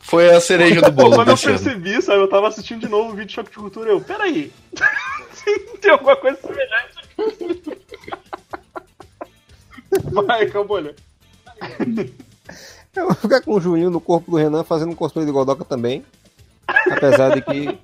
[0.00, 3.12] foi a cereja do bolo Quando eu percebi, sabe, eu tava assistindo de novo o
[3.12, 4.52] vídeo de Choque de Cultura, eu, peraí,
[5.80, 6.98] tem alguma coisa semelhante
[10.26, 10.94] Vai, Cambolha.
[12.94, 16.04] Eu vou ficar com o Julinho no corpo do Renan fazendo cosplay de Godoka também.
[16.66, 17.78] Apesar de que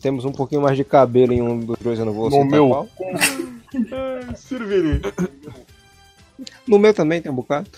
[0.00, 2.50] temos um pouquinho mais de cabelo em um dos dois, eu não vou No citar
[2.50, 2.88] meu.
[4.36, 5.00] Sirvini.
[6.66, 7.68] No meu também tem um bocado.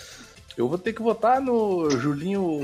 [0.57, 2.61] Eu vou ter que votar no Julinho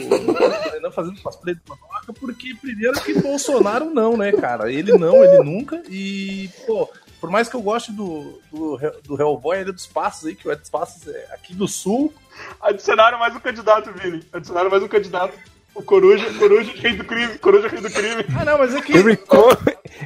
[0.72, 4.70] Renan fazendo cosplay do Manoca, porque primeiro que Bolsonaro não, né, cara?
[4.70, 5.82] Ele não, ele nunca.
[5.88, 6.88] E, pô,
[7.20, 10.46] por mais que eu goste do, do, do Hellboy, ele é dos passos aí, que
[10.46, 12.12] o Ed dos Passos é aqui do sul.
[12.60, 14.24] Adicionaram mais um candidato, Vini.
[14.32, 15.36] Adicionaram mais um candidato.
[15.74, 17.38] O Coruja, Coruja, rei do crime.
[17.38, 18.24] Coruja, rei do crime.
[18.36, 18.92] Ah, não, mas é que.
[18.92, 19.56] Here we come,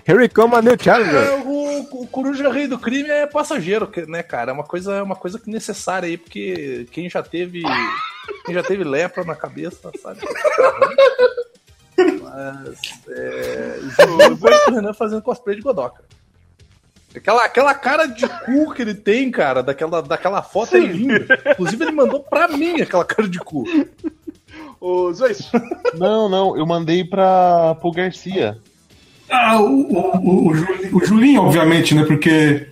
[0.06, 4.22] here we come a new É, o, o Coruja Rei do Crime é passageiro, né,
[4.22, 4.50] cara?
[4.50, 7.62] É uma coisa, é uma coisa que necessária aí, porque quem já teve.
[8.44, 10.20] Quem já teve lepra na cabeça, sabe?
[11.96, 12.78] Mas.
[13.08, 13.78] É,
[14.68, 16.04] o Renan fazendo cosplay de Godoka.
[17.14, 21.26] Aquela, aquela cara de cu que ele tem, cara, daquela, daquela foto é linda.
[21.52, 23.64] Inclusive, ele mandou pra mim aquela cara de cu.
[24.80, 25.50] Ô, Zois,
[25.94, 28.58] Não, não, eu mandei pra, pro Garcia.
[29.30, 32.04] Ah, o, o, o, o Juli- o Julinho, obviamente, né?
[32.04, 32.68] Porque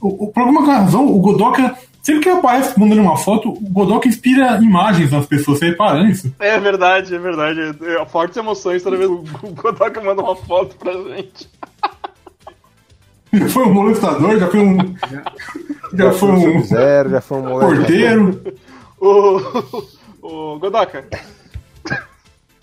[0.00, 4.08] o, o, por alguma razão, o Godoka, sempre que aparece mandando uma foto, o Godoka
[4.08, 5.58] inspira imagens nas pessoas.
[5.58, 6.32] Você repara nisso?
[6.38, 7.60] é verdade, é verdade.
[7.82, 11.48] É, fortes emoções toda vez que o Godoka manda uma foto pra gente.
[13.32, 14.76] Já foi um molestador, já foi um.
[15.92, 17.74] Já foi um Zero, já foi um moleque.
[17.76, 18.54] porteiro.
[19.00, 19.40] Ô,
[20.22, 21.04] ô Godoka,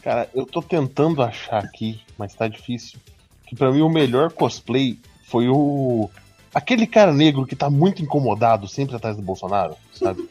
[0.03, 2.99] Cara, eu tô tentando achar aqui mas tá difícil.
[3.47, 4.97] Que pra mim o melhor cosplay
[5.27, 6.09] foi o.
[6.53, 10.27] Aquele cara negro que tá muito incomodado sempre atrás do Bolsonaro, sabe?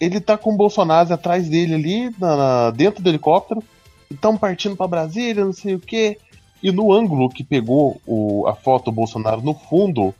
[0.00, 3.62] Ele tá com o Bolsonaro atrás dele ali, na- na- dentro do helicóptero,
[4.10, 6.18] e tão partindo pra Brasília, não sei o quê.
[6.62, 10.14] E no ângulo que pegou o- a foto do Bolsonaro no fundo,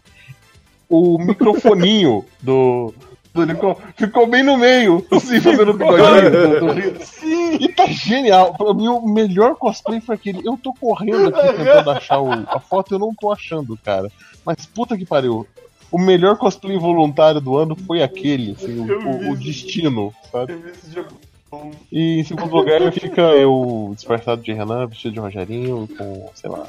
[0.89, 2.93] o microfoninho do,
[3.33, 6.97] do helicóptero ficou bem no meio, assim, fazendo o bigodinho do, do Rio.
[7.61, 8.55] E tá genial.
[8.55, 10.47] Pra mim, o melhor cosplay foi aquele.
[10.47, 14.11] Eu tô correndo aqui tentando achar o- a foto, eu não tô achando, cara.
[14.45, 15.47] Mas puta que pariu.
[15.91, 20.55] O melhor cosplay voluntário do ano foi aquele, assim, o, o- o destino, sabe?
[20.55, 21.09] Eu vi esse jogo.
[21.91, 26.67] E em segundo lugar fica eu disfarçado de Renan, vestido de Rogerinho, com, sei lá.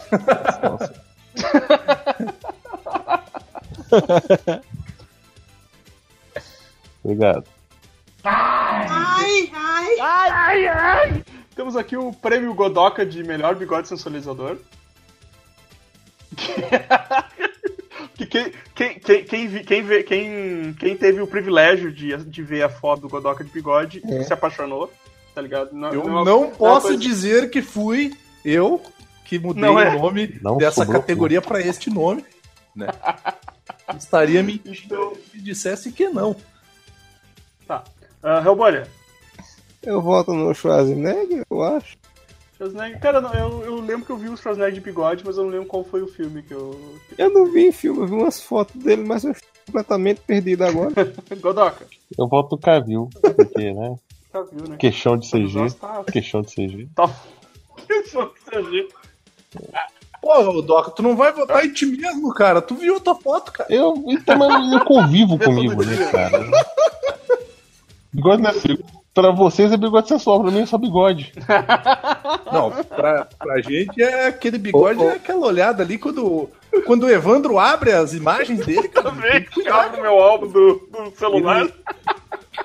[7.03, 7.45] Obrigado.
[8.23, 11.23] Ai, ai, ai, ai.
[11.55, 14.57] Temos aqui o prêmio Godoka de melhor bigode sensualizador.
[18.15, 22.63] Que quem, quem, quem, quem, quem, vê- quem, quem teve o privilégio de, de ver
[22.63, 24.23] a foto do Godoka de bigode É.
[24.23, 24.91] se apaixonou,
[25.33, 25.73] tá ligado?
[25.73, 28.13] Não, Eu não- não é posso coisa- dizer que fui
[28.45, 28.81] eu
[29.25, 29.95] que mudei Não é.
[29.95, 32.23] o nome Não dessa categoria para este nome.
[32.75, 32.87] Né?
[33.97, 36.35] Estaria me Então, se dissesse que não.
[37.67, 37.83] tá.
[38.23, 38.87] Uh, Hellbolha,
[39.81, 41.97] Eu voto no Schwarzenegger, eu acho.
[42.63, 42.99] Schwarzenegger.
[42.99, 45.67] Cara, eu, eu lembro que eu vi o Schwarzenegger de bigode, mas eu não lembro
[45.67, 46.99] qual foi o filme que eu.
[47.17, 50.63] Eu não vi em filme, eu vi umas fotos dele, mas eu estou completamente perdido
[50.63, 50.93] agora.
[51.41, 51.85] Godoka.
[52.17, 53.95] Eu voto no Cavil, porque, né?
[54.51, 54.77] Viu, né?
[54.77, 55.73] Queixão de CG.
[55.79, 56.03] Tá.
[56.11, 56.87] Queixão de CG.
[56.95, 57.07] Tá.
[57.85, 58.87] Que só que você viu.
[60.21, 62.61] Pô, Doca, tu não vai votar em ti mesmo, cara.
[62.61, 63.71] Tu viu a tua foto, cara.
[63.71, 64.39] Eu, então,
[64.73, 66.49] eu convivo comigo, né, cara?
[68.11, 68.83] Bigode não é frio.
[69.13, 71.31] Pra vocês é bigode sensual, pra mim é só bigode.
[72.51, 76.49] Não, pra, pra gente é aquele bigode, é aquela olhada ali quando,
[76.87, 79.11] quando o Evandro abre as imagens dele, cara.
[79.11, 81.69] Também, que abre meu álbum do, do celular.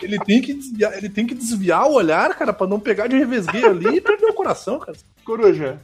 [0.00, 3.18] Ele tem, que desviar, ele tem que desviar o olhar, cara, pra não pegar de
[3.18, 4.96] revesgueio ali e perder o coração, cara.
[5.26, 5.78] Coruja.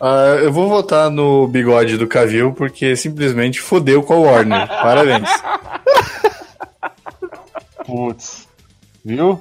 [0.00, 4.68] Ah, eu vou votar no bigode do Cavil porque simplesmente fodeu com a Warner.
[4.68, 5.30] Parabéns.
[7.86, 8.49] Putz.
[9.04, 9.40] Viu?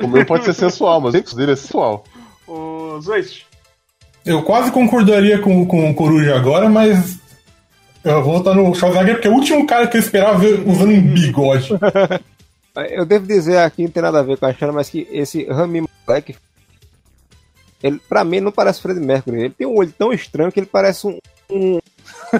[0.00, 2.04] O meu pode ser sensual, mas o dele é sensual.
[2.46, 3.46] O Zoist.
[4.24, 7.18] Eu quase concordaria com, com o Coruja agora, mas
[8.04, 10.90] eu vou votar no Schwarzenegger porque é o último cara que eu esperava ver usando
[10.92, 11.68] um bigode.
[12.90, 15.44] Eu devo dizer aqui, não tem nada a ver com a Xana, mas que esse
[15.44, 16.34] Rami Malek,
[17.82, 19.40] ele, pra mim, não parece Fred Mercury.
[19.42, 21.18] Ele tem um olho tão estranho que ele parece um.
[21.50, 21.78] um-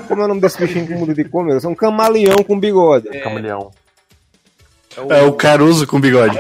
[0.09, 1.65] como é o nome desse bichinho com mundo de cor, meu Deus?
[1.67, 3.09] É um camaleão com bigode.
[3.21, 3.71] Camaleão.
[5.09, 6.39] É o Caruso com bigode.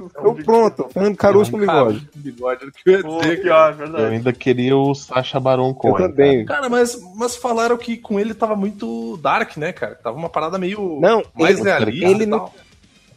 [0.00, 2.08] Então, pronto, Fernando Caruso com bigode.
[2.14, 3.76] Bigode, era o que eu ia Pô, dizer, que cara.
[3.94, 6.08] ó, Eu ainda queria o Sacha Baron Eu Cohen.
[6.08, 6.44] também.
[6.46, 9.94] Cara, mas, mas falaram que com ele tava muito dark, né, cara?
[9.94, 12.50] Tava uma parada meio Não, mais ele- realista ele não-.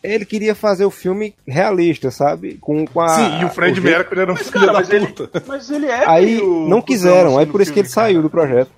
[0.03, 2.55] Ele queria fazer o filme realista, sabe?
[2.59, 4.89] Com, com a, Sim, e o Fred jeito- Mercury era um filho Cara, da mas
[4.89, 5.43] ele, puta.
[5.47, 7.93] mas ele é Aí meio não quiseram, assim, aí no por isso que filme, ele
[7.93, 8.23] saiu cara.
[8.23, 8.71] do projeto.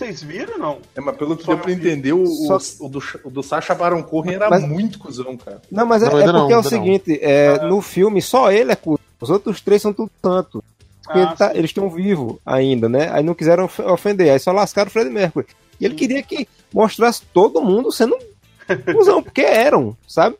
[0.00, 0.78] Vocês viram ou não?
[0.96, 4.02] É, mas pelo que deu pra entender, o, Só- o, do, o do Sacha Baron
[4.02, 5.60] Cohen era Mas- muito cuzão, cara.
[5.70, 8.72] Não, mas é, Não, é porque não, é o seguinte, é, no filme só ele
[8.72, 9.02] é culto.
[9.20, 10.64] Os outros três são tudo santo.
[11.04, 13.10] Porque Ah, ele tá- eles estão vivos ainda, né?
[13.12, 15.46] Aí não quiseram of- ofender, aí só lascaram o Fred Mercury.
[15.78, 18.16] E ele queria que mostrasse todo mundo sendo
[18.94, 20.36] cuzão, porque eram, sabe?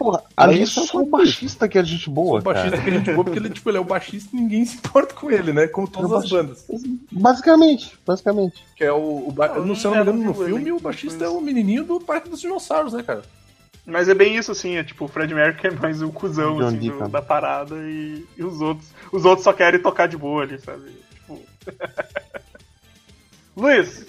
[0.00, 2.82] Porra, ali é só o baixista que é gente boa, o baixista cara.
[2.82, 5.14] que a gente boa, porque ele, tipo, ele é o baixista e ninguém se importa
[5.14, 5.66] com ele, né?
[5.66, 6.64] Como todas Eu as bandas.
[7.12, 8.64] Basicamente, basicamente.
[8.74, 9.28] Que é o.
[9.28, 9.48] o ba...
[9.48, 11.84] Eu não, se eu não não me engano, no filme, o baixista é o menininho
[11.84, 13.20] do Parque dos Dinossauros, né, cara?
[13.84, 16.68] Mas é bem isso, assim, é tipo, o Fred Mercury é mais o cuzão, John
[16.68, 18.88] assim, do- da parada e, e os outros.
[19.12, 20.92] Os outros só querem tocar de boa ali, sabe?
[21.14, 21.38] Tipo.
[23.54, 24.06] Luiz,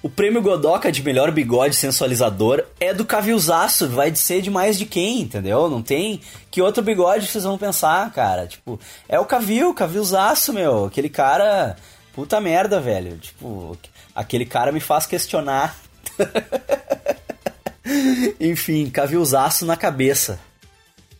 [0.00, 4.78] O prêmio Godoka de melhor bigode sensualizador é do Cavilzaço, vai de ser de mais
[4.78, 5.68] de quem, entendeu?
[5.68, 6.20] Não tem
[6.52, 8.46] que outro bigode vocês vão pensar, cara.
[8.46, 8.78] Tipo,
[9.08, 10.84] é o Cavil, Cavilzaço, meu.
[10.84, 11.74] Aquele cara,
[12.12, 13.18] puta merda, velho.
[13.18, 13.76] Tipo,
[14.14, 15.74] aquele cara me faz questionar.
[18.40, 20.38] Enfim, Cavilzaço na cabeça.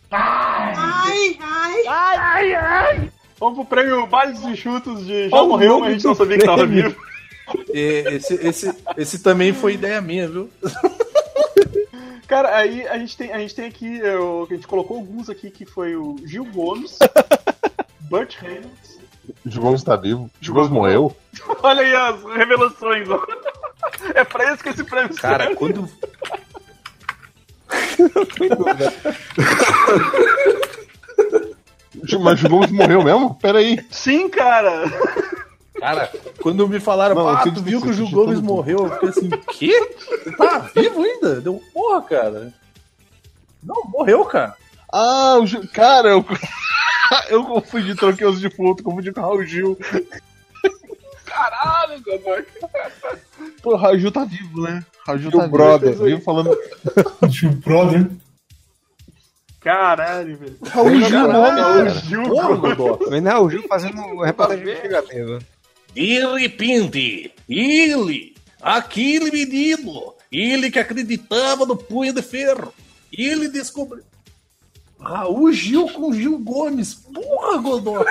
[0.09, 1.37] Ai,
[2.53, 3.11] ai.
[3.37, 6.45] vamos pro prêmio Bailes e Chutos de Já Morreu, mas a gente não sabia que
[6.45, 6.95] tava vivo.
[7.73, 10.49] E esse, esse, esse também foi ideia minha, viu?
[12.27, 15.49] Cara, aí a gente tem, a gente tem aqui, eu- a gente colocou alguns aqui
[15.49, 16.97] que foi o Gil Gomes,
[18.01, 18.99] Burt Reynolds.
[19.45, 20.29] O Gomes tá vivo.
[20.47, 21.15] O Gomes morreu.
[21.63, 23.23] Olha aí as revelações, ó.
[24.13, 25.55] É pra isso que esse prêmio Cara, serve.
[25.55, 25.89] quando.
[32.21, 33.35] Mas o Gil Gomes morreu mesmo?
[33.35, 33.79] Peraí.
[33.89, 34.83] Sim, cara.
[35.79, 38.85] Cara, quando me falaram, Não, ah, tu viu que o Gil Gomes morreu?
[38.85, 39.95] Eu fiquei assim, quê?
[40.37, 41.41] Tá vivo ainda?
[41.41, 42.53] Deu porra, cara.
[43.63, 44.55] Não, morreu, cara.
[44.91, 45.67] Ah, o Gil.
[45.73, 46.25] Cara, eu.
[47.29, 49.77] eu confundi, troquei os defuntos, confundi com o Raul Gil.
[51.25, 52.45] Caralho, Godoy.
[53.61, 54.83] Pô, o Raul Gil tá vivo, né?
[55.05, 55.91] Raul Gil tá brother.
[55.91, 56.05] vivo.
[56.05, 56.57] Vivo falando.
[57.29, 58.09] Gil Brother.
[59.59, 60.57] Caralho, velho.
[60.65, 61.89] Raul Gil, nome, Raul.
[61.89, 65.39] Gil, não, o Gil fazendo reportagem investigativa.
[65.93, 72.73] De repente, ele, aquele menino, ele que acreditava no punho de ferro,
[73.11, 74.03] ele descobriu.
[74.99, 76.93] Raul Gil com Gil Gomes.
[76.93, 78.05] Porra, Godó.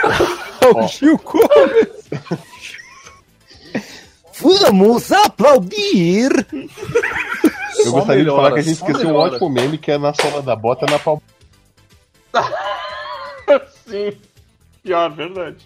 [0.75, 2.09] O Gil Gomes.
[4.41, 6.31] Vamos aplaudir!
[6.53, 9.35] Eu Só gostaria de falar melhora, que a gente esqueceu um melhora.
[9.35, 11.21] ótimo meme que é na sola da bota na pau.
[13.87, 14.13] Sim.
[14.83, 15.57] Pior, verdade.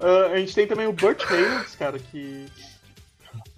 [0.00, 2.46] Ah, a gente tem também o Burt Reynolds, cara, que.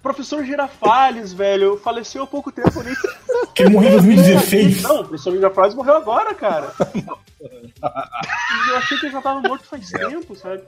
[0.01, 2.95] Professor Girafales, velho, faleceu há pouco tempo, nem
[3.53, 4.81] Que ele morreu em 2016.
[4.83, 6.73] Não, o professor Girafales morreu agora, cara.
[7.41, 10.63] Eu achei que ele já tava morto faz tempo, sabe?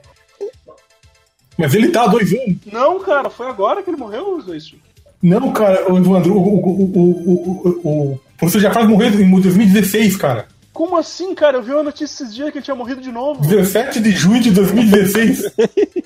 [1.56, 2.58] Mas ele tá há dois anos.
[2.70, 4.74] Não, cara, foi agora que ele morreu, dois.
[5.22, 10.16] Não, cara, o Evandro, o, o, o, o, o, o professor Jafar morreu em 2016,
[10.16, 10.48] cara.
[10.82, 11.58] Como assim, cara?
[11.58, 13.40] Eu vi uma notícia esses dias que ele tinha morrido de novo.
[13.46, 15.54] 17 de junho de 2016.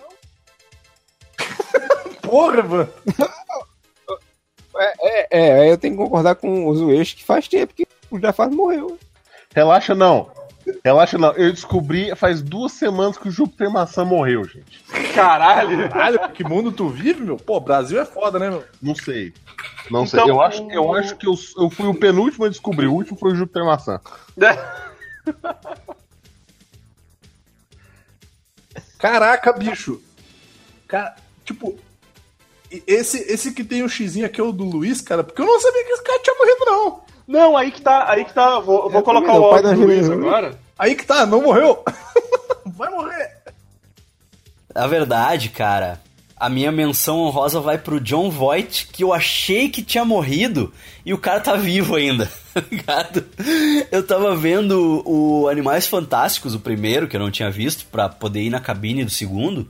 [2.21, 2.89] Porra, mano.
[4.77, 8.21] É, é, aí eu tenho que concordar com o Zueixo que faz tempo que o
[8.21, 8.99] Jafar morreu.
[9.55, 10.29] Relaxa não.
[10.85, 11.33] Relaxa não.
[11.33, 14.83] Eu descobri faz duas semanas que o Júpiter Maçã morreu, gente.
[15.15, 15.89] Caralho.
[15.89, 17.37] Caralho, que mundo tu vive, meu?
[17.37, 18.65] Pô, Brasil é foda, né, meu?
[18.83, 19.33] Não sei.
[19.91, 20.21] Não sei.
[20.21, 22.87] Então, Eu acho, eu acho que eu, eu fui o penúltimo a descobrir.
[22.87, 24.01] O último foi o Júpiter Maçã.
[28.99, 30.01] Caraca, bicho.
[30.89, 31.79] Cara, tipo,
[32.87, 35.61] esse, esse que tem o xizinho aqui é o do Luiz, cara, porque eu não
[35.61, 37.05] sabia que esse cara tinha morrido, não.
[37.27, 38.61] Não, aí que tá, aí que tá.
[38.61, 40.59] Vou, vou colocar também, o pai áudio do Luiz agora.
[40.79, 41.83] Aí que tá, não morreu.
[42.67, 43.37] Vai morrer.
[44.75, 46.01] A verdade, cara,
[46.39, 50.71] a minha menção honrosa vai pro John Voight, que eu achei que tinha morrido
[51.05, 52.31] e o cara tá vivo ainda.
[52.53, 53.25] tá ligado?
[53.91, 58.43] Eu tava vendo o Animais Fantásticos, o primeiro, que eu não tinha visto, pra poder
[58.43, 59.67] ir na cabine do segundo.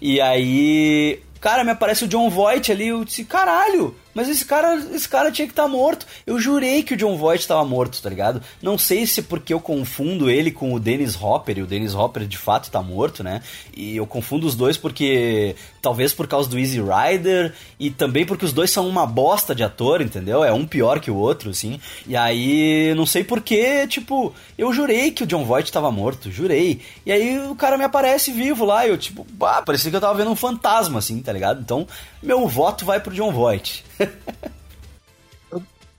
[0.00, 4.74] E aí, cara, me aparece o John Voight ali, eu disse, caralho, mas esse cara,
[4.92, 6.06] esse cara tinha que estar morto.
[6.26, 8.42] Eu jurei que o John Voight estava morto, tá ligado?
[8.60, 12.26] Não sei se porque eu confundo ele com o Dennis Hopper, e o Dennis Hopper
[12.26, 13.42] de fato tá morto, né?
[13.74, 18.44] E eu confundo os dois porque talvez por causa do Easy Rider e também porque
[18.44, 20.44] os dois são uma bosta de ator, entendeu?
[20.44, 21.80] É um pior que o outro, assim.
[22.06, 26.80] E aí, não sei porquê, tipo, eu jurei que o John Voight estava morto, jurei.
[27.04, 30.00] E aí o cara me aparece vivo lá, e eu tipo, bah, parecia que eu
[30.00, 31.60] tava vendo um fantasma, assim, tá ligado?
[31.60, 31.86] Então,
[32.22, 33.84] meu voto vai pro John Voight.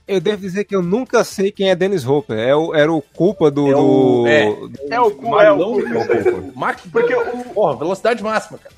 [0.06, 2.38] Eu devo dizer que eu nunca sei quem é Dennis Hopper.
[2.38, 3.66] É o, era o culpa do.
[3.70, 4.94] É o- do- é.
[4.96, 5.88] É o cu, é o Marilão, cu.
[5.88, 6.52] meu.
[6.54, 8.74] Mark, Porque o- Porra, velocidade máxima, cara.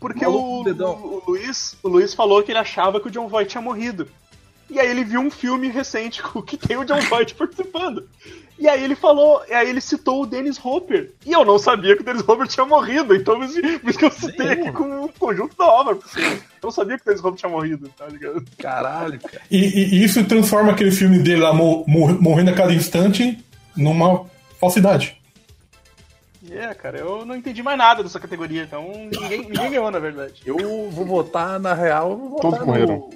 [0.00, 3.50] Porque o, o, o Luiz, o Luiz falou que ele achava que o John Voight
[3.50, 4.08] tinha morrido.
[4.68, 8.08] E aí ele viu um filme recente com- que tem o John Voight participando.
[8.56, 11.10] E aí ele falou, e aí ele citou o Dennis Hopper.
[11.26, 13.44] E eu não sabia que o Dennis Hopper tinha morrido, então por
[13.90, 15.94] isso que eu citei aqui com o conjunto da obra.
[16.16, 18.44] Eu não sabia que o Dennis Hopper tinha morrido, tá ligado?
[18.58, 19.42] Caralho, cara.
[19.50, 23.44] E, e- isso transforma aquele filme dele lá, mo- mor- morrendo a cada instante,
[23.76, 24.24] numa
[24.60, 25.20] falsidade.
[26.50, 30.42] É, cara, eu não entendi mais nada dessa categoria, então ninguém, ninguém ganhou, na verdade.
[30.44, 33.10] Eu vou votar, na real, eu vou votar Todos no- morreram.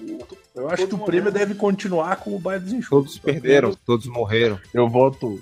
[0.59, 1.47] Eu acho Todos que o prêmio morreram.
[1.49, 3.15] deve continuar com o baile dos enxutos.
[3.15, 4.59] Todos perderam, todos morreram.
[4.75, 5.41] Eu voto.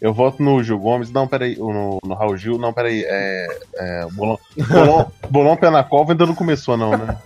[0.00, 1.10] Eu voto no Gil Gomes.
[1.10, 1.56] Não, peraí.
[1.56, 2.58] No, no Raul Gil.
[2.58, 3.02] Não, peraí.
[3.06, 3.58] É.
[3.76, 7.18] é Bolão, Bolão, Bolão Pé na Cova ainda não começou, não, né?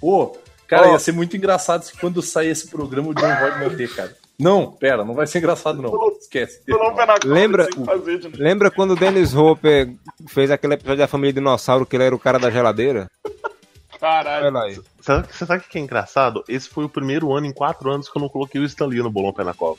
[0.00, 0.36] Pô,
[0.68, 0.92] cara, Ó.
[0.92, 4.14] ia ser muito engraçado se quando sair esse programa o John vai morrer, cara.
[4.38, 5.90] Não, pera, não vai ser engraçado, não.
[6.20, 6.60] Esquece.
[6.68, 8.30] Não pé na cobra Lembra- fazer.
[8.34, 9.90] Lembra quando o Dennis Hopper
[10.28, 13.10] fez aquele episódio da família Dinossauro que ele era o cara da geladeira?
[13.98, 14.84] Caralho.
[15.00, 16.44] Sabe, você sabe o que é engraçado?
[16.48, 19.10] Esse foi o primeiro ano em quatro anos que eu não coloquei o Stanley no
[19.10, 19.78] Bolão Pé na Cova.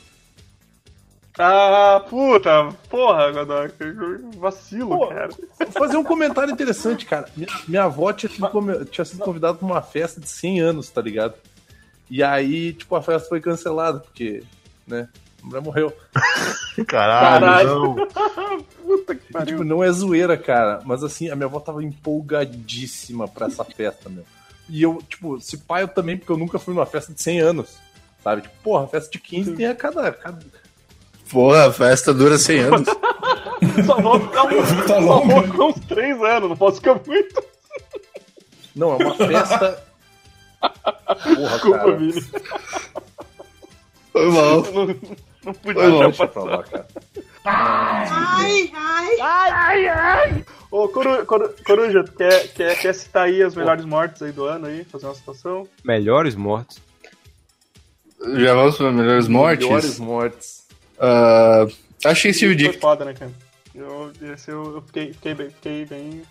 [1.40, 3.70] Ah, puta, porra, Godoy,
[4.38, 5.06] vacilo, Pô.
[5.06, 5.28] cara.
[5.28, 7.28] Vou fazer um comentário interessante, cara.
[7.36, 11.00] Minha, minha avó tinha sido, tinha sido convidada pra uma festa de 100 anos, tá
[11.00, 11.34] ligado?
[12.10, 14.42] E aí, tipo, a festa foi cancelada, porque,
[14.84, 15.08] né,
[15.48, 15.92] mulher morreu.
[16.86, 17.68] Caralho, Caralho.
[17.68, 18.62] não.
[18.84, 19.46] Puta que pariu.
[19.58, 20.80] tipo, não é zoeira, cara.
[20.84, 24.24] Mas assim, a minha avó tava empolgadíssima pra essa festa, meu.
[24.68, 27.40] E eu, tipo, se pai eu também, porque eu nunca fui numa festa de 100
[27.40, 27.78] anos.
[28.22, 28.42] Sabe?
[28.42, 30.12] Tipo, porra, festa de 15 tem a cada.
[30.12, 30.38] cada...
[31.30, 32.88] Porra, a festa dura 100 anos.
[33.84, 37.42] Só vou ficar uns, Tá só vou ficar uns três anos, não posso ficar muito.
[38.74, 39.84] Não, é uma festa.
[40.60, 41.96] Porra, Desculpa, cara.
[41.96, 42.24] Vini.
[44.12, 44.62] Foi mal.
[45.44, 46.56] Não, podia Foi deixar Deixa pra passar.
[46.56, 46.86] lá, cara.
[47.44, 50.44] Ai, ai, ai, ai.
[50.70, 54.44] Ô, Coru, Coru, Coruja, tu quer, quer, quer citar aí as melhores mortes aí do
[54.44, 54.84] ano aí?
[54.84, 55.66] Fazer uma citação?
[55.84, 56.78] Melhores mortos.
[58.36, 59.64] Já vamos para melhores mortes?
[59.66, 60.66] Melhores mortes.
[60.98, 61.66] Ah,
[62.04, 62.80] achei Steve Foi Dick.
[62.80, 63.30] foda, né, cara?
[63.74, 66.22] Eu, esse eu, eu fiquei, fiquei, bem, fiquei bem.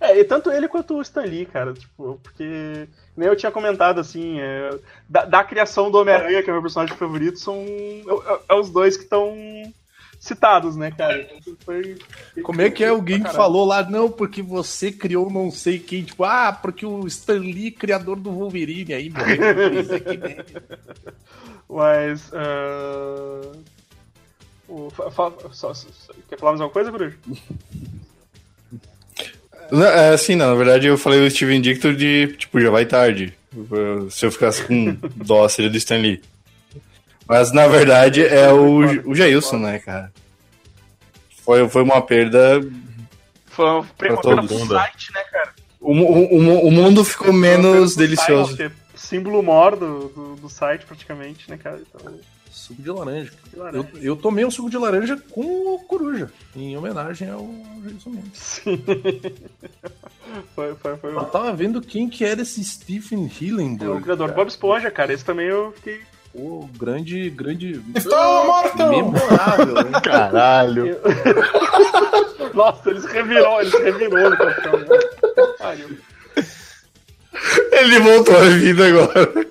[0.00, 3.98] É, e tanto ele quanto o Stan Lee, cara, tipo, porque nem eu tinha comentado
[3.98, 4.70] assim, é,
[5.08, 8.54] da, da criação do Homem-Aranha, que é o meu personagem favorito, são é, é- é
[8.54, 9.34] os dois que estão
[10.20, 11.26] citados, né, cara?
[11.34, 11.96] Então, foi-
[12.42, 16.04] Como é que é alguém que falou lá, não, porque você criou não sei quem,
[16.04, 19.36] tipo, ah, porque o Stan Lee, criador do Wolverine, aí morreu.
[21.68, 22.30] Mas.
[22.34, 23.52] ah,
[24.68, 27.16] o, fa- fa- só- só- quer falar mais alguma coisa, Coruja?
[29.70, 32.86] Não, é assim, não, na verdade eu falei o Steven Dictor de, tipo, já vai
[32.86, 33.34] tarde.
[34.10, 36.22] Se eu ficasse com dó, seria do Stan Lee.
[37.28, 40.12] Mas na verdade é o, o Jailson, né, cara?
[41.44, 42.60] Foi, foi uma perda.
[43.46, 44.74] Foi uma pro mundo.
[44.74, 45.54] site, né, cara?
[45.80, 48.56] O, o, o, mundo ficou menos delicioso.
[48.56, 51.80] Site, símbolo mor do, do, do site, praticamente, né, cara?
[51.80, 52.18] Então,
[52.56, 53.30] Suco de laranja.
[53.50, 53.88] que laranja.
[53.94, 57.46] Eu, eu tomei um suco de laranja com o Coruja, em homenagem ao
[57.82, 58.30] Jason Mendes.
[58.40, 58.82] Sim.
[60.54, 61.14] foi, foi, foi.
[61.14, 63.98] Eu tava vendo quem que era esse Stephen É Hillenburg.
[63.98, 64.44] o criador do cara.
[64.44, 65.12] Bob Esponja, cara.
[65.12, 66.00] Esse também eu fiquei.
[66.32, 67.80] Pô, grande, grande...
[67.94, 68.76] Estou morto!
[68.88, 69.92] Memorável, hein?
[70.02, 70.86] Caralho.
[70.88, 71.00] eu-
[72.52, 74.78] Nossa, eles revirou, eles revirou no capitão.
[74.78, 74.86] né?
[77.72, 79.46] Ele voltou à vida agora.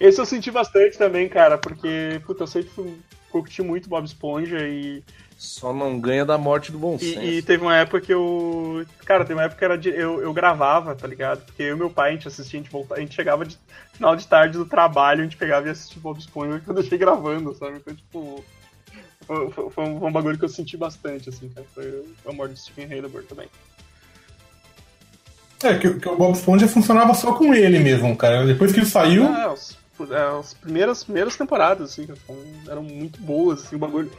[0.00, 2.96] Esse eu senti bastante também, cara, porque, puta, eu sempre fui,
[3.30, 5.04] curti muito Bob Esponja e,
[5.36, 7.20] Só não ganha da morte do bom e, senso.
[7.22, 8.84] e teve uma época que eu.
[9.04, 11.44] Cara, teve uma época que era de- eu, eu gravava, tá ligado?
[11.44, 13.58] Porque eu e meu pai, a gente assistia, a gente, voltava, a gente chegava de
[13.92, 16.96] final de tarde do trabalho, a gente pegava e assistia Bob Esponja que eu deixei
[16.98, 17.76] gravando, sabe?
[17.76, 18.44] Então, tipo.
[19.26, 21.66] Foi, foi- foi um, foi um bagulho que eu senti bastante, assim, cara.
[21.74, 21.84] Foi
[22.24, 23.48] o amor do Stephen Hillenburg também.
[25.62, 28.46] É, que, que o Bob Esponja funcionava só com ele mesmo, cara.
[28.46, 32.08] Depois que ele saiu, Ah, os, é, as primeiras, primeiras temporadas, assim,
[32.68, 34.10] eram muito boas, assim, o bagulho.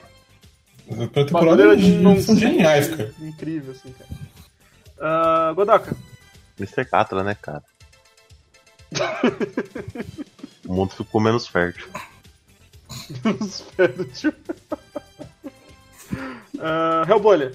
[0.90, 3.14] as O temporadas era de eles são geniais, cara.
[3.20, 4.10] Incrível, assim, cara.
[5.00, 5.96] Ah, Godoka.
[6.60, 6.86] Mr.
[6.86, 7.64] Catra, né, cara?
[10.68, 11.88] o mundo ficou menos fértil.
[13.40, 14.34] Os pés do tio.
[16.60, 17.54] Ah, Hellbolha.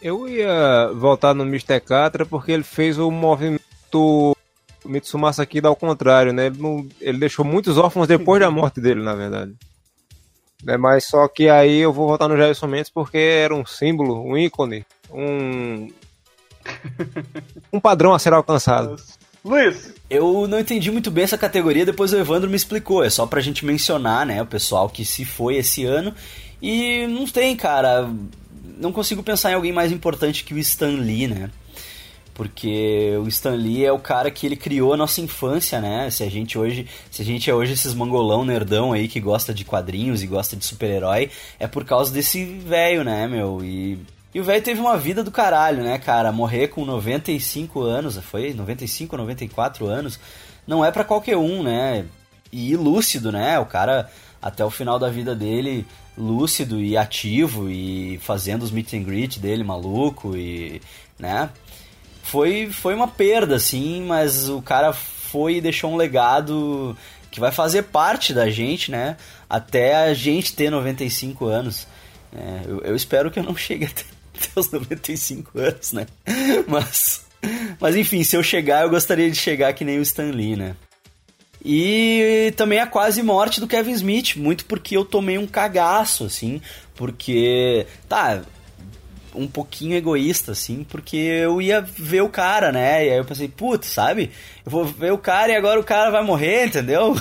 [0.00, 1.80] Eu ia voltar no Mr.
[1.80, 4.33] Catra porque ele fez o movimento
[4.84, 6.46] Mitsumasa aqui ao contrário, né?
[6.46, 9.52] Ele, não- ele deixou muitos órfãos depois da morte dele, na verdade.
[10.62, 14.22] Né, mas só que aí eu vou voltar no Jailson Mendes porque era um símbolo,
[14.24, 15.88] um ícone, um.
[17.72, 18.96] um padrão a ser alcançado.
[19.44, 19.92] Luiz.
[20.08, 23.04] Eu não entendi muito bem essa categoria, depois o Evandro me explicou.
[23.04, 26.14] É só pra gente mencionar, né, o pessoal que se foi esse ano.
[26.62, 28.08] E não tem, cara.
[28.78, 31.50] Não consigo pensar em alguém mais importante que o Stan Lee, né?
[32.34, 36.10] Porque o Stan Lee é o cara que ele criou a nossa infância, né?
[36.10, 39.54] Se a gente hoje, se a gente é hoje esses mangolão nerdão aí que gosta
[39.54, 41.30] de quadrinhos e gosta de super-herói,
[41.60, 43.64] é por causa desse velho, né, meu?
[43.64, 43.98] E
[44.34, 46.32] e o velho teve uma vida do caralho, né, cara?
[46.32, 48.52] Morrer com 95 anos, foi?
[48.52, 50.18] 95, 94 anos,
[50.66, 52.04] não é pra qualquer um, né?
[52.50, 53.60] E lúcido, né?
[53.60, 54.10] O cara,
[54.42, 55.86] até o final da vida dele,
[56.18, 60.82] lúcido e ativo e fazendo os meet and greet dele maluco e,
[61.16, 61.48] né?
[62.24, 66.96] Foi, foi uma perda, assim, mas o cara foi e deixou um legado
[67.30, 69.16] que vai fazer parte da gente, né?
[69.48, 71.86] Até a gente ter 95 anos.
[72.34, 74.04] É, eu, eu espero que eu não chegue até,
[74.56, 76.06] os 95 anos, né?
[76.66, 77.26] Mas,
[77.78, 80.74] mas enfim, se eu chegar, eu gostaria de chegar que nem o Stan Lee, né?
[81.62, 86.60] E também a quase morte do Kevin Smith, muito porque eu tomei um cagaço, assim,
[86.94, 88.42] porque, tá,
[89.34, 93.06] um pouquinho egoísta, assim, porque eu ia ver o cara, né?
[93.06, 94.30] E aí eu pensei, putz, sabe?
[94.64, 97.14] Eu vou ver o cara e agora o cara vai morrer, entendeu?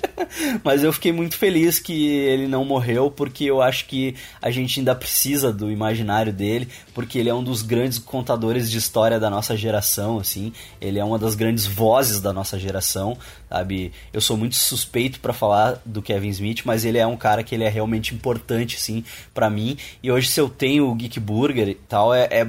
[0.62, 4.80] Mas eu fiquei muito feliz que ele não morreu, porque eu acho que a gente
[4.80, 9.30] ainda precisa do imaginário dele, porque ele é um dos grandes contadores de história da
[9.30, 10.52] nossa geração, assim.
[10.78, 13.16] Ele é uma das grandes vozes da nossa geração,
[13.48, 13.92] sabe?
[14.12, 17.54] Eu sou muito suspeito para falar do Kevin Smith, mas ele é um cara que
[17.54, 19.78] ele é realmente importante, assim, para mim.
[20.02, 22.46] E hoje se eu tenho o Geek Burger e tal, é, é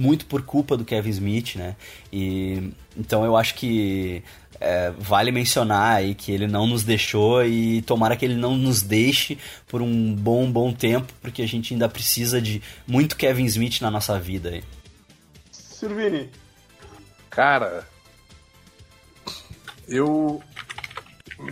[0.00, 1.76] muito por culpa do Kevin Smith, né?
[2.12, 4.22] E então eu acho que
[4.60, 8.82] é, vale mencionar aí que ele não nos deixou e tomara que ele não nos
[8.82, 13.80] deixe por um bom, bom tempo, porque a gente ainda precisa de muito Kevin Smith
[13.80, 14.64] na nossa vida aí.
[15.50, 16.28] Sirvini.
[17.30, 17.88] Cara,
[19.88, 20.42] eu.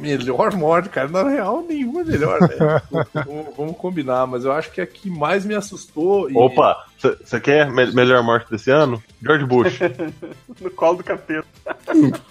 [0.00, 1.08] Melhor morte, cara.
[1.08, 2.82] Na real, nenhuma é melhor, né?
[3.24, 6.30] vamos, vamos combinar, mas eu acho que a que mais me assustou.
[6.30, 9.02] e- Opa, você quer me- melhor morte desse ano?
[9.22, 9.78] George Bush.
[10.60, 11.46] No colo do capeta.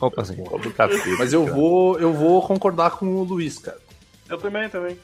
[0.00, 0.42] Opa, assim.
[0.50, 1.56] Ó, do capeta, Mas eu cara.
[1.56, 3.78] vou, eu vou concordar com o Luiz, cara.
[4.28, 4.98] Eu também, também.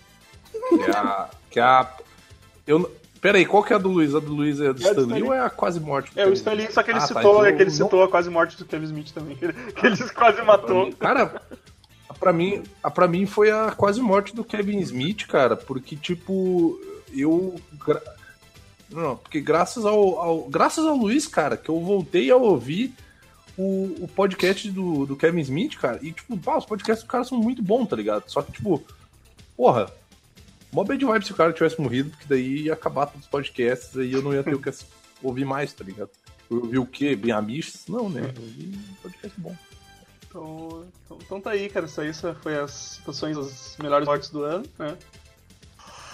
[0.52, 1.28] Que a.
[1.50, 1.92] Que a
[2.66, 2.90] eu,
[3.20, 4.14] pera aí, qual que é a do Luiz?
[4.14, 5.80] A do Luiz é a do É a do Stanley Stan ou é a quase
[5.80, 6.12] morte?
[6.14, 6.74] do É, o Kevin Stan Lee, Smith?
[6.74, 8.56] só que ele Ah, tá, citou, então é que ele não- citou a quase morte
[8.56, 9.36] do Kevin Smith também.
[9.36, 10.92] Que ele, que ele quase matou.
[10.94, 11.42] Cara,
[12.20, 16.78] pra mim, a, pra mim foi a quase morte do Kevin Smith, cara, porque, tipo,
[17.14, 17.54] eu.
[17.84, 18.02] gra-
[18.90, 22.94] Não, porque graças ao, ao- Graças ao Luiz, cara, que eu voltei a ouvir
[23.56, 27.24] o, o podcast do, do Kevin Smith, cara, e, tipo, pá, os podcasts do cara
[27.24, 28.24] são muito bons, tá ligado?
[28.28, 28.82] Só que, tipo,
[29.56, 29.90] porra.
[30.72, 33.94] Mó bad vibe se o cara tivesse morrido, porque daí ia acabar todos os podcasts
[33.94, 34.70] e eu não ia ter o que
[35.22, 36.10] ouvir mais, tá ligado?
[36.50, 37.16] Eu ouvi o quê?
[37.16, 37.82] Bem amistos?
[37.88, 38.32] Não, né?
[38.36, 39.56] Eu ouvi um podcast bom.
[40.28, 41.86] Então, então, então tá aí, cara.
[41.86, 44.94] Isso aí isso foi as situações, as melhores mortes do ano, né?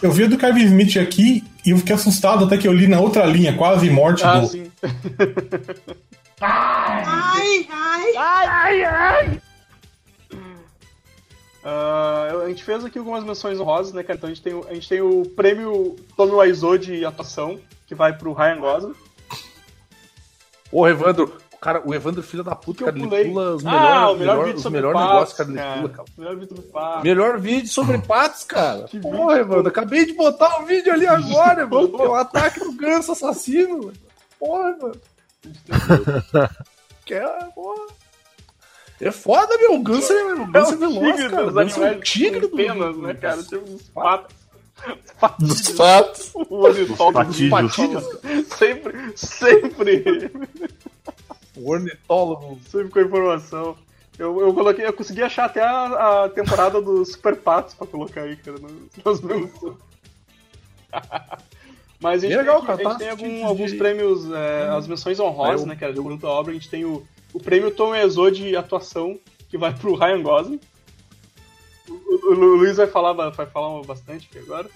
[0.03, 2.87] Eu vi a do Kevin Smith aqui e eu fiquei assustado até que eu li
[2.87, 4.47] na outra linha, quase morte Ah, do.
[4.49, 4.71] sim.
[6.41, 7.67] Ai,
[8.17, 8.85] ai.
[8.85, 9.25] Ah,
[12.31, 14.17] eu- a gente fez aqui algumas menções honrosas, né, cara?
[14.19, 17.95] Então a gente tem, o- a gente tem o prêmio Tommy Wiseau de atuação, que
[17.95, 18.95] vai pro Ryan Gosling.
[20.71, 23.71] Ô, Evandro, o cara, o Evandro, filho da puta, Que cara, ele pula os ah,
[23.71, 25.77] melhores, o melhor melhor, vídeo os melhores patos, negócios, cara, cara.
[25.81, 26.09] pula, cara.
[26.19, 27.03] Melhor vídeo sobre patos.
[27.05, 28.83] Melhor vídeo sobre patos, cara.
[28.85, 31.97] Que Porra, vídeo, Evandro, acabei de botar um vídeo ali agora, mano.
[31.97, 33.93] O ataque do ganso assassino.
[34.39, 35.01] Porra, mano.
[37.05, 37.87] Que é, porra.
[39.01, 39.75] É foda, meu.
[39.75, 41.47] O ganso é, o ganso é, o veloz, tigre cara.
[41.49, 43.43] O ganso é animais tigre do penas, né, cara?
[43.43, 44.37] Tem uns patos.
[45.39, 46.33] Dos fatos.
[46.35, 47.15] O ornitólogo
[47.51, 48.05] patídeos.
[48.59, 50.31] Sempre, sempre,
[51.57, 52.59] O ornitólogo.
[52.71, 53.77] sempre com a informação.
[54.19, 58.23] Eu, eu coloquei, eu consegui achar até a, a temporada dos Super Patos pra colocar
[58.23, 58.73] aí, cara, nas,
[59.05, 59.75] nas menções.
[62.01, 62.99] Mas a gente Bem legal, tem, cara, a gente tá?
[62.99, 66.31] tem algum- De- alguns de- prêmios, é, as menções honrosas, Eu- né, cara, de à
[66.31, 66.51] obra.
[66.51, 67.03] A gente tem o,
[67.35, 69.19] o prêmio Tom Exo de atuação,
[69.51, 70.61] que vai pro Ryan Gosling.
[71.89, 71.93] O,
[72.33, 74.71] o- Luiz vai falar, vai falar bastante aqui agora.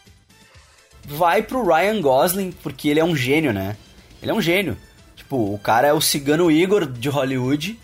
[1.06, 3.76] vai pro Ryan Gosling, porque ele é um gênio, né?
[4.20, 4.76] Ele é um gênio.
[5.16, 7.78] Tipo, o cara é o cigano Igor de Hollywood,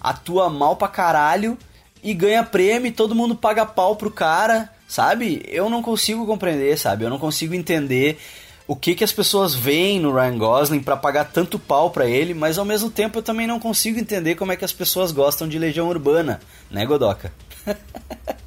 [0.00, 1.56] atua mal pra caralho
[2.02, 5.42] e ganha prêmio e todo mundo paga pau pro cara, sabe?
[5.48, 7.04] Eu não consigo compreender, sabe?
[7.04, 8.18] Eu não consigo entender
[8.68, 12.34] o que que as pessoas veem no Ryan Gosling pra pagar tanto pau pra ele,
[12.34, 15.48] mas ao mesmo tempo eu também não consigo entender como é que as pessoas gostam
[15.48, 16.38] de Legião Urbana,
[16.70, 17.32] né, Godoka?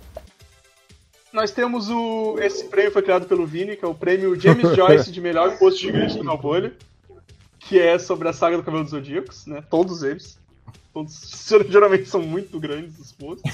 [1.33, 2.37] Nós temos o.
[2.39, 5.81] Esse prêmio foi criado pelo Vini, que é o prêmio James Joyce de melhor post
[5.81, 6.71] gigante na bolha.
[7.57, 9.63] Que é sobre a saga do Cabelo dos Zodíacos, né?
[9.69, 10.37] Todos eles.
[10.93, 13.49] Todos geralmente são muito grandes os posts.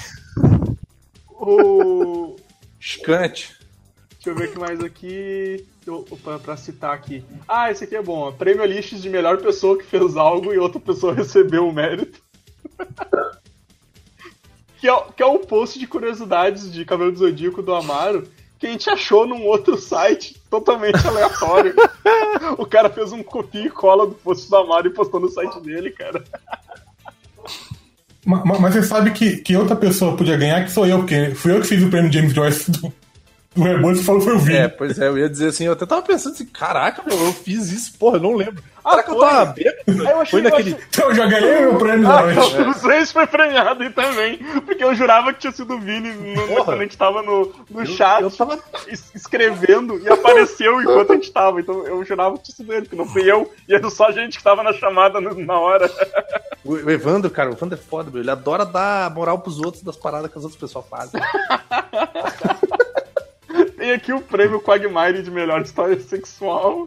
[1.30, 2.36] O.
[2.80, 3.57] Escante.
[4.28, 5.64] Deixa eu ver o que mais aqui.
[5.86, 6.04] Eu-
[6.44, 7.24] Pra, citar aqui.
[7.48, 8.30] Ah, esse aqui é bom.
[8.32, 12.20] Prêmio Alixes de melhor pessoa que fez algo e outra pessoa recebeu o mérito.
[14.78, 18.66] que, é, que é um post de curiosidades de Cabelo do Zodíaco do Amaro que
[18.66, 21.74] a gente achou num outro site totalmente aleatório.
[22.58, 25.60] o cara fez um copia e cola do post do Amaro e postou no site
[25.60, 26.22] dele, cara.
[28.26, 31.34] Ma- ma- Mas você sabe que, que outra pessoa podia ganhar, que sou eu, porque
[31.36, 32.92] fui eu que fiz o prêmio James Joyce do,
[33.58, 34.56] do Rebus e falou foi o Vini.
[34.58, 37.32] É, pois é, eu ia dizer assim, eu até tava pensando assim, caraca, meu, eu
[37.32, 38.62] fiz isso, porra, eu não lembro.
[38.88, 39.76] Será que eu tava bêbado?
[39.86, 40.74] Aí eu achei- Foi eu naquele.
[40.74, 42.60] achei- Então eu já ganhei o meu prêmio Ah, da noite.
[42.70, 44.38] os três foi premiado aí também.
[44.64, 47.84] Porque eu jurava que tinha sido o Vini no, quando a gente tava no, no
[47.84, 48.58] chat Eu tava.
[48.86, 51.60] es- escrevendo e apareceu enquanto a gente tava.
[51.60, 53.52] Então eu jurava que tinha sido ele, que não fui eu.
[53.68, 55.90] E era só a gente que tava na chamada na hora.
[56.64, 58.20] O o Evandro, cara, o Evandro é foda, meu.
[58.20, 61.18] Ele adora dar moral pros outros das paradas que as outras pessoas fazem.
[63.88, 66.86] Tem aqui o prêmio Quagmire de melhor história sexual.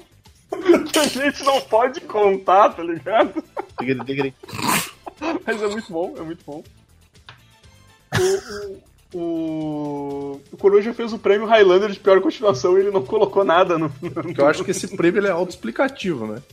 [0.93, 3.43] Que a gente não pode contar, tá ligado?
[5.43, 6.63] Mas é muito bom, é muito bom.
[9.13, 13.43] O, o, o, Coruja fez o prêmio Highlander de pior continuação e ele não colocou
[13.43, 13.91] nada no.
[14.37, 16.43] eu acho que esse prêmio ele é autoexplicativo, né?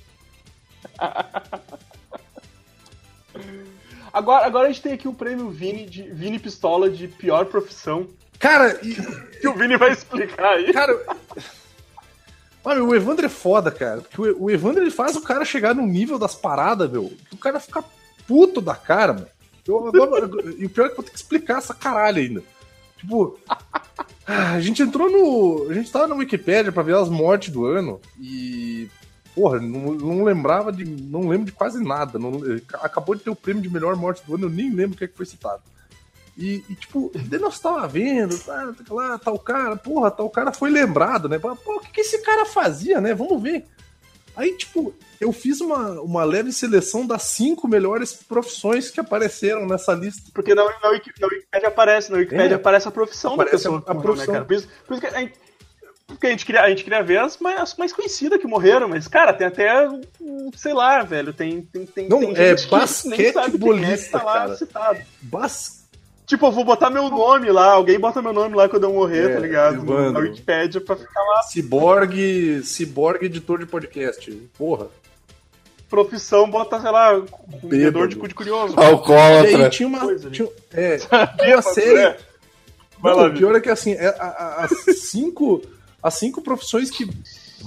[4.10, 8.08] Agora, agora a gente tem aqui o prêmio Vini, de, Vini Pistola de pior profissão.
[8.38, 8.94] Cara, e,
[9.40, 10.72] Que o Vini vai explicar aí.
[10.72, 10.98] cara.
[12.64, 14.00] Mano, o Evandro é foda, cara.
[14.00, 17.12] Porque o Evandro ele faz o cara chegar no nível das paradas, meu.
[17.28, 17.82] que O cara fica
[18.26, 19.26] puto da cara, mano.
[19.66, 22.42] Eu agora, e o pior é que eu vou ter que explicar essa caralho ainda.
[22.96, 23.38] Tipo,
[24.26, 25.70] a gente entrou no.
[25.70, 28.88] A gente tava na Wikipédia pra ver as mortes do ano e.
[29.34, 30.84] Porra, não, não lembrava de.
[30.84, 32.18] Não lembro de quase nada.
[32.18, 32.40] Não,
[32.74, 35.04] acabou de ter o prêmio de melhor morte do ano, eu nem lembro o que,
[35.04, 35.62] é que foi citado.
[36.38, 37.10] E, e, tipo,
[37.40, 41.36] nós tava vendo, tá, tá lá, tal cara, porra, tal cara foi lembrado, né?
[41.38, 43.12] Pô, o que, que esse cara fazia, né?
[43.12, 43.64] Vamos ver.
[44.36, 49.92] Aí, tipo, eu fiz uma, uma leve seleção das cinco melhores profissões que apareceram nessa
[49.94, 50.30] lista.
[50.32, 52.54] Porque na, na, Wiki, na Wikipedia aparece, na Wikipedia É.
[52.54, 54.34] aparece a profissão Aparece da pessoa a- a morreu, profissão.
[54.34, 54.40] né?
[54.42, 55.32] Por isso, por isso que a gente,
[56.06, 58.88] porque a gente queria, a gente queria ver as mais, as mais conhecidas que morreram,
[58.88, 59.88] mas, cara, tem até,
[60.56, 62.76] sei lá, velho, tem, tem, tem, Não, tem é gente que
[63.08, 64.56] nem sabe quem é tá lá cara.
[64.56, 65.00] citado.
[65.20, 65.77] Bas...
[66.28, 69.30] Tipo, eu vou botar meu nome lá, alguém bota meu nome lá quando eu morrer,
[69.30, 69.76] É, tá ligado?
[69.82, 70.22] No- Na Evandro.
[70.24, 71.42] Wikipédia pra ficar lá.
[71.44, 74.30] Ciborgue, ciborgue editor de podcast.
[74.56, 74.88] Porra.
[75.88, 77.18] Profissão, bota, sei lá,
[77.62, 78.74] comedor de cu de curioso.
[78.76, 79.70] E aí Alcoólatra.
[79.70, 80.98] tinha uma, Coisa, tinha, é,
[81.40, 81.98] tinha uma série.
[81.98, 82.18] é.
[83.00, 84.70] Vai Não, lá, o pior é que assim, é, as
[85.08, 85.62] cinco,
[86.02, 87.06] as cinco profissões que,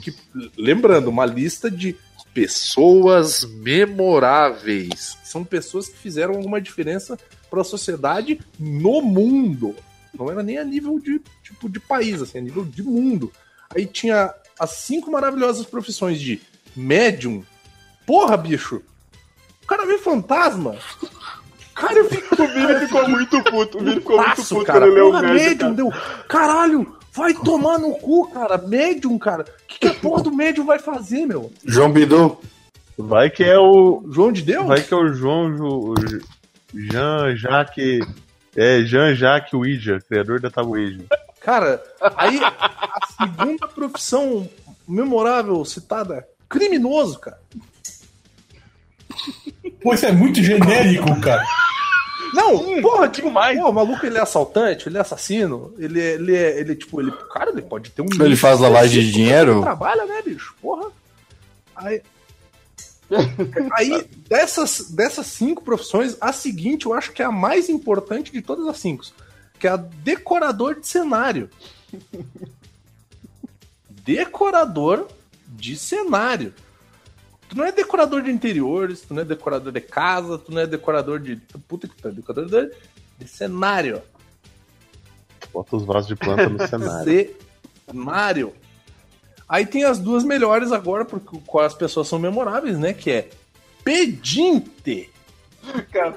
[0.03, 0.13] que.
[0.55, 1.95] Lembrando, uma lista de
[2.31, 5.17] pessoas memoráveis.
[5.23, 7.17] São pessoas que fizeram alguma diferença
[7.51, 9.75] para a sociedade no mundo.
[10.17, 13.31] Não era nem a nível de, tipo, de país, assim, a nível de mundo.
[13.75, 16.41] Aí tinha as cinco maravilhosas profissões de
[16.75, 17.43] médium.
[18.07, 18.81] Porra, bicho!
[19.63, 20.75] O cara vê fantasma.
[21.75, 23.77] Cara, eu fico O Vini ficou muito puto.
[23.77, 24.79] O Vini ficou muito puto cara.
[24.79, 25.73] quando ele leu o Porra, médium, cara.
[25.73, 25.91] deu.
[26.27, 28.57] Caralho, vai tomar no cu, cara.
[28.57, 29.43] Médium, cara.
[29.43, 31.51] O que, que a porra do médium vai fazer, meu?
[31.65, 32.37] João Bidu.
[32.97, 34.03] Vai que é o.
[34.09, 34.67] João de Deus?
[34.67, 35.93] Vai que é o João o
[36.73, 38.05] Jean Jacques.
[38.55, 41.05] É, Jean Jacques Ouija, criador da Tabuija.
[41.39, 41.81] Cara,
[42.17, 44.47] aí a segunda profissão
[44.87, 47.39] memorável citada, criminoso, cara.
[49.81, 51.43] Pô, isso é muito genérico, cara.
[52.33, 53.59] Não, porra, que demais.
[53.59, 57.01] Pô, o maluco ele é assaltante, ele é assassino, ele é, ele é, ele, tipo,
[57.01, 58.23] ele, cara, ele pode ter um.
[58.23, 59.61] Ele faz lavagem de dinheiro?
[59.61, 60.55] Trabalha, né, bicho?
[60.61, 60.89] Porra.
[61.75, 62.01] Aí,
[63.73, 68.41] aí dessas, dessas cinco profissões, a seguinte eu acho que é a mais importante de
[68.41, 69.05] todas as cinco,
[69.59, 71.49] que é a decorador de cenário.
[74.03, 75.07] decorador
[75.47, 76.53] de cenário.
[77.49, 80.67] Tu não é decorador de interiores, tu não é decorador de casa, tu não é
[80.67, 81.35] decorador de.
[81.67, 82.75] Puta que pariu, decorador de,
[83.19, 84.01] de cenário.
[85.51, 87.35] Bota os vasos de planta no cenário.
[87.85, 88.53] Cenário.
[89.51, 92.93] Aí tem as duas melhores agora, porque as pessoas são memoráveis, né?
[92.93, 93.29] Que é
[93.83, 95.09] pedinte.
[95.91, 96.15] Cara,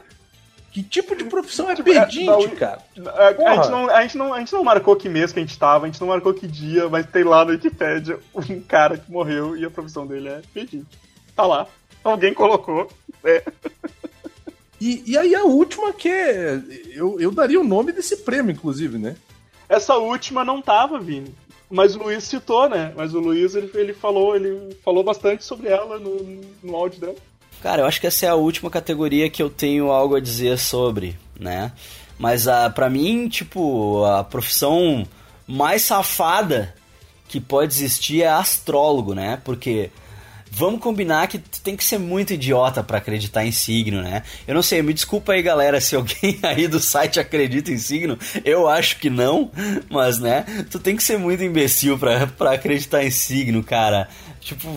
[0.71, 2.79] Que tipo de profissão é Tipo, é, pedinte, uni- cara?
[3.17, 5.43] a, a gente não, a, gente não, a gente não marcou que mês que a
[5.43, 8.97] gente tava, a gente não marcou que dia, mas tem lá no Wikipedia um cara
[8.99, 10.87] que morreu e a profissão dele é pedinte.
[11.35, 11.67] Tá lá.
[12.05, 12.89] Alguém colocou.
[13.25, 13.43] É.
[14.81, 16.61] E, e aí a última que é.
[16.93, 19.17] Eu, eu daria o nome desse prêmio, inclusive, né?
[19.69, 21.35] Essa última não tava, Vini.
[21.75, 22.93] Mas o Luiz citou, né?
[22.97, 27.17] Mas o Luiz ele, ele falou, ele falou bastante sobre ela no, no áudio dela.
[27.61, 30.57] Cara, eu acho que essa é a última categoria que eu tenho algo a dizer
[30.57, 31.73] sobre, né?
[32.17, 35.05] Mas a para mim, tipo, a profissão
[35.49, 36.73] mais safada
[37.27, 39.41] que pode existir é astrólogo, né?
[39.45, 39.91] Porque
[40.55, 44.23] vamos combinar que tu tem que ser muito idiota pra acreditar em signo, né?
[44.47, 48.19] Eu não sei, me desculpa aí, galera, se alguém aí do site acredita em signo.
[48.45, 49.51] Eu acho que não,
[49.91, 54.09] mas né, tu tem que ser muito imbecil pra, pra acreditar em signo, cara.
[54.45, 54.69] Tipo,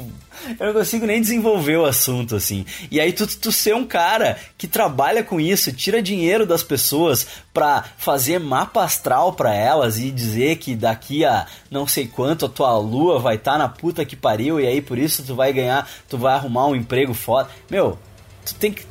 [0.57, 2.65] eu não consigo nem desenvolver o assunto, assim.
[2.89, 7.27] E aí tu, tu ser um cara que trabalha com isso, tira dinheiro das pessoas
[7.53, 12.49] pra fazer mapa astral pra elas e dizer que daqui a não sei quanto a
[12.49, 15.85] tua lua vai estar na puta que pariu e aí por isso tu vai ganhar,
[16.07, 17.49] tu vai arrumar um emprego foda.
[17.69, 17.99] Meu,
[18.45, 18.85] tu tem que.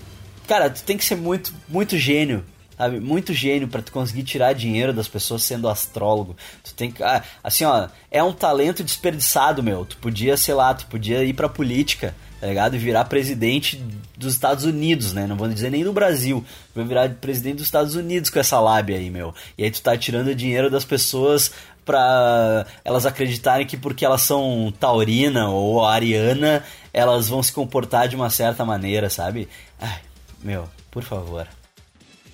[0.47, 2.45] Cara, tu tem que ser muito, muito gênio.
[2.77, 3.01] Sabe?
[3.01, 6.37] Muito gênio pra tu conseguir tirar dinheiro das pessoas sendo astrólogo.
[6.63, 7.03] Tu tem que.
[7.03, 9.85] ah, assim, ó, é um talento desperdiçado, meu.
[9.85, 12.77] Tu podia, sei lá, tu podia ir pra política, tá ligado?
[12.77, 13.83] E virar presidente
[14.17, 15.27] dos Estados Unidos, né?
[15.27, 16.45] Não vou dizer nem do Brasil.
[16.75, 19.35] Vai virar presidente dos Estados Unidos com essa lábia aí, meu.
[19.57, 21.51] E aí tu tá tirando dinheiro das pessoas
[21.87, 28.17] pra elas acreditarem que porque elas são taurina ou ariana, elas vão se comportar de
[28.17, 29.49] uma certa maneira, sabe?
[29.81, 30.01] Ai,
[30.43, 31.47] meu, por favor.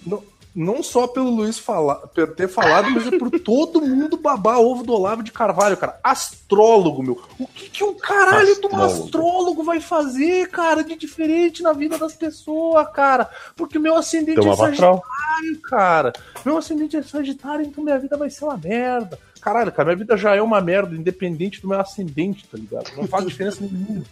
[0.04, 0.22] Não,
[0.54, 1.96] não só pelo Luiz falar,
[2.36, 5.98] ter falado, mas é por todo mundo babar ovo do Olavo de Carvalho, cara.
[6.04, 7.22] Astrólogo, meu.
[7.38, 9.04] O que, que um caralho de um Astrólogo.
[9.04, 13.30] astrólogo vai fazer, cara, de diferente na vida das pessoas, cara?
[13.56, 15.60] Porque meu ascendente Tem é sagitário, astral.
[15.64, 16.12] cara.
[16.44, 19.18] Meu ascendente é sagitário, então minha vida vai ser uma merda.
[19.40, 22.94] Caralho, cara, minha vida já é uma merda, independente do meu ascendente, tá ligado?
[22.96, 24.04] Não faz diferença nenhuma.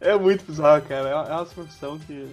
[0.00, 1.08] É muito bizarro, cara.
[1.08, 2.28] É uma, é uma profissão que.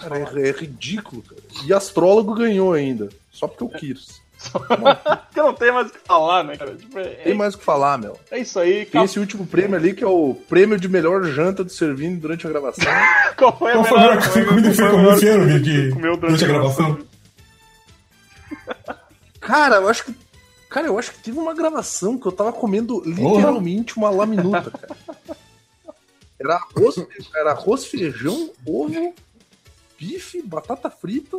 [0.00, 1.40] Cara, é, é ridículo, cara.
[1.64, 3.08] E astrólogo ganhou ainda.
[3.30, 4.20] Só porque eu quis.
[4.52, 6.74] Porque não tem mais o que falar, né, cara?
[6.74, 8.18] Tipo, é, Tem mais o que falar, meu.
[8.28, 8.84] é isso aí.
[8.86, 12.44] Tem esse último prêmio ali que é o prêmio de melhor janta do Servini durante
[12.44, 12.92] a gravação.
[13.38, 16.98] Qual foi a Qual melhor comida que você que comeu Durante a gravação?
[19.40, 20.14] Cara, eu acho que.
[20.68, 24.96] Cara, eu acho que teve uma gravação que eu tava comendo literalmente uma laminuta, cara.
[26.40, 26.96] Era arroz,
[27.36, 29.14] era arroz, feijão, ovo,
[30.02, 31.38] bife, batata frita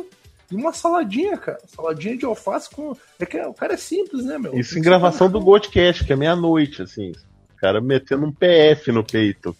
[0.50, 1.58] e uma saladinha, cara.
[1.66, 2.96] Saladinha de alface com.
[3.18, 4.58] É que o cara é simples, né, meu?
[4.58, 7.12] Isso em gravação do Goldcast, que é meia-noite, assim.
[7.52, 9.54] O cara metendo um PF no peito.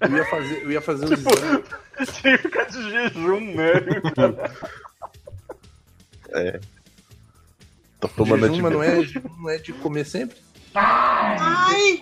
[0.00, 1.64] Eu ia fazer, eu ia fazer um Tipo, exame.
[2.20, 3.72] Tinha que ficar de jejum, né?
[7.98, 9.00] Tô tomando Jejum, mas não é,
[9.38, 10.36] não é de comer sempre?
[10.78, 12.00] Ai,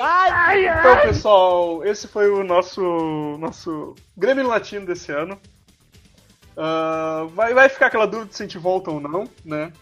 [0.00, 0.78] ai.
[0.78, 5.38] Então, pessoal, esse foi o nosso nosso Grêmio Latino desse ano.
[6.56, 9.72] Ah, vai, vai ficar aquela dúvida se a gente volta ou não, né?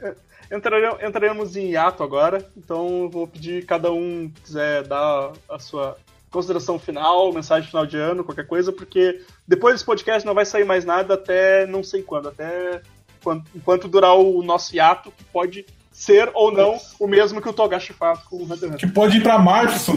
[0.00, 0.14] É,
[0.54, 5.96] entrare- entraremos em hiato agora, então vou pedir cada um quiser dar a sua
[6.30, 10.64] consideração final, mensagem final de ano, qualquer coisa, porque depois desse podcast não vai sair
[10.64, 12.80] mais nada até não sei quando, até
[13.22, 17.52] quando- enquanto durar o nosso hiato, que pode ser ou não o mesmo que o
[17.52, 18.76] Togashi faz com o Hunter.
[18.76, 19.96] Que pode ir pra março.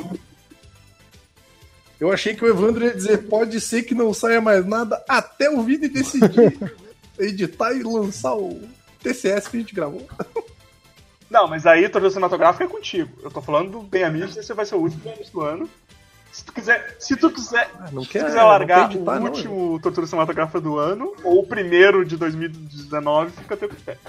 [2.00, 5.50] Eu achei que o Evandro ia dizer: pode ser que não saia mais nada até
[5.50, 6.76] o vídeo decidir
[7.18, 8.62] editar e lançar o
[9.02, 10.08] TCS que a gente gravou.
[11.30, 13.12] Não, mas aí tortura cinematográfica é contigo.
[13.22, 15.02] Eu tô falando do Bem Amigos, esse vai ser o último
[15.34, 15.70] do ano.
[16.32, 19.12] Se tu quiser, se tu quiser, não se tu quer- quiser não largar quer editar,
[19.12, 23.70] o não, último Tortura Cinematográfica do ano, ou o primeiro de 2019, fica a teu
[23.70, 24.00] critério.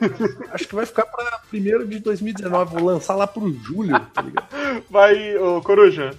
[0.52, 2.74] Acho que vai ficar pra primeiro de 2019.
[2.76, 4.46] Vou lançar lá pro julho, tá ligado?
[4.90, 6.14] Vai, ô Coruja.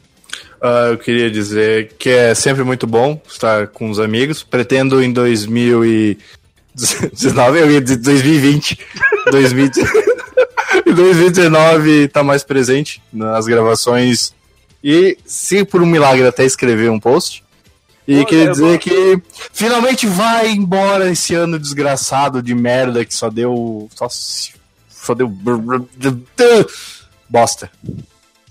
[0.61, 4.43] Ah, eu queria dizer que é sempre muito bom estar com os amigos.
[4.43, 8.79] Pretendo em 2019, eu ia dizer 2020,
[9.31, 9.69] 2000
[10.85, 14.33] em 2019 estar mais presente nas gravações
[14.83, 17.43] e, se por um milagre, até escrever um post.
[18.05, 19.21] E Pô, queria é dizer que
[19.53, 23.89] finalmente vai embora esse ano desgraçado de merda que só deu.
[23.95, 25.33] Só, só deu.
[27.29, 27.71] Bosta.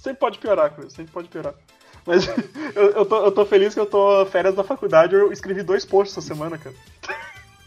[0.01, 1.55] Sempre pode piorar, Cruz, sempre pode piorar.
[2.07, 2.27] Mas
[2.75, 5.85] eu, eu, tô, eu tô feliz que eu tô férias da faculdade, eu escrevi dois
[5.85, 6.75] posts essa semana, cara.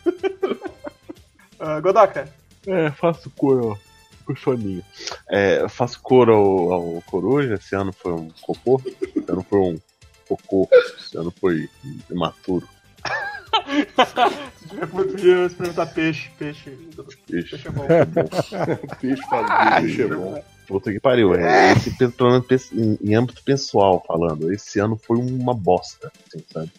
[1.78, 2.28] uh, Godaka,
[2.68, 3.78] É, faço cor
[4.26, 4.84] pro soninho.
[5.30, 9.80] É, faço cor ao, ao coruja, esse ano foi um cocô, esse ano foi um
[10.28, 11.70] cocô, esse ano foi
[12.10, 12.68] imaturo.
[14.58, 16.72] se tiver podia experimentar peixe, peixe.
[17.28, 17.50] Peixe.
[17.50, 17.88] Peixe é bom.
[19.00, 20.44] Peixe faz peixe é bom.
[20.68, 25.18] Puta que pariu, é, esse, pelo menos em, em âmbito pessoal falando, esse ano foi
[25.18, 26.72] uma bosta, assim, sabe?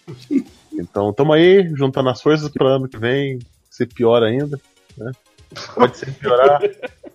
[0.72, 3.38] Então, tamo aí, juntando as forças pro ano que vem
[3.70, 4.60] ser pior ainda,
[4.98, 5.12] né?
[5.74, 6.60] Pode ser piorar.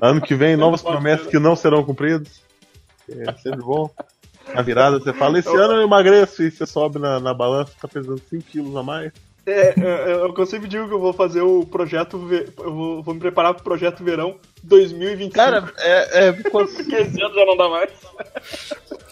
[0.00, 2.40] Ano que vem, novas promessas que não serão cumpridas.
[3.08, 3.90] É sempre bom.
[4.54, 7.86] Na virada você fala, esse ano eu emagreço e você sobe na, na balança, tá
[7.86, 9.12] pesando 5 quilos a mais.
[9.46, 12.16] É, é, eu, eu sempre digo que eu vou fazer o projeto.
[12.58, 15.34] Eu vou, vou me preparar pro projeto verão 2025.
[15.34, 17.90] Cara, é, é porque esse ano já não dá mais.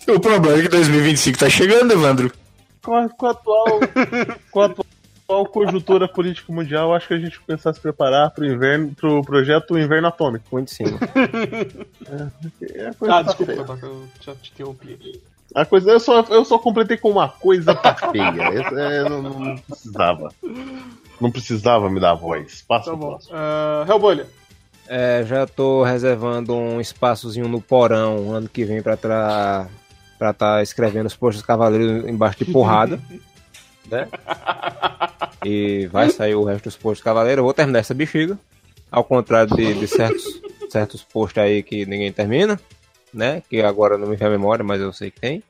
[0.07, 2.33] O problema é que 2025 tá chegando, Evandro.
[2.83, 3.81] com a, com a atual,
[4.51, 4.87] com a atual
[5.47, 9.79] conjuntura política mundial, acho que a gente começar a se preparar pro inverno, pro projeto
[9.79, 10.45] Inverno Atômico.
[10.51, 10.85] Muito sim.
[12.75, 15.21] É, a coisa Ah, tá desculpa, eu já te interrompi.
[15.55, 18.43] A coisa, eu só, eu só completei com uma coisa tá feia.
[18.53, 20.29] Essa, é, não, não precisava.
[21.21, 22.63] Não precisava me dar voz.
[22.67, 23.09] Passa Tá o bom.
[23.09, 23.35] próximo.
[23.35, 24.27] Uh, Hellbolha.
[24.87, 29.69] É, já tô reservando um espaçozinho no porão ano que vem pra estar
[30.19, 32.99] pra tá escrevendo os postos cavaleiros embaixo de porrada.
[33.91, 34.09] né?
[35.45, 37.39] E vai sair o resto dos postos cavaleiros.
[37.39, 38.39] Eu vou terminar essa bexiga.
[38.91, 40.25] Ao contrário de, de certos,
[40.71, 42.59] certos posts aí que ninguém termina,
[43.13, 43.43] né?
[43.49, 45.43] Que agora não me vem a memória, mas eu sei que tem.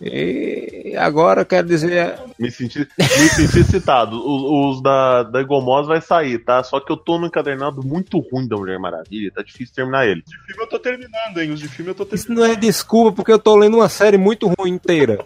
[0.00, 2.18] E agora quero dizer.
[2.36, 4.16] Me senti, me senti citado.
[4.16, 6.62] Os, os da, da Egomós vai sair, tá?
[6.64, 9.30] Só que eu tô no encadernado muito ruim da Mulher Maravilha.
[9.30, 10.22] Tá difícil terminar ele.
[10.22, 11.52] De filme eu tô terminando, hein?
[11.52, 12.24] Os de filme eu tô terminando.
[12.24, 15.24] Isso não é desculpa, porque eu tô lendo uma série muito ruim inteira.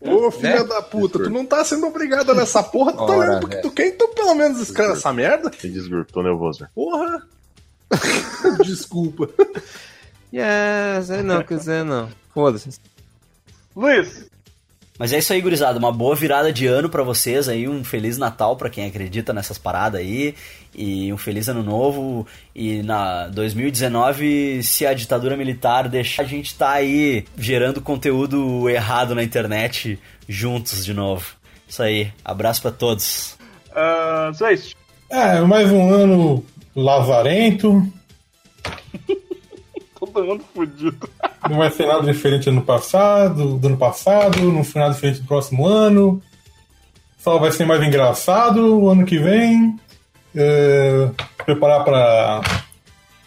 [0.00, 3.56] Ô, filha da puta, tu não tá sendo obrigado nessa porra, tu tá lendo porque
[3.56, 3.68] velho.
[3.68, 5.50] tu quer, então pelo menos escreve essa merda.
[5.62, 6.66] Me desgrupo, tô nervoso.
[6.74, 7.22] Porra.
[8.64, 9.28] Desculpa.
[10.32, 12.08] Yes, é não, quiser não.
[12.32, 12.70] Foda-se.
[13.76, 14.30] Luiz.
[14.98, 15.78] Mas é isso aí, gurizada.
[15.78, 17.66] Uma boa virada de ano pra vocês aí.
[17.66, 20.34] Um Feliz Natal pra quem acredita nessas paradas aí.
[20.74, 22.26] E um Feliz Ano Novo.
[22.54, 29.14] E na 2019, se a ditadura militar deixar, a gente tá aí gerando conteúdo errado
[29.14, 31.34] na internet juntos de novo.
[31.68, 32.12] Isso aí.
[32.24, 33.36] Abraço pra todos.
[33.70, 34.76] Uh, Zeist,
[35.08, 37.86] É, mais um ano lazarento.
[40.00, 41.08] todo mundo fudido.
[41.48, 45.20] Não vai ser nada diferente do ano passado, do ano passado, não foi nada diferente
[45.20, 46.22] do próximo ano.
[47.18, 49.78] Só vai ser mais engraçado o ano que vem.
[50.34, 51.08] É,
[51.44, 52.40] preparar para.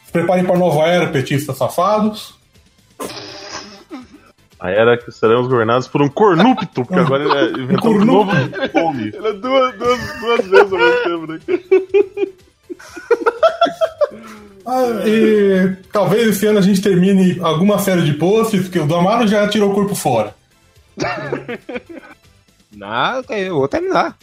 [0.06, 2.36] Se preparem para nova era, petistas safados.
[4.60, 8.32] A era que seremos governados por um cornupto, porque agora ele é inventou um novo
[8.74, 9.12] nome.
[9.14, 11.40] Ele é duas, duas, duas vezes ao mesmo tempo, né?
[14.66, 18.96] Ah, e talvez esse ano a gente termine alguma série de posts, porque o do
[18.96, 20.34] Amaro já tirou o corpo fora.
[22.72, 24.18] Não, eu vou terminar.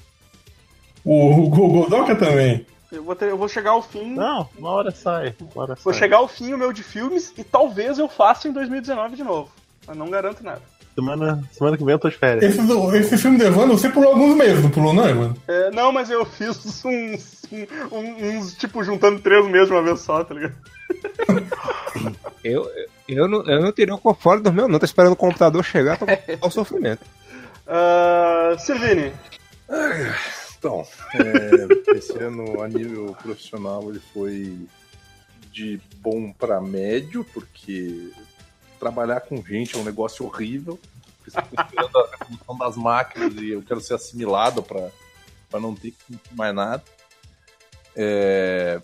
[1.04, 2.66] O, o Godoka também.
[2.92, 4.14] Eu vou, ter- eu vou chegar ao fim.
[4.14, 5.34] Não, uma hora sai.
[5.54, 6.00] Uma hora Vou sai.
[6.00, 9.48] chegar ao fim o meu de filmes e talvez eu faça em 2019 de novo.
[9.86, 10.60] Mas não garanto nada.
[10.94, 12.42] Semana, semana que vem eu tô de férias.
[12.52, 15.40] Esse, esse filme do Evandro, você pulou alguns meses, não pulou, não, Evandro?
[15.46, 17.16] É, não, mas eu fiz uns,
[17.92, 20.54] um- uns, tipo, juntando três meses de uma vez só, tá ligado?
[22.42, 22.66] Eu,
[23.06, 24.78] eu, não, eu não tirei o fora do meu, não.
[24.78, 27.02] Tô esperando o computador chegar pra o sofrimento.
[27.66, 29.12] Uh, Silvini,
[30.60, 34.68] Então, é, esse ano a nível profissional ele foi
[35.50, 38.12] de bom para médio, porque
[38.78, 40.78] trabalhar com gente é um negócio horrível.
[41.24, 44.90] Porque a das máquinas e eu quero ser assimilado para
[45.58, 45.94] não ter
[46.32, 46.84] mais nada.
[47.97, 48.82] É,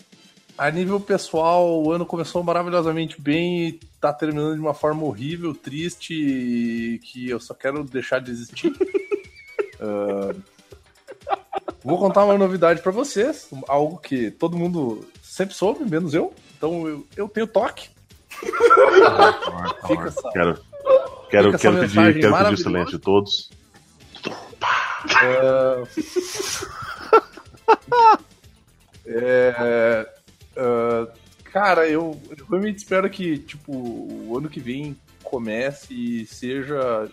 [0.57, 5.53] a nível pessoal, o ano começou maravilhosamente bem e tá terminando de uma forma horrível,
[5.53, 8.73] triste, que eu só quero deixar de existir.
[9.79, 10.33] Ah,
[11.87, 16.33] Vou contar uma novidade pra vocês, algo que todo mundo sempre soube, menos eu.
[16.57, 17.89] Então eu, eu tenho toque.
[19.87, 20.59] Fica essa, Quero,
[21.29, 23.49] quero, Fica quero pedir, quero pedir silêncio de todos.
[29.09, 30.05] É,
[30.57, 31.07] é,
[31.45, 37.09] cara, eu, eu realmente espero que tipo o ano que vem comece e seja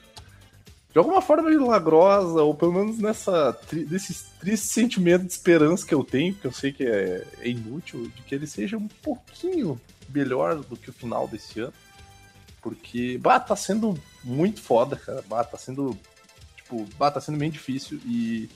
[0.95, 5.93] de alguma forma milagrosa ou pelo menos nessa tri, desse triste sentimento de esperança que
[5.93, 9.79] eu tenho, que eu sei que é, é inútil, de que ele seja um pouquinho
[10.09, 11.73] melhor do que o final desse ano,
[12.63, 15.99] porque bah, tá sendo muito foda, cara, bah, tá sendo
[16.57, 18.01] tipo, bah, tá sendo bem difícil.
[18.07, 18.49] E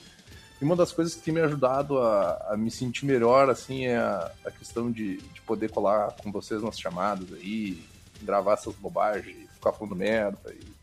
[0.61, 3.97] e uma das coisas que tem me ajudado a, a me sentir melhor, assim, é
[3.97, 7.81] a, a questão de, de poder colar com vocês nas chamadas aí,
[8.23, 10.78] gravar essas bobagens, ficar falando merda, e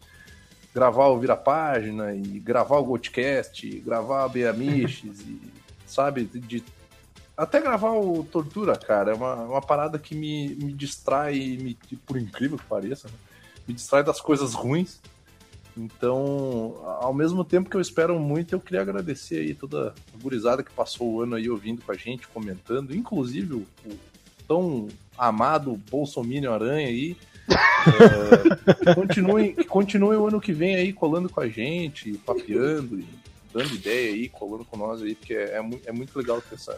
[0.76, 5.40] gravar o Vira Página, e gravar o Goldcast, e gravar a Beamiches, e,
[5.88, 6.62] sabe, de,
[7.38, 12.18] até gravar o Tortura, cara, é uma, uma parada que me, me distrai, me, por
[12.18, 13.14] incrível que pareça, né?
[13.66, 15.00] me distrai das coisas ruins.
[15.78, 20.64] Então, ao mesmo tempo que eu espero muito, eu queria agradecer aí toda a gurizada
[20.64, 23.98] que passou o ano aí ouvindo com a gente, comentando, inclusive o, o
[24.48, 24.88] tão
[25.18, 27.18] amado Bolsominion Aranha aí.
[27.48, 33.08] É, continue, que continue o ano que vem aí colando com a gente, papeando, e
[33.54, 36.78] dando ideia aí, colando com nós aí, porque é, é, é muito legal ter essa,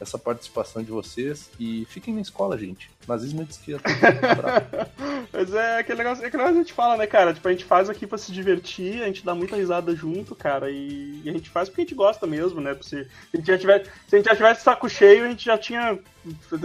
[0.00, 1.50] essa participação de vocês.
[1.58, 2.88] E fiquem na escola, gente.
[3.06, 3.82] Nazismo de esquerda.
[5.32, 7.34] Mas é aquele negócio, é aquele negócio que a gente fala, né, cara?
[7.34, 10.70] Tipo, a gente faz aqui pra se divertir, a gente dá muita risada junto, cara,
[10.70, 12.76] e, e a gente faz porque a gente gosta mesmo, né?
[12.80, 15.44] Se, se a gente já tivesse, se a gente já tivesse saco cheio, a gente
[15.44, 15.98] já tinha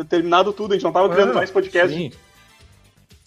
[0.10, 1.96] terminado tudo, a gente não tava criando Ah, mais podcast.
[1.96, 2.12] sim.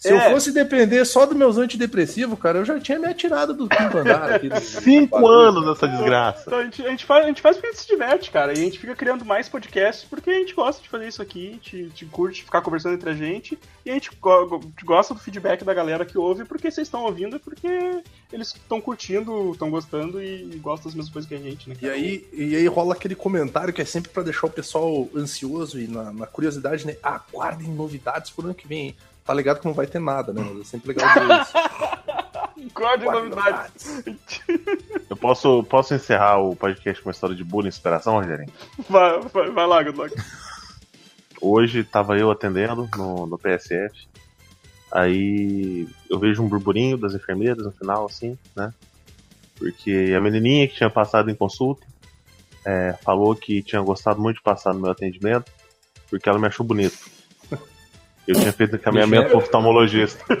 [0.01, 0.27] Se É.
[0.27, 3.99] eu fosse depender só dos meus antidepressivos, cara, eu já tinha me atirado do quinto
[3.99, 4.49] andar aqui.
[4.49, 6.43] do- Cinco anos nessa desgraça.
[6.47, 8.51] Então a gente, a, gente faz, a gente faz porque a gente se diverte, cara.
[8.51, 11.49] E a gente fica criando mais podcasts porque a gente gosta de fazer isso aqui,
[11.49, 13.59] a gente, a gente curte ficar conversando entre a gente.
[13.85, 17.03] E a gente go- go- gosta do feedback da galera que ouve porque vocês estão
[17.03, 17.67] ouvindo e porque
[18.33, 21.75] eles estão curtindo, estão gostando e gostam das mesmas coisas que a gente, né?
[21.79, 25.79] E aí, e aí rola aquele comentário que é sempre pra deixar o pessoal ansioso
[25.79, 26.95] e na, na curiosidade, né?
[27.03, 28.95] Aguardem novidades pro ano que vem, hein?
[29.31, 30.45] Tá ligado que não vai ter nada, né?
[30.45, 31.53] Mas é sempre legal ver isso.
[32.75, 34.03] Guarde novidades.
[35.09, 38.51] Eu posso, posso encerrar o podcast com uma história de bullying e inspiração, Rogerinho?
[38.89, 40.13] Vai, vai, vai lá, Godlock.
[41.41, 44.05] Hoje tava eu atendendo no, no PSF.
[44.91, 48.73] Aí eu vejo um burburinho das enfermeiras no final, assim, né?
[49.57, 51.87] Porque a menininha que tinha passado em consulta
[52.65, 55.49] é, falou que tinha gostado muito de passar no meu atendimento
[56.09, 57.20] porque ela me achou bonito.
[58.27, 60.23] Eu tinha feito encaminhamento pro oftalmologista.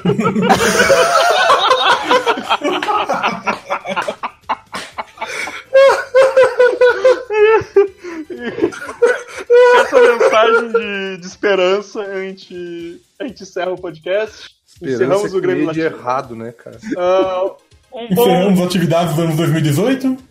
[9.81, 14.49] essa mensagem de, de, esperança, a gente, a gente encerra o podcast.
[14.73, 15.85] Esperança Encerramos o Grêmio Latino.
[15.85, 16.77] errado, né, cara?
[16.77, 17.55] Uh,
[17.93, 18.23] um bom...
[18.23, 20.30] Encerramos atividades do ano 2018.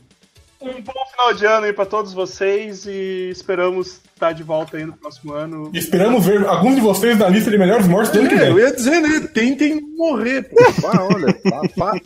[0.61, 4.85] Um bom final de ano aí pra todos vocês e esperamos estar de volta aí
[4.85, 5.71] no próximo ano.
[5.73, 8.51] E esperamos ver alguns de vocês na lista de melhores mortes do ano que É,
[8.51, 8.65] eu vem.
[8.65, 9.21] ia dizer, né?
[9.33, 10.57] Tentem morrer, pô.
[10.87, 12.01] Ah, olha, pá, pá.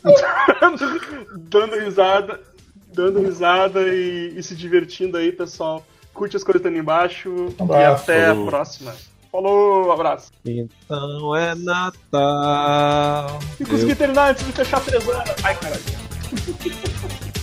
[1.50, 2.41] dando risada,
[2.94, 5.84] dando risada e, e se divertindo aí, pessoal.
[6.12, 8.02] Curte as coisas que estão ali embaixo e Abraço.
[8.05, 8.94] até a próxima.
[9.33, 10.31] Falou, abraço.
[10.47, 13.41] Então é Natal.
[13.58, 15.24] E consegui terminar antes de fechar três anos.
[15.42, 15.83] Ai, caralho.